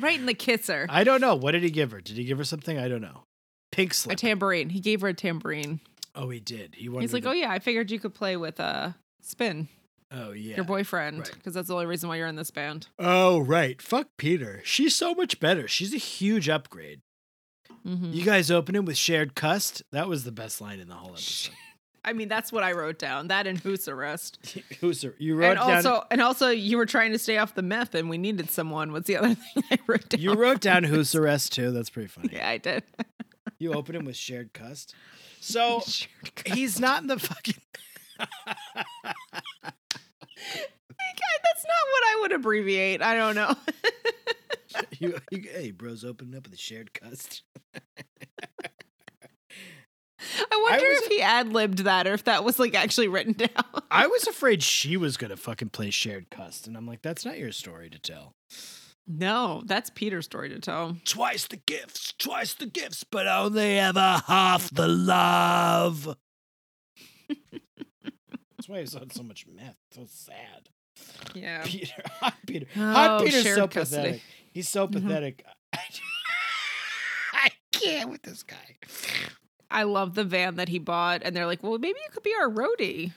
Right 0.00 0.18
in 0.18 0.26
the 0.26 0.34
kisser. 0.34 0.86
I 0.88 1.04
don't 1.04 1.20
know. 1.20 1.34
What 1.34 1.52
did 1.52 1.62
he 1.62 1.70
give 1.70 1.90
her? 1.92 2.00
Did 2.00 2.16
he 2.16 2.24
give 2.24 2.38
her 2.38 2.44
something? 2.44 2.78
I 2.78 2.88
don't 2.88 3.02
know. 3.02 3.24
Pink 3.72 3.94
slip. 3.94 4.14
A 4.14 4.16
tambourine. 4.16 4.70
He 4.70 4.80
gave 4.80 5.00
her 5.02 5.08
a 5.08 5.14
tambourine. 5.14 5.80
oh, 6.14 6.30
he 6.30 6.40
did. 6.40 6.74
He 6.76 6.88
wanted. 6.88 7.02
He's 7.02 7.12
like, 7.12 7.26
"Oh 7.26 7.32
yeah, 7.32 7.50
I 7.50 7.58
figured 7.58 7.90
you 7.90 8.00
could 8.00 8.14
play 8.14 8.36
with 8.36 8.58
uh 8.58 8.92
Spin, 9.22 9.68
oh 10.10 10.32
yeah. 10.32 10.56
your 10.56 10.64
boyfriend, 10.64 11.18
right. 11.20 11.30
because 11.34 11.54
that's 11.54 11.68
the 11.68 11.74
only 11.74 11.86
reason 11.86 12.08
why 12.08 12.16
you're 12.16 12.26
in 12.26 12.36
this 12.36 12.50
band." 12.50 12.88
Oh 12.98 13.38
right. 13.38 13.80
Fuck 13.80 14.08
Peter. 14.16 14.60
She's 14.64 14.96
so 14.96 15.14
much 15.14 15.38
better. 15.40 15.68
She's 15.68 15.94
a 15.94 15.98
huge 15.98 16.48
upgrade. 16.48 17.00
Mhm. 17.86 18.12
You 18.14 18.24
guys 18.24 18.50
opening 18.50 18.84
with 18.86 18.96
shared 18.96 19.34
cust? 19.34 19.82
That 19.92 20.08
was 20.08 20.24
the 20.24 20.32
best 20.32 20.60
line 20.60 20.80
in 20.80 20.88
the 20.88 20.94
whole 20.94 21.12
episode. 21.12 21.54
I 22.04 22.12
mean, 22.14 22.28
that's 22.28 22.50
what 22.50 22.62
I 22.62 22.72
wrote 22.72 22.98
down. 22.98 23.28
That 23.28 23.46
and 23.46 23.58
Who's 23.58 23.86
Arrest. 23.88 24.38
Who's? 24.80 25.04
You 25.18 25.36
wrote 25.36 25.50
And 25.50 25.58
down. 25.58 25.70
also, 25.76 26.04
and 26.10 26.20
also, 26.22 26.48
you 26.48 26.76
were 26.78 26.86
trying 26.86 27.12
to 27.12 27.18
stay 27.18 27.36
off 27.38 27.54
the 27.54 27.62
meth, 27.62 27.94
and 27.94 28.08
we 28.08 28.16
needed 28.18 28.50
someone. 28.50 28.92
What's 28.92 29.06
the 29.06 29.16
other 29.18 29.34
thing 29.54 29.62
I 29.70 29.78
wrote 29.86 30.08
down? 30.08 30.20
you 30.20 30.32
wrote 30.34 30.60
down 30.60 30.84
who's 30.84 31.14
arrest 31.14 31.52
too. 31.52 31.70
That's 31.72 31.90
pretty 31.90 32.08
funny. 32.08 32.30
Yeah, 32.32 32.48
I 32.48 32.58
did. 32.58 32.84
You 33.58 33.74
open 33.74 33.94
him 33.94 34.04
with 34.06 34.16
shared 34.16 34.52
cust. 34.54 34.94
So 35.40 35.82
he's 36.46 36.80
not 36.80 37.02
in 37.02 37.08
the 37.08 37.18
fucking. 37.18 37.54
God, 38.18 38.28
that's 41.42 41.64
not 41.64 41.84
what 41.92 42.04
I 42.04 42.18
would 42.20 42.32
abbreviate. 42.32 43.02
I 43.02 43.14
don't 43.14 43.34
know. 43.34 43.54
you, 44.98 45.18
you, 45.30 45.42
hey, 45.52 45.70
bros, 45.70 46.04
opening 46.04 46.36
up 46.36 46.44
with 46.44 46.54
a 46.54 46.58
shared 46.58 46.92
cust. 46.94 47.42
I 50.50 50.66
wonder 50.70 50.86
was- 50.88 50.98
if 51.02 51.06
he 51.08 51.22
ad 51.22 51.52
libbed 51.52 51.78
that 51.84 52.06
or 52.06 52.12
if 52.14 52.24
that 52.24 52.44
was 52.44 52.58
like 52.58 52.74
actually 52.74 53.08
written 53.08 53.32
down. 53.38 53.48
I 53.90 54.06
was 54.06 54.26
afraid 54.26 54.62
she 54.62 54.96
was 54.96 55.16
gonna 55.16 55.36
fucking 55.36 55.70
play 55.70 55.90
shared 55.90 56.30
cust, 56.30 56.66
and 56.66 56.76
I'm 56.76 56.86
like, 56.86 57.02
that's 57.02 57.24
not 57.24 57.38
your 57.38 57.52
story 57.52 57.90
to 57.90 57.98
tell. 57.98 58.34
no, 59.06 59.62
that's 59.66 59.90
Peter's 59.90 60.24
story 60.26 60.48
to 60.50 60.58
tell. 60.60 60.96
Twice 61.04 61.46
the 61.46 61.56
gifts, 61.56 62.12
twice 62.18 62.54
the 62.54 62.66
gifts, 62.66 63.02
but 63.04 63.26
only 63.26 63.78
ever 63.78 64.22
half 64.26 64.70
the 64.70 64.86
love. 64.88 66.16
that's 67.28 68.68
why 68.68 68.80
he's 68.80 68.94
on 68.94 69.10
so 69.10 69.22
much 69.22 69.46
meth. 69.46 69.76
So 69.92 70.02
sad. 70.06 70.68
Yeah. 71.34 71.62
Peter, 71.64 72.02
hot 72.20 72.34
Peter, 72.46 72.66
hot 72.74 73.20
Oh, 73.20 73.24
Peter's 73.24 73.42
shared 73.42 73.56
so 73.56 73.68
custody. 73.68 74.02
pathetic. 74.02 74.22
He's 74.52 74.68
so 74.68 74.86
Mhm. 74.86 74.92
pathetic. 74.92 75.44
I 77.32 77.48
can't 77.72 78.10
with 78.10 78.22
this 78.22 78.42
guy. 78.42 78.76
I 79.70 79.84
love 79.84 80.14
the 80.14 80.24
van 80.24 80.56
that 80.56 80.68
he 80.68 80.78
bought, 80.78 81.22
and 81.24 81.34
they're 81.34 81.46
like, 81.46 81.62
"Well, 81.62 81.78
maybe 81.78 81.98
you 81.98 82.10
could 82.12 82.22
be 82.22 82.34
our 82.34 82.48
roadie." 82.48 83.12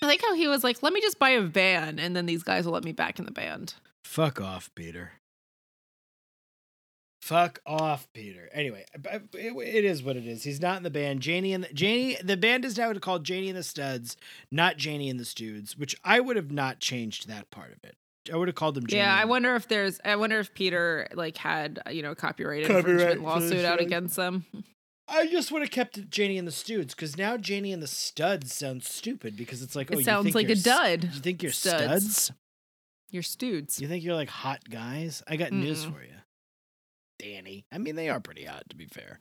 I 0.00 0.06
like 0.06 0.22
how 0.22 0.34
he 0.34 0.46
was 0.46 0.62
like, 0.62 0.82
"Let 0.82 0.92
me 0.92 1.00
just 1.00 1.18
buy 1.18 1.30
a 1.30 1.40
van, 1.40 1.98
and 1.98 2.14
then 2.14 2.26
these 2.26 2.42
guys 2.42 2.64
will 2.64 2.72
let 2.72 2.84
me 2.84 2.92
back 2.92 3.18
in 3.18 3.24
the 3.24 3.32
band." 3.32 3.74
Fuck 4.04 4.40
off, 4.40 4.70
Peter. 4.74 5.12
Fuck 7.28 7.60
off, 7.66 8.08
Peter. 8.14 8.48
Anyway, 8.54 8.86
it, 8.94 9.22
it 9.34 9.84
is 9.84 10.02
what 10.02 10.16
it 10.16 10.26
is. 10.26 10.44
He's 10.44 10.62
not 10.62 10.78
in 10.78 10.82
the 10.82 10.88
band. 10.88 11.20
Janie 11.20 11.52
and 11.52 11.62
the, 11.62 11.74
Janie, 11.74 12.16
the 12.24 12.38
band 12.38 12.64
is 12.64 12.78
now 12.78 12.90
called 12.94 13.24
Janie 13.24 13.50
and 13.50 13.58
the 13.58 13.62
Studs, 13.62 14.16
not 14.50 14.78
Janie 14.78 15.10
and 15.10 15.20
the 15.20 15.26
Studes, 15.26 15.76
which 15.76 15.94
I 16.02 16.20
would 16.20 16.36
have 16.36 16.50
not 16.50 16.80
changed 16.80 17.28
that 17.28 17.50
part 17.50 17.72
of 17.72 17.84
it. 17.84 17.96
I 18.32 18.36
would 18.36 18.48
have 18.48 18.54
called 18.54 18.74
them. 18.74 18.86
Janie 18.86 19.00
yeah, 19.02 19.14
I 19.14 19.24
wonder 19.24 19.54
if 19.56 19.68
there's. 19.68 20.00
I 20.04 20.16
wonder 20.16 20.38
if 20.38 20.52
Peter 20.54 21.08
like 21.14 21.36
had 21.36 21.80
you 21.90 22.02
know 22.02 22.14
copyright 22.14 22.66
Copyright 22.66 22.86
infringement 22.88 23.22
lawsuit 23.22 23.64
out 23.64 23.78
show. 23.80 23.84
against 23.86 24.16
them. 24.16 24.44
I 25.10 25.26
just 25.26 25.50
would 25.50 25.62
have 25.62 25.70
kept 25.70 26.10
Janie 26.10 26.36
and 26.36 26.46
the 26.46 26.52
Studes 26.52 26.94
because 26.94 27.16
now 27.16 27.38
Janie 27.38 27.72
and 27.72 27.82
the 27.82 27.86
Studs 27.86 28.52
sounds 28.52 28.86
stupid 28.86 29.36
because 29.36 29.62
it's 29.62 29.74
like 29.74 29.90
oh, 29.90 29.94
it 29.94 29.98
you 30.00 30.04
sounds 30.04 30.24
think 30.24 30.34
like 30.34 30.44
a 30.44 30.48
you're 30.48 30.56
s- 30.56 30.62
dud. 30.62 31.04
You 31.04 31.20
think 31.20 31.42
you're 31.42 31.52
Studs. 31.52 32.14
studs? 32.24 32.32
Your 33.10 33.22
studes. 33.22 33.80
You 33.80 33.88
think 33.88 34.04
you're 34.04 34.14
like 34.14 34.28
hot 34.28 34.60
guys? 34.68 35.22
I 35.26 35.36
got 35.36 35.50
news 35.52 35.86
Mm-mm. 35.86 35.94
for 35.94 36.02
you, 36.02 36.12
Danny. 37.18 37.64
I 37.72 37.78
mean, 37.78 37.96
they 37.96 38.10
are 38.10 38.20
pretty 38.20 38.44
hot 38.44 38.64
to 38.68 38.76
be 38.76 38.84
fair. 38.84 39.20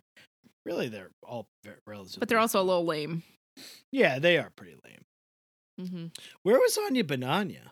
Really, 0.66 0.89
they're 0.89 1.12
all 1.24 1.48
ve- 1.64 1.72
relatively. 1.86 2.20
But 2.20 2.28
they're 2.28 2.39
also 2.39 2.62
a 2.62 2.64
little 2.64 2.86
lame. 2.86 3.24
Yeah, 3.91 4.20
they 4.20 4.38
are 4.38 4.52
pretty 4.58 4.76
lame. 4.84 5.06
Mm-hmm. 5.80 6.06
Where 6.43 6.60
was 6.60 6.78
Anya 6.78 7.06
Bananya? 7.06 7.70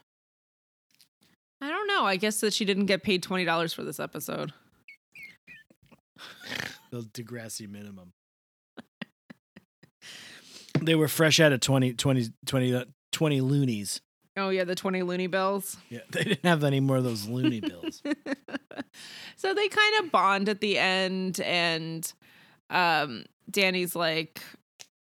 I 1.66 1.70
don't 1.70 1.88
know. 1.88 2.06
I 2.06 2.16
guess 2.18 2.42
that 2.42 2.54
she 2.54 2.64
didn't 2.64 2.86
get 2.86 3.02
paid 3.02 3.24
twenty 3.24 3.44
dollars 3.44 3.74
for 3.74 3.84
this 3.84 4.00
episode. 4.00 4.54
The 6.92 7.02
Degrassi 7.02 7.68
minimum. 7.68 8.14
they 10.80 10.96
were 10.96 11.10
fresh 11.10 11.42
out 11.42 11.52
of 11.52 11.60
20, 11.60 11.94
20, 11.94 12.28
20, 12.46 12.74
uh, 12.76 12.86
20 13.12 13.42
loonies. 13.42 14.00
Oh 14.38 14.50
yeah, 14.50 14.64
the 14.64 14.76
twenty 14.76 15.02
loony 15.02 15.28
bills. 15.28 15.76
Yeah, 15.90 16.02
they 16.12 16.24
didn't 16.24 16.46
have 16.46 16.64
any 16.64 16.80
more 16.80 16.98
of 16.98 17.04
those 17.04 17.28
loony 17.28 17.60
bills. 17.62 18.02
so 19.36 19.54
they 19.54 19.68
kind 19.68 20.06
of 20.06 20.12
bond 20.12 20.48
at 20.48 20.62
the 20.62 20.78
end, 20.78 21.40
and 21.42 22.12
um, 22.70 23.26
Danny's 23.50 23.96
like, 23.96 24.42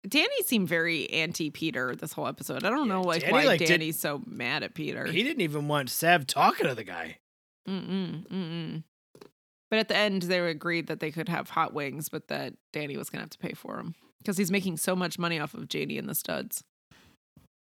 Danny 0.07 0.43
seemed 0.45 0.69
very 0.69 1.11
anti 1.11 1.51
Peter 1.51 1.95
this 1.97 2.13
whole 2.13 2.27
episode. 2.29 2.65
I 2.65 2.71
don't 2.71 2.87
Yeah, 2.89 2.95
know 2.95 3.03
like 3.03 3.21
Danny, 3.23 3.33
why 3.33 3.45
like, 3.45 3.59
did- 3.59 3.69
Danny's 3.69 3.99
so 3.99 4.23
mad 4.27 4.63
at 4.63 4.75
Peter. 4.75 5.07
he 5.07 5.23
didn't 5.23 5.41
even 5.43 5.69
want 5.69 5.91
Sav 5.91 6.27
talking 6.27 6.67
to 6.67 6.75
the 6.75 6.85
guy. 6.85 7.19
Mm-mm, 7.69 8.27
mm-mm. 8.29 8.83
But 9.71 9.79
at 9.81 9.89
the 9.89 9.97
end, 9.97 10.23
they 10.23 10.39
agreed 10.41 10.87
that 10.87 11.01
they 11.01 11.11
could 11.11 11.29
have 11.29 11.51
hot 11.51 11.75
wings, 11.75 12.09
but 12.09 12.29
that 12.29 12.55
Danny 12.73 12.97
was 12.97 13.11
gonna 13.11 13.23
have 13.23 13.31
to 13.31 13.39
pay 13.39 13.53
for 13.53 13.77
them 13.77 13.95
because 14.19 14.39
he's 14.39 14.51
making 14.51 14.77
so 14.79 14.97
much 14.97 15.19
money 15.19 15.39
off 15.39 15.53
of 15.53 15.69
Janie 15.69 15.99
and 15.99 16.09
the 16.09 16.15
Studs. 16.15 16.63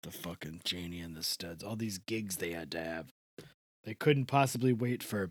The 0.05 0.13
fucking 0.13 0.61
Janie 0.65 1.01
and 1.01 1.17
the 1.17 1.25
Studs. 1.25 1.65
All 1.65 1.75
these 1.75 1.99
gigs 1.99 2.37
they 2.37 2.53
had 2.53 2.71
to 2.73 2.79
have. 2.83 3.07
They 3.85 3.95
couldn't 3.95 4.27
possibly 4.27 4.73
wait 4.73 5.03
for 5.03 5.31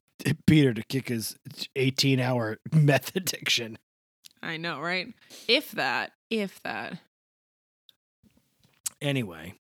Peter 0.46 0.72
to 0.72 0.82
kick 0.84 1.08
his 1.08 1.36
18 1.74 2.18
hour 2.20 2.56
meth 2.72 3.14
addiction. 3.14 3.76
I 4.42 4.56
know, 4.56 4.80
right? 4.80 5.12
If 5.48 5.72
that, 5.72 6.12
if 6.30 6.60
that. 6.62 6.98
Anyway, 9.00 9.54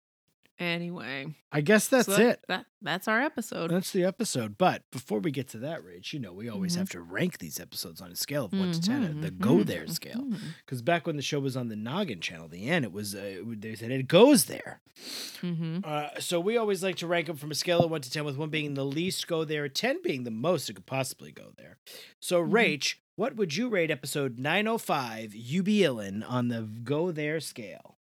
Anyway, 0.58 1.36
I 1.51 1.60
guess 1.60 1.88
that's 1.89 2.06
so 2.06 2.14
that- 2.14 2.22
it. 2.22 2.39
That 2.47 2.66
that's 2.82 3.08
our 3.10 3.20
episode. 3.22 3.72
That's 3.72 3.91
the 3.91 4.06
episode. 4.06 4.58
But 4.58 4.84
before 4.91 5.20
we 5.20 5.32
get 5.32 5.49
to 5.49 5.58
that, 5.60 5.82
Rach, 5.84 6.14
you 6.14 6.20
know, 6.20 6.32
we 6.32 6.47
always 6.47 6.76
Mhm. 6.76 6.80
have 6.80 6.89
to 6.91 7.01
rank 7.01 7.39
these 7.39 7.60
episodes 7.60 7.99
on 7.99 8.12
a 8.12 8.16
scale 8.16 8.45
of 8.45 8.53
one 8.53 8.72
to 8.72 8.80
10, 8.80 9.16
Mhm, 9.16 9.22
the 9.22 9.32
go 9.32 9.56
mhm, 9.58 9.66
there 9.66 9.88
scale. 9.88 10.22
mhm, 10.22 10.39
Because 10.66 10.82
back 10.82 11.06
when 11.06 11.18
the 11.18 11.22
show 11.22 11.39
was 11.41 11.58
on 11.58 11.68
the 11.68 11.76
Noggin 11.76 12.22
channel, 12.22 12.47
the 12.47 12.70
end, 12.70 12.86
it 12.86 12.91
was, 12.93 13.14
uh, 13.16 13.41
they 13.45 13.76
said 13.76 13.91
it 13.91 14.08
goes 14.08 14.45
there. 14.45 14.82
Uh, 15.84 16.10
so 16.20 16.39
we 16.39 16.56
always 16.58 16.82
like 16.84 16.95
to 16.97 17.08
rank 17.08 17.28
them 17.28 17.36
from 17.38 17.51
a 17.51 17.56
scale 17.56 17.84
of 17.84 17.91
one 17.91 18.01
to 18.01 18.10
10, 18.10 18.24
with 18.24 18.38
one 18.38 18.49
being 18.49 18.74
the 18.76 18.86
least 18.86 19.28
go 19.28 19.43
there, 19.43 19.68
10 19.68 20.01
being 20.03 20.24
the 20.24 20.32
most 20.32 20.70
it 20.70 20.74
could 20.74 20.86
possibly 20.86 21.32
go 21.32 21.51
there. 21.58 21.78
So. 22.22 22.41
Rach, 22.41 22.95
what 23.16 23.36
would 23.36 23.56
you 23.56 23.68
rate 23.70 23.91
episode 23.91 24.38
905, 24.39 25.34
You 25.36 25.64
Be 25.64 25.80
Illin, 25.80 26.24
on 26.30 26.47
the 26.47 26.62
go 26.62 27.12
there 27.12 27.39
scale? 27.39 27.94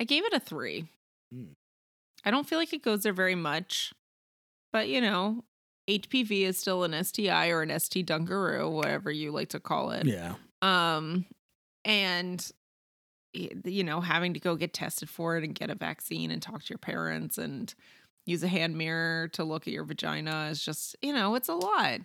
I 0.00 0.04
gave 0.04 0.24
it 0.24 0.32
a 0.32 0.40
three. 0.40 0.88
Hmm. 1.32 1.52
I 2.24 2.30
don't 2.30 2.46
feel 2.48 2.58
like 2.58 2.72
it 2.72 2.82
goes 2.82 3.02
there 3.02 3.12
very 3.12 3.34
much, 3.34 3.92
but 4.72 4.88
you 4.88 5.00
know, 5.00 5.44
HPV 5.88 6.42
is 6.42 6.58
still 6.58 6.82
an 6.84 7.04
STI 7.04 7.48
or 7.50 7.62
an 7.62 7.78
ST 7.78 8.06
Dunkaroo, 8.06 8.70
whatever 8.70 9.10
you 9.10 9.30
like 9.30 9.50
to 9.50 9.60
call 9.60 9.92
it. 9.92 10.06
Yeah. 10.06 10.34
Um, 10.62 11.24
and 11.84 12.50
you 13.34 13.84
know, 13.84 14.00
having 14.00 14.32
to 14.34 14.40
go 14.40 14.56
get 14.56 14.72
tested 14.72 15.10
for 15.10 15.36
it 15.36 15.44
and 15.44 15.54
get 15.54 15.68
a 15.70 15.74
vaccine 15.74 16.30
and 16.30 16.40
talk 16.40 16.62
to 16.64 16.70
your 16.70 16.78
parents 16.78 17.36
and 17.36 17.74
use 18.24 18.42
a 18.42 18.48
hand 18.48 18.76
mirror 18.78 19.28
to 19.28 19.44
look 19.44 19.66
at 19.68 19.74
your 19.74 19.84
vagina 19.84 20.48
is 20.50 20.64
just, 20.64 20.96
you 21.02 21.12
know, 21.12 21.34
it's 21.34 21.48
a 21.48 21.54
lot. 21.54 22.00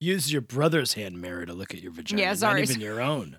Use 0.00 0.32
your 0.32 0.42
brother's 0.42 0.94
hand 0.94 1.20
mirror 1.20 1.46
to 1.46 1.52
look 1.52 1.72
at 1.72 1.80
your 1.80 1.92
vagina, 1.92 2.20
Yeah, 2.22 2.34
sorry. 2.34 2.60
not 2.62 2.70
even 2.70 2.80
your 2.82 3.00
own. 3.00 3.38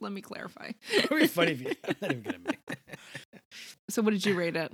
Let 0.00 0.12
me 0.12 0.20
clarify. 0.22 0.72
It 0.92 1.10
would 1.10 1.20
be 1.20 1.26
funny 1.26 1.52
if 1.52 1.60
you. 1.60 1.72
I'm 1.88 1.94
not 2.00 2.10
even 2.12 2.22
gonna 2.22 2.38
make. 2.38 2.58
so, 3.88 4.02
what 4.02 4.10
did 4.12 4.24
you 4.24 4.34
rate 4.34 4.56
it? 4.56 4.72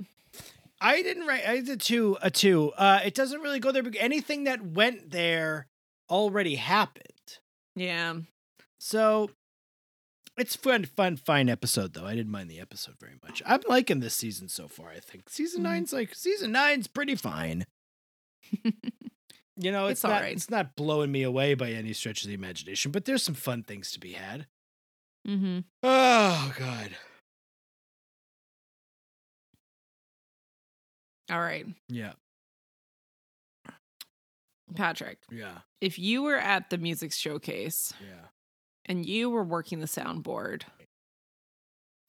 I 0.79 1.01
didn't 1.01 1.25
write. 1.27 1.45
I 1.47 1.55
did 1.57 1.69
a 1.69 1.77
two. 1.77 2.17
A 2.21 2.29
two. 2.31 2.71
Uh, 2.77 3.01
it 3.03 3.13
doesn't 3.13 3.41
really 3.41 3.59
go 3.59 3.71
there. 3.71 3.83
Because 3.83 3.99
anything 4.01 4.45
that 4.45 4.61
went 4.63 5.11
there 5.11 5.67
already 6.09 6.55
happened. 6.55 7.39
Yeah. 7.75 8.15
So 8.79 9.31
it's 10.37 10.55
fun, 10.55 10.85
fun, 10.85 11.17
fine 11.17 11.49
episode 11.49 11.93
though. 11.93 12.05
I 12.05 12.15
didn't 12.15 12.31
mind 12.31 12.49
the 12.49 12.59
episode 12.59 12.95
very 12.99 13.15
much. 13.23 13.41
I'm 13.45 13.61
liking 13.67 13.99
this 13.99 14.13
season 14.13 14.49
so 14.49 14.67
far. 14.67 14.89
I 14.89 14.99
think 14.99 15.29
season 15.29 15.61
Mhm. 15.61 15.63
nine's 15.63 15.93
like 15.93 16.13
season 16.15 16.51
nine's 16.51 16.87
pretty 16.87 17.15
fine. 17.15 17.65
You 19.59 19.71
know, 19.71 19.87
it's, 19.87 20.01
It's 20.01 20.03
not 20.03 20.23
it's 20.25 20.49
not 20.51 20.75
blowing 20.75 21.11
me 21.11 21.23
away 21.23 21.55
by 21.55 21.71
any 21.71 21.91
stretch 21.91 22.21
of 22.21 22.27
the 22.27 22.35
imagination, 22.35 22.91
but 22.91 23.05
there's 23.05 23.23
some 23.23 23.33
fun 23.33 23.63
things 23.63 23.91
to 23.93 23.99
be 23.99 24.11
had. 24.11 24.45
Mm-hmm. 25.27 25.59
Oh 25.83 26.53
God. 26.57 26.89
All 31.29 31.39
right, 31.41 31.65
Yeah. 31.89 32.13
Patrick. 34.75 35.17
Yeah. 35.31 35.59
If 35.81 35.97
you 35.99 36.23
were 36.23 36.37
at 36.37 36.69
the 36.69 36.77
music 36.77 37.11
showcase 37.13 37.93
Yeah. 38.01 38.27
and 38.85 39.05
you 39.05 39.29
were 39.29 39.43
working 39.43 39.79
the 39.79 39.87
soundboard 39.87 40.63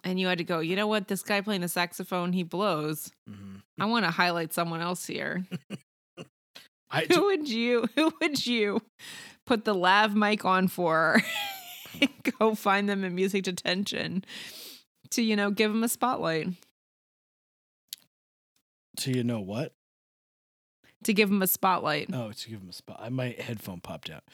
and 0.05 0.19
you 0.21 0.27
had 0.29 0.39
to 0.39 0.45
go, 0.45 0.61
you 0.61 0.77
know 0.77 0.87
what, 0.87 1.09
this 1.09 1.23
guy 1.23 1.41
playing 1.41 1.61
the 1.62 1.69
saxophone, 1.69 2.33
he 2.33 2.43
blows. 2.45 3.11
hmm 3.29 3.57
I 3.81 3.87
want 3.87 4.05
to 4.05 4.11
highlight 4.11 4.53
someone 4.53 4.81
else 4.81 5.07
here. 5.07 5.45
I 6.91 7.05
who 7.05 7.27
would 7.27 7.49
you 7.49 7.87
who 7.97 8.12
would 8.21 8.45
you 8.47 8.81
put 9.47 9.64
the 9.64 9.75
lav 9.75 10.14
mic 10.16 10.45
on 10.45 10.66
for 10.69 11.21
go 12.38 12.55
find 12.55 12.88
them 12.88 13.05
in 13.05 13.14
music 13.14 13.44
detention 13.44 14.24
to, 15.11 15.22
you 15.22 15.36
know, 15.36 15.51
give 15.51 15.72
them 15.72 15.82
a 15.84 15.88
spotlight. 15.88 16.49
so 18.99 19.11
you 19.11 19.24
know 19.24 19.40
what? 19.40 19.72
To 21.05 21.14
give 21.14 21.28
them 21.28 21.42
a 21.42 21.46
spotlight. 21.46 22.11
Oh, 22.12 22.32
to 22.32 22.51
give 22.51 22.61
them 22.61 22.70
a 22.70 22.72
spot. 22.72 23.11
My 23.12 23.36
headphone 23.38 23.80
popped 23.80 24.11
out. 24.11 24.24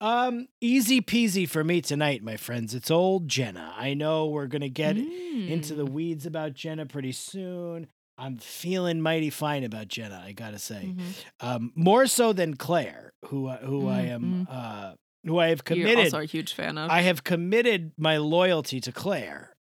Um, 0.00 0.46
easy 0.60 1.00
peasy 1.02 1.48
for 1.48 1.62
me 1.64 1.80
tonight, 1.80 2.22
my 2.22 2.36
friends. 2.36 2.74
It's 2.74 2.90
old 2.90 3.28
Jenna. 3.28 3.74
I 3.76 3.94
know 3.94 4.28
we're 4.28 4.46
gonna 4.46 4.68
get 4.68 4.96
into 4.96 5.74
the 5.74 5.84
Mm. 5.84 5.90
weeds 5.90 6.26
about 6.26 6.54
Jenna 6.54 6.86
pretty 6.86 7.12
soon. 7.12 7.88
I'm 8.16 8.36
feeling 8.38 9.00
mighty 9.00 9.30
fine 9.30 9.64
about 9.64 9.88
Jenna. 9.88 10.22
I 10.24 10.32
gotta 10.32 10.58
say, 10.58 10.94
Mhm. 10.94 11.04
um, 11.40 11.72
more 11.74 12.06
so 12.06 12.32
than 12.32 12.54
Claire, 12.54 13.12
who 13.26 13.48
I- 13.48 13.56
who 13.56 13.88
I 13.88 14.02
am, 14.02 14.46
Mhm. 14.46 14.52
uh, 14.52 14.94
who 15.24 15.38
I 15.38 15.48
have 15.48 15.64
committed. 15.64 15.90
You're 15.90 16.04
also 16.04 16.20
a 16.20 16.24
huge 16.24 16.52
fan 16.54 16.78
of. 16.78 16.90
I 16.90 17.02
have 17.02 17.24
committed 17.24 17.92
my 17.98 18.16
loyalty 18.18 18.80
to 18.80 18.92
Claire, 18.92 19.54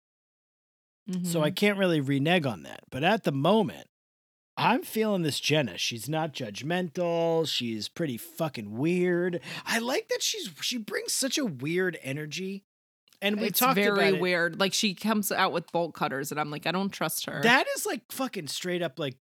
so 1.25 1.43
I 1.43 1.51
Mhm. 1.51 1.57
can't 1.57 1.79
really 1.79 2.01
renege 2.01 2.47
on 2.47 2.63
that. 2.65 2.81
But 2.91 3.05
at 3.05 3.25
the 3.25 3.33
moment, 3.33 3.89
I'm 4.57 4.83
feeling 4.83 5.23
this 5.23 5.39
Jenna. 5.39 5.77
She's 5.79 6.09
not 6.09 6.33
judgmental. 6.33 7.47
She's 7.49 7.89
pretty 7.89 8.17
fucking 8.17 8.77
weird. 8.77 9.41
I 9.65 9.79
like 9.79 10.09
that 10.09 10.23
she's 10.23 10.51
she 10.63 10.79
brings 10.79 11.13
such 11.13 11.39
a 11.39 11.45
weird 11.45 11.99
energy. 12.03 12.65
And 13.23 13.41
we 13.41 13.47
it's 13.47 13.59
talked 13.59 13.77
very 13.77 13.89
about 14.09 14.15
it. 14.15 14.21
weird. 14.21 14.61
Like 14.61 14.75
she 14.75 14.95
comes 14.95 15.33
out 15.33 15.51
with 15.53 15.73
bolt 15.73 15.95
cutters, 15.95 16.31
and 16.31 16.39
I'm 16.41 16.51
like, 16.51 16.67
I 16.67 16.71
don't 16.73 16.91
trust 16.91 17.25
her. 17.27 17.41
That 17.43 17.67
is 17.77 17.87
like 17.87 18.03
fucking 18.13 18.49
straight 18.49 18.83
up 18.83 18.99
like 18.99 19.17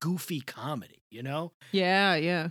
goofy 0.00 0.40
comedy, 0.40 1.02
you 1.10 1.22
know? 1.22 1.52
yeah, 1.72 2.14
yeah. 2.16 2.48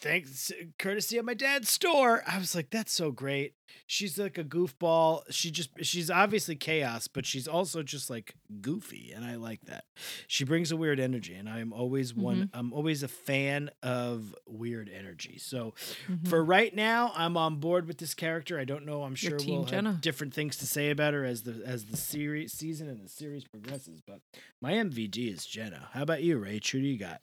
Thanks, 0.00 0.50
courtesy 0.78 1.18
of 1.18 1.26
my 1.26 1.34
dad's 1.34 1.70
store. 1.70 2.22
I 2.26 2.38
was 2.38 2.54
like, 2.54 2.70
that's 2.70 2.92
so 2.92 3.10
great. 3.10 3.54
She's 3.86 4.18
like 4.18 4.38
a 4.38 4.44
goofball. 4.44 5.22
She 5.30 5.50
just, 5.50 5.70
she's 5.82 6.10
obviously 6.10 6.56
chaos, 6.56 7.06
but 7.06 7.26
she's 7.26 7.46
also 7.46 7.82
just 7.82 8.08
like 8.08 8.34
goofy. 8.62 9.12
And 9.14 9.24
I 9.26 9.36
like 9.36 9.60
that. 9.66 9.84
She 10.26 10.44
brings 10.44 10.72
a 10.72 10.76
weird 10.76 10.98
energy. 11.00 11.34
And 11.34 11.48
I'm 11.48 11.72
always 11.72 12.14
one, 12.14 12.36
Mm-hmm. 12.46 12.58
I'm 12.58 12.72
always 12.72 13.02
a 13.02 13.08
fan 13.08 13.70
of 13.82 14.34
weird 14.46 14.88
energy. 14.88 15.36
So 15.38 15.74
Mhm. 16.08 16.26
for 16.28 16.42
right 16.42 16.74
now, 16.74 17.12
I'm 17.14 17.36
on 17.36 17.56
board 17.56 17.86
with 17.86 17.98
this 17.98 18.14
character. 18.14 18.58
I 18.58 18.64
don't 18.64 18.86
know. 18.86 19.02
I'm 19.02 19.14
sure 19.14 19.36
we'll 19.46 19.64
Jenna. 19.64 19.92
have 19.92 20.00
different 20.00 20.32
things 20.32 20.56
to 20.56 20.66
say 20.66 20.90
about 20.90 21.12
her 21.14 21.24
as 21.24 21.42
the 21.42 21.62
as 21.66 21.84
the 21.86 21.96
series 21.96 22.52
season 22.54 22.88
and 22.88 23.04
the 23.04 23.08
series 23.08 23.44
progresses. 23.44 24.00
But 24.00 24.20
my 24.62 24.72
MVD 24.72 25.28
is 25.32 25.44
Jenna. 25.44 25.88
How 25.92 26.02
about 26.02 26.22
you, 26.22 26.38
Rach? 26.38 26.70
Who 26.70 26.80
do 26.80 26.86
you 26.86 26.98
got? 26.98 27.20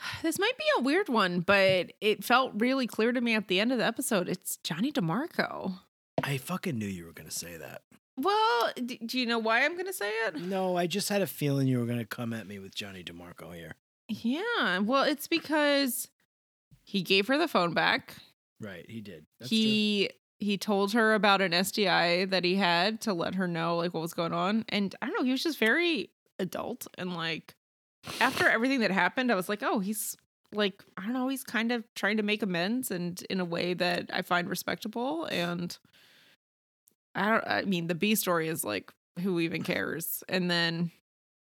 This 0.22 0.38
might 0.38 0.56
be 0.58 0.64
a 0.78 0.82
weird 0.82 1.08
one, 1.08 1.40
but 1.40 1.92
it 2.00 2.24
felt 2.24 2.52
really 2.56 2.86
clear 2.86 3.12
to 3.12 3.20
me 3.20 3.34
at 3.34 3.48
the 3.48 3.60
end 3.60 3.72
of 3.72 3.78
the 3.78 3.84
episode. 3.86 4.28
It's 4.28 4.56
Johnny 4.58 4.90
DiMarco. 4.92 5.78
I 6.22 6.38
fucking 6.38 6.78
knew 6.78 6.86
you 6.86 7.06
were 7.06 7.12
gonna 7.12 7.30
say 7.30 7.56
that. 7.56 7.82
Well, 8.16 8.70
d- 8.76 9.00
do 9.04 9.18
you 9.18 9.26
know 9.26 9.38
why 9.38 9.64
I'm 9.64 9.72
going 9.72 9.86
to 9.86 9.92
say 9.92 10.08
it? 10.08 10.36
No, 10.36 10.76
I 10.76 10.86
just 10.86 11.08
had 11.08 11.20
a 11.20 11.26
feeling 11.26 11.66
you 11.66 11.80
were 11.80 11.84
gonna 11.86 12.04
come 12.04 12.32
at 12.32 12.46
me 12.46 12.58
with 12.60 12.72
Johnny 12.74 13.02
DiMarco 13.02 13.52
here. 13.54 13.74
Yeah. 14.08 14.78
Well, 14.78 15.02
it's 15.02 15.26
because 15.26 16.08
he 16.82 17.02
gave 17.02 17.26
her 17.28 17.36
the 17.38 17.48
phone 17.48 17.74
back. 17.74 18.14
Right, 18.60 18.88
he 18.88 19.00
did. 19.00 19.26
That's 19.40 19.48
true. 19.50 19.56
he 19.58 20.10
he 20.38 20.56
told 20.58 20.92
her 20.92 21.14
about 21.14 21.40
an 21.40 21.64
STI 21.64 22.26
that 22.26 22.44
he 22.44 22.54
had 22.56 23.00
to 23.02 23.12
let 23.14 23.34
her 23.34 23.48
know 23.48 23.76
like 23.76 23.94
what 23.94 24.00
was 24.00 24.14
going 24.14 24.32
on. 24.32 24.64
And 24.68 24.94
I 25.02 25.06
don't 25.06 25.16
know, 25.18 25.24
he 25.24 25.32
was 25.32 25.42
just 25.42 25.58
very 25.58 26.10
adult 26.38 26.86
and 26.98 27.14
like 27.14 27.54
after 28.20 28.48
everything 28.48 28.80
that 28.80 28.90
happened, 28.90 29.30
I 29.30 29.34
was 29.34 29.48
like, 29.48 29.62
oh, 29.62 29.80
he's 29.80 30.16
like 30.52 30.84
I 30.96 31.02
don't 31.02 31.12
know, 31.12 31.28
he's 31.28 31.44
kind 31.44 31.72
of 31.72 31.84
trying 31.94 32.16
to 32.18 32.22
make 32.22 32.42
amends 32.42 32.90
and 32.90 33.20
in 33.28 33.40
a 33.40 33.44
way 33.44 33.74
that 33.74 34.10
I 34.12 34.22
find 34.22 34.48
respectable. 34.48 35.24
And 35.26 35.76
I 37.14 37.30
don't 37.30 37.44
I 37.46 37.62
mean 37.62 37.86
the 37.86 37.94
B 37.94 38.14
story 38.14 38.48
is 38.48 38.64
like 38.64 38.92
who 39.20 39.40
even 39.40 39.62
cares? 39.62 40.22
And 40.28 40.50
then 40.50 40.90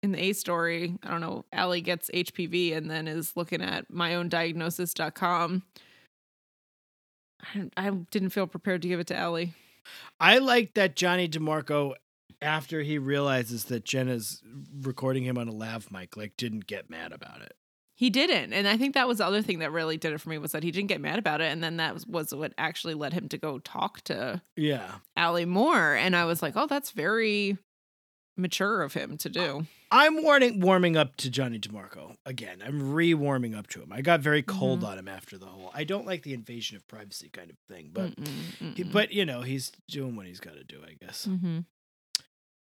in 0.03 0.13
the 0.13 0.23
A 0.23 0.33
story, 0.33 0.97
I 1.03 1.11
don't 1.11 1.21
know, 1.21 1.45
Alli 1.53 1.81
gets 1.81 2.11
HPV 2.11 2.77
and 2.77 2.91
then 2.91 3.09
is 3.09 3.37
looking 3.37 3.63
at 3.63 3.91
myowndiagnosis.com. 3.91 5.63
I, 7.43 7.71
I 7.77 7.91
didn't 7.91 8.31
feel 8.31 8.47
prepared 8.47 8.83
to 8.83 8.89
give 8.89 9.01
it 9.01 9.07
to 9.09 9.17
Alli. 9.17 9.55
I 10.21 10.39
like 10.39 10.75
that 10.75 10.97
Johnny 10.97 11.29
DiMarco, 11.29 11.95
after 12.41 12.83
he 12.83 12.99
realizes 12.99 13.65
that 13.67 13.85
Jenna's 13.85 14.43
recording 14.83 15.25
him 15.25 15.39
on 15.39 15.49
a 15.49 15.53
lav 15.53 15.91
mic, 15.91 16.17
like 16.17 16.37
didn't 16.37 16.67
get 16.67 16.89
mad 16.91 17.13
about 17.13 17.43
it. 17.43 17.55
He 17.95 18.11
didn't. 18.11 18.53
And 18.53 18.69
I 18.69 18.77
think 18.77 18.95
that 18.95 19.09
was 19.09 19.19
the 19.19 19.27
other 19.27 19.43
thing 19.43 19.59
that 19.59 19.73
really 19.73 19.97
did 19.97 20.13
it 20.13 20.21
for 20.21 20.29
me 20.29 20.39
was 20.39 20.53
that 20.53 20.63
he 20.63 20.71
didn't 20.71 20.87
get 20.89 21.01
mad 21.01 21.19
about 21.19 21.41
it. 21.41 21.51
And 21.51 21.63
then 21.65 21.79
that 21.79 21.95
was, 21.95 22.07
was 22.07 22.33
what 22.33 22.53
actually 22.57 22.95
led 22.95 23.13
him 23.13 23.29
to 23.31 23.39
go 23.39 23.59
talk 23.59 24.03
to 24.03 24.41
Yeah. 24.57 24.89
Alli 25.17 25.45
Moore. 25.45 25.95
And 25.95 26.15
I 26.15 26.25
was 26.25 26.41
like, 26.41 26.53
oh, 26.57 26.69
that's 26.69 26.93
very 26.93 27.59
mature 28.37 28.83
of 28.83 28.95
him 28.95 29.17
to 29.19 29.29
do. 29.29 29.67
I'm 29.91 30.23
warming 30.23 30.61
warming 30.61 30.97
up 30.97 31.17
to 31.17 31.31
Johnny 31.31 31.59
DiMarco 31.59 32.15
again. 32.25 32.63
I'm 32.65 32.93
re-warming 32.93 33.55
up 33.57 33.67
to 33.69 33.83
him. 33.83 33.93
I 33.93 34.01
got 34.01 34.21
very 34.21 34.43
cold 34.43 34.85
on 34.85 34.97
him 34.97 35.09
after 35.09 35.37
the 35.39 35.47
whole. 35.47 35.73
I 35.75 35.83
don't 35.83 36.07
like 36.07 36.23
the 36.23 36.35
invasion 36.35 36.77
of 36.77 36.87
privacy 36.87 37.31
kind 37.31 37.51
of 37.51 37.57
thing, 37.69 37.91
but 37.93 38.11
Mm-mm, 38.15 38.29
he- 38.77 38.85
mm-mm. 38.85 38.93
but 38.93 39.13
you 39.13 39.25
know 39.25 39.41
he's 39.41 39.73
doing 39.89 40.15
what 40.15 40.27
he's 40.27 40.39
got 40.41 40.55
to 40.55 40.63
do, 40.63 40.83
I 40.87 40.95
guess. 41.05 41.27
Mhm. 41.27 41.65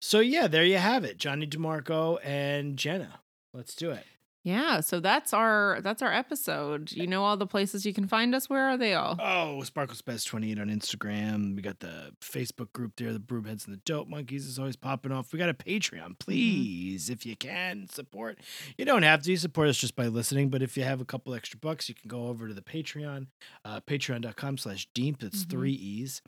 So 0.05 0.19
yeah, 0.19 0.45
there 0.45 0.63
you 0.63 0.77
have 0.77 1.03
it, 1.03 1.17
Johnny 1.17 1.47
DiMarco 1.47 2.19
and 2.23 2.77
Jenna. 2.77 3.21
Let's 3.55 3.73
do 3.73 3.89
it. 3.89 4.03
Yeah, 4.43 4.81
so 4.81 4.99
that's 4.99 5.33
our 5.33 5.79
that's 5.81 6.03
our 6.03 6.13
episode. 6.13 6.91
You 6.91 7.07
know 7.07 7.23
all 7.23 7.37
the 7.37 7.47
places 7.47 7.87
you 7.87 7.93
can 7.95 8.07
find 8.07 8.35
us. 8.35 8.47
Where 8.47 8.69
are 8.69 8.77
they 8.77 8.93
all? 8.93 9.15
Oh, 9.19 9.63
Sparklespazz 9.63 10.23
28 10.27 10.59
on 10.59 10.67
Instagram. 10.67 11.55
We 11.55 11.63
got 11.63 11.79
the 11.79 12.11
Facebook 12.21 12.71
group 12.71 12.91
there, 12.97 13.13
the 13.13 13.19
Broomheads 13.19 13.65
and 13.65 13.73
the 13.73 13.81
Dope 13.83 14.07
Monkeys 14.07 14.45
is 14.45 14.59
always 14.59 14.75
popping 14.75 15.11
off. 15.11 15.33
We 15.33 15.39
got 15.39 15.49
a 15.49 15.55
Patreon. 15.55 16.19
Please, 16.19 17.09
if 17.09 17.25
you 17.25 17.35
can, 17.35 17.87
support. 17.89 18.37
You 18.77 18.85
don't 18.85 19.01
have 19.01 19.23
to. 19.23 19.31
You 19.31 19.37
support 19.37 19.69
us 19.69 19.77
just 19.77 19.95
by 19.95 20.05
listening, 20.05 20.49
but 20.49 20.61
if 20.61 20.77
you 20.77 20.83
have 20.83 21.01
a 21.01 21.05
couple 21.05 21.33
extra 21.33 21.57
bucks, 21.57 21.89
you 21.89 21.95
can 21.95 22.07
go 22.09 22.27
over 22.27 22.47
to 22.47 22.53
the 22.53 22.61
Patreon, 22.61 23.25
uh, 23.65 23.79
patreon.com 23.79 24.59
slash 24.59 24.87
DEEEMP. 24.93 25.23
It's 25.23 25.43
Mhm. 25.45 25.49
three 25.49 25.73
E's. 25.73 26.21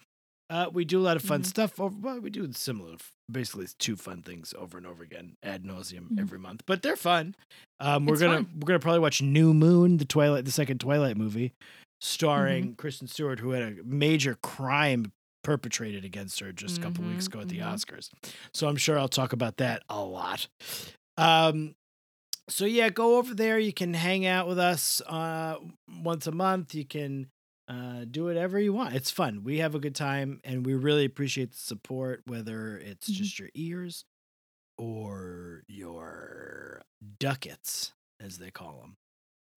Uh, 0.49 0.69
we 0.71 0.85
do 0.85 0.99
a 0.99 1.03
lot 1.03 1.17
of 1.17 1.23
fun 1.23 1.41
Mhm. 1.41 1.45
stuff. 1.45 1.79
Over, 1.79 1.95
well, 1.99 2.19
we 2.21 2.29
do 2.29 2.51
similar, 2.53 2.95
basically 3.29 3.67
two 3.79 3.95
fun 3.97 4.21
things 4.21 4.53
over 4.57 4.77
and 4.77 4.87
over 4.87 5.03
again, 5.03 5.35
ad 5.43 5.63
nauseum 5.63 6.09
Mhm. 6.11 6.19
every 6.21 6.39
month. 6.39 6.61
But 6.65 6.81
they're 6.83 6.95
fun. 6.95 7.35
Um, 7.81 8.05
we're 8.05 8.13
It's 8.13 8.21
gonna 8.21 8.37
fun. 8.43 8.51
we're 8.55 8.67
gonna 8.67 8.79
probably 8.79 8.99
watch 9.01 9.21
New 9.21 9.53
Moon, 9.53 9.97
the 9.97 10.05
Twilight, 10.05 10.45
the 10.45 10.51
second 10.51 10.79
Twilight 10.79 11.17
movie, 11.17 11.51
starring 11.99 12.63
Mm-hmm. 12.67 12.73
Kristen 12.75 13.07
Stewart, 13.07 13.39
who 13.39 13.51
had 13.51 13.63
a 13.79 13.83
major 13.83 14.35
crime 14.41 15.11
perpetrated 15.43 16.03
against 16.05 16.39
her 16.39 16.51
just 16.51 16.77
a 16.77 16.81
couple 16.81 17.03
weeks 17.05 17.27
ago 17.27 17.39
at 17.41 17.49
the 17.49 17.59
mhm. 17.59 17.73
Oscars. 17.73 18.09
So 18.53 18.67
I'm 18.67 18.75
sure 18.77 18.97
I'll 18.99 19.07
talk 19.07 19.33
about 19.33 19.57
that 19.57 19.83
a 19.89 20.01
lot. 20.03 20.47
Um, 21.17 21.75
so 22.49 22.65
yeah, 22.65 22.89
go 22.89 23.17
over 23.17 23.33
there. 23.33 23.59
You 23.59 23.73
can 23.73 23.93
hang 23.93 24.25
out 24.25 24.47
with 24.47 24.59
us 24.59 25.01
uh, 25.07 25.57
once 26.03 26.27
a 26.27 26.31
month. 26.31 26.73
You 26.75 26.85
can 26.85 27.27
uh, 27.67 28.05
do 28.09 28.23
whatever 28.25 28.59
you 28.59 28.71
want. 28.73 28.95
It's 28.95 29.11
fun. 29.11 29.43
We 29.43 29.57
have 29.59 29.75
a 29.75 29.79
good 29.79 29.95
time, 29.95 30.39
and 30.43 30.65
we 30.65 30.73
really 30.73 31.05
appreciate 31.05 31.51
the 31.51 31.57
support, 31.57 32.21
whether 32.25 32.77
it's 32.77 33.09
Mhm. 33.09 33.13
just 33.13 33.39
your 33.39 33.49
ears 33.55 34.05
or 34.77 35.63
your 35.67 36.81
ducats, 37.19 37.93
as 38.19 38.37
they 38.37 38.51
call 38.51 38.79
them. 38.81 38.97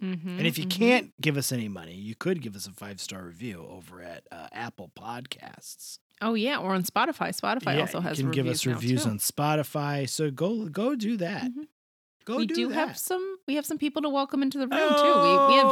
Mhm, 0.02 0.38
And 0.38 0.46
if 0.46 0.56
you 0.58 0.64
mhm. 0.64 0.70
can't 0.70 1.20
give 1.20 1.36
us 1.36 1.52
any 1.52 1.68
money, 1.68 1.94
you 1.94 2.14
could 2.14 2.40
give 2.40 2.56
us 2.56 2.66
a 2.66 2.72
five 2.72 3.00
star 3.00 3.22
review 3.24 3.66
over 3.68 4.00
at 4.02 4.24
uh, 4.32 4.48
Apple 4.50 4.90
Podcasts. 4.98 5.98
oh 6.22 6.34
yeah, 6.34 6.58
or 6.58 6.74
on 6.74 6.82
Spotify. 6.84 7.28
Spotify 7.38 7.74
Yeah, 7.74 7.80
also 7.82 8.00
has 8.00 8.18
you 8.18 8.24
can 8.24 8.32
give 8.32 8.46
us 8.46 8.64
reviews 8.66 9.04
too. 9.04 9.10
on 9.10 9.18
Spotify. 9.18 10.08
So 10.08 10.30
go 10.30 10.68
go 10.68 10.94
do 10.96 11.16
that. 11.18 11.44
Mhm. 11.52 11.68
Go 12.24 12.36
we 12.38 12.46
do, 12.46 12.54
do 12.54 12.68
that. 12.68 12.74
have 12.88 12.98
some. 12.98 13.38
We 13.46 13.54
have 13.56 13.66
some 13.66 13.78
people 13.78 14.02
to 14.02 14.08
welcome 14.08 14.42
into 14.42 14.58
the 14.58 14.68
room 14.68 14.78
too. 14.78 15.14
We, 15.22 15.54
we 15.54 15.54
have 15.60 15.66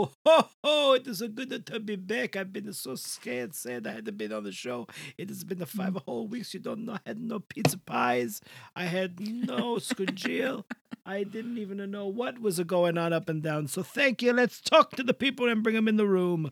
Oh, 0.00 0.12
ho, 0.26 0.48
ho, 0.64 0.92
it 0.94 1.06
is 1.06 1.20
a 1.22 1.28
good 1.28 1.66
to 1.66 1.80
be 1.80 1.96
back. 1.96 2.36
I've 2.36 2.52
been 2.52 2.72
so 2.72 2.94
scared, 2.94 3.54
sad 3.54 3.86
I 3.86 3.92
hadn't 3.92 4.16
been 4.16 4.32
on 4.32 4.44
the 4.44 4.52
show. 4.52 4.86
It 5.16 5.28
has 5.28 5.44
been 5.44 5.58
the 5.58 5.66
five 5.66 5.94
Mm. 5.94 6.02
whole 6.04 6.28
weeks. 6.28 6.54
You 6.54 6.60
don't 6.60 6.84
know, 6.84 6.92
I 6.94 7.00
had 7.06 7.20
no 7.20 7.40
pizza 7.40 7.78
pies. 7.78 8.40
I 8.76 8.84
had 8.84 9.18
no 9.20 9.76
scungil. 9.76 10.64
I 11.04 11.24
didn't 11.24 11.58
even 11.58 11.90
know 11.90 12.06
what 12.06 12.40
was 12.40 12.60
going 12.60 12.98
on 12.98 13.12
up 13.12 13.28
and 13.28 13.42
down. 13.42 13.66
So 13.68 13.82
thank 13.82 14.22
you. 14.22 14.32
Let's 14.32 14.60
talk 14.60 14.90
to 14.96 15.02
the 15.02 15.14
people 15.14 15.48
and 15.48 15.62
bring 15.62 15.74
them 15.74 15.88
in 15.88 15.96
the 15.96 16.06
room. 16.06 16.50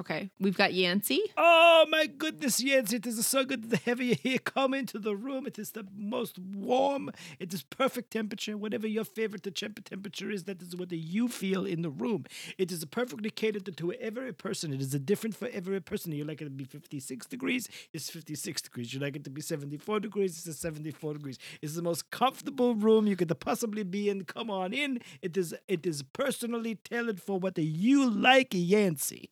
Okay. 0.00 0.30
We've 0.40 0.56
got 0.56 0.74
Yancy. 0.74 1.20
Oh 1.36 1.86
my 1.88 2.06
goodness, 2.06 2.62
yes, 2.62 2.92
it 2.92 3.06
is 3.06 3.26
so 3.26 3.44
good 3.44 3.70
to 3.70 3.76
have 3.78 4.00
you 4.00 4.14
here. 4.14 4.38
Come 4.38 4.74
into 4.74 4.98
the 4.98 5.16
room. 5.16 5.46
It 5.46 5.58
is 5.58 5.72
the 5.72 5.86
most 5.96 6.38
warm. 6.38 7.10
It 7.38 7.52
is 7.52 7.62
perfect 7.62 8.10
temperature. 8.12 8.56
Whatever 8.56 8.86
your 8.86 9.04
favorite 9.04 9.42
temp- 9.54 9.84
temperature 9.84 10.30
is, 10.30 10.44
that 10.44 10.62
is 10.62 10.76
what 10.76 10.92
you 10.92 11.28
feel 11.28 11.64
in 11.66 11.82
the 11.82 11.90
room. 11.90 12.24
It 12.58 12.72
is 12.72 12.84
perfectly 12.84 13.30
catered 13.30 13.76
to 13.76 13.92
every 13.94 14.32
person. 14.32 14.72
It 14.72 14.80
is 14.80 14.90
different 14.90 15.36
for 15.36 15.48
every 15.52 15.80
person. 15.80 16.12
You 16.12 16.24
like 16.24 16.40
it 16.40 16.44
to 16.44 16.50
be 16.50 16.64
56 16.64 17.26
degrees, 17.26 17.68
it's 17.92 18.10
56 18.10 18.62
degrees. 18.62 18.94
You 18.94 19.00
like 19.00 19.16
it 19.16 19.24
to 19.24 19.30
be 19.30 19.40
74 19.40 20.00
degrees, 20.00 20.46
it's 20.46 20.58
74 20.58 21.14
degrees. 21.14 21.38
It's 21.62 21.74
the 21.74 21.82
most 21.82 22.10
comfortable 22.10 22.74
room 22.74 23.06
you 23.06 23.16
could 23.16 23.32
possibly 23.40 23.82
be 23.82 24.08
in. 24.08 24.24
Come 24.24 24.50
on 24.50 24.72
in. 24.72 25.00
It 25.22 25.36
is 25.36 25.54
it 25.68 25.86
is 25.86 26.02
personally 26.02 26.76
tailored 26.76 27.20
for 27.20 27.38
what 27.38 27.58
you 27.58 28.08
like, 28.08 28.48
Yancey. 28.52 29.30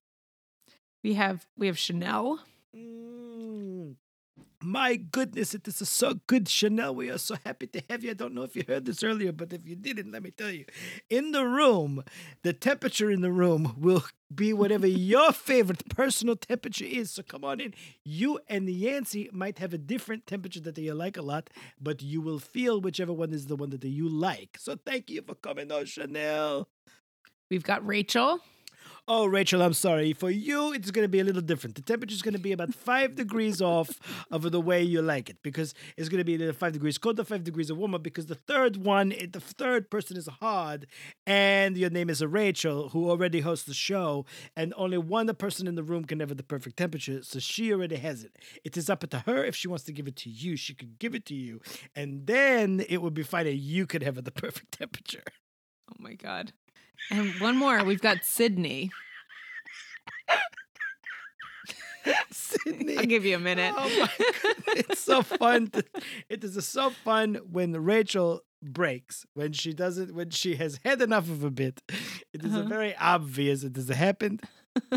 We 1.02 1.14
have 1.14 1.46
we 1.56 1.66
have 1.66 1.78
Chanel. 1.78 2.40
Mm. 2.76 3.96
My 4.64 4.94
goodness, 4.94 5.54
it 5.54 5.66
is 5.66 5.88
so 5.88 6.20
good, 6.28 6.48
Chanel. 6.48 6.94
We 6.94 7.10
are 7.10 7.18
so 7.18 7.34
happy 7.44 7.66
to 7.66 7.82
have 7.90 8.04
you. 8.04 8.12
I 8.12 8.14
don't 8.14 8.32
know 8.32 8.44
if 8.44 8.54
you 8.54 8.62
heard 8.66 8.84
this 8.84 9.02
earlier, 9.02 9.32
but 9.32 9.52
if 9.52 9.66
you 9.66 9.74
didn't, 9.74 10.12
let 10.12 10.22
me 10.22 10.30
tell 10.30 10.50
you. 10.50 10.66
In 11.10 11.32
the 11.32 11.44
room, 11.44 12.04
the 12.44 12.52
temperature 12.52 13.10
in 13.10 13.22
the 13.22 13.32
room 13.32 13.74
will 13.76 14.04
be 14.32 14.52
whatever 14.52 14.86
your 15.12 15.32
favorite 15.32 15.88
personal 15.88 16.36
temperature 16.36 16.84
is. 16.84 17.10
So 17.10 17.24
come 17.24 17.42
on 17.42 17.58
in. 17.58 17.74
You 18.04 18.38
and 18.46 18.68
the 18.68 18.72
Yancy 18.72 19.28
might 19.32 19.58
have 19.58 19.74
a 19.74 19.78
different 19.78 20.28
temperature 20.28 20.60
that 20.60 20.78
you 20.78 20.94
like 20.94 21.16
a 21.16 21.22
lot, 21.22 21.50
but 21.80 22.00
you 22.00 22.20
will 22.20 22.38
feel 22.38 22.80
whichever 22.80 23.12
one 23.12 23.32
is 23.32 23.46
the 23.48 23.56
one 23.56 23.70
that 23.70 23.82
you 23.84 24.08
like. 24.08 24.58
So 24.60 24.76
thank 24.76 25.10
you 25.10 25.22
for 25.22 25.34
coming 25.34 25.72
on, 25.72 25.86
Chanel. 25.86 26.68
We've 27.50 27.64
got 27.64 27.84
Rachel. 27.84 28.40
Oh, 29.08 29.26
Rachel, 29.26 29.62
I'm 29.62 29.72
sorry. 29.72 30.12
For 30.12 30.30
you, 30.30 30.72
it's 30.72 30.92
going 30.92 31.04
to 31.04 31.08
be 31.08 31.18
a 31.18 31.24
little 31.24 31.42
different. 31.42 31.74
The 31.74 31.82
temperature 31.82 32.14
is 32.14 32.22
going 32.22 32.34
to 32.34 32.40
be 32.40 32.52
about 32.52 32.72
five 32.74 33.16
degrees 33.16 33.60
off 33.60 33.98
of 34.30 34.48
the 34.52 34.60
way 34.60 34.80
you 34.80 35.02
like 35.02 35.28
it 35.28 35.38
because 35.42 35.74
it's 35.96 36.08
going 36.08 36.18
to 36.18 36.24
be 36.24 36.34
either 36.34 36.52
five 36.52 36.72
degrees 36.72 36.98
colder, 36.98 37.24
five 37.24 37.42
degrees 37.42 37.68
of 37.68 37.78
warmer 37.78 37.98
because 37.98 38.26
the 38.26 38.36
third 38.36 38.76
one, 38.76 39.08
the 39.08 39.40
third 39.40 39.90
person 39.90 40.16
is 40.16 40.28
hard, 40.40 40.86
and 41.26 41.76
your 41.76 41.90
name 41.90 42.10
is 42.10 42.22
a 42.22 42.28
Rachel 42.28 42.90
who 42.90 43.10
already 43.10 43.40
hosts 43.40 43.66
the 43.66 43.74
show, 43.74 44.24
and 44.54 44.72
only 44.76 44.98
one 44.98 45.26
person 45.34 45.66
in 45.66 45.74
the 45.74 45.82
room 45.82 46.04
can 46.04 46.20
have 46.20 46.36
the 46.36 46.42
perfect 46.44 46.76
temperature, 46.76 47.24
so 47.24 47.40
she 47.40 47.72
already 47.72 47.96
has 47.96 48.22
it. 48.22 48.38
It 48.62 48.76
is 48.76 48.88
up 48.88 49.00
to 49.10 49.18
her 49.26 49.44
if 49.44 49.56
she 49.56 49.66
wants 49.66 49.82
to 49.84 49.92
give 49.92 50.06
it 50.06 50.14
to 50.16 50.30
you. 50.30 50.54
She 50.56 50.74
could 50.74 51.00
give 51.00 51.16
it 51.16 51.26
to 51.26 51.34
you, 51.34 51.60
and 51.96 52.24
then 52.28 52.84
it 52.88 53.02
would 53.02 53.14
be 53.14 53.24
fine, 53.24 53.48
and 53.48 53.58
you 53.58 53.84
could 53.84 54.04
have 54.04 54.22
the 54.22 54.30
perfect 54.30 54.78
temperature. 54.78 55.24
Oh 55.90 55.96
my 55.98 56.14
god. 56.14 56.52
And 57.10 57.32
one 57.40 57.56
more. 57.56 57.84
We've 57.84 58.00
got 58.00 58.24
Sydney. 58.24 58.90
Sydney. 62.30 62.98
I'll 62.98 63.04
give 63.06 63.24
you 63.24 63.36
a 63.36 63.40
minute. 63.40 63.74
Oh. 63.76 64.08
It's 64.74 65.00
so 65.00 65.22
fun. 65.22 65.68
to- 65.68 65.84
it 66.28 66.42
is 66.42 66.66
so 66.66 66.90
fun 66.90 67.36
when 67.50 67.72
Rachel 67.72 68.40
breaks, 68.62 69.26
when 69.34 69.52
she 69.52 69.72
doesn't, 69.74 70.14
when 70.14 70.30
she 70.30 70.56
has 70.56 70.80
had 70.84 71.02
enough 71.02 71.28
of 71.28 71.44
a 71.44 71.50
bit. 71.50 71.82
It 72.32 72.44
is 72.44 72.54
a 72.54 72.60
Uh-huh. 72.60 72.68
very 72.68 72.96
obvious 72.96 73.62
it 73.64 73.76
has 73.76 73.88
happened. 73.88 74.40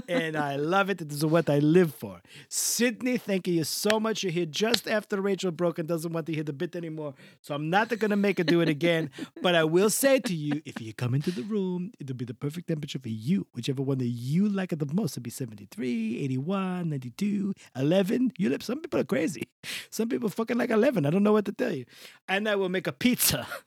And 0.08 0.36
I 0.36 0.56
love 0.56 0.90
it. 0.90 1.02
It 1.02 1.12
is 1.12 1.26
what 1.26 1.50
I 1.50 1.60
live 1.60 1.94
for. 1.94 2.22
Sydney, 2.50 3.18
thank 3.18 3.48
you 3.48 3.64
so 3.64 4.00
much. 4.00 4.24
You're 4.24 4.32
here 4.32 4.46
just 4.46 4.88
after 4.88 5.22
Rachel 5.22 5.52
broke 5.52 5.80
and 5.80 5.88
doesn't 5.88 6.12
want 6.12 6.26
to 6.28 6.34
hear 6.34 6.44
the 6.44 6.54
bit 6.54 6.76
anymore. 6.76 7.14
So 7.42 7.56
I'm 7.56 7.70
not 7.70 7.90
going 7.90 8.12
to 8.12 8.16
make 8.16 8.38
her 8.38 8.44
do 8.44 8.62
it 8.62 8.70
again. 8.70 9.12
but 9.42 9.56
I 9.56 9.64
will 9.64 9.90
say 9.90 10.20
to 10.20 10.36
you, 10.36 10.62
if 10.66 10.82
you 10.82 10.94
come 10.94 11.14
into 11.14 11.32
the 11.32 11.44
room, 11.44 11.92
it'll 12.00 12.16
be 12.16 12.26
the 12.26 12.34
perfect 12.34 12.68
temperature 12.68 13.00
for 13.00 13.10
you. 13.10 13.48
Whichever 13.54 13.82
one 13.82 13.98
that 14.00 14.06
you 14.06 14.48
like 14.48 14.72
it 14.72 14.80
the 14.80 14.94
most. 14.94 15.14
It'll 15.14 15.24
be 15.24 15.30
73, 15.30 16.20
81, 16.24 16.90
92, 16.90 17.54
11. 17.76 18.34
You 18.38 18.50
live. 18.50 18.64
Some 18.64 18.82
people 18.82 19.00
are 19.00 19.06
crazy. 19.06 19.44
Some 19.90 20.10
people 20.10 20.30
fucking 20.30 20.58
like 20.58 20.70
11. 20.70 21.06
I 21.06 21.10
don't 21.10 21.24
know 21.24 21.34
what 21.34 21.46
to 21.46 21.52
tell 21.52 21.72
you. 21.72 21.86
And 22.28 22.48
I 22.48 22.56
will 22.56 22.70
make 22.70 22.88
a 22.88 22.92
pizza. 22.92 23.48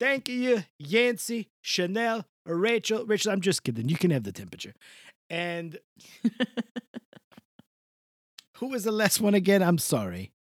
Thank 0.00 0.28
you, 0.28 0.64
Yancy, 0.78 1.48
Chanel, 1.62 2.26
Rachel. 2.46 3.04
Rachel, 3.06 3.32
I'm 3.32 3.40
just 3.40 3.62
kidding. 3.62 3.88
You 3.88 3.96
can 3.96 4.10
have 4.10 4.24
the 4.24 4.32
temperature. 4.32 4.74
And 5.30 5.78
who 8.56 8.68
was 8.68 8.84
the 8.84 8.92
last 8.92 9.20
one 9.20 9.34
again? 9.34 9.62
I'm 9.62 9.78
sorry. 9.78 10.32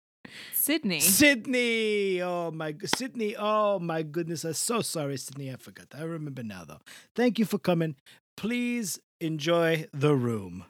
Sydney. 0.54 1.00
Sydney. 1.00 2.22
Oh 2.22 2.52
my 2.52 2.76
Sydney. 2.86 3.36
Oh 3.38 3.80
my 3.80 4.04
goodness. 4.04 4.44
I'm 4.44 4.54
so 4.54 4.82
sorry, 4.82 5.18
Sydney. 5.18 5.52
I 5.52 5.56
forgot. 5.56 5.88
I 5.98 6.04
remember 6.04 6.44
now 6.44 6.64
though. 6.66 6.80
Thank 7.16 7.40
you 7.40 7.46
for 7.46 7.58
coming. 7.58 7.96
Please 8.38 9.00
enjoy 9.22 9.88
the 9.94 10.16
room. 10.16 10.66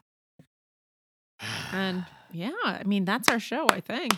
And 1.72 2.06
yeah, 2.32 2.52
I 2.64 2.84
mean 2.84 3.06
that's 3.06 3.30
our 3.30 3.40
show, 3.40 3.68
I 3.70 3.80
think. 3.80 4.14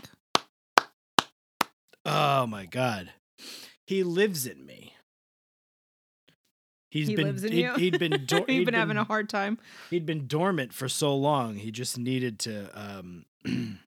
Oh 2.05 2.45
my 2.47 2.66
god. 2.66 3.11
He 3.88 4.03
lives 4.03 4.47
in 4.47 4.66
me. 4.66 4.95
He's 6.96 7.10
he 7.10 7.16
been 7.18 7.26
lives 7.26 7.43
in 7.43 7.52
he'd, 7.52 7.62
you. 7.62 7.74
he'd 7.74 8.00
been 8.00 8.26
dor- 8.26 8.46
he'd 8.48 8.64
been, 8.64 8.74
having 8.74 8.96
a 8.96 9.04
hard 9.04 9.28
time. 9.28 9.58
he'd 9.89 10.06
been 10.06 10.28
dormant 10.28 10.72
for 10.74 10.88
so 10.88 11.14
long. 11.14 11.56
He 11.58 11.70
just 11.70 11.98
needed 11.98 12.39
to 12.39 12.70
um 12.74 13.26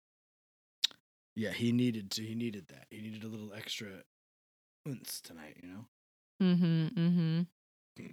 Yeah, 1.35 1.53
he 1.53 1.73
needed 1.73 2.11
to 2.13 2.23
he 2.23 2.35
needed 2.35 2.69
that. 2.69 2.85
He 2.91 3.01
needed 3.01 3.25
a 3.25 3.29
little 3.29 3.55
extra 3.55 3.89
oomph 4.87 5.23
tonight, 5.23 5.57
you 5.63 5.69
know? 5.71 5.85
Mm-hmm. 6.43 6.87
Mm-hmm. 7.01 8.13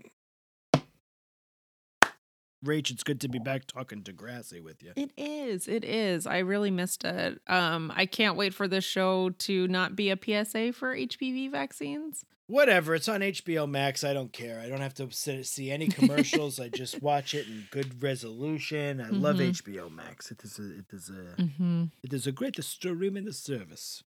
Rach, 2.65 2.91
it's 2.91 3.03
good 3.03 3.21
to 3.21 3.27
be 3.27 3.39
back 3.39 3.67
talking 3.67 4.01
Degrassi 4.01 4.61
with 4.61 4.83
you. 4.83 4.91
It 4.95 5.11
is. 5.17 5.67
It 5.67 5.83
is. 5.83 6.25
I 6.27 6.39
really 6.39 6.71
missed 6.71 7.03
it. 7.05 7.39
Um, 7.47 7.91
I 7.95 8.05
can't 8.05 8.35
wait 8.35 8.53
for 8.53 8.67
this 8.67 8.83
show 8.83 9.29
to 9.29 9.67
not 9.67 9.95
be 9.95 10.09
a 10.09 10.17
PSA 10.17 10.73
for 10.73 10.95
HPV 10.95 11.51
vaccines. 11.51 12.25
Whatever, 12.47 12.93
it's 12.93 13.09
on 13.09 13.21
HBO 13.21 13.67
Max. 13.67 14.03
I 14.03 14.13
don't 14.13 14.31
care. 14.31 14.59
I 14.59 14.69
don't 14.69 14.81
have 14.81 14.93
to 14.95 15.09
sit, 15.11 15.47
see 15.47 15.71
any 15.71 15.87
commercials. 15.87 16.59
I 16.59 16.69
just 16.69 17.01
watch 17.01 17.33
it 17.33 17.47
in 17.47 17.65
good 17.71 18.03
resolution. 18.03 19.01
I 19.01 19.09
love 19.09 19.37
Mhm. 19.37 19.49
HBO 19.49 19.89
Max. 19.89 20.29
It 20.29 20.43
is 20.43 20.59
a 20.59 20.77
it 20.79 20.85
is 20.93 21.09
a 21.09 21.41
Mm-hmm. 21.41 21.83
it 22.03 22.13
is 22.13 22.27
a 22.27 22.31
great 22.31 22.63
stream 22.63 23.17
in 23.17 23.25
the 23.25 23.33
service. 23.33 24.03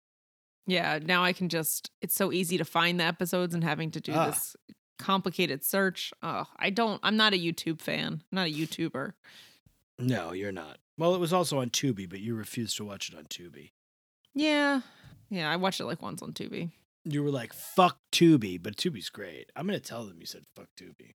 Yeah. 0.66 0.98
Now 1.00 1.22
I 1.22 1.32
can 1.32 1.48
just. 1.48 1.90
It's 2.02 2.16
so 2.16 2.32
easy 2.32 2.58
to 2.58 2.64
find 2.64 2.98
the 2.98 3.04
episodes 3.04 3.54
and 3.54 3.62
having 3.62 3.92
to 3.92 4.00
do 4.00 4.12
Ah. 4.12 4.30
this 4.30 4.56
complicated 4.98 5.64
search. 5.64 6.12
Oh, 6.22 6.44
I 6.56 6.70
don't. 6.70 7.00
I'm 7.02 7.16
not 7.16 7.34
a 7.34 7.38
YouTube 7.38 7.80
fan. 7.80 8.22
I'm 8.32 8.36
not 8.36 8.48
a 8.48 8.52
YouTuber. 8.52 9.12
No, 9.98 10.32
you're 10.32 10.52
not. 10.52 10.78
Well, 10.98 11.14
it 11.14 11.20
was 11.20 11.32
also 11.32 11.58
on 11.60 11.70
Tubi, 11.70 12.08
but 12.08 12.20
you 12.20 12.34
refused 12.34 12.76
to 12.76 12.84
watch 12.84 13.08
it 13.10 13.16
on 13.18 13.24
Tubi. 13.24 13.72
Yeah. 14.34 14.80
Yeah. 15.30 15.50
I 15.50 15.56
watched 15.56 15.80
it 15.80 15.86
like 15.86 16.02
once 16.02 16.22
on 16.22 16.32
Tubi. 16.32 16.70
You 17.04 17.22
were 17.22 17.30
like, 17.30 17.52
"Fuck 17.52 17.98
Tubi," 18.12 18.62
but 18.62 18.76
Tubi's 18.76 19.10
great. 19.10 19.50
I'm 19.54 19.66
gonna 19.66 19.78
tell 19.78 20.04
them 20.06 20.16
you 20.20 20.26
said 20.26 20.44
"fuck 20.56 20.68
Tubi." 20.80 21.14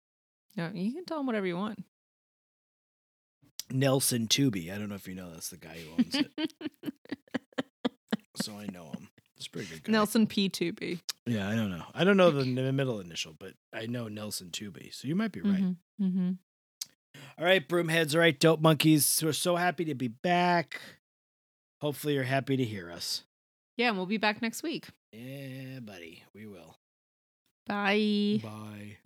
No, 0.57 0.71
you 0.73 0.93
can 0.93 1.05
tell 1.05 1.17
them 1.17 1.27
whatever 1.27 1.45
you 1.45 1.57
want. 1.57 1.83
Nelson 3.69 4.27
Tubi. 4.27 4.73
I 4.73 4.77
don't 4.77 4.89
know 4.89 4.95
if 4.95 5.07
you 5.07 5.15
know 5.15 5.31
that's 5.31 5.49
the 5.49 5.57
guy 5.57 5.77
who 5.77 5.91
owns 5.93 6.15
it, 6.15 6.53
so 8.41 8.53
I 8.57 8.67
know 8.67 8.85
him. 8.85 9.09
It's 9.37 9.47
pretty 9.47 9.67
good 9.69 9.83
guy. 9.83 9.91
Nelson 9.91 10.27
P. 10.27 10.49
Tubi. 10.49 11.01
Yeah, 11.25 11.49
I 11.49 11.55
don't 11.55 11.69
know. 11.69 11.83
I 11.93 12.03
don't 12.03 12.17
know 12.17 12.31
the, 12.31 12.45
middle 12.45 12.99
initial, 12.99 13.35
but 13.37 13.53
I 13.73 13.85
know 13.85 14.07
Nelson 14.07 14.49
Tubi. 14.49 14.93
So 14.93 15.07
you 15.07 15.15
might 15.15 15.31
be 15.31 15.41
right. 15.41 15.61
Mm-hmm. 15.61 16.05
Mm-hmm. 16.05 16.31
All 17.37 17.45
right, 17.45 17.67
broomheads. 17.67 18.13
All 18.13 18.21
right, 18.21 18.39
dope 18.39 18.61
monkeys. 18.61 19.21
We're 19.23 19.33
so 19.33 19.55
happy 19.55 19.85
to 19.85 19.95
be 19.95 20.07
back. 20.07 20.79
Hopefully, 21.81 22.13
you're 22.13 22.23
happy 22.23 22.55
to 22.55 22.63
hear 22.63 22.91
us. 22.91 23.23
Yeah, 23.77 23.89
and 23.89 23.97
we'll 23.97 24.05
be 24.05 24.17
back 24.17 24.41
next 24.41 24.63
week. 24.63 24.87
Yeah, 25.11 25.79
buddy. 25.81 26.23
We 26.33 26.45
will. 26.47 26.77
Bye. 27.67 28.39
Bye. 28.41 28.97